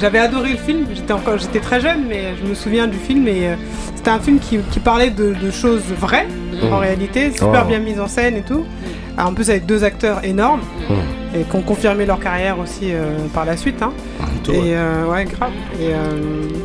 j'avais 0.00 0.18
adoré 0.18 0.50
le 0.52 0.58
film. 0.58 0.86
J'étais 0.94 1.12
encore, 1.12 1.38
j'étais 1.38 1.60
très 1.60 1.80
jeune, 1.80 2.04
mais 2.06 2.36
je 2.40 2.48
me 2.48 2.54
souviens 2.54 2.86
du 2.86 2.98
film. 2.98 3.26
Et 3.26 3.48
euh, 3.48 3.54
c'était 3.96 4.10
un 4.10 4.20
film 4.20 4.38
qui, 4.38 4.58
parlait 4.80 5.10
de, 5.10 5.34
choses 5.50 5.84
vraies 5.98 6.26
mmh. 6.26 6.72
en 6.72 6.78
réalité, 6.78 7.32
super 7.32 7.62
oh. 7.64 7.68
bien 7.68 7.78
mise 7.78 7.98
en 7.98 8.08
scène 8.08 8.36
et 8.36 8.42
tout. 8.42 8.64
En 9.16 9.32
plus 9.32 9.50
avec 9.50 9.66
deux 9.66 9.82
acteurs 9.82 10.22
énormes 10.22 10.60
mmh. 10.60 11.36
et 11.36 11.42
qui 11.42 11.56
ont 11.56 11.62
confirmé 11.62 12.06
leur 12.06 12.20
carrière 12.20 12.58
aussi 12.60 12.92
euh, 12.92 13.16
par 13.34 13.44
la 13.44 13.56
suite. 13.56 13.82
Hein. 13.82 13.92
Et 14.48 14.76
euh, 14.76 15.06
ouais. 15.06 15.24
Grave. 15.24 15.50
Et, 15.80 15.90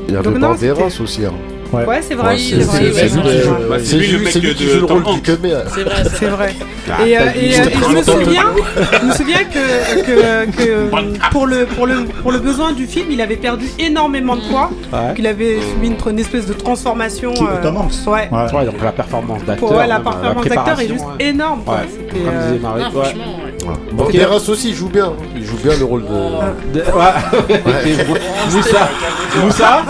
Il 0.09 0.13
y 0.13 0.17
avait 0.17 0.83
aussi. 1.01 1.25
Hein. 1.25 1.33
Ouais, 1.73 2.01
c'est 2.01 2.13
vrai. 2.15 2.33
Ouais, 2.33 2.37
c'est 2.39 2.55
vrai, 2.63 2.79
lui 2.83 2.91
vrai. 2.91 3.33
le- 3.33 3.69
Bah, 3.69 3.77
le 3.77 3.97
lui 4.17 4.23
mec 4.23 4.33
qui 4.33 4.67
joue 4.67 4.79
le 4.79 4.85
rôle 4.85 5.03
du. 5.03 5.21
Kemé. 5.21 5.49
C'est 5.73 5.83
vrai, 5.83 6.03
C'est 6.19 6.25
vrai. 6.27 6.55
Ah, 6.91 7.07
Et, 7.07 7.17
euh, 7.17 7.19
t'as 7.19 7.25
et, 7.39 7.45
euh, 7.45 7.45
et 7.45 7.51
je 7.51 7.95
me 7.97 8.03
souviens, 8.03 8.43
je 9.01 9.05
me 9.07 9.13
souviens 9.13 9.43
que, 9.45 10.01
que, 10.01 10.51
que 10.51 10.89
pour, 11.31 11.47
le, 11.47 11.65
pour, 11.65 11.87
le, 11.87 12.03
pour 12.21 12.31
le 12.31 12.39
besoin 12.39 12.73
du 12.73 12.85
film, 12.87 13.07
il 13.09 13.21
avait 13.21 13.37
perdu 13.37 13.65
énormément 13.79 14.35
de 14.35 14.41
poids. 14.41 14.69
Ouais. 14.91 15.07
Donc 15.09 15.19
il 15.19 15.27
avait 15.27 15.59
subi 15.61 15.87
une, 15.87 15.95
une 16.11 16.19
espèce 16.19 16.45
de 16.45 16.53
transformation. 16.53 17.33
Euh, 17.33 17.71
Ouais. 18.05 18.29
Ouais. 18.31 18.53
Ouais, 18.53 18.65
donc 18.65 18.75
la 18.83 18.91
performance 18.91 19.43
d'acteur. 19.45 19.71
Ouais, 19.71 19.87
la 19.87 19.99
performance 19.99 20.45
d'acteur 20.45 20.79
est 20.79 20.87
juste 20.87 21.05
énorme. 21.19 21.61
Ouais, 21.65 21.73
comme 22.11 22.19
euh, 22.27 22.47
disait 22.51 22.59
Marie. 22.61 22.83
Bon, 23.91 24.03
Banderas 24.05 24.49
aussi, 24.49 24.73
joue 24.73 24.89
bien. 24.89 25.13
Il 25.35 25.45
joue 25.45 25.57
bien 25.57 25.73
le 25.77 25.85
rôle 25.85 26.03
de. 26.03 26.79
De- 26.79 26.85
ouais. 26.85 27.95
Moussa, 28.51 28.89
Moussa, 29.41 29.83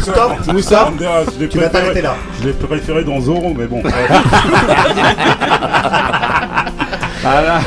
Stop 0.00 0.32
Moussa. 0.52 0.84
Banderas, 0.86 1.24
je 1.34 1.40
l'ai 1.40 1.46
vas 1.46 1.50
préféré- 1.68 1.70
t'arrêter 1.70 2.02
là. 2.02 2.14
Je 2.40 2.46
l'ai 2.46 2.52
préféré 2.54 3.04
dans 3.04 3.20
Zorro, 3.20 3.54
mais 3.56 3.66
bon. 3.66 3.82
Ah 7.24 7.42
là, 7.42 7.60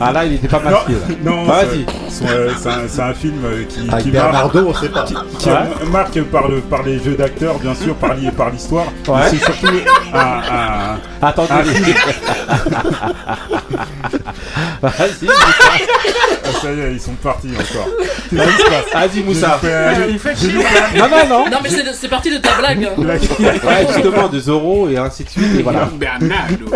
ah 0.00 0.12
là, 0.12 0.24
il 0.24 0.34
était 0.34 0.48
pas 0.48 0.58
non, 0.58 0.70
masqué. 0.70 0.92
non, 1.24 1.46
Bah, 1.46 1.64
vas-y. 1.64 1.86
C'est 2.10 2.24
un- 2.24 2.28
c'est 2.58 2.68
un, 2.68 2.88
c'est 2.88 3.02
un 3.02 3.14
film 3.14 3.44
euh, 3.44 3.64
qui, 3.68 3.88
Avec 3.90 4.04
qui 4.04 4.10
Bernardo, 4.10 4.66
on 4.68 4.74
sait 4.74 4.88
pas. 4.88 5.04
qui 5.04 5.14
Ouais. 5.48 5.54
marque 5.90 6.20
par, 6.24 6.48
le, 6.48 6.60
par 6.60 6.82
les 6.82 6.98
jeux 7.02 7.14
d'acteurs, 7.14 7.58
bien 7.58 7.74
sûr, 7.74 7.94
par, 7.94 8.14
l'hi- 8.14 8.30
par 8.30 8.50
l'histoire. 8.50 8.86
Ouais. 9.08 9.20
C'est 9.30 9.38
surtout 9.38 9.68
un, 10.12 10.18
un- 10.18 10.98
Attendez. 11.22 11.52
un 11.52 11.64
film. 11.64 11.84
Vas-y, 14.82 15.28
Ah, 15.28 16.48
ça 16.62 16.72
y 16.72 16.80
est, 16.80 16.92
ils 16.92 17.00
sont 17.00 17.12
partis 17.22 17.48
encore. 17.54 17.88
Vas-y, 18.92 19.22
Moussa. 19.22 19.60
Il 20.08 20.18
fait 20.18 20.36
chier. 20.36 20.52
Non, 20.96 21.08
non, 21.08 21.26
non. 21.28 21.44
Non, 21.50 21.58
mais 21.62 21.68
c'est 21.92 22.08
parti 22.08 22.30
de 22.30 22.38
ta 22.38 22.54
blague. 22.58 22.84
hein. 22.84 22.92
Ouais, 22.98 23.86
justement, 23.94 24.28
de 24.28 24.40
Zorro 24.40 24.88
et 24.88 24.96
ainsi 24.98 25.24
de 25.24 25.28
suite. 25.30 25.58
Et 25.58 25.62
voilà. 25.62 25.88
Bernardo. 25.92 26.66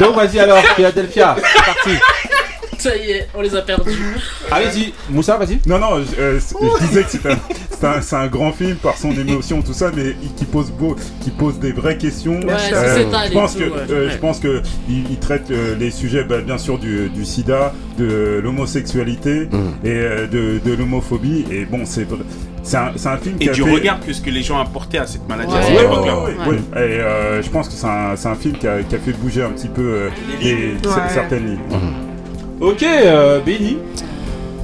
Donc, 0.00 0.16
vas-y 0.16 0.38
alors, 0.40 0.58
Philadelphia. 0.74 1.36
C'est 1.38 1.64
parti. 1.64 1.90
Ça 2.90 2.96
y 2.96 3.10
est, 3.10 3.28
on 3.34 3.40
les 3.40 3.54
a 3.56 3.62
perdus. 3.62 3.90
Allez-y, 4.50 4.92
Moussa, 5.10 5.36
vas-y. 5.36 5.58
Non, 5.66 5.78
non, 5.78 6.02
je, 6.02 6.20
euh, 6.20 6.38
je 6.40 6.86
disais 6.86 7.02
que 7.02 7.10
c'est 7.10 7.26
un, 7.30 7.38
c'est 7.70 7.86
un, 7.86 8.00
c'est 8.00 8.16
un 8.16 8.26
grand 8.28 8.52
film 8.52 8.76
par 8.76 8.96
son 8.96 9.10
émotion, 9.12 9.60
tout 9.62 9.72
ça, 9.72 9.90
mais 9.94 10.14
qui 10.36 10.44
pose, 10.44 10.70
beau, 10.70 10.94
qui 11.22 11.30
pose 11.30 11.58
des 11.58 11.72
vraies 11.72 11.98
questions. 11.98 12.40
Ouais, 12.40 12.54
Euh, 12.72 13.04
je 13.28 13.32
pense 13.32 13.54
tout, 13.54 13.58
que, 13.60 13.64
ouais. 13.64 13.76
euh, 13.90 14.10
je 14.10 14.16
pense 14.18 14.38
que 14.40 14.62
il, 14.88 15.10
il 15.10 15.18
traite 15.18 15.50
euh, 15.50 15.74
les 15.76 15.90
sujets, 15.90 16.24
bah, 16.24 16.40
bien 16.42 16.58
sûr, 16.58 16.78
du, 16.78 17.08
du 17.08 17.24
sida, 17.24 17.72
de 17.98 18.40
l'homosexualité 18.42 19.46
Mm. 19.46 19.56
et 19.84 19.88
euh, 19.90 20.26
de, 20.26 20.60
de 20.64 20.72
l'homophobie. 20.74 21.44
Et 21.50 21.64
bon, 21.64 21.80
c'est 21.84 22.04
vrai- 22.04 22.24
c'est 22.62 22.76
un, 22.78 23.16
film 23.16 23.38
qui 23.38 23.46
Et 23.46 23.50
a 23.50 23.52
du 23.52 23.62
fait... 23.62 23.70
regard 23.70 24.00
que 24.00 24.12
ce 24.12 24.20
que 24.20 24.30
les 24.30 24.42
gens 24.42 24.58
apportaient 24.58 24.98
à 24.98 25.06
cette 25.06 25.28
maladie 25.28 25.52
Ouais. 25.52 25.58
à 25.58 25.62
cette 25.62 25.70
Ouais, 25.76 25.78
ouais, 25.78 25.84
époque-là. 25.92 26.18
ouais, 26.18 26.32
ouais, 26.34 26.48
ouais. 26.48 26.56
Et 26.78 27.00
euh, 27.00 27.42
je 27.42 27.48
pense 27.50 27.68
que 27.68 27.74
c'est 27.74 27.86
un, 27.86 28.16
c'est 28.16 28.28
un 28.28 28.34
film 28.34 28.56
qui 28.58 28.66
a, 28.66 28.82
qui 28.82 28.94
a 28.94 28.98
fait 28.98 29.12
bouger 29.12 29.42
un 29.44 29.50
petit 29.50 29.68
peu 29.68 29.82
euh, 29.82 30.08
Les 30.40 30.44
les- 30.54 30.54
lignes. 30.72 30.76
cer- 30.82 30.88
Ouais. 30.88 31.02
certaines 31.14 31.46
lignes. 31.46 31.58
Ok, 32.60 32.82
euh, 32.82 33.40
Benny. 33.44 33.78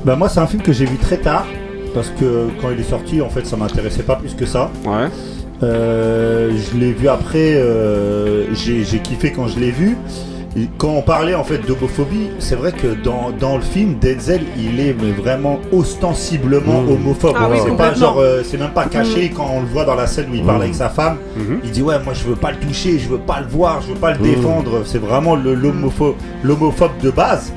Bah 0.04 0.16
moi 0.16 0.28
c'est 0.28 0.40
un 0.40 0.46
film 0.46 0.62
que 0.62 0.72
j'ai 0.72 0.84
vu 0.86 0.96
très 0.96 1.18
tard 1.18 1.46
parce 1.94 2.08
que 2.18 2.48
quand 2.60 2.70
il 2.70 2.80
est 2.80 2.88
sorti 2.90 3.20
en 3.20 3.28
fait 3.28 3.46
ça 3.46 3.56
m'intéressait 3.56 4.02
pas 4.02 4.16
plus 4.16 4.34
que 4.34 4.46
ça. 4.46 4.70
Ouais. 4.84 5.08
Euh, 5.62 6.50
je 6.56 6.76
l'ai 6.78 6.92
vu 6.92 7.08
après, 7.08 7.54
euh, 7.54 8.52
j'ai 8.54 8.82
j'ai 8.84 8.98
kiffé 8.98 9.30
quand 9.32 9.46
je 9.46 9.58
l'ai 9.60 9.70
vu. 9.70 9.96
Et 10.54 10.68
quand 10.76 10.88
on 10.90 11.00
parlait 11.00 11.34
en 11.34 11.44
fait 11.44 11.66
d'homophobie, 11.66 12.28
c'est 12.38 12.56
vrai 12.56 12.72
que 12.72 12.88
dans, 13.02 13.30
dans 13.30 13.56
le 13.56 13.62
film, 13.62 13.94
Denzel, 13.98 14.42
il 14.58 14.80
est 14.80 14.94
mais 15.00 15.10
vraiment 15.12 15.60
ostensiblement 15.72 16.82
Mmh. 16.82 16.90
homophobe. 16.92 17.36
Ah 17.38 17.48
oui, 17.50 17.56
c'est 17.58 17.70
pas 17.70 17.70
complètement. 17.70 17.94
genre, 17.96 18.18
euh, 18.18 18.42
c'est 18.44 18.58
même 18.58 18.72
pas 18.72 18.84
caché 18.84 19.30
quand 19.34 19.48
on 19.50 19.60
le 19.60 19.66
voit 19.66 19.86
dans 19.86 19.94
la 19.94 20.06
scène 20.06 20.26
où 20.30 20.34
il 20.34 20.42
parle 20.42 20.58
Mmh. 20.58 20.62
avec 20.62 20.74
sa 20.74 20.90
femme. 20.90 21.16
Mhm. 21.36 21.60
Il 21.64 21.70
dit 21.70 21.80
ouais, 21.80 21.94
moi 22.04 22.12
je 22.12 22.24
veux 22.24 22.34
pas 22.34 22.50
le 22.50 22.58
toucher, 22.58 22.98
je 22.98 23.08
veux 23.08 23.16
pas 23.18 23.40
le 23.40 23.46
voir, 23.46 23.80
je 23.80 23.92
veux 23.94 23.98
pas 23.98 24.12
le 24.12 24.18
Mmh. 24.18 24.22
défendre. 24.22 24.82
C'est 24.84 24.98
vraiment 25.00 25.36
le- 25.36 25.54
l'homophobe 25.54 26.90
de 27.02 27.10
base. 27.10 27.50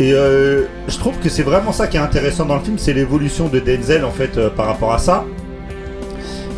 Et 0.00 0.12
euh, 0.12 0.64
je 0.88 0.98
trouve 0.98 1.16
que 1.18 1.28
c'est 1.28 1.42
vraiment 1.44 1.72
ça 1.72 1.86
qui 1.86 1.96
est 1.96 2.00
intéressant 2.00 2.44
dans 2.46 2.56
le 2.56 2.62
film, 2.62 2.78
c'est 2.78 2.92
l'évolution 2.92 3.48
de 3.48 3.60
Denzel 3.60 4.04
en 4.04 4.10
fait 4.10 4.36
euh, 4.36 4.50
par 4.50 4.66
rapport 4.66 4.92
à 4.92 4.98
ça. 4.98 5.24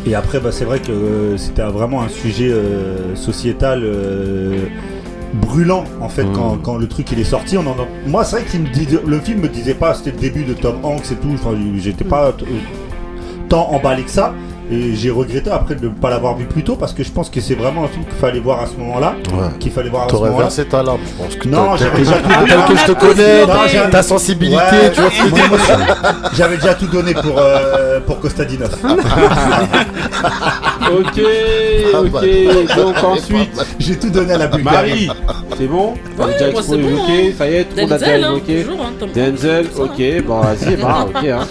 Et 0.07 0.15
après, 0.15 0.39
bah, 0.39 0.51
c'est 0.51 0.65
vrai 0.65 0.79
que 0.79 0.91
euh, 0.91 1.37
c'était 1.37 1.61
vraiment 1.63 2.01
un 2.01 2.07
sujet 2.09 2.51
sociétal 3.15 3.83
brûlant 5.33 5.83
en 6.01 6.09
fait 6.09 6.23
Mm. 6.23 6.33
quand, 6.33 6.57
quand 6.63 6.77
le 6.77 6.87
truc 6.87 7.11
il 7.11 7.19
est 7.19 7.23
sorti. 7.25 7.57
On 7.57 7.67
en 7.67 7.71
a- 7.73 7.87
Moi, 8.07 8.23
c'est 8.23 8.37
vrai 8.37 8.45
que 8.45 9.07
le 9.07 9.19
film 9.19 9.41
me 9.41 9.49
disait 9.49 9.73
pas, 9.73 9.93
c'était 9.93 10.11
le 10.11 10.17
début 10.17 10.43
de 10.43 10.53
Tom 10.53 10.77
Hanks 10.83 11.11
et 11.11 11.15
tout. 11.15 11.31
Enfin, 11.33 11.51
j'étais 11.77 12.05
pas 12.05 12.33
tant 13.49 13.67
emballé 13.71 14.03
que 14.03 14.09
ça. 14.09 14.33
Et 14.69 14.95
j'ai 14.95 15.09
regretté 15.11 15.49
après 15.49 15.75
de 15.75 15.85
ne 15.87 15.93
pas 15.93 16.09
l'avoir 16.09 16.35
vu 16.35 16.43
plus 16.45 16.61
tôt 16.63 16.75
parce 16.75 16.91
que 16.91 17.01
je 17.03 17.09
pense 17.11 17.29
que 17.29 17.39
c'est 17.39 17.55
vraiment 17.55 17.85
un 17.85 17.87
film 17.87 18.03
qu'il 18.03 18.17
fallait 18.17 18.39
voir 18.41 18.61
à 18.61 18.65
ce 18.65 18.73
moment-là. 18.77 19.15
Ouais. 19.31 19.47
Qu'il 19.59 19.71
fallait 19.71 19.89
voir 19.89 20.03
à 20.03 20.07
ce 20.07 20.11
T'aurais 20.11 20.27
moment-là. 20.29 20.45
versé 20.47 20.65
ta 20.65 20.83
larme, 20.83 20.99
je 21.05 21.23
pense. 21.23 21.35
Que 21.35 21.47
Non, 21.47 21.75
j'avais 21.77 21.97
déjà 21.99 22.13
tout 22.17 22.27
tel 22.29 22.49
donné. 22.49 22.63
que 22.67 22.75
je 22.77 22.85
te 22.85 22.91
connais, 22.91 23.89
ta 23.91 24.03
sensibilité, 24.03 24.57
Ouais, 24.57 24.91
tu 24.93 25.01
vois. 25.01 25.11
J'avais 26.33 26.57
déjà 26.57 26.73
tout 26.73 26.87
donné 26.87 27.13
pour, 27.13 27.37
euh, 27.37 27.99
pour 28.01 28.19
Kostadinov. 28.19 28.75
Ok, 30.89 31.21
Ah, 31.93 32.01
ok. 32.01 32.75
Donc 32.77 33.03
ensuite, 33.03 33.49
J'ai 33.79 33.97
tout 33.97 34.09
donné 34.09 34.33
à 34.33 34.37
la 34.37 34.47
Bulgarie. 34.47 35.07
Marie. 35.07 35.19
C'est 35.57 35.67
bon 35.67 35.93
On 36.17 36.23
a 36.23 36.27
Ouais, 36.27 36.33
déjà 36.33 36.51
moi, 36.51 36.61
expo- 36.61 36.65
c'est 36.69 36.77
bon, 36.77 36.87
évoqué, 36.89 37.27
hein. 37.27 37.33
ça 37.37 37.49
y 37.49 37.53
est, 37.55 37.63
tout 37.65 37.75
le 37.75 37.81
monde 37.81 37.91
a 37.91 37.97
déjà 37.97 38.11
Denzel, 38.11 38.23
hein, 38.23 38.35
évoqué. 38.35 38.65
hein, 38.69 39.07
Denzel, 39.15 39.65
ok, 39.77 40.25
bon 40.25 40.39
vas-y, 40.41 40.75
bah, 40.77 41.07
ok. 41.15 41.23
Hein. 41.25 41.47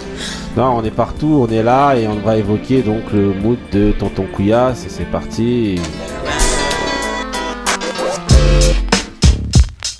Non, 0.57 0.77
on 0.79 0.85
est 0.85 0.91
partout, 0.91 1.47
on 1.49 1.53
est 1.53 1.63
là 1.63 1.95
et 1.97 2.09
on 2.09 2.15
va 2.27 2.37
évoquer 2.39 2.81
donc 2.83 3.03
le 3.13 3.35
mood 3.35 3.59
de 3.73 3.93
Tonton 3.93 4.27
Couillasse 4.33 4.85
et 4.87 4.89
c'est 4.91 5.11
parti. 5.11 5.79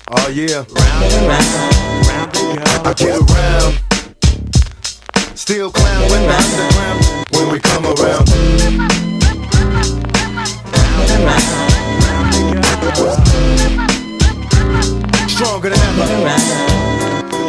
Oh 0.09 0.29
yeah. 0.33 0.63
I 2.85 2.93
get 2.95 3.09
around. 3.11 3.73
Still 5.35 5.69
clown 5.69 6.09
when 6.09 6.27
the 6.27 6.33
underground 6.33 7.25
when 7.33 7.51
we 7.51 7.59
come 7.59 7.85
around. 7.85 9.06
Stronger 15.27 15.69
than 15.69 15.79
ever. 15.79 16.77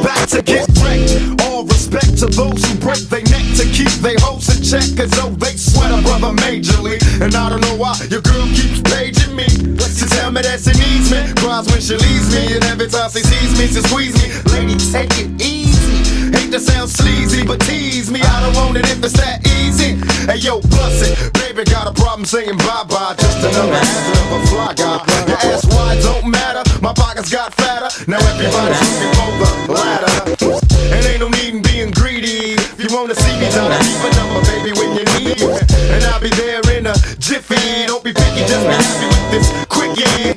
Back 0.03 0.29
to 0.29 0.43
get 0.43 0.69
wrecked. 0.83 1.43
All 1.47 1.65
respect 1.65 2.19
to 2.19 2.27
those 2.27 2.65
who 2.65 2.79
break 2.79 3.01
their 3.09 3.23
neck 3.23 3.45
to 3.57 3.65
keep 3.73 3.91
their 4.03 4.17
hopes 4.21 4.49
in 4.55 4.63
check 4.63 4.99
as 5.01 5.11
though 5.13 5.31
they 5.31 5.57
sweat 5.57 5.91
a 5.91 6.03
brother 6.03 6.35
majorly. 6.43 7.01
And 7.21 7.35
I 7.35 7.49
don't 7.49 7.61
know 7.63 7.77
why 7.77 7.97
your 8.11 8.21
girl 8.21 8.47
keeps 8.49 8.81
paging 8.83 9.35
me. 9.35 9.47
To 9.47 10.07
tell 10.07 10.31
me 10.31 10.43
that 10.43 10.61
she 10.61 10.71
needs 10.79 11.11
me. 11.11 11.19
Cries 11.43 11.67
when 11.67 11.81
she 11.81 11.97
leaves 11.97 12.31
me. 12.33 12.55
And 12.55 12.65
every 12.67 12.87
time 12.89 13.11
she 13.11 13.21
sees 13.21 13.59
me, 13.59 13.67
she 13.67 13.81
squeeze 13.83 14.15
me. 14.15 14.31
Lady, 14.53 14.77
take 14.93 15.11
it 15.19 15.43
easy. 15.43 15.88
Hate 16.33 16.53
to 16.53 16.61
sound 16.61 16.91
sleazy, 16.91 17.45
but 17.47 17.61
tease 17.61 18.11
me. 18.11 18.21
I 18.21 18.43
don't 18.43 18.55
want 18.55 18.77
it 18.77 18.85
if 18.85 19.03
it's 19.03 19.17
that 19.17 19.47
easy. 19.47 19.97
Hey 20.27 20.39
yo, 20.39 20.61
bust 20.61 21.05
it. 21.05 21.33
Baby, 21.35 21.65
got 21.65 21.87
a 21.89 21.93
problem 21.93 22.25
saying 22.25 22.57
bye 22.59 22.85
bye. 22.85 23.15
Just 23.19 23.39
another 23.39 23.77
hazard 23.77 24.19
of 24.21 24.31
a 24.37 24.41
fly 24.49 24.73
guy. 24.75 24.99
Your 25.29 25.41
ass 25.53 25.65
wide 25.67 26.01
don't 26.03 26.31
matter. 26.31 26.63
My 26.81 26.93
pockets 26.93 27.31
got 27.33 27.55
fatter. 27.55 27.89
Now 28.11 28.21
everybody's 28.21 28.81
looking 28.81 29.13
for 29.17 29.31
the 29.37 29.73
ladder. 29.73 30.13
And 30.93 31.05
ain't 31.05 31.21
no 31.21 31.29
need 31.29 31.55
in 31.55 31.63
being 31.63 31.91
greedy. 31.91 32.57
If 32.57 32.81
you 32.81 32.89
wanna 32.97 33.15
see 33.15 33.35
me, 33.41 33.49
tell 33.51 33.69
me 33.69 33.77
a 33.77 34.11
number, 34.17 34.41
baby, 34.49 34.73
when 34.79 34.97
you 34.97 35.05
need 35.19 35.41
me. 35.41 35.59
And 35.93 36.05
I'll 36.13 36.21
be 36.21 36.31
there 36.37 36.63
in 36.77 36.87
a 36.87 36.95
jiffy. 37.19 37.87
Don't 37.87 38.05
be 38.05 38.13
picky, 38.13 38.45
just 38.45 38.65
be 38.65 38.75
happy 38.77 39.07
with 39.09 39.27
this 39.33 39.47
quickie. 39.69 40.37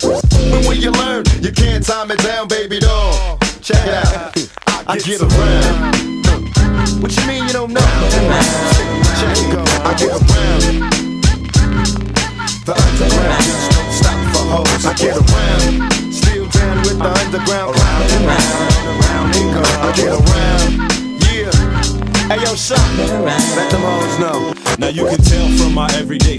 When 0.51 0.65
will 0.67 0.79
you 0.79 0.91
learn? 0.91 1.23
You 1.41 1.51
can't 1.51 1.85
time 1.85 2.11
it 2.11 2.19
down, 2.19 2.47
baby 2.47 2.79
doll. 2.79 3.20
I 4.91 4.97
get 4.97 5.21
around. 5.21 5.95
What 7.01 7.15
you 7.15 7.25
mean 7.25 7.47
you 7.47 7.53
don't 7.53 7.71
know? 7.71 7.79
I 7.79 7.83
get 9.97 10.11
around. 10.11 10.91
The 12.65 12.73
underground 12.75 13.45
don't 13.71 13.93
stop 13.95 14.19
for 14.35 14.43
hoes. 14.51 14.85
I 14.85 14.93
get 14.95 15.15
around. 15.15 15.89
Still 16.11 16.45
down 16.49 16.81
with 16.83 16.99
the 16.99 17.07
underground. 17.07 17.79
Round 17.79 18.11
and 18.11 18.25
round. 18.27 18.59
I 19.79 19.93
get 19.95 20.11
around. 20.11 20.91
Yeah. 21.31 21.55
Hey 22.27 22.43
yo, 22.43 22.51
son, 22.55 22.83
let 22.97 23.71
them 23.71 23.79
hoes 23.79 24.19
know. 24.19 24.51
Now 24.77 24.89
you 24.89 25.05
can 25.05 25.21
tell 25.21 25.47
from 25.57 25.73
my 25.73 25.89
everyday 25.93 26.37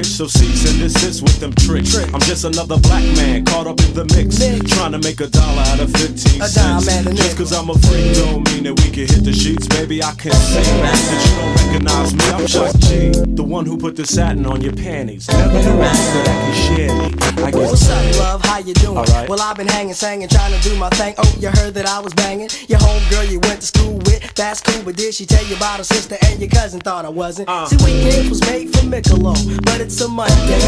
rich, 0.00 0.06
so 0.06 0.26
cease 0.26 0.64
and 0.70 0.78
desist 0.80 1.22
with 1.22 1.38
them 1.40 1.52
tricks. 1.52 1.94
I'm 1.96 2.20
just 2.20 2.44
another 2.44 2.78
black 2.78 3.04
man 3.16 3.44
caught 3.44 3.66
up 3.66 3.78
in 3.80 3.92
the 3.94 4.04
mix. 4.16 4.38
Trying 4.74 4.92
to 4.92 4.98
make 4.98 5.20
a 5.20 5.26
dollar 5.28 5.62
out 5.72 5.80
of 5.80 5.90
15 5.92 6.42
A 6.42 6.48
cents. 6.48 6.54
dime 6.54 6.88
and 6.88 7.06
a 7.08 7.14
Just 7.14 7.36
cause 7.36 7.52
I'm 7.52 7.68
a 7.68 7.74
freak 7.74 8.14
don't 8.16 8.42
mean 8.50 8.64
that 8.64 8.74
we 8.80 8.88
can 8.90 9.06
hit 9.06 9.24
the 9.24 9.32
sheets. 9.32 9.66
Baby, 9.68 10.02
I 10.02 10.12
can 10.12 10.32
say 10.32 10.62
that 10.62 10.96
you 11.12 11.30
don't 11.36 11.54
recognize 11.60 12.14
me. 12.14 12.24
I'm 12.32 12.46
Chuck 12.46 12.74
G, 12.80 13.10
the 13.36 13.44
one 13.44 13.66
who 13.66 13.76
put 13.76 13.96
the 13.96 14.06
satin 14.06 14.46
on 14.46 14.60
your 14.60 14.74
panties. 14.74 15.28
Never 15.28 15.52
knew 15.52 15.58
a 15.58 15.84
nigga 15.84 16.24
that 16.24 16.38
can 16.44 16.76
share 16.76 16.94
me. 16.96 17.44
I 17.44 17.50
guess 17.50 17.70
What's 17.70 17.88
up, 17.88 18.18
love? 18.18 18.44
How 18.44 18.58
you 18.58 18.74
doing? 18.74 18.96
Alright. 18.98 19.28
Well, 19.28 19.40
I've 19.40 19.56
been 19.56 19.68
hanging, 19.68 19.94
singing, 19.94 20.28
trying 20.28 20.52
to 20.58 20.68
do 20.68 20.76
my 20.76 20.88
thing. 20.90 21.14
Oh, 21.18 21.36
you 21.38 21.48
heard 21.48 21.74
that 21.74 21.86
I 21.86 22.00
was 22.00 22.14
banging? 22.14 22.48
Your 22.68 22.78
homegirl 22.80 23.30
you 23.30 23.40
went 23.40 23.60
to 23.60 23.66
school 23.66 23.94
with, 24.06 24.34
that's 24.34 24.60
cool, 24.60 24.82
but 24.82 24.96
did 24.96 25.14
she 25.14 25.26
tell 25.26 25.44
you 25.46 25.56
about 25.56 25.78
her 25.78 25.84
sister 25.84 26.16
and 26.26 26.40
your 26.40 26.50
cousin 26.50 26.80
thought 26.80 27.04
I 27.04 27.08
wasn't? 27.08 27.48
Uh. 27.48 27.66
See, 27.66 27.76
weekend 27.84 28.28
was 28.30 28.40
made 28.42 28.70
for 28.74 28.84
Michelob, 28.86 29.64
but 29.64 29.80
it's 29.90 30.00
a 30.02 30.08
Monday, 30.08 30.60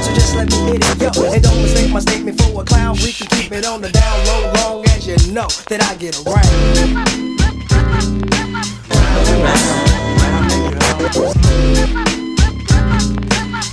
so 0.00 0.14
just 0.14 0.34
let 0.34 0.50
me 0.50 0.56
hit 0.72 0.80
it, 0.80 1.16
yo. 1.16 1.32
And 1.32 1.42
don't 1.42 1.60
mistake 1.60 1.92
my 1.92 2.00
statement 2.00 2.40
for 2.40 2.62
a 2.62 2.64
clown. 2.64 2.96
We 3.02 3.12
can 3.12 3.26
keep 3.28 3.52
it 3.52 3.66
on 3.66 3.82
the 3.82 3.90
down 3.90 4.26
low, 4.26 4.52
long 4.54 4.84
as 4.86 5.06
you 5.06 5.16
know 5.32 5.46
that 5.68 5.82
I 5.82 5.94
get 5.96 6.16
around. 6.24 6.40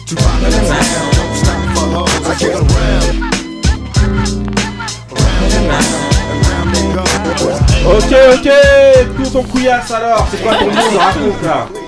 Tupac 0.06 0.44
in 0.44 0.52
the 0.52 0.62
town, 0.68 1.14
don't 1.16 1.36
stop 1.40 1.60
for 1.76 1.88
hoes. 1.96 2.28
I 2.28 2.36
get 2.40 2.56
around. 2.60 3.24
Ok, 7.86 8.12
ok, 8.36 8.50
tout 9.18 9.30
ton 9.32 9.44
couillasse 9.44 9.92
alors, 9.92 10.28
c'est 10.32 10.42
quoi 10.42 10.56
ton 10.56 10.66
nom 10.66 10.98
raconte 10.98 11.44
là 11.44 11.83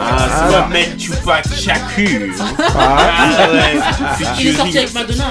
Ah, 0.00 0.16
c'est 0.18 0.54
Alors. 0.54 0.68
ma 0.68 0.74
mec 0.74 0.96
Tupac 0.96 1.44
Shakur. 1.54 2.20
Ah. 2.78 2.96
ouais. 3.52 4.24
Il 4.40 4.48
est 4.48 4.52
sorti 4.52 4.78
avec 4.78 4.94
Madonna. 4.94 5.24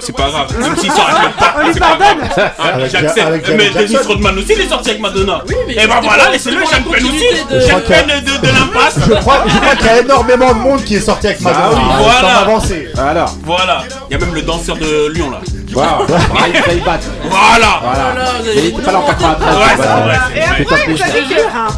C'est 0.00 0.16
pas 0.16 0.28
grave, 0.30 0.58
même 0.58 0.76
s'il 0.76 0.90
sort 0.90 1.08
avec 1.08 1.22
le 1.22 1.28
On 1.28 1.40
pas, 1.40 1.62
lui 1.64 1.70
c'est 1.74 1.80
pas 1.80 1.86
pardonne. 1.96 2.28
grave. 2.28 2.50
Ah, 2.58 2.62
Avec- 2.74 2.90
J'accepte. 2.90 3.48
Mais 3.56 3.70
Dennis 3.70 3.92
Jackson. 3.92 4.08
Rodman 4.08 4.38
aussi, 4.38 4.52
il 4.54 4.60
est 4.60 4.68
sorti 4.68 4.90
avec 4.90 5.02
Madonna. 5.02 5.42
mais 5.46 5.54
Et 5.74 5.86
bah 5.86 5.94
c'était 5.96 6.06
voilà, 6.06 6.22
pour- 6.24 6.32
laissez-le, 6.32 6.56
c'était 6.64 6.80
pour 6.82 6.92
Penn 6.92 7.04
aussi. 7.04 7.12
continuité 7.12 7.54
de- 7.54 7.80
Penn 7.88 8.06
de, 8.24 8.46
de 8.46 8.52
l'impasse. 8.52 8.98
Je 9.06 9.14
crois, 9.14 9.44
je 9.46 9.56
crois 9.58 9.76
qu'il 9.76 9.86
y 9.86 9.90
a 9.90 10.00
énormément 10.00 10.52
de 10.54 10.58
monde 10.58 10.84
qui 10.84 10.96
est 10.96 11.00
sorti 11.00 11.26
avec 11.28 11.40
Madonna. 11.40 11.68
Ah 11.72 11.98
voilà. 11.98 13.08
Alors, 13.10 13.36
Voilà. 13.44 13.82
Il 14.10 14.12
y 14.18 14.22
a 14.22 14.24
même 14.24 14.34
le 14.34 14.42
danseur 14.42 14.76
de 14.76 15.12
Lyon 15.12 15.30
là. 15.30 15.40
Wow, 15.74 16.06
Brahim 16.06 16.52
Zaibat. 16.68 16.98
Voilà. 17.28 17.80
Voilà. 17.82 18.14
Il 18.54 18.66
était 18.66 18.82
pas 18.82 18.92
là 18.92 18.98
en 19.00 19.06
93. 19.06 19.56
Ouais, 19.56 19.64
c'est 19.70 19.76
voilà. 19.76 20.02
vrai, 20.02 20.16
Et 20.34 20.40
C'est 20.58 20.64
pas 20.64 20.74
après, 20.74 20.84
plaisir. 20.84 21.06
ça 21.06 21.12
dit 21.12 21.26
dur, 21.28 21.50
hein. 21.54 21.68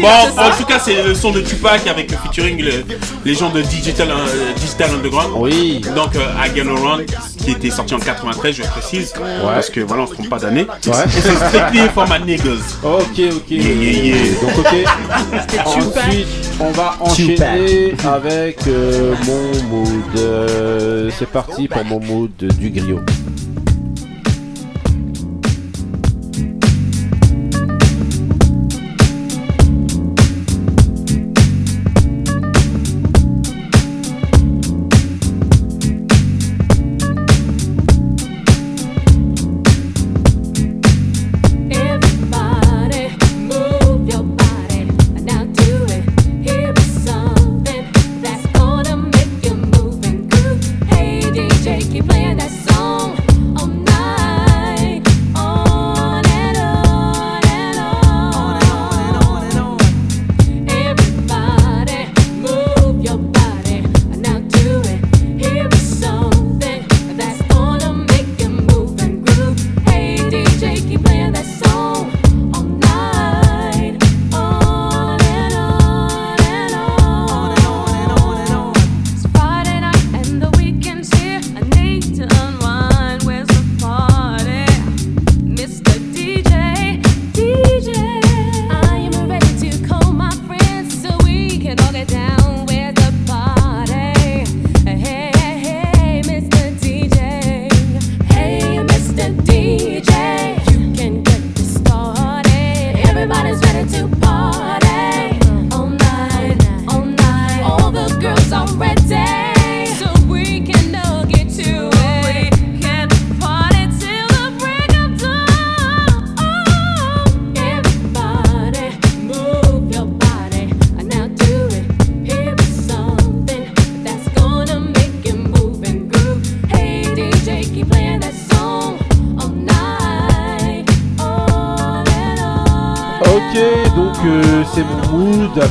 Bon, 0.00 0.42
en 0.42 0.50
tout 0.56 0.64
cas, 0.64 0.78
c'est 0.78 1.02
le 1.02 1.14
son 1.14 1.30
de 1.30 1.40
Tupac 1.40 1.86
avec 1.86 2.10
le 2.10 2.16
featuring 2.16 2.60
le- 2.62 2.84
les 3.24 3.34
gens 3.34 3.50
de 3.50 3.62
Digital, 3.62 4.08
euh, 4.10 4.52
Digital 4.56 4.90
Underground. 4.94 5.30
Oui. 5.36 5.80
Donc, 5.94 6.14
euh, 6.16 6.26
I 6.44 6.54
Get 6.54 6.62
Around, 6.68 7.04
qui 7.44 7.52
était 7.52 7.70
sorti 7.70 7.94
en 7.94 7.98
93, 7.98 8.54
je 8.56 8.62
précise. 8.62 9.12
Parce 9.42 9.70
que 9.70 9.80
voilà, 9.80 10.04
on 10.04 10.06
se 10.06 10.14
trompe 10.14 10.28
pas 10.28 10.38
d'année. 10.38 10.66
Et 10.86 10.90
c'est 11.20 11.36
strictly 11.48 11.88
for 11.94 12.06
my 12.08 12.20
niggas. 12.24 12.78
Ok, 12.82 13.20
ok. 13.30 13.50
Yeah, 13.50 13.62
yeah, 13.62 14.16
yeah. 14.16 14.40
Donc, 14.42 14.58
ok. 14.58 14.74
Ensuite, 15.66 16.26
on 16.60 16.70
va 16.72 16.94
enchaîner 17.00 17.94
avec 18.04 18.58
euh, 18.66 19.14
mon 19.26 19.62
mood. 19.68 21.10
C'est 21.18 21.30
parti 21.30 21.68
pour 21.68 21.84
mon 21.84 22.00
mood 22.00 22.30
du 22.58 22.70
griot. 22.70 23.00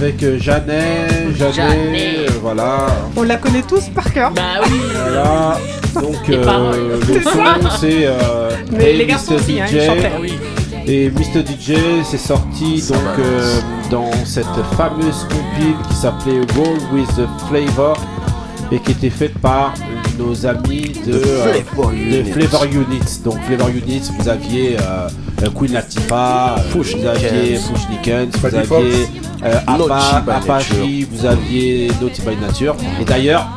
Avec 0.06 0.22
euh, 0.22 0.38
Jeannet, 0.40 1.08
euh, 1.42 2.28
voilà. 2.40 2.88
On 3.16 3.24
la 3.24 3.38
connaît 3.38 3.64
tous 3.64 3.90
par 3.90 4.14
cœur. 4.14 4.32
Bah 4.32 4.62
oui. 4.64 4.80
Voilà, 4.94 5.58
donc 5.96 6.28
Les 6.28 6.36
euh, 6.38 7.00
le 7.00 7.14
C'est 7.14 7.24
son 7.24 7.70
c'est 7.80 8.06
euh, 8.06 8.52
Mais 8.72 8.92
Hey 8.92 8.98
les 8.98 9.06
garçons 9.08 9.34
Mr. 9.34 9.40
aussi, 9.40 9.60
hein, 9.60 9.66
ils 9.72 9.82
DJ. 9.82 9.90
Ah 9.90 10.18
oui. 10.22 10.34
Et 10.86 11.10
Mr. 11.10 11.44
DJ 11.44 11.74
c'est 12.04 12.20
sorti 12.20 12.84
donc 12.88 13.00
euh, 13.18 13.60
dans 13.90 14.12
cette 14.26 14.46
fameuse 14.78 15.24
compile 15.24 15.76
qui 15.90 15.96
s'appelait 15.96 16.42
Roll 16.56 16.78
with 16.94 17.08
the 17.16 17.28
Flavor 17.50 17.98
et 18.72 18.80
qui 18.80 18.92
était 18.92 19.10
faite 19.10 19.38
par 19.40 19.74
nos 20.20 20.46
amis 20.46 20.92
de, 21.04 21.14
The 21.14 21.26
Flavor 21.26 21.92
de 21.92 21.96
Units. 21.96 22.32
Flavor 22.32 22.66
Units. 22.66 23.22
Donc 23.24 23.42
Flavor 23.42 23.70
Units, 23.70 24.12
vous 24.20 24.30
aviez 24.30 24.78
Queen 25.56 25.74
Latifah, 25.74 26.58
Fush 26.70 26.96
vous 26.96 27.08
aviez 27.08 27.58
Nickens, 27.90 28.38
vous 28.40 28.56
aviez 28.56 29.08
euh, 29.46 29.60
Apa- 29.68 30.24
Apache, 30.38 30.72
vous 31.12 31.26
aviez 31.26 31.90
Naughty 32.02 32.22
by 32.22 32.36
Nature. 32.38 32.76
Et 33.02 33.06
d'ailleurs, 33.06 33.48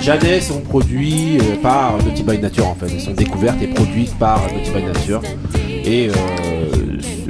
Jeannet 0.00 0.40
sont 0.40 0.60
produits 0.60 1.38
euh, 1.38 1.56
par 1.62 1.94
Naughty 2.04 2.22
by 2.22 2.38
Nature 2.38 2.68
en 2.68 2.74
fait. 2.74 2.86
Elles 2.92 3.00
sont 3.00 3.12
découvertes 3.12 3.60
et 3.62 3.66
produites 3.68 4.16
par 4.18 4.40
Naughty 4.52 4.70
by 4.70 4.82
Nature. 4.82 5.20
Et 5.84 6.08
euh, 6.08 6.12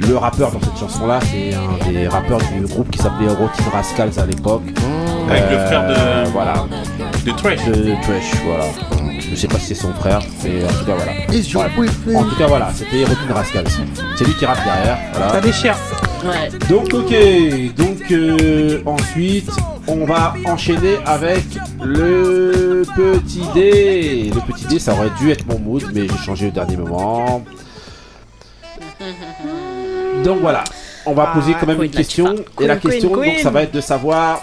le 0.07 0.17
rappeur 0.17 0.51
dans 0.51 0.59
cette 0.61 0.77
chanson 0.79 1.05
là, 1.07 1.19
c'est 1.31 1.53
un 1.53 1.91
des 1.91 2.07
rappeurs 2.07 2.39
du 2.53 2.61
groupe 2.65 2.89
qui 2.91 2.99
s'appelait 2.99 3.27
Rotin 3.29 3.69
Rascals 3.71 4.19
à 4.19 4.25
l'époque. 4.25 4.63
Avec 5.29 5.43
le 5.49 5.57
Euh, 5.57 5.67
frère 5.67 5.87
de- 5.87 6.29
Voilà. 6.31 6.53
De 7.25 7.31
Trash. 7.31 7.65
De, 7.65 7.71
de 7.73 7.91
Trash, 8.01 8.31
voilà. 8.45 8.65
Je 9.19 9.35
sais 9.35 9.47
pas 9.47 9.59
si 9.59 9.67
c'est 9.67 9.75
son 9.75 9.93
frère, 9.93 10.19
mais 10.43 10.63
en 10.65 10.67
tout 10.67 10.85
cas 10.85 10.95
voilà. 10.95 11.11
Bref. 11.27 11.75
boyfriend? 11.75 12.15
En 12.19 12.23
tout 12.25 12.35
cas 12.35 12.47
voilà, 12.47 12.69
c'était 12.75 13.03
Rotin 13.05 13.33
Rascals. 13.33 13.63
C'est 14.17 14.25
lui 14.25 14.33
qui 14.33 14.45
rappe 14.45 14.63
derrière. 14.65 14.97
Voilà. 15.13 15.29
Ça 15.31 15.39
déchire. 15.41 15.75
Ouais. 16.23 16.49
Donc 16.69 16.93
ok, 16.93 17.75
donc 17.75 18.11
euh, 18.11 18.81
ensuite 18.85 19.49
on 19.87 20.05
va 20.05 20.33
enchaîner 20.45 20.97
avec 21.05 21.43
le 21.83 22.83
petit 22.95 23.41
dé. 23.55 24.31
Le 24.33 24.41
petit 24.53 24.65
dé 24.67 24.79
ça 24.79 24.93
aurait 24.93 25.09
dû 25.19 25.31
être 25.31 25.45
mon 25.47 25.57
mood 25.59 25.83
mais 25.93 26.07
j'ai 26.07 26.17
changé 26.23 26.47
au 26.47 26.51
dernier 26.51 26.77
moment. 26.77 27.43
Donc 30.23 30.39
voilà. 30.41 30.63
on 31.07 31.13
va 31.13 31.29
Ah, 31.31 31.33
poser 31.33 31.53
quand 31.59 31.65
même 31.65 31.77
Queen 31.77 31.89
une 31.89 31.97
question. 31.97 32.35
Et 32.59 32.67
la 32.67 32.75
question, 32.77 33.09
Queen, 33.09 33.33
donc, 33.33 33.39
ça 33.41 33.49
va 33.49 33.63
être 33.63 33.73
de 33.73 33.81
savoir 33.81 34.41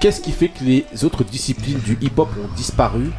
qu'est-ce 0.00 0.20
qui 0.20 0.32
fait 0.32 0.48
que 0.48 0.62
les 0.62 0.84
autres 1.04 1.24
disciplines 1.24 1.78
du 1.78 1.96
hip-hop 2.02 2.28
ont 2.38 2.54
disparu 2.54 3.10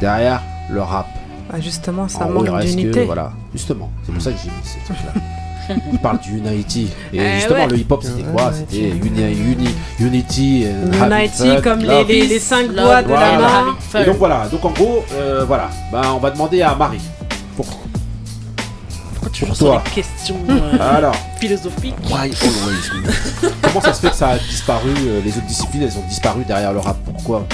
derrière 0.00 0.42
le 0.70 0.82
rap? 0.82 1.06
Ah, 1.52 1.60
justement, 1.60 2.08
ça 2.08 2.24
En 2.26 2.30
manque 2.30 2.60
d'unité. 2.60 3.04
Voilà, 3.04 3.32
justement. 3.54 3.90
C'est 4.04 4.12
pour 4.12 4.20
ça 4.20 4.32
que 4.32 4.38
j'ai 4.42 4.50
mis 4.50 4.64
ce 4.64 4.84
truc-là. 4.84 5.20
Il 5.92 5.98
parle 5.98 6.18
du 6.20 6.38
Unity. 6.38 6.88
Et 7.12 7.18
Eh 7.18 7.34
justement, 7.36 7.60
ouais. 7.60 7.66
le 7.68 7.78
hip-hop, 7.78 8.02
c'était 8.02 8.22
quoi? 8.22 8.52
C'était 8.52 8.88
uni, 8.90 9.22
uni, 9.52 9.68
Unity, 10.00 10.64
euh, 10.66 11.06
Unity 11.08 11.62
comme 11.62 11.80
les, 11.80 11.86
love. 11.86 12.08
les, 12.08 12.26
les 12.26 12.38
cinq 12.38 12.66
Love, 12.68 12.84
doigts 12.84 13.02
de 13.02 13.08
Voilà. 13.08 13.32
la 13.32 13.38
main. 13.38 13.76
Et 14.00 14.04
donc 14.04 14.16
voilà, 14.16 14.48
donc 14.48 14.64
en 14.64 14.70
gros, 14.70 15.04
euh, 15.14 15.44
voilà, 15.46 15.68
ben, 15.92 16.02
on 16.14 16.18
va 16.18 16.30
demander 16.30 16.62
à 16.62 16.74
Marie. 16.74 17.00
Pour... 17.56 17.66
Pourquoi 17.66 19.30
tu 19.32 19.44
toi. 19.46 19.82
des 19.84 19.90
questions 19.90 20.36
euh, 20.48 20.96
Alors, 20.96 21.14
philosophiques? 21.40 21.94
Why 22.04 22.30
always? 22.42 22.90
Me 23.42 23.48
Comment 23.62 23.80
ça 23.80 23.92
se 23.92 24.00
fait 24.00 24.10
que 24.10 24.16
ça 24.16 24.28
a 24.30 24.38
disparu 24.38 24.90
euh, 25.06 25.20
Les 25.24 25.30
autres 25.36 25.46
disciplines, 25.46 25.82
elles 25.82 25.98
ont 25.98 26.06
disparu 26.08 26.44
derrière 26.46 26.72
le 26.72 26.78
rap? 26.78 26.96
Pourquoi? 27.04 27.46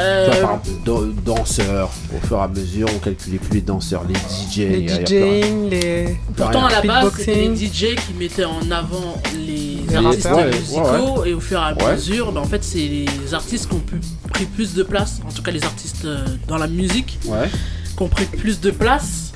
Euh, 0.00 0.26
Par 0.26 0.34
exemple, 0.36 0.68
dan- 0.86 1.14
danseurs, 1.22 1.90
au 2.16 2.26
fur 2.26 2.38
et 2.38 2.40
à 2.40 2.48
mesure, 2.48 2.88
on 2.94 2.98
calculait 2.98 3.36
plus 3.38 3.54
les 3.56 3.60
danseurs, 3.60 4.04
les 4.08 4.14
DJ. 4.14 4.56
Les. 4.58 4.88
DJing, 4.88 5.68
les. 5.68 6.16
Pourtant, 6.34 6.64
à 6.64 6.70
la 6.70 6.80
base, 6.80 7.12
c'était 7.18 7.34
les. 7.48 7.54
DJ 7.56 7.94
qui 7.96 8.14
mettaient 8.18 8.46
en 8.46 8.70
avant 8.70 9.20
les, 9.36 9.80
Les 9.88 9.96
artistes. 9.96 10.30
Ouais, 10.30 10.46
musicaux 10.46 11.20
ouais, 11.20 11.30
et 11.30 11.34
au 11.34 11.40
fur 11.40 11.58
et 11.58 11.62
à 11.62 11.74
Ouais. 11.84 11.92
mesure, 11.94 12.32
bah, 12.32 12.40
en 12.40 12.44
fait, 12.46 12.64
c'est 12.64 12.78
les 12.78 13.34
artistes 13.34 13.68
qui 13.68 13.74
ont 13.74 13.80
pu- 13.80 14.00
pris 14.32 14.46
plus 14.46 14.72
de 14.72 14.82
place, 14.82 15.20
en 15.28 15.30
tout 15.32 15.42
cas 15.42 15.50
les 15.50 15.62
artistes 15.62 16.06
euh, 16.06 16.24
dans 16.48 16.56
la 16.56 16.68
musique, 16.68 17.18
Ouais. 17.26 17.50
qui 17.94 18.02
ont 18.02 18.08
pris 18.08 18.24
plus 18.24 18.60
de 18.60 18.70
place. 18.70 19.32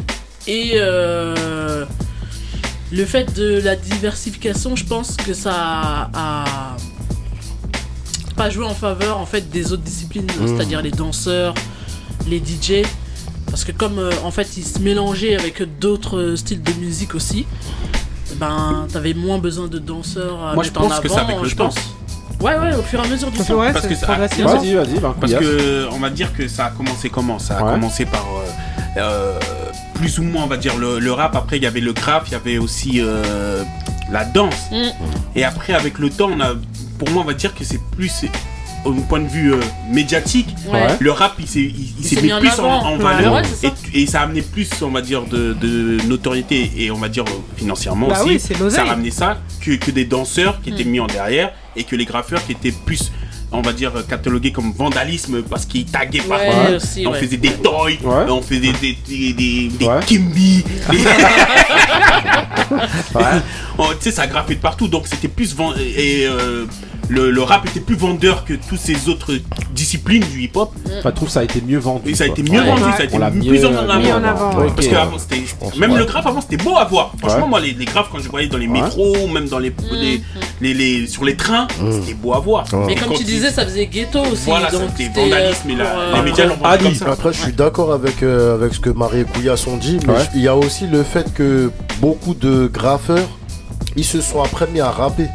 Et 0.46 0.72
euh, 0.76 1.84
le 2.92 3.04
fait 3.04 3.34
de 3.34 3.60
la 3.60 3.76
diversification, 3.76 4.74
je 4.74 4.84
pense 4.84 5.16
que 5.18 5.34
ça 5.34 6.08
a 6.14 6.76
pas 8.36 8.50
joué 8.50 8.64
en 8.66 8.74
faveur 8.74 9.18
en 9.18 9.26
fait 9.26 9.48
des 9.50 9.72
autres 9.72 9.82
disciplines, 9.82 10.26
Mm. 10.40 10.46
c'est-à-dire 10.48 10.82
les 10.82 10.90
danseurs, 10.90 11.54
les 12.28 12.38
DJ. 12.38 12.82
Parce 13.48 13.64
que 13.64 13.72
comme 13.72 13.98
euh, 13.98 14.10
en 14.24 14.30
fait 14.30 14.56
ils 14.56 14.64
se 14.64 14.78
mélangeaient 14.80 15.36
avec 15.38 15.62
d'autres 15.78 16.34
styles 16.36 16.62
de 16.62 16.72
musique 16.74 17.14
aussi, 17.14 17.46
ben 18.36 18.86
t'avais 18.92 19.14
moins 19.14 19.38
besoin 19.38 19.66
de 19.68 19.78
danseurs 19.78 20.44
à 20.44 20.54
Moi, 20.54 20.64
je 20.64 20.70
en 20.70 20.72
pense 20.72 21.00
que 21.00 21.08
c'est 21.08 21.18
avec 21.18 21.40
le 21.40 21.48
je 21.48 21.56
temps. 21.56 21.66
pense. 21.68 21.76
Ouais 22.40 22.54
ouais 22.58 22.74
au 22.74 22.82
fur 22.82 23.00
et 23.02 23.06
à 23.06 23.08
mesure 23.08 23.30
du 23.30 23.38
temps. 23.38 23.54
Ouais, 23.54 23.72
Parce 23.72 23.86
que 23.86 23.94
c'est 23.94 24.00
ça- 24.00 24.06
progressivement. 24.08 24.58
Vas-y, 24.58 24.74
vas-y, 24.74 24.98
ben, 25.00 25.14
Parce 25.18 25.32
que 25.32 25.88
on 25.92 25.98
va 25.98 26.10
dire 26.10 26.34
que 26.34 26.46
ça 26.48 26.66
a 26.66 26.70
commencé 26.70 27.08
comment? 27.08 27.38
Ça 27.38 27.56
a 27.58 27.64
Ouais. 27.64 27.72
commencé 27.72 28.04
par 28.04 28.26
euh, 28.26 28.98
euh, 28.98 29.38
plus 29.94 30.18
ou 30.18 30.22
moins 30.24 30.44
on 30.44 30.46
va 30.48 30.58
dire 30.58 30.76
le, 30.76 30.98
le 30.98 31.12
rap. 31.12 31.34
Après 31.34 31.56
il 31.56 31.62
y 31.62 31.66
avait 31.66 31.80
le 31.80 31.94
graphe, 31.94 32.24
il 32.26 32.32
y 32.32 32.34
avait 32.34 32.58
aussi 32.58 33.00
euh, 33.00 33.62
la 34.12 34.24
danse. 34.26 34.54
Mm. 34.70 34.82
Et 35.34 35.44
après 35.44 35.72
avec 35.72 35.98
le 35.98 36.10
temps, 36.10 36.28
on 36.30 36.40
a, 36.40 36.52
pour 36.98 37.10
moi 37.10 37.22
on 37.22 37.26
va 37.26 37.34
dire 37.34 37.54
que 37.54 37.64
c'est 37.64 37.80
plus 37.96 38.24
au 38.84 38.92
point 38.92 39.18
de 39.18 39.26
vue 39.28 39.52
euh, 39.52 39.60
médiatique. 39.90 40.54
Ouais. 40.72 40.86
Le 41.00 41.10
rap 41.10 41.34
il 41.40 41.48
s'est 41.48 41.58
il, 41.60 41.92
il 41.98 42.04
s'est 42.04 42.14
s'est 42.16 42.22
mis 42.22 42.30
plus 42.38 42.60
en, 42.60 42.96
valeur 42.98 43.34
Ouais, 43.34 43.42
c'est 43.44 43.66
ça. 43.68 43.74
et, 43.92 44.02
et 44.02 44.06
ça 44.06 44.20
a 44.20 44.24
amené 44.24 44.42
plus 44.42 44.68
on 44.82 44.90
va 44.90 45.00
dire 45.00 45.22
de, 45.24 45.54
de 45.54 45.98
notoriété 46.06 46.70
et 46.76 46.90
on 46.92 46.96
va 46.98 47.08
dire 47.08 47.24
financièrement 47.56 48.06
Bah 48.08 48.20
aussi. 48.22 48.28
oui, 48.34 48.40
c'est 48.40 48.56
l'oseille. 48.58 48.76
ça 48.76 48.82
a 48.86 48.90
ramené 48.90 49.10
ça 49.10 49.38
que, 49.60 49.72
que 49.72 49.90
des 49.90 50.04
danseurs 50.04 50.60
qui 50.62 50.70
étaient 50.70 50.84
Mm. 50.84 50.88
mis 50.90 51.00
en 51.00 51.06
derrière 51.08 51.50
et 51.74 51.82
que 51.82 51.96
les 51.96 52.04
graffeurs 52.04 52.44
qui 52.46 52.52
étaient 52.52 52.72
plus 52.84 53.10
on 53.52 53.62
va 53.62 53.72
dire 53.72 53.92
catalogués 54.08 54.50
comme 54.52 54.72
vandalisme 54.72 55.42
parce 55.42 55.66
qu'ils 55.66 55.86
taguaient 55.86 56.20
Ouais, 56.28 56.74
aussi, 56.76 57.06
on 57.06 57.12
ouais. 57.12 57.20
faisait 57.20 57.36
des 57.38 57.52
toys, 57.52 57.90
Ouais. 58.02 58.24
on 58.28 58.42
faisait 58.42 58.60
des, 58.60 58.72
des, 58.72 58.98
des, 59.08 59.32
des- 59.32 59.68
des 59.68 59.84
Ouais. 59.86 60.00
Kimby. 60.06 60.64
des- 60.90 60.96
Ouais. 63.14 63.22
Oh, 63.78 63.88
tu 63.92 64.04
sais, 64.04 64.10
ça 64.10 64.26
graffait 64.26 64.54
de 64.54 64.60
partout, 64.60 64.88
donc 64.88 65.06
c'était 65.06 65.28
plus 65.28 65.54
vend- 65.54 65.74
et 65.76 66.26
euh, 66.26 66.64
le, 67.10 67.30
le 67.30 67.42
rap 67.42 67.66
était 67.66 67.78
plus 67.80 67.94
vendeur 67.94 68.46
que 68.46 68.54
toutes 68.54 68.78
ces 68.78 69.10
autres 69.10 69.34
disciplines 69.74 70.24
du 70.32 70.44
hip-hop. 70.44 70.72
Enfin, 70.86 71.10
je 71.10 71.14
trouve 71.14 71.28
que 71.28 71.34
ça 71.34 71.40
a 71.40 71.42
été 71.44 71.60
mieux 71.60 71.76
vendu. 71.78 72.08
Et 72.10 72.14
ça 72.14 72.24
a 72.24 72.26
été 72.28 72.42
mieux 72.42 72.58
Ouais. 72.58 72.66
vendu, 72.66 72.80
ça 72.80 72.88
a 72.88 73.00
On 73.00 73.04
été 73.04 73.18
l'a 73.18 73.30
plus 73.30 73.40
mieux 73.50 73.66
en 73.66 73.74
avant. 73.76 73.98
mis 74.00 74.10
en 74.12 74.24
avant, 74.24 74.56
ouais. 74.58 74.68
Parce 74.74 74.86
Ok. 74.86 74.92
qu'avant, 74.94 75.18
c'était. 75.18 75.42
Même 75.78 75.92
ouais. 75.92 75.98
le 75.98 76.04
graphe 76.06 76.26
avant, 76.26 76.40
c'était 76.40 76.56
beau 76.56 76.74
à 76.78 76.84
voir. 76.86 77.12
Franchement, 77.18 77.42
Ouais. 77.44 77.48
moi, 77.50 77.60
les, 77.60 77.72
les 77.74 77.84
graphes, 77.84 78.08
quand 78.10 78.18
je 78.18 78.30
voyais 78.30 78.48
dans 78.48 78.56
les 78.56 78.66
métros, 78.66 79.14
ou 79.22 79.28
même 79.28 79.46
dans 79.46 79.58
les, 79.58 79.74
les, 79.92 80.22
les, 80.62 80.72
les- 80.72 81.06
sur 81.06 81.22
les 81.26 81.36
trains, 81.36 81.68
c'était 82.00 82.14
beau 82.14 82.32
à 82.32 82.38
voir. 82.40 82.64
Mais 82.86 82.94
Et 82.94 82.96
comme 82.96 83.12
tu 83.12 83.24
disais, 83.24 83.50
ça 83.50 83.66
faisait 83.66 83.88
ghetto 83.88 84.20
aussi. 84.20 84.46
Voilà, 84.46 84.70
donc 84.70 84.88
c'était 84.96 85.20
vandalisme 85.20 85.68
et 85.68 85.74
euh, 85.74 85.76
la- 85.76 85.84
pour, 85.84 86.00
les 86.14 86.18
euh, 86.20 86.22
médias 86.22 86.46
l'ont 86.46 86.56
vendu 86.56 86.82
comme 86.84 86.94
ça. 86.94 87.10
Après, 87.12 87.32
je 87.34 87.40
suis 87.42 87.52
d'accord 87.52 87.92
avec, 87.92 88.22
euh, 88.22 88.54
avec 88.54 88.72
ce 88.72 88.80
que 88.80 88.88
Marie 88.88 89.20
et 89.20 89.24
Couillasse 89.24 89.66
ont 89.66 89.76
dit, 89.76 89.98
mais 90.06 90.14
Ouais. 90.14 90.24
il 90.34 90.40
y 90.40 90.48
a 90.48 90.56
aussi 90.56 90.86
le 90.86 91.02
fait 91.02 91.30
que 91.34 91.70
beaucoup 92.06 92.34
de 92.34 92.68
graffeurs, 92.72 93.28
ils 93.96 94.04
se 94.04 94.20
sont 94.20 94.40
après 94.42 94.66
mis 94.68 94.80
à 94.80 94.90
rapper. 94.90 95.26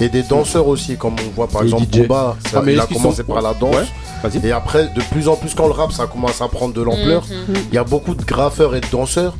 Et 0.00 0.08
des 0.08 0.22
danseurs 0.22 0.66
aussi, 0.66 0.96
comme 0.96 1.14
on 1.24 1.30
voit 1.36 1.46
par 1.48 1.62
exemple 1.62 1.84
DJ. 1.92 2.08
Ça- 2.08 2.36
Ah, 2.56 2.62
mais 2.64 2.72
il 2.72 2.80
a 2.80 2.86
commencé 2.86 3.18
sont- 3.22 3.32
par 3.32 3.42
la 3.42 3.52
danse. 3.54 3.76
Ouais. 3.76 4.30
Et 4.42 4.52
après, 4.52 4.88
de 4.96 5.02
plus 5.12 5.28
en 5.28 5.36
plus, 5.36 5.54
quand 5.54 5.66
le 5.66 5.72
rap 5.72 5.92
ça 5.92 6.06
commence 6.06 6.40
à 6.40 6.48
prendre 6.48 6.72
de 6.74 6.82
l'ampleur, 6.82 7.22
Mhm. 7.30 7.54
il 7.70 7.74
y 7.74 7.78
a 7.78 7.84
beaucoup 7.84 8.14
de 8.14 8.24
graffeurs 8.24 8.74
et 8.74 8.80
de 8.80 8.86
danseurs 8.90 9.34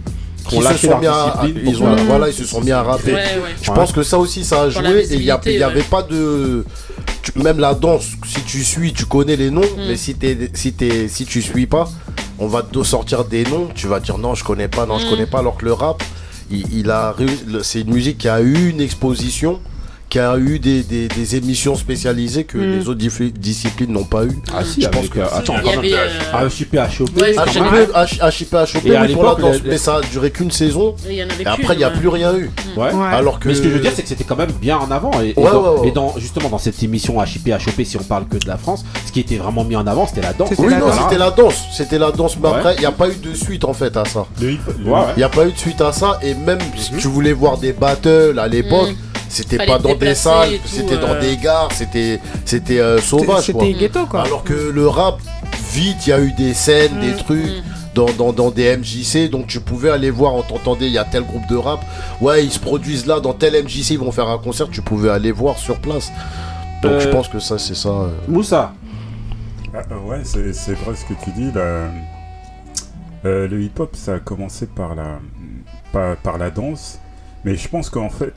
qui 0.47 0.59
ont 0.59 0.61
se 0.61 0.77
sont 0.77 0.99
mis 0.99 1.07
à, 1.07 1.41
ils 1.65 1.83
ont, 1.83 1.97
voilà, 2.07 2.29
ils 2.29 2.35
se 2.35 2.45
sont 2.45 2.61
mis 2.61 2.71
à 2.71 2.83
rapper. 2.83 3.13
Ouais, 3.15 3.19
ouais. 3.19 3.55
Je 3.63 3.71
Ouais. 3.71 3.75
pense 3.77 3.91
que 3.93 4.03
ça 4.03 4.19
aussi, 4.19 4.45
ça 4.45 4.61
a 4.63 4.69
Pour 4.71 4.83
joué. 4.83 5.01
Et 5.11 5.15
il 5.15 5.23
y 5.25 5.31
a- 5.31 5.41
il 5.43 5.51
visibilité, 5.51 5.57
n'y 5.57 5.63
avait 5.63 5.83
pas 5.83 6.03
de. 6.03 6.65
tu- 7.23 7.39
même 7.39 7.59
la 7.59 7.75
danse, 7.75 8.05
si 8.27 8.41
tu 8.43 8.63
suis, 8.63 8.93
tu 8.93 9.07
connais 9.07 9.37
les 9.37 9.51
noms. 9.51 9.63
Mm. 9.63 9.87
Mais 9.89 9.97
si, 9.97 10.15
t'es, 10.15 10.51
si, 10.55 10.73
t'es, 10.75 11.09
si 11.09 11.25
tu 11.25 11.41
suis 11.43 11.67
pas, 11.67 11.89
on 12.39 12.47
va 12.47 12.63
te 12.63 12.81
sortir 12.85 13.25
des 13.25 13.43
noms. 13.45 13.69
Tu 13.75 13.87
vas 13.89 13.99
dire 13.99 14.19
non, 14.19 14.35
je 14.37 14.45
connais 14.45 14.69
pas, 14.69 14.85
non, 14.87 14.99
je 14.99 15.07
Mm. 15.07 15.11
connais 15.11 15.27
pas. 15.27 15.39
Alors 15.39 15.57
que 15.57 15.65
le 15.65 15.73
rap, 15.73 16.03
il, 16.51 16.91
a 16.91 17.15
c'est 17.63 17.81
une 17.81 17.93
musique 17.93 18.19
qui 18.19 18.29
a 18.29 18.41
eu 18.41 18.71
une 18.71 18.81
exposition, 18.81 19.61
qui 20.15 20.21
a 20.21 20.39
eu 20.39 20.61
des, 20.61 20.85
des, 20.85 21.09
des 21.09 21.35
émissions 21.35 21.75
spécialisées 21.75 22.45
que 22.45 22.57
Mm. 22.57 22.79
les 22.79 22.89
autres 22.89 23.01
disciplines 23.37 23.91
n'ont 23.91 24.05
pas 24.05 24.25
eu. 24.25 24.31
Ah 24.57 24.63
si, 24.65 24.81
Je 24.83 24.87
pense 24.89 25.09
que- 25.09 25.19
euh, 25.19 25.25
attends, 25.35 25.55
Il 25.65 25.71
y 25.73 25.75
avait, 25.77 25.93
euh, 25.95 26.09
Ah, 26.33 26.45
HIP, 26.47 26.73
HOP, 26.77 27.21
Ouais, 27.21 27.35
quand 27.35 27.43
c'est 27.53 27.61
même. 27.61 27.69
vrai. 27.71 27.83
HIP, 27.83 28.23
HIP, 28.23 28.55
HOP, 28.55 28.87
Et 28.87 28.97
à 28.97 29.03
oui, 29.03 29.13
pour 29.13 29.25
la 29.25 29.31
l'époque, 29.31 29.41
danse, 29.41 29.57
mais 29.67 29.77
ça 29.77 29.97
a 29.97 30.01
duré 30.03 30.31
qu'une 30.31 30.53
saison. 30.53 30.95
il 31.11 31.15
y 31.17 31.23
en 31.25 31.27
avait 31.29 31.43
Et 31.43 31.47
après, 31.49 31.75
il 31.75 31.79
n'y 31.79 31.83
a 31.83 31.89
ouais. 31.89 31.97
plus 31.99 32.07
rien 32.07 32.33
eu. 32.37 32.49
Ouais. 32.77 32.91
Alors 33.13 33.41
que. 33.41 33.49
Mais 33.49 33.55
ce 33.57 33.63
que 33.63 33.69
je 33.69 33.75
veux 33.75 33.81
dire, 33.81 33.91
c'est 33.93 34.03
que 34.03 34.09
c'était 34.09 34.23
quand 34.23 34.37
même 34.37 34.53
bien 34.53 34.77
en 34.79 34.89
avant. 34.93 35.11
Et, 35.21 35.31
et 35.31 35.35
Ouais, 35.37 35.51
dans, 35.51 35.63
ouais, 35.75 35.81
ouais. 35.81 35.89
et 35.89 35.91
dans- 35.91 36.15
justement, 36.17 36.49
dans 36.49 36.59
cette 36.59 36.81
émission 36.81 37.21
HIP, 37.21 37.49
HOP, 37.49 37.85
si 37.85 37.97
on 37.97 38.05
parle 38.05 38.27
que 38.29 38.37
de 38.37 38.47
la 38.47 38.57
France, 38.57 38.85
ce 39.07 39.11
qui 39.11 39.19
était 39.19 39.37
vraiment 39.39 39.65
mis 39.65 39.75
en 39.75 39.85
avant, 39.89 40.07
c'était 40.07 40.21
la 40.23 40.33
danse. 40.33 40.51
C'était 40.51 40.63
Oui, 40.63 40.71
la 40.71 40.79
non, 40.79 40.87
danse. 40.91 40.99
c'était 41.03 41.19
la 41.19 41.31
danse. 41.33 41.57
C'était 41.77 41.99
la 41.99 42.13
danse, 42.13 42.37
mais 42.41 42.51
après, 42.51 42.75
il 42.77 42.81
n'y 42.81 42.87
a 42.87 42.93
pas 42.93 43.09
eu 43.09 43.17
de 43.17 43.35
suite 43.35 43.65
en 43.65 43.73
fait 43.73 43.97
à 43.97 44.05
ça. 44.05 44.27
Il 44.41 44.59
n'y 45.17 45.23
a 45.25 45.29
pas 45.29 45.45
eu 45.45 45.51
de 45.51 45.59
suite 45.59 45.81
à 45.81 45.91
ça. 45.93 46.21
Et 46.23 46.35
même 46.35 46.61
si 46.77 46.93
Mhm. 46.93 47.01
tu 47.01 47.09
voulais 47.09 47.33
voir 47.33 47.59
des 47.59 47.73
battles 47.73 48.39
à 48.39 48.47
l'époque, 48.47 48.91
c'était 49.35 49.67
pas 49.67 49.79
dans 49.79 49.95
des 49.95 50.15
salles, 50.15 50.59
c'était 50.65 50.97
dans 50.97 51.15
euh. 51.15 51.21
des 51.21 51.37
gares, 51.37 51.71
c'était 51.73 52.21
c'était 52.45 52.81
euh, 52.81 52.99
sauvage. 53.01 53.53
quoi. 53.53 53.65
C'était 53.65 53.73
ghetto 53.73 54.07
quoi. 54.07 54.23
Alors 54.23 54.45
que 54.45 54.55
le 54.55 54.89
rap, 54.89 55.19
vite, 55.73 56.07
il 56.07 56.11
y 56.11 56.13
a 56.13 56.21
eu 56.21 56.33
des 56.33 56.55
scènes, 56.55 57.01
des 57.01 57.15
trucs. 57.15 57.63
Dans, 57.95 58.07
dans, 58.19 58.33
dans 58.33 58.51
des 58.51 58.77
MJC, 58.77 59.31
donc 59.31 59.47
tu 59.47 59.61
pouvais 59.61 59.89
aller 59.89 60.11
voir, 60.11 60.35
on 60.35 60.43
t'entendait, 60.43 60.87
il 60.87 60.93
y 60.93 60.99
a 60.99 61.05
tel 61.05 61.23
groupe 61.23 61.47
de 61.49 61.55
rap, 61.55 61.79
ouais, 62.21 62.45
ils 62.45 62.51
se 62.51 62.59
produisent 62.59 63.07
là, 63.07 63.21
dans 63.21 63.35
tel 63.35 63.53
MJC, 63.63 63.91
ils 63.91 64.01
vont 64.01 64.11
faire 64.11 64.27
un 64.29 64.39
concert, 64.39 64.69
tu 64.69 64.83
pouvais 64.83 65.11
aller 65.11 65.31
voir 65.31 65.57
sur 65.59 65.79
place. 65.79 66.11
Donc 66.83 66.91
Euh, 66.91 66.99
je 66.99 67.07
pense 67.09 67.29
que 67.29 67.39
ça, 67.39 67.57
c'est 67.57 67.77
ça. 67.77 67.91
euh. 67.91 68.09
Moussa, 68.27 68.73
Ah, 69.73 69.79
euh, 69.93 70.09
ouais, 70.11 70.23
c'est 70.25 70.53
c'est 70.53 70.75
vrai 70.75 70.97
ce 70.97 71.05
que 71.05 71.15
tu 71.23 71.31
dis. 71.31 71.53
Là. 71.53 71.61
Euh, 73.25 73.47
le 73.49 73.63
hip-hop, 73.63 73.95
ça 73.95 74.15
a 74.15 74.19
commencé 74.19 74.67
par 74.67 74.97
la, 74.97 75.21
par, 75.93 76.17
par 76.17 76.37
la 76.37 76.51
danse, 76.51 76.99
mais 77.45 77.55
je 77.57 77.69
pense 77.69 77.91
qu'en 77.91 78.11
fait, 78.11 78.35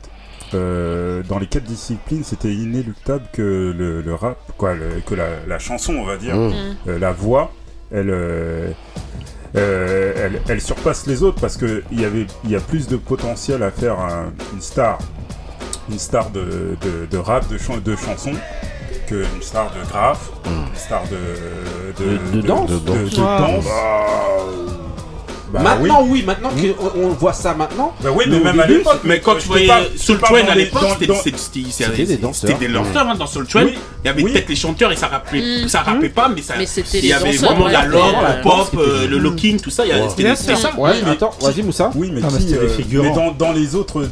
euh, 0.54 1.22
dans 1.28 1.38
les 1.38 1.46
quatre 1.46 1.64
disciplines, 1.64 2.24
c'était 2.24 2.52
inéluctable 2.52 3.24
que 3.32 3.74
le, 3.76 4.00
le 4.02 4.14
rap, 4.14 4.38
quoi, 4.56 4.74
le- 4.74 5.00
que 5.06 5.14
la, 5.14 5.28
la 5.46 5.58
chanson, 5.58 5.94
on 5.94 6.04
va 6.04 6.16
dire, 6.16 6.36
Mmh. 6.36 6.52
euh, 6.88 6.98
la 6.98 7.12
voix, 7.12 7.52
elle, 7.92 8.10
euh, 8.10 8.70
euh, 9.56 10.12
elle, 10.16 10.40
elle 10.48 10.60
surpasse 10.60 11.06
les 11.06 11.22
autres 11.22 11.40
parce 11.40 11.56
que 11.56 11.82
il 11.90 12.00
y 12.00 12.04
avait, 12.04 12.26
il 12.44 12.50
y 12.50 12.56
a 12.56 12.60
plus 12.60 12.86
de 12.88 12.96
potentiel 12.96 13.62
à 13.62 13.70
faire 13.70 13.98
un- 14.00 14.32
une 14.54 14.60
star, 14.60 14.98
une 15.90 15.98
star 15.98 16.30
de, 16.30 16.76
de, 16.82 17.06
de 17.10 17.16
rap, 17.18 17.48
de, 17.50 17.56
chan- 17.58 17.78
de 17.82 17.96
chanson, 17.96 18.32
qu'une 19.06 19.40
star 19.42 19.70
de 19.72 19.88
graphe, 19.90 20.30
une 20.46 20.76
star 20.76 21.02
de 21.04 21.16
De- 22.04 22.36
de 22.40 22.46
danse. 22.46 22.70
de, 22.70 22.78
De 22.78 23.08
danse. 23.08 23.10
de 23.10 23.16
danse. 23.20 24.77
Bah 25.52 25.60
maintenant, 25.62 26.02
oui, 26.06 26.22
maintenant 26.26 26.50
qu'on 26.50 27.00
on 27.04 27.08
voit 27.08 27.32
ça 27.32 27.54
maintenant. 27.54 27.94
Bah 28.02 28.10
oui, 28.14 28.24
mais 28.28 28.38
même 28.40 28.60
à 28.60 28.66
l'époque. 28.66 29.00
Mais 29.04 29.20
quand 29.20 29.36
tu 29.36 29.48
voyais 29.48 29.68
Soul 29.96 30.18
Train 30.18 30.42
dans 30.42 30.48
à 30.50 30.54
les- 30.54 30.64
l'époque, 30.64 30.82
dans- 30.82 30.88
c'était 30.92 31.06
dans- 31.06 31.14
c'était- 31.14 31.38
c'était- 31.38 31.70
C'était 31.70 32.04
des 32.04 32.16
danseurs. 32.18 32.50
C'était 32.50 32.66
des 32.66 32.72
danseurs 32.72 33.08
hein, 33.08 33.14
dans 33.14 33.26
Soul 33.26 33.46
Train. 33.46 33.64
Oui. 33.64 33.78
Il 34.04 34.06
y 34.06 34.10
avait 34.10 34.22
Oui. 34.22 34.32
peut-être 34.32 34.48
les 34.48 34.56
chanteurs 34.56 34.92
et 34.92 34.96
ça 34.96 35.06
rappelait, 35.08 35.64
Mm. 35.64 35.68
ça 35.68 35.80
rappelait 35.80 36.08
pas, 36.10 36.28
mais 36.28 36.42
ça. 36.42 36.54
Mais 36.58 36.66
c'était 36.66 36.98
il 36.98 37.02
les 37.02 37.08
y 37.08 37.12
avait 37.12 37.32
danseurs, 37.32 37.50
vraiment 37.52 37.64
ouais, 37.66 37.72
la 37.72 37.80
c'était, 37.84 37.92
lore, 37.92 38.22
euh, 38.24 38.36
le 38.36 38.42
pop, 38.42 38.68
c'était- 38.70 38.82
euh, 38.82 39.06
le 39.08 39.18
locking, 39.18 39.60
tout 39.60 39.70
ça. 39.70 39.84
C'était 40.10 40.22
Bien 40.22 40.34
c'était 40.36 40.56
ça. 40.56 40.70
Ouais, 40.78 40.92
mais 41.04 41.10
attends, 41.12 41.30
vas-y 41.40 41.62
Moussa. 41.62 41.90
Oui, 41.94 42.10
mais, 42.12 42.20
Non, 42.20 42.28
mais 42.30 42.38
qui, 42.38 42.48
c'était 42.48 42.60
des 42.60 42.66
euh, 42.66 42.76
figurants. 42.76 43.04
mais 43.08 43.14
dans, 43.14 43.32
dans 43.32 43.52
les 43.52 43.74
autres 43.74 44.04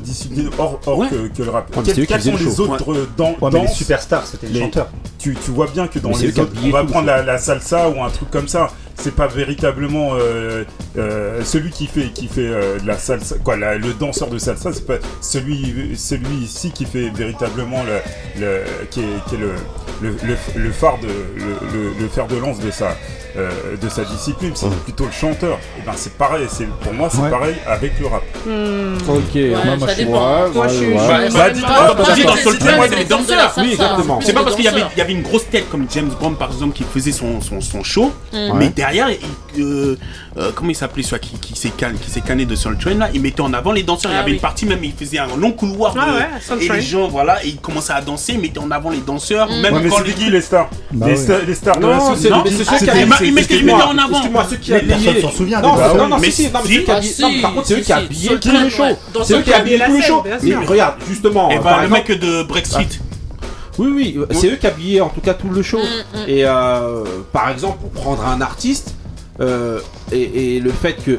c'est 8.98 9.14
pas 9.14 9.26
véritablement 9.26 10.10
euh, 10.14 10.64
euh, 10.96 11.44
celui 11.44 11.70
qui 11.70 11.86
fait 11.86 12.08
qui 12.08 12.28
fait 12.28 12.48
euh, 12.48 12.78
la 12.84 12.96
salsa 12.98 13.36
quoi 13.44 13.56
le 13.56 13.92
danseur 13.94 14.28
de 14.28 14.38
salsa 14.38 14.72
c'est 14.72 14.86
pas 14.86 14.96
celui 15.20 15.96
celui 15.96 16.34
ici 16.36 16.70
qui 16.70 16.86
fait 16.86 17.10
véritablement 17.10 17.82
le, 17.84 18.40
le 18.40 18.64
qui, 18.90 19.00
est, 19.00 19.28
qui 19.28 19.34
est, 19.34 19.38
le, 19.38 19.52
le, 20.02 20.72
phare 20.72 20.98
de 20.98 21.08
le, 21.08 22.08
fer 22.08 22.26
de 22.26 22.36
lance 22.36 22.58
de 22.58 22.70
sa 22.70 22.96
de 23.36 23.88
sa 23.90 24.02
discipline. 24.04 24.52
C'est 24.54 24.70
plutôt 24.84 25.04
le 25.04 25.10
chanteur. 25.10 25.58
Et 25.78 25.82
ben 25.84 25.92
c'est 25.94 26.14
pareil 26.14 26.46
c'est 26.48 26.66
pour 26.66 26.94
moi 26.94 27.10
c'est 27.10 27.28
pareil 27.30 27.54
avec 27.66 27.98
le 28.00 28.06
rap. 28.06 28.22
Hmm. 28.46 28.96
Ok 29.08 29.34
moi, 29.78 29.88
je 29.88 29.94
suis 29.94 30.06
moi, 30.06 30.68
je 30.68 30.74
suis 30.74 30.94
bah, 31.34 31.50
dites-moi 31.50 31.94
dans 31.94 32.36
Soulfly 32.36 32.74
moi 32.76 32.86
les 32.86 33.04
danseurs 33.04 33.54
oui 33.58 33.72
exactement. 33.72 34.20
c'est 34.22 34.32
pas 34.32 34.42
parce 34.42 34.56
qu'il 34.56 34.64
y 34.64 34.68
avait 34.68 34.84
il 34.94 34.98
y 34.98 35.02
avait 35.02 35.12
une 35.12 35.22
grosse 35.22 35.48
tête 35.50 35.68
comme 35.70 35.86
James 35.90 36.10
Brown 36.18 36.34
par 36.36 36.50
exemple 36.50 36.74
qui 36.74 36.84
faisait 36.84 37.12
son 37.12 37.40
son 37.40 37.82
show 37.82 38.12
hmm. 38.32 38.52
mais 38.54 38.70
derrière, 38.86 39.08
il, 39.10 39.62
euh, 39.62 39.96
euh, 40.36 40.50
comment 40.54 40.70
il 40.70 40.76
s'appelait 40.76 41.02
celui 41.02 41.20
qui, 41.20 41.38
qui 41.38 41.58
s'est 41.58 41.70
can, 41.70 41.92
canné 42.26 42.44
de 42.44 42.54
Soul 42.54 42.76
Train 42.78 42.94
là, 42.94 43.08
il 43.12 43.20
mettait 43.20 43.40
en 43.40 43.52
avant 43.52 43.72
les 43.72 43.82
danseurs. 43.82 44.10
Ah, 44.12 44.14
il 44.14 44.16
y 44.16 44.20
avait 44.20 44.30
oui. 44.30 44.34
une 44.34 44.40
partie 44.40 44.66
même, 44.66 44.84
il 44.84 44.92
faisait 44.92 45.18
un 45.18 45.34
long 45.36 45.52
couloir 45.52 45.94
ah, 45.98 46.06
de, 46.06 46.56
ouais, 46.56 46.64
et 46.64 46.68
les 46.68 46.80
gens 46.82 47.08
voilà, 47.08 47.44
et 47.44 47.48
il 47.48 47.56
commençait 47.56 47.92
à 47.92 48.00
danser, 48.00 48.34
il 48.34 48.40
mettait 48.40 48.58
en 48.58 48.70
avant 48.70 48.90
les 48.90 48.98
danseurs. 48.98 49.48
Mmh. 49.48 49.60
Même 49.60 49.74
ouais, 49.74 49.80
mais 49.82 49.88
quand 49.88 50.00
les... 50.00 50.30
les 50.30 50.40
stars, 50.40 50.68
bah, 50.92 51.06
les, 51.06 51.12
oui. 51.12 51.18
stars 51.18 51.40
les, 51.46 51.54
stars 51.54 51.80
non, 51.80 51.88
de 51.88 51.92
la. 51.92 51.98
Non, 51.98 52.44
c'est 52.46 52.64
ceux 52.64 52.78
qui 52.78 52.90
avaient. 52.90 53.06
Il 53.22 53.34
mettait 53.34 53.72
en 53.72 53.98
avant. 53.98 54.44
ceux 54.48 54.56
qui 54.56 54.72
avaient. 54.72 54.86
personne 54.86 55.20
s'en 55.22 55.30
souvient. 55.30 55.60
Non, 55.60 56.08
non, 56.08 56.18
mais 56.18 56.30
si, 56.30 56.50
non, 56.50 56.60
mais 56.68 57.40
par 57.40 57.54
contre, 57.54 57.66
c'est 57.66 57.74
eux 57.74 57.80
qui 57.80 57.92
habillaient 57.92 58.38
tout 58.38 58.50
le 58.52 58.68
show. 58.68 58.84
C'est 59.24 59.34
eux 59.34 59.42
qui 59.42 59.52
habillaient 59.52 59.86
tout 59.86 59.96
le 59.96 60.02
show. 60.02 60.24
Regarde, 60.66 60.94
justement. 61.08 61.48
Eh 61.52 61.58
ben, 61.58 61.82
le 61.82 61.88
mec 61.88 62.10
de 62.10 62.42
Brexit. 62.42 63.00
Oui, 63.78 63.88
oui, 63.94 64.14
euh, 64.16 64.26
c'est 64.30 64.48
eux 64.48 64.56
qui 64.56 64.66
habillaient 64.66 65.00
en 65.00 65.08
tout 65.08 65.20
cas 65.20 65.34
tout 65.34 65.48
le 65.48 65.62
show. 65.62 65.78
Mm, 65.78 66.18
mm. 66.18 66.28
Et 66.28 66.44
euh, 66.44 67.04
par 67.32 67.50
exemple, 67.50 67.78
pour 67.80 67.90
prendre 67.90 68.26
un 68.26 68.40
artiste, 68.40 68.94
euh, 69.40 69.80
et, 70.12 70.60
le 70.60 70.70
fait 70.70 70.94
que, 70.94 71.18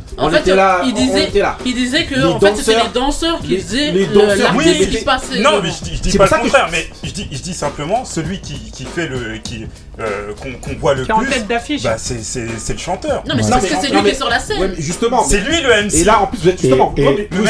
En 0.17 0.29
fait, 0.29 0.43
il 0.85 0.93
disait, 0.93 1.11
on 1.13 1.27
était 1.27 1.39
là. 1.39 1.57
Il 1.65 1.73
disait 1.73 2.05
que 2.05 2.15
les 2.15 2.23
en 2.23 2.39
fait, 2.39 2.55
c'était 2.55 2.83
les 2.83 2.89
danseurs 2.93 3.39
qui 3.39 3.57
faisaient 3.57 3.91
les, 3.91 4.05
danseurs, 4.07 4.57
qui 4.57 4.97
se 4.97 5.05
passait. 5.05 5.39
Non, 5.39 5.61
mais 5.61 5.69
je, 5.69 6.01
dis 6.01 6.17
pas 6.17 6.25
le 6.25 6.41
contraire, 6.43 6.69
mais 6.71 6.87
je 7.03 7.11
dis, 7.11 7.53
simplement 7.53 8.05
celui 8.05 8.39
qui, 8.39 8.85
fait 8.85 9.07
le. 9.07 9.37
qui 9.37 9.65
euh, 9.99 10.31
qu'on 10.41 10.73
voit 10.79 10.93
le 10.93 11.05
qui 11.05 11.11
plus. 11.11 11.25
Est 11.25 11.27
en 11.27 11.31
tête 11.31 11.47
d'affiche. 11.47 11.83
Bah, 11.83 11.95
c'est 11.97 12.37
le 12.37 12.77
chanteur. 12.77 13.23
Non, 13.27 13.35
mais 13.35 13.43
c'est 13.43 13.51
parce 13.51 13.65
que 13.65 13.75
c'est 13.81 13.89
lui 13.89 14.01
qui 14.01 14.09
est 14.09 14.15
sur 14.15 14.29
la 14.29 14.39
scène. 14.39 14.75
Justement. 14.77 15.23
C'est 15.23 15.39
lui 15.39 15.61
le 15.61 15.85
MC. 15.85 15.95
Et 15.95 16.03
là, 16.03 16.21
en 16.21 16.27
plus, 16.27 16.39
vous 16.39 16.49
êtes 16.49 16.61
justement. 16.61 16.93
Vous, 17.31 17.47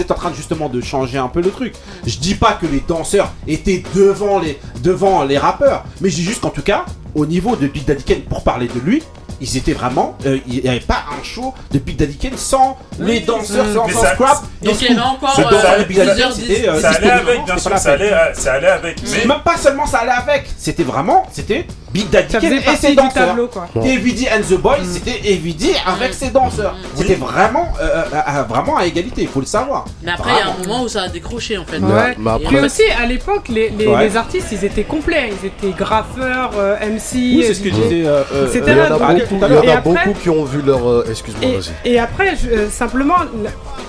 êtes 0.00 0.10
en 0.10 0.14
train, 0.14 0.32
justement 0.34 0.68
de 0.68 0.80
changer 0.80 1.18
un 1.18 1.28
peu 1.28 1.40
le 1.40 1.50
truc. 1.50 1.74
Je 2.06 2.18
dis 2.18 2.34
pas 2.34 2.52
que 2.52 2.66
les 2.66 2.82
danseurs 2.86 3.32
étaient 3.46 3.82
devant 3.94 4.38
les, 4.38 4.58
devant 4.82 5.24
les 5.24 5.38
rappeurs, 5.38 5.84
mais 6.00 6.10
je 6.10 6.16
dis 6.16 6.24
juste 6.24 6.40
qu'en 6.40 6.50
tout 6.50 6.62
cas, 6.62 6.84
au 7.14 7.26
niveau 7.26 7.56
de 7.56 7.66
Big 7.66 7.84
Daddy 7.84 8.04
Kane, 8.04 8.22
pour 8.22 8.42
parler 8.42 8.68
de 8.68 8.80
lui, 8.80 9.02
ils 9.40 9.56
étaient 9.56 9.72
vraiment. 9.72 10.16
Euh, 10.26 10.38
il 10.46 10.62
n'y 10.62 10.68
avait 10.68 10.80
pas 10.80 11.04
un 11.18 11.22
show 11.22 11.54
de 11.70 11.78
Big 11.78 11.96
Daddy 11.96 12.16
Kane 12.16 12.36
sans 12.36 12.76
oui, 12.98 13.06
les 13.06 13.20
danseurs, 13.20 13.66
sans, 13.74 13.88
sans 13.88 14.00
ça, 14.00 14.14
scrap. 14.14 14.42
Donc 14.62 14.80
il 14.80 14.88
y 14.88 14.90
avait 14.92 15.00
encore 15.00 15.38
euh, 15.38 15.50
danseur 15.50 15.78
de 15.78 15.84
Big 15.84 15.96
Daddy 15.96 16.20
Kane, 16.20 16.32
c'était. 16.32 16.68
Euh, 16.68 16.74
euh, 16.74 16.80
ça, 16.80 16.90
allait 16.90 17.10
avec, 17.10 17.44
bien 17.44 17.58
sûr, 17.58 17.78
ça 17.78 17.92
allait, 17.92 18.12
ça 18.34 18.52
allait 18.54 18.68
avec. 18.68 19.02
Mais... 19.02 19.24
Même 19.26 19.42
pas 19.44 19.56
seulement 19.56 19.86
ça 19.86 19.98
allait 19.98 20.12
avec, 20.12 20.46
c'était 20.58 20.82
vraiment. 20.82 21.26
C'était 21.32 21.66
Big 21.92 22.08
Daddy 22.10 22.32
Kane 22.32 22.52
et 22.52 22.76
ses 22.76 22.94
danseurs. 22.94 23.28
Tableau, 23.28 23.48
quoi. 23.48 23.68
And 23.74 24.42
the 24.48 24.58
Boys, 24.58 24.78
mm. 24.82 24.92
c'était 24.92 25.32
Evidie 25.32 25.72
avec 25.86 26.14
ses 26.14 26.30
danseurs. 26.30 26.74
Mm. 26.74 26.96
C'était 26.96 27.14
vraiment, 27.14 27.68
à, 28.12 28.42
vraiment 28.42 28.76
à 28.76 28.86
égalité, 28.86 29.22
il 29.22 29.28
faut 29.28 29.40
le 29.40 29.46
savoir. 29.46 29.84
Mais 30.02 30.12
après, 30.12 30.30
il 30.32 30.38
y 30.38 30.40
a 30.40 30.52
un 30.52 30.58
moment 30.66 30.84
où 30.84 30.88
ça 30.88 31.02
a 31.02 31.08
décroché 31.08 31.58
en 31.58 31.64
fait. 31.64 31.80
Mais 31.80 32.30
après... 32.30 32.60
Aussi, 32.60 32.82
à 33.00 33.06
l'époque, 33.06 33.48
les, 33.48 33.70
les, 33.70 34.16
artistes, 34.16 34.48
ils 34.52 34.64
étaient 34.64 34.84
complets. 34.84 35.30
Ils 35.42 35.46
étaient 35.46 35.76
graffeurs, 35.76 36.52
MC. 36.80 37.14
Oui, 37.14 37.44
c'est 37.46 37.54
ce 37.54 37.60
que 37.60 37.70
je 37.70 37.74
disais. 37.74 38.06
Euh, 38.06 38.22
il 38.52 38.58
y 38.58 38.72
en 38.72 38.84
a, 38.84 39.14
beaucoup, 39.14 39.34
y 39.36 39.70
en 39.70 39.76
a 39.76 39.80
beaucoup, 39.80 40.12
qui 40.22 40.30
ont 40.30 40.44
vu 40.44 40.62
leur. 40.62 41.08
Excuse-moi, 41.08 41.58
vas-y. 41.58 41.90
Et 41.90 41.98
après, 41.98 42.36
simplement, 42.70 43.16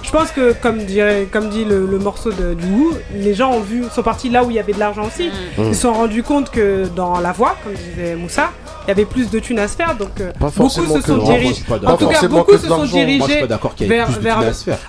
je 0.04 0.12
pense 0.12 0.32
que, 0.32 0.54
comme, 0.54 0.84
dit 0.86 1.66
le, 1.66 2.00
morceau 2.00 2.32
de, 2.32 2.54
du 2.54 2.66
les 3.14 3.34
gens 3.34 3.52
ont 3.52 3.60
vu, 3.60 3.84
sont 3.94 4.04
partis 4.04 4.30
là 4.30 4.44
où 4.44 4.50
il 4.50 4.56
y 4.56 4.60
avait 4.60 4.74
de 4.74 4.80
l'argent 4.80 5.06
aussi. 5.06 5.30
Mm. 5.58 5.64
Ils 5.70 5.76
se 5.76 5.82
sont 5.82 5.94
rendus 5.94 6.24
compte 6.24 6.50
que 6.50 6.88
dans 6.96 7.20
la 7.20 7.32
voix, 7.32 7.56
comme 7.64 7.74
disait 7.74 8.16
Moussa, 8.16 8.52
y 8.92 9.02
avait 9.02 9.06
plus 9.06 9.30
de 9.30 9.40
thunes 9.40 9.60
à 9.60 9.68
se 9.68 9.76
faire. 9.76 9.96
Donc 9.96 10.20
euh, 10.20 10.32
beaucoup 10.40 10.70
se 10.70 11.06
sont 11.06 11.18
dirigés. 11.18 11.64
En 11.86 11.98
tout 11.98 12.08
cas, 12.08 12.20
vers 13.88 14.10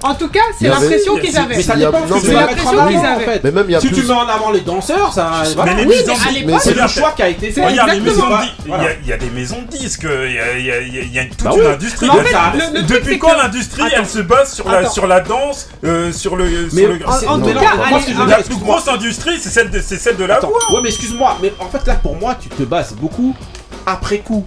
En 0.02 0.14
tout 0.14 0.28
cas, 0.28 0.40
c'est 0.58 0.68
l'impression 0.68 1.16
qu'ils 1.16 1.36
avaient. 1.36 1.56
Mais 1.56 1.62
ça 1.62 1.76
dépend. 1.76 1.98
C'est 2.22 2.32
l'impression 2.32 2.86
qu'ils 2.86 3.80
Si 3.80 3.92
tu 3.92 4.02
mets 4.02 4.12
en 4.12 4.28
avant 4.28 4.50
les 4.50 4.60
danseurs, 4.60 5.12
ça. 5.12 5.42
c'est 5.44 6.74
le 6.74 6.88
choix 6.88 7.12
qui 7.16 7.22
a 7.22 7.28
été 7.28 7.50
fait. 7.50 7.62
Il 7.70 7.76
y 7.76 9.12
a 9.12 9.16
des 9.16 9.30
maisons 9.30 9.62
de 9.62 9.76
disques. 9.76 10.06
Il 10.06 11.12
y 11.12 11.18
a 11.18 11.24
toute 11.24 11.56
une 11.56 11.66
industrie. 11.66 12.08
Depuis 12.88 13.18
quand 13.18 13.36
l'industrie 13.36 13.84
elle 13.94 14.06
se 14.06 14.20
base 14.20 14.54
sur 14.54 14.68
la 14.68 14.88
sur 14.88 15.06
la 15.06 15.20
danse, 15.20 15.68
euh, 15.84 16.12
sur 16.12 16.36
le 16.36 16.44
en 17.26 17.38
tout 17.40 17.54
cas, 17.54 18.26
la 18.26 18.42
plus 18.42 18.56
grosse 18.56 18.88
industrie, 18.88 19.38
c'est 19.40 19.50
celle 19.50 19.70
de 19.70 19.80
c'est 19.80 19.96
celle 19.96 20.16
de 20.16 20.24
la 20.24 20.40
voix. 20.40 20.50
Ouais, 20.70 20.80
mais 20.82 20.88
excuse-moi, 20.88 21.38
mais 21.42 21.52
en 21.58 21.68
fait 21.68 21.86
là 21.86 21.94
pour 21.94 22.16
moi, 22.16 22.36
tu 22.40 22.48
te 22.48 22.62
bases 22.62 22.94
beaucoup 22.94 23.34
après 23.86 24.18
coup. 24.20 24.44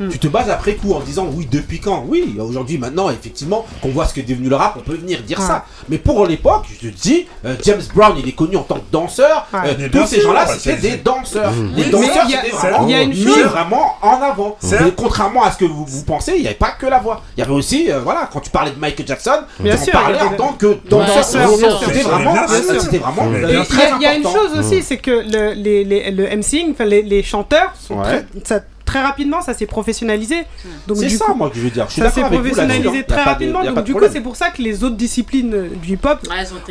Hmm. 0.00 0.08
tu 0.10 0.18
te 0.18 0.28
bases 0.28 0.50
après 0.50 0.74
coup 0.74 0.94
en 0.94 1.00
disant 1.00 1.28
oui, 1.32 1.48
depuis 1.50 1.80
quand? 1.80 2.04
Oui, 2.06 2.36
aujourd'hui, 2.38 2.78
maintenant, 2.78 3.10
effectivement, 3.10 3.66
qu'on 3.82 3.88
voit 3.88 4.06
ce 4.06 4.14
que 4.14 4.20
est 4.20 4.22
devenu 4.22 4.48
le 4.48 4.56
rap, 4.56 4.76
on 4.78 4.82
peut 4.82 4.94
venir 4.94 5.22
dire 5.22 5.40
ça. 5.40 5.64
Mais 5.88 5.98
pour 5.98 6.26
l'époque, 6.26 6.66
je 6.70 6.88
te 6.88 6.94
dis, 6.94 7.26
euh, 7.44 7.54
James 7.64 7.82
Brown, 7.94 8.14
il 8.18 8.28
est 8.28 8.32
connu 8.32 8.56
en 8.56 8.62
tant 8.62 8.76
que 8.76 8.90
danseur. 8.90 9.46
Euh, 9.54 9.88
tous 9.90 10.06
ces 10.06 10.20
gens-là, 10.20 10.46
c'était 10.46 10.76
des 10.76 10.96
danseurs. 10.96 11.52
Mm. 11.52 11.72
Les 11.76 11.84
danseurs, 11.86 12.26
c'était 12.28 12.50
vraiment, 12.50 12.88
y 12.88 13.06
mis 13.06 13.24
vraiment 13.24 13.96
en 14.02 14.20
avant. 14.22 14.56
Contrairement 14.96 15.44
à 15.44 15.52
ce 15.52 15.58
que 15.58 15.64
vous, 15.64 15.86
pensez, 16.06 16.34
il 16.36 16.42
n'y 16.42 16.46
avait 16.46 16.56
pas 16.56 16.72
que 16.72 16.86
la 16.86 16.98
voix. 16.98 17.22
Il 17.36 17.40
y 17.40 17.42
avait 17.42 17.52
aussi, 17.52 17.90
euh, 17.90 18.00
voilà, 18.00 18.28
quand 18.32 18.40
tu 18.40 18.50
parlais 18.50 18.70
de 18.70 18.78
Michael 18.78 19.06
Jackson, 19.06 19.40
bien 19.60 19.76
tu 19.76 19.90
en 19.90 19.92
parlais 19.92 20.20
en 20.20 20.30
tant 20.34 20.52
que 20.52 20.78
danseur. 20.88 21.24
C'était 21.24 22.02
vraiment, 22.02 22.34
c'était 22.48 22.98
vraiment. 22.98 23.30
Il 23.32 24.02
y 24.02 24.06
a 24.06 24.14
une 24.14 24.24
chose 24.24 24.58
aussi, 24.58 24.82
c'est 24.82 24.98
que 24.98 25.10
le, 25.10 25.54
les, 25.54 25.84
les, 25.84 26.36
MCing, 26.36 26.74
les, 26.80 27.22
chanteurs, 27.22 27.72
sont 27.78 28.02
très, 28.44 28.64
très 28.88 29.02
rapidement, 29.02 29.42
ça 29.42 29.52
s'est 29.52 29.66
professionnalisé. 29.66 30.44
Donc, 30.86 30.96
c'est 30.96 31.10
ça, 31.10 31.34
moi, 31.36 31.50
que 31.50 31.56
je 31.56 31.60
veux 31.60 31.70
dire. 31.70 31.90
Ça 31.90 32.10
s'est 32.10 32.22
professionnalisé 32.22 33.04
très 33.04 33.22
rapidement. 33.22 33.62
Donc, 33.62 33.84
du 33.84 33.94
coup, 33.94 34.04
c'est 34.10 34.20
pour 34.20 34.36
ça 34.36 34.50
que 34.50 34.62
les 34.62 34.82
autres 34.82 34.96
disciplines 34.96 35.54
euh, 35.54 35.68
du 35.82 35.94
hip-hop 35.94 36.18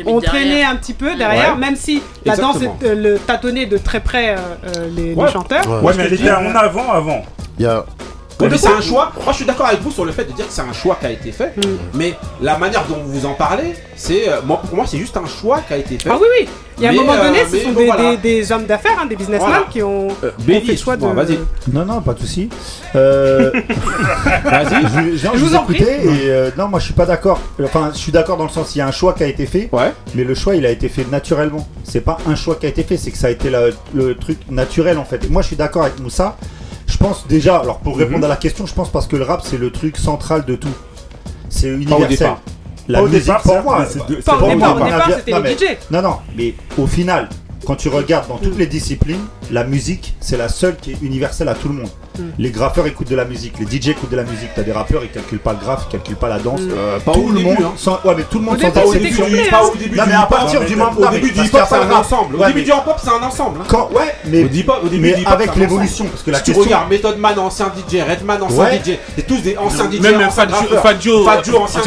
ont, 0.06 0.20
traîné 0.20 0.64
un 0.64 0.76
petit 0.76 0.94
peu 0.94 1.14
derrière, 1.14 1.56
même 1.56 1.76
si 1.76 2.02
la 2.24 2.36
danse 2.36 2.62
est, 2.62 2.84
euh, 2.84 2.94
le 2.94 3.18
tâtonnait 3.18 3.66
de 3.66 3.78
très 3.78 4.00
près 4.00 4.36
euh, 4.36 4.88
les, 4.94 5.14
chanteurs. 5.32 5.82
Ouais, 5.82 5.92
mais 5.96 6.04
elle 6.04 6.14
était 6.14 6.30
en 6.30 6.54
avant 6.54 6.90
avant. 6.90 7.22
Il 7.58 7.64
y 7.64 7.68
c'est 8.56 8.68
un 8.68 8.80
choix. 8.80 9.12
Moi, 9.22 9.32
je 9.32 9.36
suis 9.36 9.44
d'accord 9.44 9.66
avec 9.66 9.80
vous 9.80 9.90
sur 9.90 10.04
le 10.04 10.12
fait 10.12 10.24
de 10.24 10.32
dire 10.32 10.46
que 10.46 10.52
c'est 10.52 10.62
un 10.62 10.72
choix 10.72 10.96
qui 11.00 11.06
a 11.06 11.10
été 11.10 11.32
fait. 11.32 11.54
Hmm. 11.56 11.76
Mais 11.94 12.14
la 12.40 12.56
manière 12.56 12.84
dont 12.86 13.02
vous 13.04 13.26
en 13.26 13.34
parlez, 13.34 13.74
c'est 13.96 14.28
euh, 14.28 14.40
pour 14.40 14.74
moi, 14.74 14.86
c'est 14.86 14.98
juste 14.98 15.16
un 15.16 15.26
choix 15.26 15.60
qui 15.66 15.72
a 15.74 15.76
été 15.76 15.98
fait. 15.98 16.10
Ah 16.10 16.18
oui, 16.20 16.28
oui. 16.40 16.48
Il 16.78 16.84
y 16.84 16.86
a 16.86 16.90
un 16.90 16.92
moment 16.92 17.16
donné, 17.16 17.40
euh, 17.40 17.46
ce 17.50 17.58
sont 17.58 17.72
des, 18.22 18.52
hommes 18.52 18.66
d'affaires, 18.66 18.98
hein, 19.00 19.06
des 19.06 19.16
businessmen 19.16 19.62
qui 19.70 19.82
ont, 19.82 20.08
euh, 20.22 20.30
Béli, 20.40 20.58
ont 20.58 20.66
fait 20.66 20.76
choix 20.76 20.96
de. 20.96 21.04
Vas-y. 21.06 21.38
Non, 21.72 21.84
non, 21.84 22.00
pas 22.00 22.14
de 22.14 22.20
souci. 22.20 22.48
Euh, 22.94 23.50
vas-y. 24.44 25.18
Je, 25.18 25.28
vous 25.38 25.56
en 25.56 25.64
prie. 25.64 25.84
Non, 26.56 26.68
moi, 26.68 26.78
je 26.78 26.84
suis 26.86 26.94
pas 26.94 27.06
d'accord. 27.06 27.40
Enfin, 27.62 27.90
je 27.92 27.98
suis 27.98 28.12
d'accord 28.12 28.36
dans 28.36 28.44
le 28.44 28.50
sens, 28.50 28.74
il 28.76 28.78
y 28.78 28.80
a 28.80 28.86
un 28.86 28.92
choix 28.92 29.12
qui 29.14 29.24
a 29.24 29.26
été 29.26 29.46
fait. 29.46 29.68
Ouais. 29.72 29.92
Mais 30.14 30.22
le 30.22 30.34
choix, 30.34 30.54
il 30.54 30.64
a 30.66 30.70
été 30.70 30.88
fait 30.88 31.06
naturellement. 31.10 31.66
C'est 31.82 32.00
pas 32.00 32.18
un 32.28 32.36
choix 32.36 32.54
qui 32.54 32.66
a 32.66 32.68
été 32.68 32.84
fait, 32.84 32.96
c'est 32.96 33.10
que 33.10 33.18
ça 33.18 33.26
a 33.26 33.30
été 33.30 33.50
le 33.94 34.14
truc 34.14 34.38
naturel 34.48 34.98
en 34.98 35.04
fait. 35.04 35.24
Et 35.24 35.28
moi, 35.28 35.42
je 35.42 35.48
suis 35.48 35.56
d'accord 35.56 35.82
avec 35.82 35.98
Moussa. 35.98 36.36
Je 36.88 36.96
pense 36.96 37.26
déjà, 37.28 37.58
alors 37.58 37.78
pour 37.78 37.96
répondre 37.98 38.18
Mhm. 38.18 38.24
à 38.24 38.28
la 38.28 38.36
question, 38.36 38.66
je 38.66 38.74
pense 38.74 38.90
parce 38.90 39.06
que 39.06 39.14
le 39.16 39.22
rap 39.24 39.42
c'est 39.44 39.58
le 39.58 39.70
truc 39.70 39.96
central 39.96 40.44
de 40.44 40.56
tout. 40.56 40.68
C'est 41.48 41.68
universel. 41.68 42.30
La 42.88 43.02
au 43.02 43.06
musique 43.06 43.24
départ, 43.26 43.42
pour 43.42 43.62
moi. 43.62 43.86
c'est 43.88 44.00
au 44.00 44.04
départ, 44.04 44.38
c'était 45.16 45.30
non, 45.32 45.36
les 45.38 45.42
mais- 45.42 45.54
DJ. 45.56 45.76
Non, 45.90 46.00
non, 46.02 46.16
mais 46.36 46.54
au 46.78 46.86
final, 46.86 47.28
quand 47.66 47.76
tu 47.76 47.88
regardes 47.90 48.26
dans 48.28 48.38
toutes 48.38 48.56
les 48.56 48.66
disciplines, 48.66 49.20
la 49.50 49.64
musique 49.64 50.16
c'est 50.20 50.38
la 50.38 50.48
seule 50.48 50.76
qui 50.76 50.92
est 50.92 51.02
universelle 51.02 51.48
à 51.48 51.54
tout 51.54 51.68
le 51.68 51.74
monde. 51.74 51.90
Mm. 52.18 52.22
Les 52.38 52.50
graffeurs 52.50 52.86
écoutent 52.86 53.10
de 53.10 53.16
la 53.16 53.24
musique, 53.24 53.54
les 53.58 53.66
DJ 53.66 53.88
écoutent 53.88 54.10
de 54.10 54.16
la 54.16 54.24
musique. 54.24 54.50
T'as 54.54 54.62
des 54.62 54.72
rappeurs, 54.72 55.02
ils 55.04 55.10
calculent 55.10 55.38
pas 55.38 55.52
le 55.52 55.58
graphe, 55.58 55.84
ils 55.88 55.92
calculent 55.92 56.16
pas 56.16 56.28
la 56.28 56.38
danse. 56.38 56.60
Mm. 56.60 56.70
Euh, 56.76 56.98
pas 56.98 57.12
tout 57.12 57.28
le 57.28 57.40
monde, 57.40 57.56
hein. 57.60 57.98
ouais, 58.04 58.14
mais 58.16 58.22
tout 58.24 58.38
le 58.38 58.44
monde 58.44 58.60
sans 58.60 58.92
début, 58.92 59.08
hein. 59.08 59.50
pas 59.50 59.64
au 59.64 59.76
début, 59.76 59.96
Non, 59.96 60.04
mais 60.06 60.14
à 60.14 60.26
partir 60.26 60.64
du 60.64 60.76
moment 60.76 60.92
au 60.96 61.08
début 61.08 61.30
du 61.30 61.40
c'est 61.46 61.74
un 61.74 61.90
ensemble. 61.90 62.36
Au 62.36 62.46
début 62.46 62.62
du 62.62 62.70
hip 62.70 62.74
hop, 62.86 62.96
c'est 63.02 63.10
un 63.10 63.26
ensemble. 63.26 63.60
ouais, 63.60 64.14
mais, 64.26 64.44
Au 64.44 64.48
début- 64.48 64.88
du 64.88 64.98
mais 64.98 65.14
avec 65.26 65.54
l'évolution, 65.56 66.06
parce 66.06 66.22
que 66.22 66.30
la 66.30 66.40
tu 66.40 66.52
regardes 66.52 66.90
Method 66.90 67.18
Man, 67.18 67.38
ancien 67.38 67.66
DJ, 67.66 68.00
Redman, 68.02 68.42
ancien 68.42 68.70
DJ, 68.72 68.98
c'est 69.16 69.26
tous 69.26 69.40
des 69.40 69.56
anciens 69.56 69.90
DJ, 69.90 70.00
Même 70.00 70.30
Fadjo, 70.30 71.24
euh, 71.24 71.58
ancien 71.58 71.82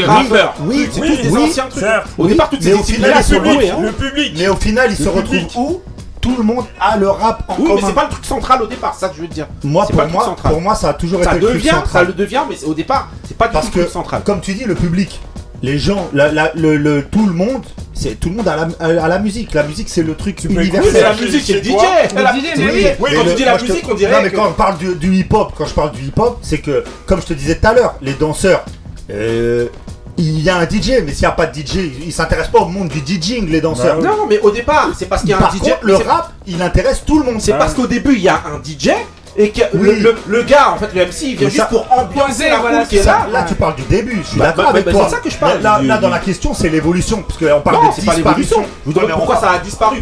Oui, 0.66 0.90
c'est 0.92 1.02
tous 1.02 1.22
des 1.22 1.38
anciens 1.38 1.68
trucs. 1.70 1.84
Au 2.18 2.28
départ, 2.28 2.50
toutes 2.50 2.64
Mais 2.64 2.72
ces 2.84 3.36
au 3.36 3.42
hein. 3.42 3.78
Le 3.82 3.92
public. 3.92 4.34
mais 4.38 4.48
au 4.48 4.56
final, 4.56 4.90
ils 4.92 4.98
se 4.98 5.10
retrouvent 5.10 5.48
où 5.56 5.82
tout 6.22 6.38
le 6.38 6.44
monde 6.44 6.66
a 6.80 6.98
le 6.98 7.10
rap 7.10 7.44
en 7.48 7.56
oui, 7.58 7.68
commun. 7.68 7.76
mais 7.82 7.88
c'est 7.88 7.96
pas 7.96 8.04
le 8.04 8.10
truc 8.10 8.26
central 8.26 8.62
au 8.62 8.68
départ, 8.68 8.94
ça 8.96 9.10
que 9.10 9.16
je 9.16 9.22
veux 9.22 9.28
te 9.28 9.34
dire. 9.34 9.48
Moi, 9.64 9.86
pour, 9.88 10.08
moi 10.08 10.36
pour 10.36 10.62
moi, 10.62 10.76
ça 10.76 10.90
a 10.90 10.94
toujours 10.94 11.22
été 11.22 11.40
le 11.40 11.48
truc 11.48 11.64
central. 11.64 11.88
Ça 11.92 12.04
le 12.04 12.14
devient, 12.14 12.42
mais 12.50 12.64
au 12.64 12.74
départ, 12.74 13.10
c'est 13.28 13.38
pas 13.38 13.52
le 13.54 13.72
truc 13.72 13.90
central. 13.90 14.22
Comme 14.24 14.42
tu 14.42 14.54
dis, 14.54 14.64
le 14.64 14.76
public, 14.76 15.20
les 15.64 15.78
gens, 15.78 16.10
le, 16.14 17.02
tout 17.02 17.26
le 17.26 17.34
monde, 17.34 17.64
c'est 17.94 18.20
tout 18.20 18.30
le 18.30 18.36
monde 18.36 18.48
à 18.48 19.08
la, 19.08 19.20
musique. 19.20 19.54
La 19.54 19.64
musique, 19.64 19.90
c'est 19.90 20.04
le 20.04 20.16
truc 20.16 20.38
tu 20.38 20.48
universel. 20.48 20.92
C'est 20.92 21.02
la 21.02 21.14
musique, 21.16 21.44
c'est 21.46 21.54
le 21.54 21.64
DJ. 21.64 21.68
La, 22.16 22.34
oui, 22.34 23.12
quand 23.16 23.24
le, 23.24 23.30
tu 23.30 23.36
dis 23.36 23.46
la 23.46 23.58
musique, 23.58 23.86
on 23.90 23.94
dirait. 23.96 24.14
Non, 24.14 24.24
mais 24.24 24.32
quand 24.32 24.48
on 24.48 24.54
parle 24.54 24.78
du, 24.78 25.16
hip-hop, 25.16 25.54
quand 25.58 25.66
je 25.66 25.74
parle 25.74 25.92
du 25.92 26.04
hip-hop, 26.06 26.40
c'est 26.42 26.60
que, 26.60 26.84
comme 27.06 27.22
je 27.22 27.28
te 27.28 27.34
disais 27.34 27.56
tout 27.56 27.68
à 27.68 27.74
l'heure, 27.74 27.96
les 28.02 28.14
danseurs. 28.14 28.66
Euh, 29.10 29.68
il 30.18 30.42
y 30.42 30.50
a 30.50 30.58
un 30.58 30.64
DJ, 30.64 31.02
mais 31.06 31.14
s'il 31.14 31.22
n'y 31.22 31.26
a 31.26 31.32
pas 31.32 31.46
de 31.46 31.56
DJ, 31.56 31.92
ils 32.06 32.14
s'intéressent 32.14 32.52
pas 32.52 32.60
au 32.60 32.68
monde 32.68 32.90
du 32.90 33.00
DJing, 33.00 33.50
les 33.50 33.62
danseurs. 33.62 34.00
Bah 34.00 34.10
non, 34.10 34.26
mais 34.28 34.40
au 34.40 34.52
départ, 34.52 34.90
c'est 34.98 35.08
parce 35.08 35.22
qu'il 35.22 35.32
y 35.32 35.34
a 35.34 35.38
un 35.38 35.50
DJ. 35.50 35.74
Le 35.82 35.96
rap, 35.96 36.32
il 36.48 36.62
intéresse 36.62 37.04
tout 37.06 37.20
le 37.20 37.26
monde. 37.26 37.42
C'est 37.42 37.58
parce 37.58 37.74
ah. 37.74 37.82
qu'au 37.82 37.88
début, 37.88 38.14
il 38.14 38.22
y 38.22 38.30
a 38.30 38.36
un 38.36 38.62
DJ. 38.64 38.92
Et 39.38 39.50
que 39.52 39.62
le, 39.74 40.14
le, 40.28 40.44
gars, 40.44 40.72
en 40.74 40.78
fait, 40.78 40.90
le 40.94 41.06
MC, 41.06 41.22
il 41.24 41.38
vient 41.38 41.48
juste 41.48 41.70
pour 41.70 41.88
ambiancer 41.90 42.50
la 42.50 42.60
voilà, 42.60 42.84
qui 42.84 42.98
là. 42.98 43.28
Là, 43.32 43.44
tu 43.44 43.56
parles 43.56 43.76
du 43.76 43.84
début, 43.84 44.20
je 44.24 44.28
suis 44.28 44.40
bah, 44.40 44.48
d'accord 44.48 44.66
bah, 44.66 44.70
avec 44.72 44.90
toi. 44.90 45.06
C'est 45.06 45.16
ça 45.16 45.22
que 45.22 45.30
je 45.30 45.38
parle. 45.38 45.62
Là, 45.62 45.98
dans 45.98 46.10
la 46.10 46.20
question, 46.20 46.54
c'est 46.54 46.70
l'évolution. 46.70 47.24
Parce 47.24 47.40
qu'on 47.40 47.62
parle 47.62 47.88
de 47.88 48.02
disparition. 48.02 48.66
Vous 48.86 48.92
pourquoi 48.92 49.38
ça 49.38 49.52
a 49.52 49.60
disparu? 49.60 50.02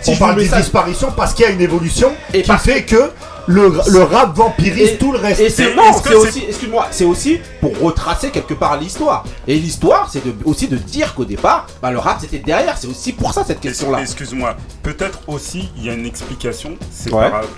Si 0.00 0.10
on 0.10 0.14
je 0.14 0.18
parle 0.18 0.36
de 0.36 0.42
disparition, 0.42 1.12
parce 1.16 1.34
qu'il 1.34 1.44
y 1.44 1.48
a 1.48 1.52
une 1.52 1.60
évolution 1.60 2.12
qui 2.32 2.42
fait 2.58 2.82
que 2.82 3.10
le, 3.46 3.68
le 3.92 4.02
rap 4.02 4.36
vampirise 4.36 4.98
tout 4.98 5.12
le 5.12 5.18
reste. 5.18 5.40
Et 5.40 5.50
c'est 5.50 5.74
-ce 5.74 6.14
aussi, 6.14 6.44
excuse-moi, 6.48 6.88
c'est 6.90 7.04
aussi 7.04 7.40
pour 7.60 7.78
retracer 7.80 8.30
quelque 8.30 8.54
part 8.54 8.78
l'histoire. 8.78 9.24
Et 9.46 9.56
l'histoire, 9.56 10.08
c'est 10.10 10.22
aussi 10.44 10.68
de 10.68 10.76
dire 10.76 11.14
qu'au 11.14 11.24
départ, 11.24 11.66
bah, 11.82 11.90
le 11.90 11.98
rap 11.98 12.18
c'était 12.20 12.38
derrière. 12.38 12.76
C'est 12.78 12.88
aussi 12.88 13.12
pour 13.12 13.32
ça 13.32 13.44
cette 13.44 13.60
question-là. 13.60 14.00
Excuse-moi, 14.00 14.56
peut-être 14.82 15.20
aussi 15.26 15.70
il 15.76 15.84
y 15.86 15.90
a 15.90 15.94
une 15.94 16.06
explication. 16.06 16.76
C'est 16.90 17.12
ouais. 17.12 17.28
grave 17.28 17.48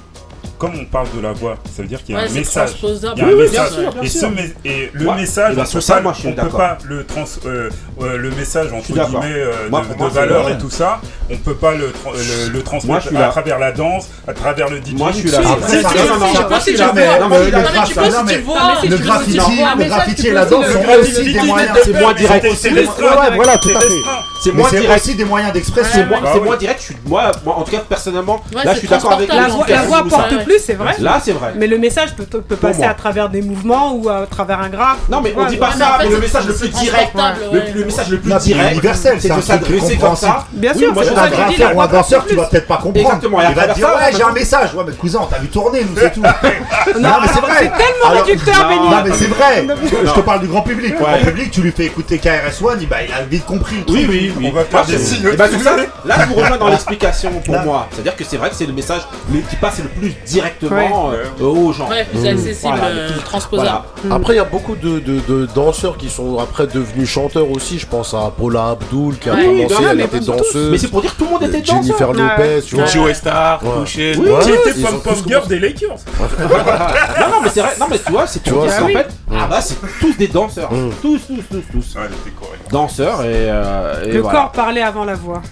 comme 0.59 0.73
on 0.81 0.85
parle 0.85 1.09
de 1.15 1.21
la 1.21 1.33
voix, 1.33 1.57
ça 1.65 1.83
veut 1.83 1.89
dire 1.89 2.03
qu'il 2.03 2.15
y 2.15 2.19
a 2.19 2.23
ouais, 2.23 2.29
un 2.29 2.33
message. 2.33 2.71
Il 2.83 2.89
y 2.89 3.07
a 3.07 3.27
un 3.27 3.29
oui, 3.29 3.35
message. 3.35 3.53
Bien 3.53 3.83
sûr, 3.83 3.93
bien. 3.93 4.03
Et, 4.03 4.09
ce, 4.09 4.27
et 4.65 4.91
le 4.93 5.07
ouais. 5.07 5.15
message, 5.17 5.57
on 5.59 5.65
peut 5.65 5.81
ça, 5.81 5.95
pas, 5.97 6.01
moi, 6.01 6.13
on 6.25 6.33
peut 6.33 6.49
pas 6.49 6.79
le, 6.85 7.05
trans, 7.05 7.25
euh, 7.45 7.71
euh, 8.01 8.17
le 8.17 8.31
message 8.31 8.73
entre 8.73 8.87
guillemets 8.87 9.33
euh, 9.35 9.69
moi, 9.71 9.83
de, 9.83 9.97
moi, 9.97 10.09
de 10.09 10.15
valeur 10.15 10.49
et 10.51 10.59
tout 10.59 10.71
ça, 10.71 11.01
on 11.31 11.37
peut 11.37 11.55
pas 11.55 11.73
le, 11.73 11.93
le, 12.07 12.49
le 12.53 12.63
transmettre 12.63 13.15
à 13.17 13.29
travers 13.29 13.59
la 13.59 13.73
danse, 13.73 14.09
à 14.27 14.33
travers 14.33 14.69
le 14.71 14.79
DJ. 14.79 14.93
Moi 14.93 15.11
je 15.13 15.19
suis 15.19 15.31
là. 15.31 15.41
Le 18.83 18.97
graffiti, 18.97 19.41
le 19.79 19.85
graffiti 19.89 20.29
et 20.29 20.33
la 20.33 20.47
danse 20.47 20.67
sont 20.67 21.01
aussi 21.01 21.33
des 21.33 21.43
moyens. 21.43 21.79
C'est 21.85 22.01
moins 22.01 22.15
direct. 22.15 22.47
Voilà, 23.35 23.59
tout 23.59 23.71
à 23.71 23.81
fait. 23.81 23.89
C'est 24.43 24.53
moins 24.53 24.71
direct. 24.71 25.03
aussi 25.03 25.15
des 25.15 25.25
moyens 25.25 25.53
d'expression. 25.53 26.07
C'est 26.33 26.41
moins 26.41 26.57
direct. 26.57 26.93
Moi, 27.07 27.31
en 27.47 27.63
tout 27.63 27.73
cas 27.73 27.83
personnellement, 27.89 28.43
là 28.53 28.75
je 28.75 28.79
suis 28.79 28.89
d'accord 28.89 29.13
avec 29.13 29.29
la 29.33 29.49
voix 29.49 30.05
porte 30.09 30.46
c'est 30.59 30.75
vrai. 30.75 30.95
Là, 30.99 31.21
c'est 31.23 31.33
vrai. 31.33 31.53
Mais 31.57 31.67
le 31.67 31.79
message 31.79 32.15
peut, 32.15 32.41
passer 32.57 32.85
à 32.85 32.95
travers 32.95 33.29
des 33.29 33.43
mouvements 33.43 33.95
ou 33.95 34.09
à 34.09 34.27
travers 34.27 34.61
un 34.61 34.69
graphe. 34.69 34.99
Non, 35.09 35.21
mais 35.21 35.35
on 35.37 35.47
dit 35.47 35.57
pas 35.57 35.73
ça, 35.73 35.99
mais, 36.01 36.09
le 36.09 36.19
message 36.19 36.47
le 36.47 36.55
plus 36.55 36.69
direct, 36.69 37.13
le, 37.53 37.85
message 37.85 38.11
le 38.11 38.19
plus 38.19 38.35
direct, 38.39 38.73
universel, 38.73 39.19
c'est 39.21 39.35
de 39.35 39.41
s'adresser 39.41 39.97
comme 39.97 40.17
ça. 40.17 40.47
Bien 40.53 40.73
oui, 40.75 40.81
sûr, 40.81 40.95
moi, 40.95 41.03
un 41.03 41.29
graffeur 41.29 41.77
ou 41.77 41.81
un 41.81 41.87
danseur, 41.87 42.27
tu 42.27 42.35
vas 42.35 42.47
peut-être 42.47 42.67
pas 42.67 42.77
comprendre. 42.77 42.99
Exactement. 42.99 43.41
Il 43.49 43.55
va 43.55 43.67
dire 43.69 43.87
ouais, 43.87 44.13
j'ai 44.17 44.23
un 44.23 44.33
message. 44.33 44.75
Ouais, 44.75 44.85
mais 44.87 44.93
cousin, 44.95 45.21
t'as 45.31 45.39
vu 45.39 45.49
tourner, 45.49 45.85
nous 45.85 45.97
c'est 45.97 46.13
tout. 46.13 46.23
Non, 47.01 47.11
mais 47.21 47.29
c'est 47.33 47.41
vrai. 47.41 47.61
Tellement 47.61 48.23
réducteur, 48.23 48.69
Benny. 48.69 48.89
Non, 48.89 49.03
mais 49.05 49.13
c'est 49.13 49.27
vrai. 49.27 49.67
Je 50.05 50.13
te 50.13 50.21
parle 50.21 50.41
du 50.41 50.47
grand 50.47 50.63
public. 50.63 50.95
Le 50.99 51.05
grand 51.05 51.19
public, 51.19 51.51
tu 51.51 51.61
lui 51.61 51.73
fais 51.73 51.87
écouter 51.87 52.19
KRS-One, 52.19 52.81
il 52.81 53.13
a 53.13 53.23
vite 53.23 53.45
compris. 53.45 53.85
Oui, 53.89 54.07
oui. 54.09 54.33
On 54.43 54.53
va 54.53 54.65
faire 54.65 54.85
des 54.85 54.99
signes. 54.99 55.29
Eh 55.33 55.37
ben, 55.37 55.47
Là, 56.05 56.17
je 56.21 56.27
vous 56.27 56.35
rejoins 56.35 56.57
dans 56.57 56.67
ah. 56.67 56.71
l'explication 56.71 57.31
pour 57.45 57.59
moi. 57.61 57.89
C'est-à-dire 57.91 58.17
que 58.17 58.25
c'est 58.25 58.37
vrai 58.37 58.51
que 58.51 58.57
c'est 58.57 58.67
le 58.67 58.73
message 58.73 59.03
qui 59.51 59.57
passe 59.57 59.79
le 59.79 59.89
plus 59.89 60.15
direct 60.25 60.36
directement 60.41 61.11
euh, 61.11 61.25
euh, 61.41 61.45
aux 61.45 61.73
gens. 61.73 61.89
Ouais, 61.89 62.07
c'est 62.15 62.29
accessible, 62.29 62.75
euh, 62.83 63.09
transposable. 63.25 63.85
Mm. 64.05 64.13
Après, 64.13 64.35
il 64.35 64.37
y 64.37 64.41
a 64.41 64.45
beaucoup 64.45 64.77
de, 64.77 65.47
danseurs 65.55 65.97
qui 65.97 66.09
sont 66.09 66.39
après 66.39 66.67
devenus 66.67 67.09
chanteurs 67.09 67.51
aussi. 67.51 67.79
Je 67.79 67.87
pense 67.87 68.15
à 68.15 68.33
Paula 68.37 68.71
Abdul 68.71 69.19
qui 69.19 69.31
a 69.31 69.37
commencé, 69.37 69.75
elle 69.91 70.01
était 70.01 70.21
danseuse. 70.21 70.71
Mais 70.71 70.79
c'est 70.79 70.89
pour 70.89 71.03
dire 71.03 71.13
que 71.13 71.19
tout 71.19 71.25
le 71.25 71.31
monde 71.31 71.43
était 71.43 71.61
danseur. 71.61 71.83
Jennifer 71.83 72.13
Lopez, 72.13 72.63
tu 72.67 72.77
vois. 72.77 72.87
Joe 72.87 73.13
Star, 73.15 73.61
Couché, 73.61 74.13
qui 74.13 74.51
était 74.51 74.83
Pom 74.83 75.01
Pom 75.01 75.17
Girl 75.27 75.47
des 75.49 75.59
Lakers. 75.59 75.97
Non, 77.19 77.29
non, 77.29 77.41
mais 77.43 77.49
c'est 77.53 77.61
vrai. 77.61 77.73
Non, 77.81 77.87
mais 77.91 77.99
tu 77.99 78.13
vois, 78.13 78.27
c'est 78.27 78.43
tu 78.43 78.51
vois. 78.51 78.65
En 78.67 78.89
fait, 78.89 79.09
ah 79.31 79.47
bah, 79.49 79.61
c'est 79.61 79.77
tous 80.01 80.17
des 80.17 80.29
danseurs. 80.29 80.73
Mm. 80.73 80.91
Tous, 81.03 81.21
tous, 81.27 81.43
tous, 81.51 81.63
tous. 81.73 81.97
Danseurs 82.71 83.23
et. 83.25 83.47
Le 84.13 84.23
corps 84.23 84.53
parlait 84.53 84.83
avant 84.83 85.05
la 85.05 85.15
voix. 85.15 85.43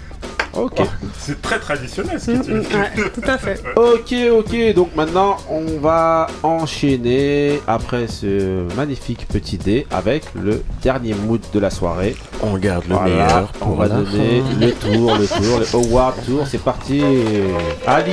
Ok. 0.56 0.74
Ah, 0.78 0.84
c'est 1.18 1.40
très 1.42 1.58
traditionnel 1.58 2.20
ce 2.20 2.30
que 2.30 2.44
tu 2.44 2.52
mm, 2.52 2.60
dis. 2.60 2.76
Mm, 2.76 3.10
tout 3.14 3.28
à 3.30 3.38
fait. 3.38 3.62
ok, 3.76 4.14
ok. 4.38 4.74
Donc 4.74 4.94
maintenant, 4.94 5.36
on 5.50 5.78
va 5.80 6.26
enchaîner 6.42 7.60
après 7.66 8.06
ce 8.06 8.72
magnifique 8.76 9.26
petit 9.28 9.58
dé 9.58 9.86
avec 9.90 10.24
le 10.34 10.62
dernier 10.82 11.14
mood 11.14 11.40
de 11.52 11.58
la 11.58 11.70
soirée. 11.70 12.16
On 12.42 12.56
garde 12.56 12.84
le 12.88 12.94
voilà, 12.94 13.10
meilleur 13.10 13.52
On 13.62 13.70
va 13.70 13.88
donner 13.88 14.42
le 14.60 14.72
tour, 14.72 15.16
le 15.16 15.26
tour, 15.26 15.58
le 15.60 15.76
award 15.76 16.14
tour. 16.24 16.46
C'est 16.46 16.62
parti. 16.62 17.02
Ali. 17.86 18.12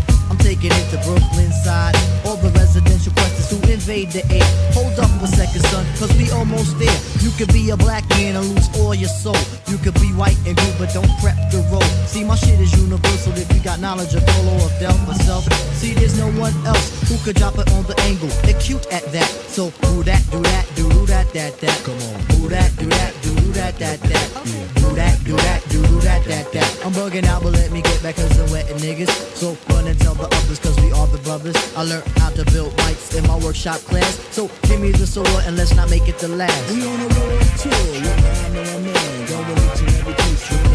I'm 0.31 0.37
taking 0.37 0.71
it 0.71 0.87
to 0.91 0.97
Brooklyn 1.03 1.51
side. 1.51 1.93
All 2.23 2.37
the 2.37 2.51
residential 2.55 3.11
questions 3.11 3.51
who 3.51 3.59
invade 3.69 4.11
the 4.11 4.23
air. 4.31 4.47
Hold 4.71 4.97
up 4.97 5.11
a 5.21 5.27
second, 5.27 5.59
son, 5.67 5.85
cause 5.99 6.07
we 6.15 6.31
almost 6.31 6.79
there. 6.79 6.99
You 7.19 7.31
could 7.35 7.51
be 7.51 7.69
a 7.71 7.75
black 7.75 8.07
man 8.11 8.37
and 8.37 8.47
lose 8.47 8.69
all 8.79 8.95
your 8.95 9.09
soul. 9.09 9.35
You 9.67 9.77
could 9.77 9.95
be 9.95 10.07
white 10.15 10.39
and 10.47 10.55
blue, 10.55 10.73
but 10.79 10.93
don't 10.93 11.11
prep 11.19 11.35
the 11.51 11.59
road. 11.67 11.83
See, 12.07 12.23
my 12.23 12.35
shit 12.35 12.61
is 12.61 12.71
universal 12.79 13.33
if 13.35 13.51
you 13.53 13.59
got 13.59 13.81
knowledge 13.81 14.15
of 14.15 14.25
Polo 14.25 14.55
or 14.63 14.71
Delta 14.79 15.15
self. 15.19 15.43
See, 15.75 15.91
there's 15.95 16.17
no 16.17 16.31
one 16.39 16.55
else 16.65 16.87
who 17.11 17.17
could 17.25 17.35
drop 17.35 17.59
it 17.59 17.69
on 17.73 17.83
the 17.83 17.99
angle. 18.07 18.29
They're 18.47 18.57
cute 18.61 18.87
at 18.87 19.03
that. 19.11 19.27
So, 19.51 19.67
who 19.83 20.01
that, 20.03 20.23
do 20.31 20.39
that, 20.39 20.65
do 20.75 20.87
that, 21.07 21.27
that, 21.33 21.59
that. 21.59 21.75
Come 21.83 21.99
on, 22.07 22.19
who 22.31 22.47
that, 22.47 22.71
do 22.79 22.85
that 22.85 23.20
do 23.51 23.59
that, 23.59 23.77
that, 23.79 23.99
that. 24.01 24.27
Do 24.75 24.95
that, 24.95 25.23
do 25.23 25.35
that, 25.35 25.63
do 25.69 25.81
do 25.87 25.99
that, 26.01 26.23
that, 26.25 26.51
that. 26.53 26.85
I'm 26.85 26.93
bugging 26.93 27.25
out, 27.25 27.43
but 27.43 27.53
let 27.53 27.71
me 27.71 27.81
get 27.81 28.01
back 28.03 28.15
cause 28.15 28.39
I'm 28.39 28.49
wetting 28.51 28.77
niggas. 28.77 29.09
So 29.35 29.57
run 29.69 29.87
and 29.87 29.99
tell 29.99 30.13
the 30.15 30.25
others 30.25 30.59
cause 30.59 30.79
we 30.81 30.91
all 30.91 31.07
the 31.07 31.17
brothers. 31.19 31.55
I 31.75 31.83
learned 31.83 32.07
how 32.17 32.29
to 32.29 32.45
build 32.51 32.75
bikes 32.77 33.13
in 33.13 33.25
my 33.27 33.37
workshop 33.37 33.79
class. 33.89 34.19
So 34.31 34.49
give 34.63 34.79
me 34.79 34.91
the 34.91 35.07
solo 35.07 35.29
and 35.39 35.57
let's 35.57 35.75
not 35.75 35.89
make 35.89 36.07
it 36.07 36.17
the 36.19 36.29
last. 36.29 36.71
We 36.71 36.85
on 36.85 36.99
a 36.99 37.07
road 37.07 37.41
tour, 37.59 37.71
one 37.71 38.23
man, 38.23 38.53
no 38.53 38.79
man. 38.79 39.27
Don't 39.27 39.47
relate 39.47 39.75
to 39.75 39.85
every 39.99 40.13
case, 40.13 40.70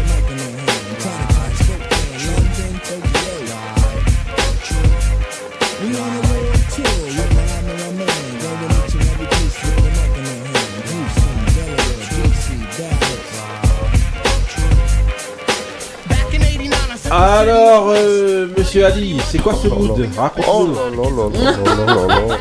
Alors, 17.09 17.93
euh, 17.95 18.47
monsieur 18.57 18.85
Ali, 18.85 19.19
c'est 19.29 19.37
quoi 19.37 19.53
ce 19.61 19.67
mood 19.67 20.07
Raconte-nous. 20.17 20.51
Oh 20.51 20.67
là 20.67 20.89
là 20.91 21.03
là 21.09 21.51
là 21.75 21.85
là 21.85 21.95
là 21.95 22.07
là. 22.27 22.35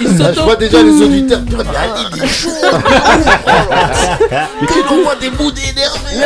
Il 0.00 0.22
Ah, 0.22 0.32
je 0.34 0.40
vois 0.40 0.56
déjà 0.56 0.82
les 0.82 1.02
auditeurs 1.02 1.38
dire 1.40 1.58
Mais 1.58 1.76
Ali, 1.76 2.02
il 2.16 2.24
est 2.24 2.26
chaud. 2.28 2.50
Mais 4.60 4.66
qu'il 4.66 4.86
envoie 4.98 5.14
des 5.16 5.30
moods 5.30 5.50
énervés. 5.50 6.20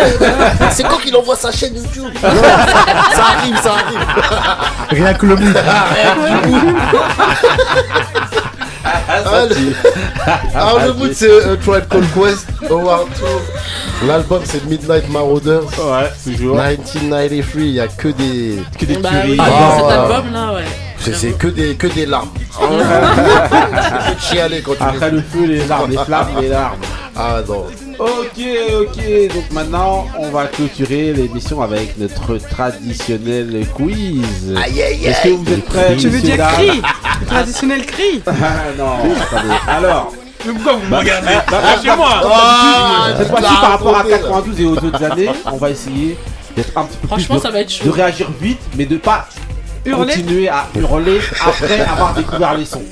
C'est 0.72 0.82
quand 0.82 0.96
qu'il 0.98 1.14
envoie 1.16 1.36
sa 1.36 1.52
chaîne 1.52 1.74
YouTube. 1.76 2.12
Ça 2.22 3.24
arrive, 3.38 3.56
ça 3.62 3.72
arrive. 3.72 4.00
Rien 4.90 5.14
que 5.14 5.26
le 5.26 5.36
mood. 5.36 5.56
Ah, 10.26 10.40
le- 10.54 10.58
Alors 10.58 10.80
le 10.86 10.92
mood 10.94 11.12
c'est 11.14 11.30
euh, 11.30 11.56
Tribe 11.56 11.84
Called 11.88 12.12
Quest, 12.14 12.46
Howard 12.70 13.06
Tour. 13.18 13.40
L'album 14.06 14.40
c'est 14.44 14.64
Midnight 14.66 15.08
Marauders. 15.10 15.62
Ouais, 15.78 16.10
toujours. 16.24 16.56
1993, 16.56 17.44
il 17.56 17.70
y 17.70 17.80
a 17.80 17.88
que 17.88 18.08
des 18.08 18.58
que 18.78 18.84
des 18.86 18.96
Bah 18.96 19.10
oui, 19.26 19.36
Ah, 19.40 19.76
cet 19.76 19.90
album 19.90 20.32
là, 20.32 20.52
ouais. 20.54 20.64
C'est 20.98 21.14
c'est 21.14 21.32
que 21.32 21.46
des 21.48 21.74
que 21.76 21.86
des 21.86 22.06
larmes. 22.06 22.28
Ah 22.60 24.08
Tu 24.08 24.14
peux 24.14 24.20
chialer 24.20 24.60
quand 24.62 24.74
tu 24.76 24.82
Après 24.82 25.10
le 25.10 25.22
feu, 25.22 25.46
les 25.46 25.66
larmes, 25.66 25.90
les 25.90 25.96
flammes, 25.98 26.28
les 26.40 26.48
larmes. 26.48 26.76
Ah 27.16 27.38
non. 27.48 27.66
Ok, 28.00 28.40
ok. 28.80 29.34
Donc 29.34 29.50
maintenant, 29.52 30.06
on 30.18 30.30
va 30.30 30.46
clôturer 30.46 31.12
l'émission 31.12 31.60
avec 31.60 31.98
notre 31.98 32.38
traditionnel 32.38 33.66
quiz. 33.74 34.24
Aïe, 34.56 34.82
aïe, 34.82 35.04
Est-ce 35.04 35.22
que 35.22 35.28
aïe. 35.28 35.36
vous 35.36 35.52
êtes 35.52 35.64
prêts 35.66 35.96
Tu 35.96 36.08
veux 36.08 36.20
dire 36.20 36.38
cri? 36.54 36.80
Traditionnel 37.26 37.84
cri? 37.84 38.22
Ah 38.26 38.32
non, 38.78 38.92
attendez. 39.20 39.54
Alors, 39.68 40.12
Mais 40.46 40.52
pourquoi 40.54 40.72
vous 40.74 40.86
me 40.86 40.90
bah, 40.90 40.98
regardez 41.00 41.26
bah, 41.26 41.44
bah, 41.50 41.58
bah, 41.84 41.96
moi 41.96 42.20
Ah, 42.24 43.08
Cette 43.18 43.28
fois-ci, 43.28 43.42
par 43.44 43.70
rapport 43.72 43.94
à 43.94 43.98
raconté, 43.98 44.12
là. 44.12 44.18
92 44.18 44.60
et 44.60 44.64
aux 44.64 44.76
autres 44.78 45.04
années, 45.04 45.30
on 45.52 45.56
va 45.58 45.70
essayer 45.70 46.16
d'être 46.56 46.76
un 46.78 46.84
petit 46.84 46.96
peu 46.96 47.06
Franchement, 47.08 47.34
plus 47.36 47.42
ça 47.42 47.48
de, 47.48 47.52
va 47.52 47.60
être 47.60 47.70
chaud. 47.70 47.84
de 47.84 47.90
réagir 47.90 48.30
vite, 48.40 48.60
mais 48.78 48.86
de 48.86 48.96
pas 48.96 49.28
Hurler 49.84 50.06
continuer 50.14 50.48
à 50.48 50.66
hurler 50.74 51.20
après 51.46 51.80
avoir 51.80 52.14
découvert 52.14 52.54
les 52.56 52.64
sons. 52.64 52.82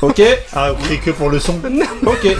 Ok? 0.00 0.22
Ah, 0.54 0.70
on 0.72 0.82
crie 0.82 0.98
que 1.00 1.10
pour 1.10 1.28
le 1.28 1.38
son? 1.38 1.60
Ok. 2.06 2.36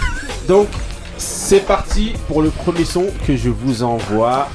Donc, 0.47 0.67
c'est 1.17 1.65
parti 1.65 2.13
pour 2.27 2.41
le 2.41 2.49
premier 2.49 2.85
son 2.85 3.05
que 3.27 3.35
je 3.35 3.49
vous 3.49 3.83
envoie, 3.83 4.47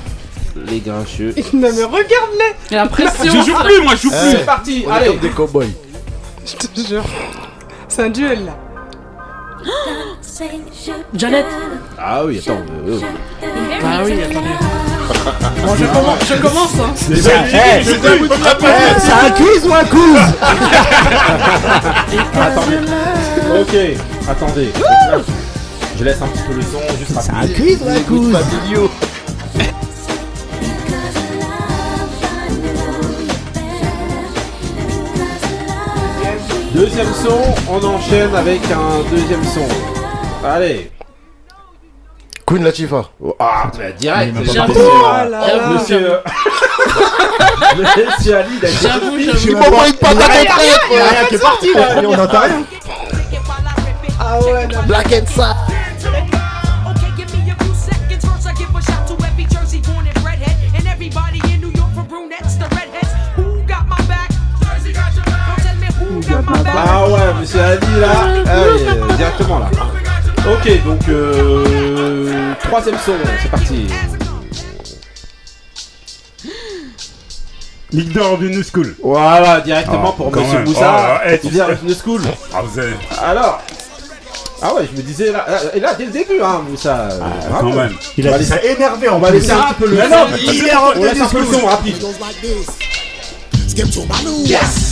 les 0.66 0.80
grincheux. 0.80 1.34
Non 1.52 1.68
mais 1.74 1.84
regarde-les 1.84 2.76
la 2.76 2.86
pression. 2.86 3.32
Je 3.32 3.38
joue 3.50 3.54
plus, 3.56 3.82
moi, 3.82 3.92
je 3.96 4.02
joue 4.02 4.10
plus. 4.10 4.30
C'est 4.32 4.44
parti, 4.46 4.84
On 4.86 4.90
est 4.90 4.92
allez. 4.94 5.06
comme 5.06 5.18
des 5.18 5.30
cowboys. 5.30 5.72
Je 6.46 6.54
te 6.66 6.88
jure. 6.88 7.04
C'est 7.88 8.02
un 8.04 8.10
duel 8.10 8.44
là. 8.46 8.52
Janet. 11.14 11.44
Ah 11.98 12.24
oui, 12.24 12.38
attends. 12.38 12.60
euh, 12.86 12.98
euh. 12.98 13.00
Ah 13.84 14.00
oui, 14.04 14.12
attendez. 14.22 14.48
Bon, 15.66 15.74
je 15.74 15.84
commence, 15.86 16.18
je 16.28 16.34
commence 16.40 16.74
hein. 16.80 16.92
C'est 16.94 17.32
un, 17.34 17.44
eh, 17.44 17.82
C'est 17.84 19.12
un 19.12 19.30
quiz 19.32 19.66
ou 19.66 19.74
un 19.74 19.84
quiz? 19.84 20.20
Attendez. 22.40 22.78
Ok, 23.60 23.74
attendez. 24.28 24.72
Je 26.00 26.04
laisse 26.06 26.22
un 26.22 26.28
petit 26.28 26.42
peu 26.44 26.54
le 26.54 26.62
son, 26.62 26.80
juste 26.98 27.12
C'est 27.20 27.30
un 27.30 27.46
quiz 27.46 27.82
ou 27.82 27.88
un 27.90 27.92
Les 27.92 28.00
goûts 28.00 28.20
quiz 28.20 28.32
familiaux. 28.32 28.90
Deuxième 36.74 37.12
son, 37.12 37.42
on 37.68 37.84
enchaîne 37.84 38.34
avec 38.34 38.60
un 38.70 39.02
deuxième 39.10 39.44
son. 39.44 39.66
Allez. 40.46 40.90
Queen 42.46 42.64
Latifah. 42.64 43.10
Oh, 43.22 43.36
Ah, 43.38 43.70
bah, 43.76 43.92
direct. 43.98 44.32
Mais 44.34 44.40
monsieur, 44.40 44.54
j'avoue, 44.54 44.80
euh, 44.80 45.26
oh 45.26 45.30
là. 45.30 45.68
Monsieur. 45.74 46.18
Monsieur 47.76 48.36
Ali, 48.36 48.48
il 48.62 48.66
a 48.66 48.70
J'avoue, 48.70 49.18
Je 49.18 49.24
j'avoue. 49.26 49.48
Il 49.48 49.56
m'envoie 49.56 49.88
une 49.88 49.94
patate 49.94 50.30
Il 50.40 50.44
y 50.44 50.48
a 50.48 50.54
en 50.54 50.58
rien, 50.58 50.74
traître, 50.78 50.86
il 50.90 50.96
y 50.96 50.98
a 50.98 51.02
ouais. 51.02 51.08
rien 51.10 51.24
qui 51.28 51.34
est 51.34 51.38
parti 51.38 51.74
là, 51.74 52.02
et 52.02 52.06
on 52.06 52.16
n'entend 52.16 52.40
rien. 52.40 52.62
Ah 54.18 54.40
ouais, 54.40 54.66
non. 54.66 54.82
Black 54.86 55.12
and 55.12 55.26
Sad. 55.26 55.56
Ouais, 67.32 67.40
monsieur 67.40 67.60
Ali 67.60 68.00
là. 68.00 68.08
Ah 68.46 68.50
oui, 68.74 68.82
euh, 68.88 69.16
directement 69.16 69.58
là. 69.60 69.70
Ok, 70.50 70.84
donc 70.84 71.00
euh, 71.08 72.52
troisième 72.64 72.96
son, 73.04 73.12
c'est 73.42 73.50
parti. 73.50 73.86
The 77.92 77.96
New 77.96 78.62
School. 78.62 78.94
Voilà, 79.02 79.60
directement 79.60 80.10
Ah, 80.10 80.16
pour 80.16 80.30
quand 80.30 80.40
Monsieur 80.40 80.58
même. 80.58 80.68
Moussa. 80.68 81.20
Oh, 81.24 81.28
eh, 81.28 81.38
tu 81.38 81.48
sais. 81.52 81.94
school. 81.94 82.20
Ah, 82.54 82.62
vous 82.62 82.78
avez. 82.78 82.94
Alors. 83.20 83.60
Ah 84.62 84.74
ouais, 84.74 84.86
je 84.92 84.96
me 84.96 85.02
disais 85.02 85.32
là, 85.32 85.46
là- 85.48 85.60
et 85.74 85.80
là 85.80 85.94
dès 85.94 86.04
le 86.04 86.10
début, 86.10 86.40
hein, 86.44 86.62
Moussa. 86.68 87.08
euh, 87.10 87.18
bravo. 87.48 87.70
quand 87.70 87.76
même. 87.76 87.94
Il 88.18 88.28
a 88.28 88.38
dit 88.38 88.44
ça 88.44 88.62
énervé 88.62 89.08
On 89.08 89.18
va 89.18 89.30
laisser 89.30 89.52
un 89.52 89.62
petit 89.62 89.74
peu 89.80 89.86
le 89.88 89.96
Mais 89.96 90.02
son. 90.04 90.10
non, 90.10 90.26
mais 90.30 90.38
il 90.54 90.66
est 90.66 90.74
en 90.74 90.82
On 90.96 91.02
laisse 91.02 91.20
un 91.20 91.26
peu 91.26 91.40
le 91.40 91.46
son 91.46 91.66
rapide. 91.66 91.96
Skip 93.68 93.90
to 93.90 94.00
my 94.02 94.24
news. 94.24 94.46
Yes. 94.46 94.89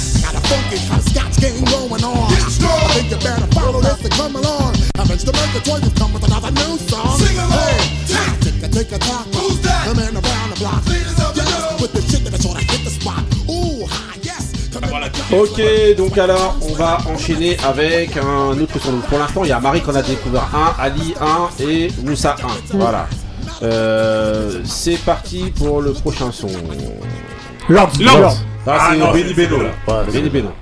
Got 0.49 0.57
a 0.57 0.63
funky 0.63 0.79
kind 0.89 1.01
of 1.01 1.09
scotch 1.09 1.37
game 1.41 1.65
going 1.65 2.05
on. 2.05 2.33
I 2.33 2.89
think 2.95 3.11
you 3.11 3.19
better 3.19 3.47
follow 3.53 3.81
this 3.81 4.03
and 4.05 4.13
come 4.13 4.37
along. 4.37 4.75
I'm 4.97 5.11
instrumental 5.11 5.61
toy, 5.61 5.79
you 5.85 5.91
come 5.91 6.13
with 6.15 6.25
another 6.25 6.51
new 6.53 6.79
song. 6.89 7.19
Hey, 7.21 7.77
take 8.41 8.63
a 8.63 8.69
take 8.69 8.93
a 8.93 8.99
talk. 8.99 9.27
Who's 9.35 9.61
that? 9.63 9.89
The 9.89 9.95
man 9.95 10.15
around 10.15 10.51
the 10.51 10.57
block. 10.57 10.83
Yes, 10.87 11.81
with 11.81 11.93
the 11.93 12.01
shit 12.01 12.25
that 12.25 12.41
sort 12.41 12.63
of 12.63 12.71
hit 12.71 12.83
the 12.85 12.91
spot. 12.91 13.23
Ooh, 13.49 13.85
hi, 13.87 14.19
yes. 14.23 14.69
Come 14.73 14.85
in. 14.85 15.39
Ok, 15.39 15.97
donc 15.97 16.17
alors 16.17 16.57
on 16.63 16.73
va 16.73 16.99
enchaîner 17.07 17.59
avec 17.67 18.17
un 18.17 18.59
autre 18.59 18.79
son. 18.79 19.01
Pour 19.09 19.19
l'instant, 19.19 19.45
il 19.45 19.51
y 19.51 19.53
a 19.53 19.61
Marie 19.61 19.83
qu'on 19.83 19.95
a 19.95 20.03
découvert 20.03 20.49
un, 20.55 20.75
Ali 20.83 21.15
1 21.21 21.63
et 21.63 21.89
Moussa 22.05 22.37
1. 22.43 22.77
Voilà. 22.79 23.07
Euh, 23.63 24.63
c'est 24.65 24.99
parti 24.99 25.51
pour 25.51 25.83
le 25.83 25.93
prochain 25.93 26.33
son. 26.33 26.49
Lord, 27.69 27.91
Lord. 28.01 28.21
Lord. 28.21 28.37
Ah, 28.67 28.79
Ah, 28.81 28.89
c'est 28.93 28.99
non, 28.99 29.13
Benny 29.13 29.35
Beno. 29.35 29.63
là. 29.63 29.71
Ouais, 29.87 30.13
Benny 30.13 30.31
Beno. 30.31 30.53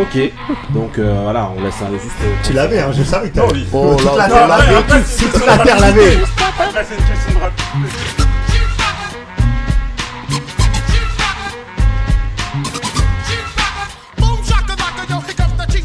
Ok, 0.00 0.18
donc 0.70 0.98
euh, 0.98 1.20
voilà, 1.22 1.50
on 1.56 1.62
laisse 1.62 1.74
un 1.82 1.90
juste. 1.92 2.14
Tu 2.42 2.52
l'avais, 2.54 2.80
hein, 2.80 2.90
je 2.96 3.02
savais 3.02 3.28
que 3.30 3.34
t'avais. 3.36 3.52
oui. 3.52 3.66
Oh 3.72 3.94
Toute 3.98 4.06
là 4.16 4.16
la 4.16 4.28
là 4.28 4.34
terre 4.34 4.48
là. 4.48 4.58
l'avait, 4.58 4.82
toute 4.82 5.32
toute 5.32 5.46
la 5.46 5.58
terre 5.58 5.80
l'avait. 5.80 6.16
Après, 6.58 6.84
c'est 6.88 6.94
une 6.96 7.04
question 7.04 7.34
de 7.34 7.42
rap. 7.42 7.52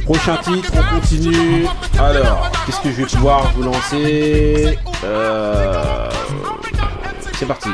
Prochain 0.05 0.37
titre, 0.37 0.71
on 0.75 0.99
continue. 0.99 1.65
Alors, 1.97 2.51
qu'est-ce 2.65 2.81
que 2.81 2.89
je 2.91 2.95
vais 2.95 3.05
pouvoir 3.05 3.51
vous 3.55 3.63
lancer? 3.63 4.77
Euh, 5.05 6.09
C'est 7.33 7.45
parti. 7.47 7.69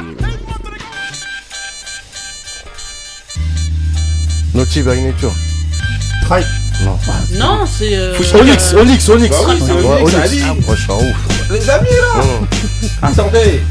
Naughty 4.57 4.81
by 4.81 4.99
Nature. 5.01 5.31
Tribe. 6.25 6.43
Non. 6.84 6.97
Non, 7.38 7.65
c'est. 7.67 7.95
euh, 7.95 8.15
Onyx, 8.41 8.73
Onyx, 8.73 9.09
Onyx. 9.09 9.29
Bah 9.29 9.45
oui, 9.49 9.61
c'est 9.63 9.71
Onyx. 9.71 10.43
Ah, 10.47 10.53
moi, 10.65 10.75
je 10.75 10.81
suis 10.81 10.91
un 10.91 10.95
ouf. 10.95 11.51
Les 11.51 11.69
amis 11.69 11.88
là 12.01 12.23
Attendez 13.07 13.61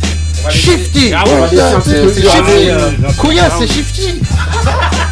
Shifty. 0.49 1.13
Ah, 1.13 1.25
peu 1.25 1.83
C'est 1.85 2.23
Shifty. 2.23 2.71
euh, 2.71 2.91
Couillasse, 3.19 3.53
c'est 3.59 3.67
Shifty? 3.67 4.21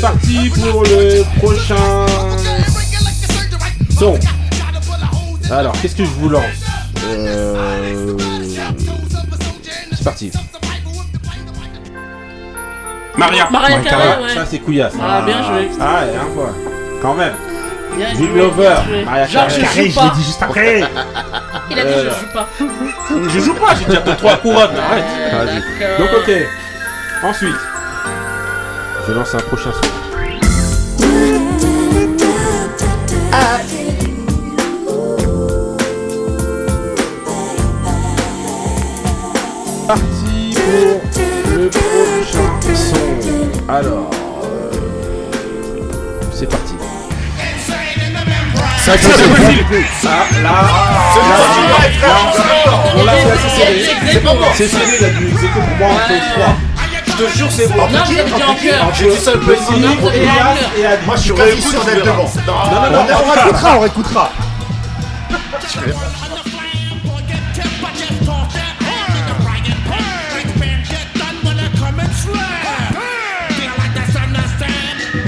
C'est 0.00 0.06
parti 0.06 0.48
pour 0.48 0.82
le 0.84 1.22
prochain 1.38 2.06
son. 3.98 4.18
Alors, 5.50 5.72
qu'est-ce 5.82 5.94
que 5.94 6.04
je 6.04 6.10
vous 6.10 6.30
lance 6.30 6.42
Euh, 7.06 8.16
C'est 9.92 10.04
parti. 10.04 10.32
Maria. 13.18 13.48
Maria 13.50 13.76
Ah, 13.90 14.22
ouais. 14.22 14.28
Ça, 14.34 14.46
c'est 14.50 14.58
couillasse. 14.60 14.94
Ah, 15.02 15.20
bien 15.26 15.42
joué. 15.44 15.68
Ah, 15.78 16.04
et 16.10 16.16
un 16.16 16.34
fois. 16.34 16.50
Quand 17.02 17.12
même. 17.14 17.34
Bien 17.98 18.14
joué, 18.14 18.26
bien 18.28 18.50
joué. 18.54 19.04
Maria 19.04 19.26
Genre, 19.26 19.46
Carey. 19.48 19.54
je 19.54 19.60
Carré, 19.60 19.74
joue 19.74 19.74
je 19.74 19.82
l'ai 19.82 20.08
pas. 20.08 20.14
dit 20.16 20.24
juste 20.24 20.42
après. 20.42 20.80
Il 21.70 21.78
a 21.78 21.84
dit 21.84 21.88
Euh, 21.92 22.10
je 22.10 22.20
joue 22.20 22.32
pas. 22.32 22.48
Je 23.28 23.38
joue 23.40 23.54
pas, 23.54 23.74
j'ai 23.78 23.84
déjà 23.84 24.00
deux, 24.00 24.16
trois 24.16 24.36
couronnes. 24.38 24.76
Arrête. 24.78 25.04
Euh, 25.18 25.44
Vas-y. 25.44 25.56
d'accord. 25.78 25.98
Donc, 25.98 26.08
ok. 26.26 26.32
Ensuite, 27.22 27.56
je 29.10 29.14
lance 29.16 29.34
un 29.34 29.38
prochain 29.38 29.72
son. 29.72 29.80
Parti 39.88 40.54
pour 40.54 41.58
le 41.58 41.68
prochain 41.70 42.50
Alors, 43.68 44.10
euh, 44.44 44.70
c'est 46.32 46.48
parti. 46.48 46.74
Ça, 48.78 48.92
c'est 48.96 49.08
possible. 49.08 49.84
Ah, 50.04 50.18
là, 50.40 50.52
là, 53.04 53.12
c'est. 53.18 53.80
C'est 54.12 54.22
c'est 54.54 54.68
serré 54.68 54.98
la 55.00 55.20
nuit. 55.20 55.34
C'est 55.40 55.48
que 55.48 55.52
pour 55.54 55.76
moi. 55.78 56.69
Je 57.20 57.24
te 57.26 57.36
jure, 57.36 57.48
c'est 57.50 57.68
bon. 57.68 57.76
Non, 57.76 57.86
vous 58.06 58.18
avez 58.18 58.30
dit 58.30 58.42
en 58.42 58.54
cœur. 58.54 58.94
J'ai 58.94 59.10
dit 59.10 59.16
ça 59.18 59.32
le 59.34 59.40
Adi. 59.40 61.04
Moi, 61.04 61.16
je 61.16 61.20
suis 61.20 61.34
quasi 61.34 61.60
sûr 61.60 61.84
d'être 61.84 62.04
devant. 62.04 62.30
Non, 62.46 62.80
non, 62.80 62.90
non, 62.90 63.06
On 63.26 63.30
réécoutera, 63.30 63.76
on 63.76 63.80
réécoutera. 63.80 64.30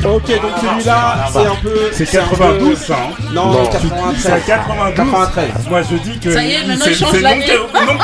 Ok, 0.04 0.26
donc 0.42 0.50
celui-là, 0.60 1.28
c'est 1.32 1.46
un 1.46 1.54
peu. 1.62 1.90
C'est 1.92 2.18
un 2.18 2.22
peu- 2.26 2.36
92 2.36 2.78
ça. 2.78 2.94
hein 2.94 3.14
Non, 3.32 3.52
Non. 3.52 3.66
93. 3.66 4.16
C'est 4.18 4.46
92. 4.46 4.94
93. 4.96 5.50
Moi 5.70 5.82
je 5.88 5.96
dis 5.96 6.18
que. 6.18 6.32
Ça 6.32 6.42
y 6.42 6.52
est, 6.54 6.66
maintenant, 6.66 6.84
il 6.88 6.94
c'est- 6.96 7.04
change 7.04 7.20
l'année. 7.20 7.46
non- 7.56 7.86
non. 7.86 7.98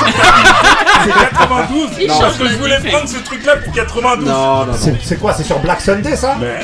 C'est 1.04 1.30
92. 1.38 1.88
Il 2.00 2.06
Non, 2.08 2.14
change 2.14 2.22
parce 2.22 2.36
que 2.38 2.48
je 2.48 2.56
voulais 2.56 2.78
prendre 2.90 3.08
ce 3.08 3.18
truc 3.18 3.44
là 3.44 3.56
pour 3.56 3.72
92. 3.72 4.28
Non, 4.28 4.34
non, 4.34 4.66
non. 4.66 4.72
C'est 4.76 4.94
c'est 5.02 5.16
quoi 5.16 5.32
C'est 5.32 5.44
sur 5.44 5.58
Black 5.60 5.80
Sunday 5.80 6.16
ça 6.16 6.36
Ouais, 6.40 6.58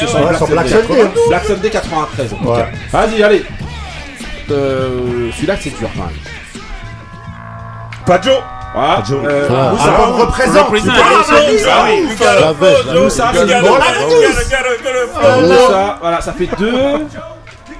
c'est 0.00 0.06
sur 0.06 0.16
Ouais, 0.18 0.22
Black 0.26 0.36
sur 0.36 0.46
Black 0.48 0.68
Sunday. 0.68 0.82
Sunday. 0.86 1.10
Black 1.28 1.44
Sunday 1.44 1.70
93 1.70 2.32
en 2.32 2.36
tout 2.36 2.48
Ouais. 2.50 2.58
cas. 2.58 2.68
Vas-y, 2.98 3.22
allez. 3.22 3.44
Euh, 4.50 5.30
celui-là, 5.34 5.54
c'est 5.60 5.70
dur 5.78 5.88
quand 5.94 6.04
même. 6.06 6.16
Pas 8.06 8.20
Joe. 8.22 8.38
Ah, 8.74 9.02
euh, 9.10 9.48
Ah, 9.50 9.70
Moussa. 9.72 9.84
Album 9.84 10.20
représente. 10.20 10.64
Représente. 10.66 10.94
Ah, 10.96 11.24
Ah, 11.28 11.84
oui. 11.90 12.08
La 12.20 12.94
la 12.94 13.00
Moussa, 13.00 13.30
c'est 13.34 13.44
le 13.44 13.62
bon. 13.62 13.74
Moussa, 15.42 15.98
voilà, 16.00 16.20
ça 16.20 16.32
fait 16.32 16.48
deux. 16.58 16.72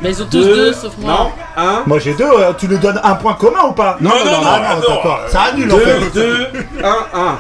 Mais 0.01 0.11
ils 0.11 0.23
ont 0.23 0.27
tous 0.27 0.43
Deux. 0.45 0.73
sauf 0.73 0.93
moi. 0.99 1.13
Non, 1.13 1.33
un. 1.63 1.83
Moi 1.87 1.99
j'ai 1.99 2.15
deux, 2.15 2.25
euh, 2.25 2.53
tu 2.57 2.69
nous 2.69 2.79
donnes 2.79 3.01
un 3.03 3.15
point 3.15 3.35
commun 3.35 3.65
ou 3.69 3.73
pas 3.73 3.97
Non, 4.01 4.11
non, 4.11 4.17
non, 4.25 4.33
Ah 4.45 4.61
non, 4.61 4.75
non, 4.81 4.95
d'accord. 4.97 5.21
Ça 5.29 5.43
annule 5.43 5.73
en 5.73 5.77
Deux, 5.77 5.85
fait. 5.85 6.11
deux, 6.15 6.47
un, 6.85 7.07
un. 7.21 7.39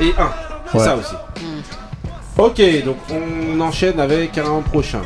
Et 0.00 0.14
un. 0.18 0.30
C'est 0.72 0.78
Ouais. 0.78 0.84
ça 0.84 0.96
aussi. 0.96 1.14
Ok, 2.38 2.84
donc 2.84 2.96
on 3.10 3.60
enchaîne 3.60 4.00
avec 4.00 4.38
un 4.38 4.60
prochain. 4.62 5.02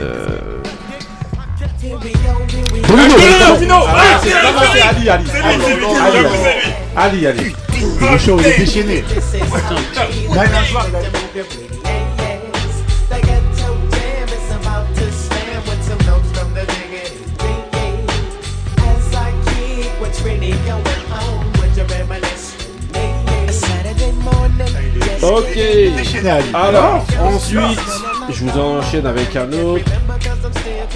Euh... 0.00 0.26
Bruno, 2.82 3.14
Bruno, 3.56 3.74
Ah, 3.88 3.94
ah, 3.96 4.18
c'est 4.22 4.30
non, 4.30 4.52
non, 4.52 4.60
c'est 4.72 4.80
Ali, 4.82 5.08
Ali. 5.10 5.24
lui, 5.24 5.30
Ali, 5.42 5.62
c'est 5.64 5.74
lui, 5.76 5.84
Ali, 5.84 6.16
Ali. 6.18 6.28
c'est. 6.42 7.00
Ali, 7.00 7.26
Ali. 7.26 7.56
Il 7.74 8.06
est 8.06 8.18
chaud, 8.18 8.36
il 8.40 8.46
est 8.46 8.58
déchaîné. 8.58 9.02
Là, 9.02 10.44
il 10.46 10.54
a 10.54 10.58
un 10.58 10.64
soir, 10.64 10.86
il 10.88 10.96
a- 10.96 10.98
Ok. 11.00 11.04
déchaîné, 11.34 11.68
Ali. 25.22 26.46
Alors, 26.52 27.04
ensuite, 27.22 27.78
je 28.28 28.44
vous 28.44 28.58
enchaîne 28.58 29.06
avec 29.06 29.34
un 29.36 29.52
autre. 29.52 29.84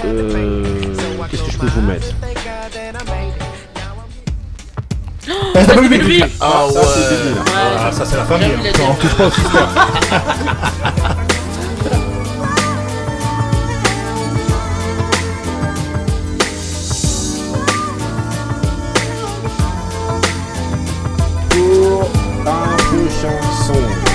Euh, 0.04 0.64
Qu'est-ce 1.30 1.42
que 1.42 1.50
je 1.52 1.58
peux 1.58 1.66
vous 1.66 1.80
mettre? 1.82 2.08
Ah 5.54 5.64
Ça, 5.64 5.74
c'est 5.74 5.78
ouais. 5.80 7.36
Ah, 7.78 7.92
ça 7.92 8.04
c'est 8.04 8.16
la 8.16 8.24
famille. 8.24 8.50
Hein. 8.52 8.70
On 8.90 8.94
touche 8.94 9.14
pas 9.14 9.26
au 9.26 9.30
système. 9.30 9.66
Pour 21.50 22.10
un 22.46 22.76
peu 22.90 23.08
chanson. 23.10 24.05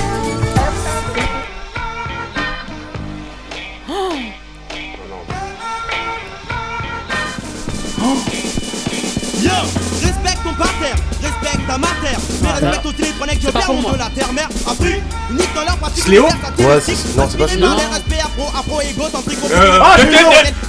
Respecte 11.42 11.66
ta 11.66 11.78
mater, 11.78 12.16
mais 12.42 12.50
respecte 12.50 12.86
aussi 12.86 13.02
les 13.02 13.08
trois 13.12 13.26
necks 13.26 13.38
C'est 13.42 13.52
pas 13.52 13.60
pour 13.60 13.74
de 13.76 13.80
moi. 13.82 13.92
la 13.98 14.10
terre-mère. 14.10 14.48
Afrique, 14.66 15.02
unique 15.30 15.54
dans 15.54 15.64
leur 15.64 15.76
pratique. 15.78 16.04
Sléo 16.04 16.24
Ouais, 16.24 16.80
c'est- 16.84 17.16
non, 17.16 17.28
c'est 17.30 17.38
pas 17.38 17.48
Sléo. 17.48 17.68
Respect 17.68 18.20
afro, 18.20 18.48
afro, 18.58 18.80
égo, 18.80 19.04
centrique, 19.10 19.38
Euh, 19.50 19.78
Ah, 19.82 19.96
euh, 19.98 20.04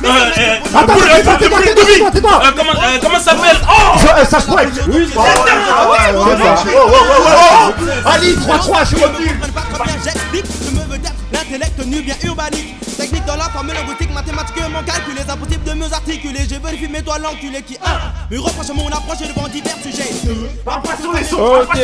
euh, 0.05 0.77
Attends, 0.77 0.95
tais-toi, 0.95 1.37
tais-toi, 1.37 2.11
tais-toi, 2.11 2.41
Comment 2.57 2.71
comment 3.01 3.19
ça 3.19 3.31
s'appelle 3.31 3.57
Oh 3.63 3.97
Ça, 3.99 4.17
euh, 4.17 4.25
ça 4.25 4.39
se 4.39 4.45
pointe. 4.47 4.67
Oui, 4.89 5.07
c'est 5.11 5.17
Oh, 5.17 5.23
ça. 5.23 5.43
ah 5.77 5.89
ouais, 5.89 6.17
ouais, 6.17 6.35
C'est 6.37 6.43
ça. 6.43 6.53
ouais. 6.53 6.75
Oh, 6.75 6.89
oh, 6.89 6.95
oh, 6.99 7.23
oh, 7.27 7.73
oh. 8.05 8.09
Ali, 8.09 8.35
3-3, 8.35 8.83
je 8.83 8.95
suis 8.95 9.03
revenu. 9.05 9.39
j'explique. 10.03 10.45
Je 10.65 10.71
me 10.71 10.83
veux 10.91 10.97
l'intellect 11.33 11.85
nubien 11.85 12.15
urbanique. 12.23 12.75
Technique 12.97 13.25
dans 13.25 13.35
la 13.35 13.45
formule 13.45 13.73
linguistique, 13.73 14.13
mathématiquement 14.13 14.83
calculé. 14.85 15.21
C'est 15.25 15.31
impossible 15.31 15.63
de 15.63 15.73
mieux 15.73 15.91
articuler. 15.93 16.39
Je 16.49 16.55
vérifie 16.55 16.87
mes 16.87 17.01
doigts 17.01 17.17
l'enculé 17.19 17.61
qui, 17.63 17.77
un, 17.83 18.33
me 18.33 18.39
reproche 18.39 18.67
mon 18.75 18.87
approche 18.87 19.19
devant 19.27 19.47
divers 19.47 19.75
sujets. 19.83 20.09
Pas 20.63 20.81
sur 21.01 21.13
les 21.13 21.23
sons. 21.23 21.37
Ok, 21.37 21.77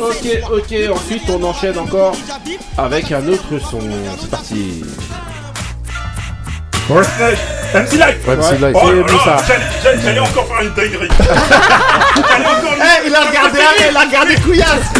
ok, 0.00 0.52
ok. 0.58 0.74
Ensuite, 0.96 1.22
on 1.30 1.42
enchaîne 1.44 1.78
encore 1.78 2.14
avec 2.76 3.12
un 3.12 3.26
autre 3.28 3.58
son. 3.70 3.80
C'est 4.20 4.30
parti. 4.30 4.82
MC 6.88 7.98
Light. 7.98 8.16
Ouais, 8.26 8.36
c'est 8.40 8.58
là. 8.60 8.68
Oh 8.74 8.80
C'est 9.44 10.02
j'allais- 10.02 10.20
encore 10.20 10.46
faire 10.46 10.62
une 10.62 10.72
dinguerie. 10.74 11.08
J'allais 11.18 12.46
encore 12.46 12.72
une 12.76 12.82
Eh, 12.82 13.06
il 13.08 13.14
a 13.14 13.20
regardé, 13.24 13.58
il 13.90 13.96
a 13.96 14.00
regardé 14.00 14.34
couillasse. 14.36 14.92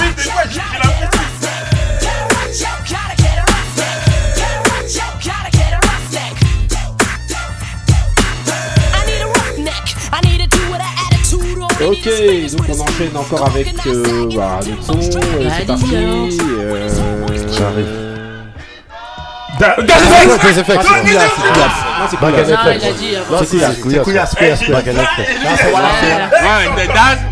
Ok, 11.87 12.09
donc 12.57 12.67
on 12.69 12.81
enchaîne 12.81 13.17
encore 13.17 13.47
avec 13.47 13.69
euh, 13.87 14.29
bah, 14.35 14.59
le 14.67 14.83
son. 14.83 14.99
euh, 14.99 15.51
c'est 15.57 15.67
parti. 15.67 15.95
Euh... 15.95 16.29
J'arrive. 17.53 17.87
Da-. 19.61 19.77
Ah, 19.79 19.83
c'est 19.87 19.87
Couillasse, 20.39 20.65
c'est 20.67 20.77
Couillasse. 20.77 21.79
Non, 21.99 22.07
c'est 22.11 22.17
Couillasse. 22.17 22.49
Non, 22.49 22.55
effect. 22.55 22.83
il 22.83 22.89
a 22.89 22.93
dit. 22.93 23.17
Non, 23.31 23.39
C'est 23.39 23.45
c'est 23.47 23.57
Couillasse. 23.57 23.75
c'est 23.77 23.81
Couillasse. 23.81 24.05
Couillasse, 24.05 24.35
couillasse, 24.35 24.63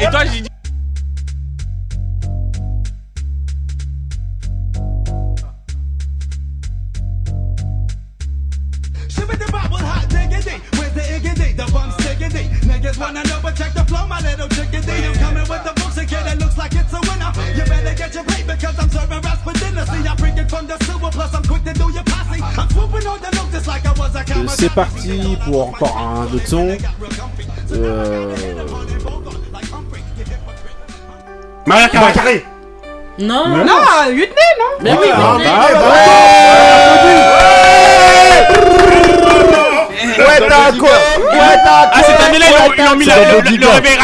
et 0.01 0.07
toi 0.11 0.21
j'ai 0.33 0.41
dit. 0.41 0.49
Parti 24.75 25.39
pour 25.45 25.69
encore 25.69 25.97
un 25.97 26.25
autre 26.35 26.47
son. 26.47 26.77
Euh... 27.73 28.35
Maria 31.67 31.89
Carré. 31.89 32.13
carré. 32.13 32.45
Non, 33.19 33.47
Non, 33.49 33.65
Whitney, 34.09 34.27
non. 34.59 34.65
Mais 34.83 34.93
oui, 34.93 35.07
Ah, 35.15 35.37
bah, 35.39 35.45
bah, 35.73 35.85
Ouais, 40.19 40.49
t'as 40.49 40.73
quoi 40.79 40.89
Ouais, 40.89 41.57
t'as 41.65 41.91
Ah, 41.93 42.03
cette 42.03 42.21
année-là, 42.29 42.47
ils 42.51 42.55
ont- 42.69 42.75
ils 42.77 42.89
ont 42.93 42.97
mis 42.97 43.05
la- 43.07 43.15
C'est 43.15 43.57
le 43.57 43.69
réveil 43.69 43.99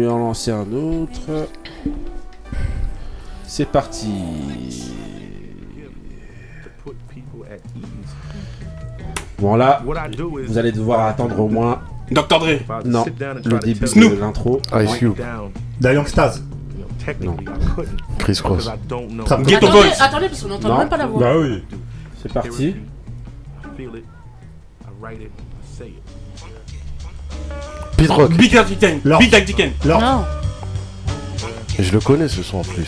vais 0.00 0.08
en 0.08 0.18
lancer 0.18 0.50
un 0.50 0.72
autre. 0.72 1.48
C'est 3.44 3.66
parti. 3.66 4.92
Bon 9.38 9.56
là, 9.56 9.82
vous 10.46 10.58
allez 10.58 10.72
devoir 10.72 11.06
attendre 11.06 11.38
au 11.40 11.48
moins 11.48 11.80
Dr. 12.10 12.38
Dre. 12.38 12.82
non 12.84 13.04
le 13.44 13.58
début 13.58 13.86
Snoop. 13.86 14.12
de 14.14 14.20
l'intro. 14.20 14.60
Ice 14.82 14.96
Cube. 14.98 15.14
Da 15.80 15.94
Youngstaz. 15.94 16.42
Non. 17.22 17.36
Chris 18.18 18.40
Cross. 18.42 18.70
Ghetto 18.86 19.02
Attendez, 19.24 19.56
Boys. 19.58 19.84
attendez, 19.98 20.28
parce 20.28 20.42
qu'on 20.42 20.48
n'entend 20.48 20.78
même 20.78 20.88
pas 20.88 20.96
la 20.98 21.06
voix. 21.06 21.20
Bah 21.20 21.38
oui. 21.38 21.64
C'est 22.22 22.32
parti. 22.32 22.76
feel 23.76 23.96
it, 23.96 24.04
I 24.84 24.88
write 25.00 25.20
it, 25.22 25.30
I 25.30 25.76
say 25.76 25.88
it. 25.88 26.09
Pete 28.00 28.10
Rock. 28.10 28.32
Big. 28.32 28.54
Lord. 29.04 29.20
Big. 29.20 29.34
Et 31.78 31.82
je 31.84 31.92
le 31.92 32.00
connais 32.00 32.28
ce 32.28 32.42
son 32.42 32.58
en 32.58 32.62
plus. 32.62 32.86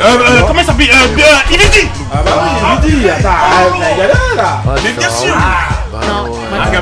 Euh, 0.00 0.02
euh, 0.02 0.42
comment 0.46 0.60
il 0.60 0.66
s'appelle 0.66 0.90
euh, 0.90 1.18
euh, 1.18 1.36
Il 1.50 1.62
est 1.62 1.68
dit 1.68 1.88
Ah 2.12 2.22
bah 2.22 2.30
oui, 2.42 2.48
il 2.84 2.94
est 2.94 2.98
dit. 2.98 3.08
Attends, 3.08 3.28
ah, 3.32 3.62
t'as 3.72 3.96
galéré 3.96 4.36
là. 4.36 4.62
Mais 4.82 4.92
bien 4.92 5.10
sûr 5.10 5.34
Ah, 5.34 6.72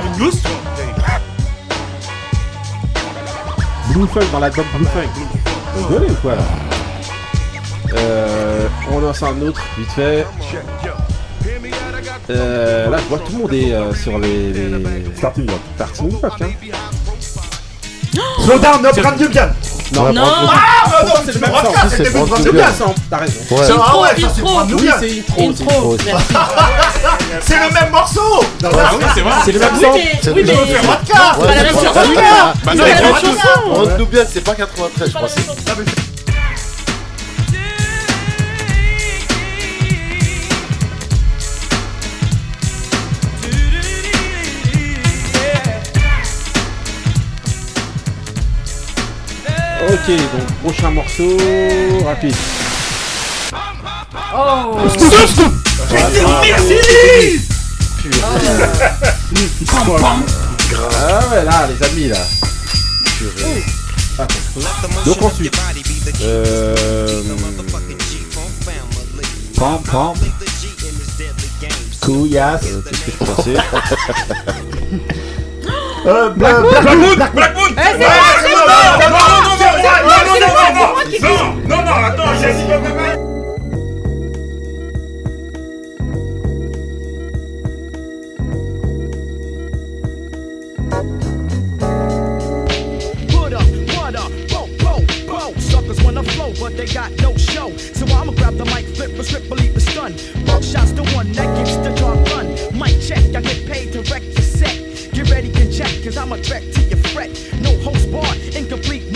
Blue 3.93 4.07
Funk 4.09 4.27
dans 4.33 4.41
l'album 4.41 4.65
Blue 4.75 4.87
Funk. 4.87 5.09
Vous 5.75 5.87
rigolez 5.87 6.11
ou 6.11 6.15
quoi 6.15 6.35
là? 6.35 6.43
Euh, 7.95 8.67
On 8.91 8.99
lance 9.01 9.23
un 9.23 9.41
autre, 9.43 9.63
vite 9.79 9.93
fait. 9.93 10.27
Euh, 12.31 12.89
là, 12.91 12.99
je 12.99 13.09
vois 13.09 13.19
que 13.19 13.27
tout 13.27 13.33
le 13.33 13.39
monde 13.39 13.53
est 13.53 13.73
euh, 13.73 13.93
sur 13.95 14.19
les. 14.19 14.53
les... 14.53 14.71
Starting 15.17 15.45
Block. 15.47 15.59
Starting 15.77 16.09
Block, 16.09 16.33
hein. 16.41 16.47
Slow 18.45 18.59
down, 18.59 18.85
up, 18.85 18.95
Brand 19.01 19.19
Nubian. 19.21 19.49
Non, 19.95 20.05
Non. 20.13 20.13
Brand- 20.13 20.49
Ah, 20.53 20.89
bah 20.91 21.05
non, 21.07 21.13
c'est 21.25 21.33
le 21.33 21.33
le 21.35 21.41
même 21.41 21.51
sens. 21.51 21.75
c'est 21.89 21.97
C'est 21.97 22.05
le 22.05 22.11
Brand 22.11 22.29
ça, 22.73 22.85
T'as 23.11 23.17
raison. 23.19 23.35
Ouais. 23.51 23.57
C'est- 23.67 23.73
ah 23.83 23.99
ouais, 24.01 24.09
ça, 24.21 24.29
c'est 24.35 24.43
Brand 24.43 24.71
Oui, 24.73 24.91
c'est 25.01 25.43
intro. 25.43 25.69
Intro, 25.71 25.97
c'est 25.99 26.05
merci. 26.13 26.27
C'est 27.41 27.55
le 27.57 27.73
même 27.73 27.91
morceau 27.91 28.21
Ah 28.63 28.69
oui, 28.97 29.05
c'est 29.15 29.21
vrai. 29.23 29.33
C'est 29.45 29.53
le 29.53 29.59
même 29.59 29.69
Oui, 29.75 29.87
mais- 29.95 30.19
C'est 30.23 30.31
oui, 30.31 30.43
mais- 30.47 30.53
pas 30.53 31.55
la 31.55 31.63
même 31.63 31.75
chanson. 31.75 31.85
Bah 32.65 32.75
non, 32.75 32.85
C'est 32.85 32.91
il 32.91 32.95
pas 32.95 33.01
la 33.01 33.01
même 33.03 33.15
chanson. 33.17 33.71
Brand 33.71 33.99
Nubian, 33.99 34.23
c'est 34.31 34.41
pas 34.45 34.55
93, 34.55 35.09
je 35.09 35.15
crois. 35.15 35.29
Ok, 50.03 50.17
donc 50.17 50.53
prochain 50.65 50.91
morceau 50.91 51.37
rapide. 52.05 52.35
Oh 54.35 54.77
Merci 54.83 54.99
Ah 60.75 61.21
ouais, 61.31 61.45
là, 61.45 61.69
les 61.69 61.87
amis, 61.87 62.09
là. 62.09 62.17
Attends. 64.19 64.35
Donc 65.07 65.23
ensuite, 65.23 65.57
euh... 66.23 67.23
Pam, 69.57 69.79
pam. 69.85 70.15
Couillasse. 72.01 72.65
Euh, 72.65 72.83
Qu'est-ce 72.91 73.05
que 73.05 73.13
je 73.13 73.25
pensais 73.25 73.57
Euh, 76.05 76.31
Black 76.31 76.59
Moon 76.59 76.71
Black 76.71 76.97
Moon 76.97 77.15
Black 77.33 77.55
Moon 77.55 77.69
Eh, 77.79 78.05
c'est 79.83 79.89
Ouais, 79.89 80.03
moi, 80.05 80.15
c'est 80.19 80.41
c'est 80.41 80.47
moi, 80.47 80.73
moi, 80.73 80.73
non, 80.73 80.73
non, 80.73 80.73
non, 80.73 80.73
c'est 80.73 80.73
non, 80.73 80.73
moi, 80.73 80.73
non, 80.73 80.73
c'est 80.73 80.73
non, 80.73 80.79
moi, 80.79 80.87
non, 80.87 80.87
c'est 80.87 80.93
moi 80.93 81.05
qui 81.05 81.19
non, 81.23 81.29
dis. 81.29 81.69
non, 81.69 81.83
non, 81.83 81.95
attends, 82.05 82.35
j'ai 82.41 82.53
dit 82.55 82.65
pas 82.69 82.79
même. 82.79 83.21
Put 93.29 93.53
up, 93.53 93.67
what 93.97 94.15
up, 94.15 94.31
bo, 94.49 94.69
bo, 94.79 95.01
bo. 95.27 95.53
Suckers 95.59 96.03
wanna 96.05 96.23
flow, 96.23 96.53
but 96.61 96.77
they 96.77 96.87
got 96.87 97.11
no 97.21 97.37
show. 97.37 97.71
So 97.77 98.07
I'ma 98.07 98.33
grab 98.33 98.57
the 98.57 98.65
mic, 98.67 98.87
flip 98.87 99.19
a 99.19 99.25
script, 99.25 99.49
believe 99.49 99.75
the 99.75 99.81
stun. 99.81 100.13
Buckshot's 100.47 100.93
the 100.93 101.03
one 101.15 101.33
that 101.33 101.49
gets 101.57 101.77
the 101.77 101.93
job 101.95 102.25
done. 102.27 102.49
Mic 102.79 103.01
check, 103.01 103.25
I 103.35 103.41
get 103.41 103.67
paid 103.67 103.93
to 103.93 104.01
wreck 104.13 104.23
your 104.23 104.43
set. 104.43 104.77
Get 105.13 105.31
ready, 105.31 105.51
get 105.51 105.73
check, 105.73 105.91
cause 106.05 106.17
I'm 106.17 106.33
a 106.33 106.39
threat 106.39 106.63
to 106.75 106.81
your 106.83 106.99
fret. 107.13 107.31
No 107.61 107.77
host 107.79 108.11
bar, 108.13 108.35
incomplete 108.57 109.12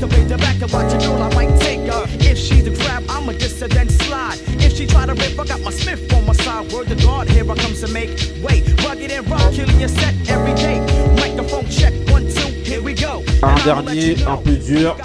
Best 0.00 0.02
to 0.02 0.06
play 0.08 0.24
the 0.24 0.36
back 0.38 0.60
and 0.62 0.72
watch 0.72 0.92
a 0.94 0.98
girl, 0.98 1.22
I 1.22 1.34
might 1.34 1.60
take 1.60 1.80
her. 1.92 2.04
If 2.20 2.38
she's 2.38 2.66
a 2.66 2.70
grab, 2.70 3.04
I'ma 3.08 3.32
diss 3.32 3.60
her, 3.60 3.68
then 3.68 3.88
slide. 3.88 4.38
If 4.60 4.76
she 4.76 4.86
try 4.86 5.06
to 5.06 5.14
rip, 5.14 5.38
I 5.38 5.44
got 5.46 5.60
my 5.60 5.70
Smith 5.70 6.12
on 6.14 6.26
my 6.26 6.32
side. 6.32 6.72
Word 6.72 6.88
to 6.88 6.94
God, 6.96 7.28
here 7.28 7.50
I 7.50 7.54
come 7.56 7.74
to 7.74 7.88
make 7.88 8.10
way. 8.42 8.62
Rugged 8.84 9.10
and 9.10 9.28
rough, 9.30 9.52
killing 9.54 9.78
your 9.80 9.88
set 9.88 10.14
every 10.28 10.54
day. 10.54 10.80
Microphone 11.16 11.66
check, 11.68 11.92
one, 12.10 12.26
two, 12.28 12.48
here 12.64 12.82
we 12.82 12.94
go. 12.94 13.22
Un 13.42 13.54
dernier, 13.64 14.16
un 14.26 14.36
peu 14.36 14.52
dur. 14.56 14.96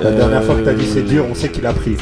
La 0.00 0.10
dernière 0.10 0.42
fois 0.44 0.56
que 0.56 0.62
t'as 0.64 0.72
dit 0.74 0.84
Euh, 0.86 0.90
c'est 0.94 1.02
dur, 1.02 1.24
on 1.30 1.34
sait 1.34 1.48
qu'il 1.50 1.64
a 1.66 1.72
pris. 1.72 1.96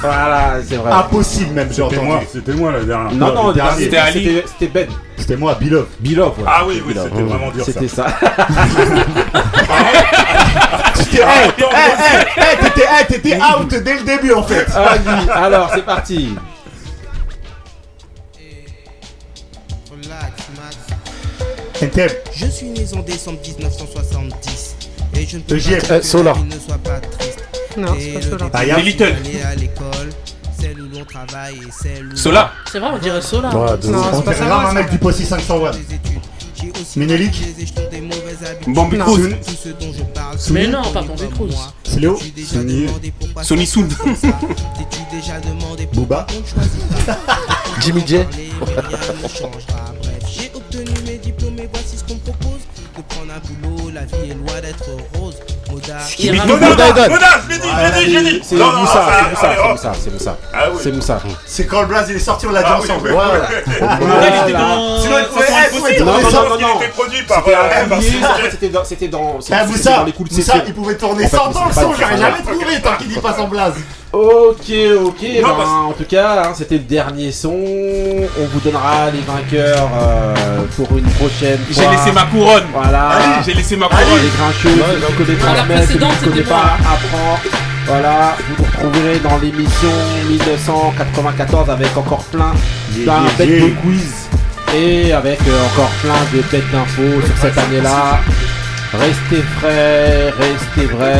Voilà, 0.00 0.56
c'est 0.66 0.76
vrai. 0.76 0.92
Impossible 0.92 1.54
même, 1.54 1.68
j'ai 1.68 1.74
C'était 1.74 1.82
entendu. 1.84 2.06
moi, 2.06 2.20
c'était 2.30 2.52
moi 2.52 2.72
la 2.72 2.84
dernière. 2.84 3.12
Non, 3.14 3.34
non, 3.34 3.52
dernier. 3.52 3.84
c'était 3.84 3.96
Ali. 3.96 4.42
C'était 4.46 4.66
Ben. 4.66 4.88
C'était 5.16 5.36
moi, 5.36 5.54
Bilov. 5.54 5.86
Bilov, 6.00 6.38
ouais. 6.38 6.44
Ah 6.46 6.64
oui, 6.66 6.82
oui, 6.86 6.94
c'était 6.94 7.22
vraiment 7.22 7.50
dur 7.50 7.64
ça. 7.64 7.72
C'était 7.72 7.88
ça. 7.88 8.06
T'étais 13.08 13.30
hey, 13.30 13.32
hey, 13.32 13.42
out 13.42 13.68
dès 13.82 13.94
le 13.94 14.02
début 14.04 14.32
en 14.32 14.42
fait. 14.42 14.66
Ah 14.74 14.96
alors 15.44 15.70
c'est 15.74 15.84
parti. 15.84 16.34
Je 22.34 22.46
suis 22.46 22.66
né 22.66 22.84
en 22.96 23.00
décembre 23.00 23.38
1970 23.46 24.76
et 25.14 25.26
je 25.26 25.36
ne 25.36 25.42
peux 25.42 25.56
pas 25.58 25.94
Euh, 25.94 26.02
Solar. 26.02 26.38
ne 26.44 26.50
soit 26.52 26.78
pas 26.78 27.00
triste. 27.00 27.44
Non, 27.76 27.94
c'est 27.98 28.08
pas 28.12 28.20
le 28.20 28.22
Solar. 28.30 28.50
Ah, 28.52 28.64
Les 28.64 28.82
Little. 28.82 29.14
à 29.44 29.54
l'école, 29.54 30.10
celle 30.58 30.80
où 30.80 30.88
l'on 30.92 31.04
travaille 31.04 31.56
et 31.56 31.70
celle 31.70 32.12
où 32.12 32.16
Solar. 32.16 32.52
C'est 32.70 32.78
vrai, 32.78 32.90
on 32.94 32.98
dirait 32.98 33.20
Solar. 33.22 33.54
Ouais, 33.54 33.76
Non, 33.88 34.02
On 34.14 34.22
pas 34.22 34.34
dirait 34.34 34.50
un 34.50 34.72
mec 34.72 34.90
du 34.90 34.98
Possi 34.98 35.26
501. 35.26 35.72
j'ai 36.60 36.70
aussi 36.80 36.98
Ménélique. 36.98 37.42
Bambi. 38.66 38.98
Cruz. 38.98 39.34
Tout 39.46 39.52
ce 39.62 39.68
dont 39.70 39.92
je 39.92 40.02
parle, 40.14 40.36
Mais 40.50 40.66
non, 40.66 40.82
pas 40.92 41.02
Bambi 41.02 41.28
Cruz. 41.34 41.54
C'est 41.84 42.00
Léo. 42.00 42.16
T'es-tu 42.16 42.36
déjà 45.10 45.40
demandé 45.40 45.86
Booba. 45.92 46.26
Jimmy 47.80 48.02
J. 48.06 48.18
J'ai 50.28 50.50
obtenu 50.54 50.90
mes 51.06 51.18
diplômes 51.18 51.58
et 51.58 51.68
voici 51.72 51.96
ce 51.96 52.04
qu'on 52.04 52.14
me 52.14 52.20
propose. 52.20 52.60
De 52.96 53.02
prendre 53.02 53.32
un 53.32 53.40
boulot, 53.68 53.90
la 53.90 54.04
vie 54.04 54.30
est 54.30 54.34
loin 54.34 54.60
d'être 54.60 54.90
rose. 55.18 55.36
Moda. 55.92 56.04
qui 56.16 56.30
Mais 56.30 56.36
est 56.36 56.40
Mona, 56.46 56.54
Mona, 56.68 56.86
Mona, 56.86 57.08
Mona. 57.08 57.26
je 57.44 57.48
l'ai 57.52 57.58
dit, 57.58 57.68
je 57.68 57.82
l'ai 57.84 58.06
dit, 58.06 58.12
je 58.12 58.18
l'ai 58.18 58.32
dit. 58.32 58.40
C'est 58.44 58.54
Moussa, 58.56 58.72
c'est 58.76 59.30
Moussa, 59.30 59.40
c'est 59.40 59.58
hop. 59.60 59.70
Moussa, 59.72 59.92
c'est 60.02 60.12
Moussa. 60.12 60.36
Ah 60.52 60.58
oui. 60.72 60.78
C'est 60.82 60.92
Moussa. 60.92 61.18
C'est 61.46 61.66
quand 61.66 61.80
le 61.82 61.86
Blaze 61.86 62.06
il 62.10 62.16
est 62.16 62.20
sorti, 62.20 62.46
on 62.46 62.52
l'a 62.52 62.62
dit 62.62 62.68
Ah 62.70 62.78
ensemble. 62.78 63.10
Voilà. 63.10 63.48
Il. 63.66 63.72
Sinon, 65.02 65.16
pouvait- 65.32 65.94
était 65.94 66.88
produit 66.88 67.22
par. 67.22 67.44
C'était 68.50 68.68
dans, 68.68 68.84
c'était 68.84 69.08
dans, 69.08 69.40
c'était 69.40 69.64
Moussa, 69.66 69.96
dans 69.98 70.04
les 70.04 70.12
coups 70.12 70.30
de 70.30 70.36
Moussa, 70.36 70.54
il 70.66 70.74
pouvait 70.74 70.96
tourner 70.96 71.24
En 71.24 71.28
fait, 71.28 71.36
100 71.36 71.42
ans 71.44 71.52
c'est 71.72 71.80
le 71.80 71.86
son, 71.86 71.94
j'aurais 71.98 72.16
jamais 72.18 72.38
ça. 72.44 72.50
trouvé 72.52 72.80
tant 72.82 72.96
qu'il 72.96 73.08
dit 73.08 73.18
pas 73.18 73.34
son 73.34 73.48
blaze. 73.48 73.74
Ok, 74.12 74.70
ok, 75.04 75.20
ben, 75.20 75.66
en 75.88 75.92
tout 75.92 76.04
cas, 76.08 76.44
hein, 76.44 76.52
c'était 76.54 76.76
le 76.76 76.84
dernier 76.84 77.32
son. 77.32 77.50
On 77.50 78.46
vous 78.52 78.60
donnera 78.60 79.10
les 79.10 79.20
vainqueurs 79.20 79.90
euh, 80.00 80.62
pour 80.76 80.96
une 80.96 81.04
prochaine 81.04 81.58
fois. 81.58 81.82
J'ai 81.82 81.90
laissé 81.90 82.12
ma 82.12 82.22
couronne. 82.24 82.64
Voilà. 82.72 83.08
Allez, 83.08 83.44
J'ai 83.44 83.54
laissé 83.54 83.76
ma 83.76 83.86
Allez, 83.86 84.04
couronne. 84.04 84.22
les 84.22 84.28
grincheux, 84.28 85.36
transmet, 85.38 85.76
celui 85.76 85.98
précédente, 85.98 86.12
qui 86.18 86.24
connaît 86.24 86.36
c'était 86.36 86.48
pas 86.48 86.76
apprend. 86.80 87.38
Voilà, 87.86 88.36
vous 88.48 88.54
vous 88.56 88.64
retrouverez 88.64 89.18
dans 89.20 89.38
l'émission 89.38 89.92
1994 90.28 91.70
avec 91.70 91.96
encore 91.96 92.24
plein 92.24 92.52
d'un 92.96 93.04
yeah, 93.04 93.20
bête 93.38 93.48
yeah. 93.48 93.60
de 93.60 93.70
quiz 93.82 94.28
et 94.74 95.12
avec 95.12 95.38
euh, 95.46 95.66
encore 95.72 95.90
plein 96.02 96.14
de 96.32 96.42
bêtes 96.50 96.70
d'infos 96.72 97.24
sur 97.24 97.36
cette 97.40 97.58
année-là. 97.58 98.18
Restez 98.92 99.42
frais, 99.58 100.30
restez 100.30 100.86
vrais. 100.86 101.18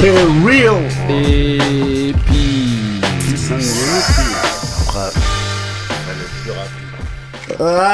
C'est 0.00 0.10
real. 0.10 0.82
Et 1.08 2.12
puis. 2.26 3.00
Ouais. 4.94 5.10
Elle 6.08 6.20
est 6.20 6.32
plus 6.42 6.52
rapide. 6.52 6.88
Ah. 7.60 7.82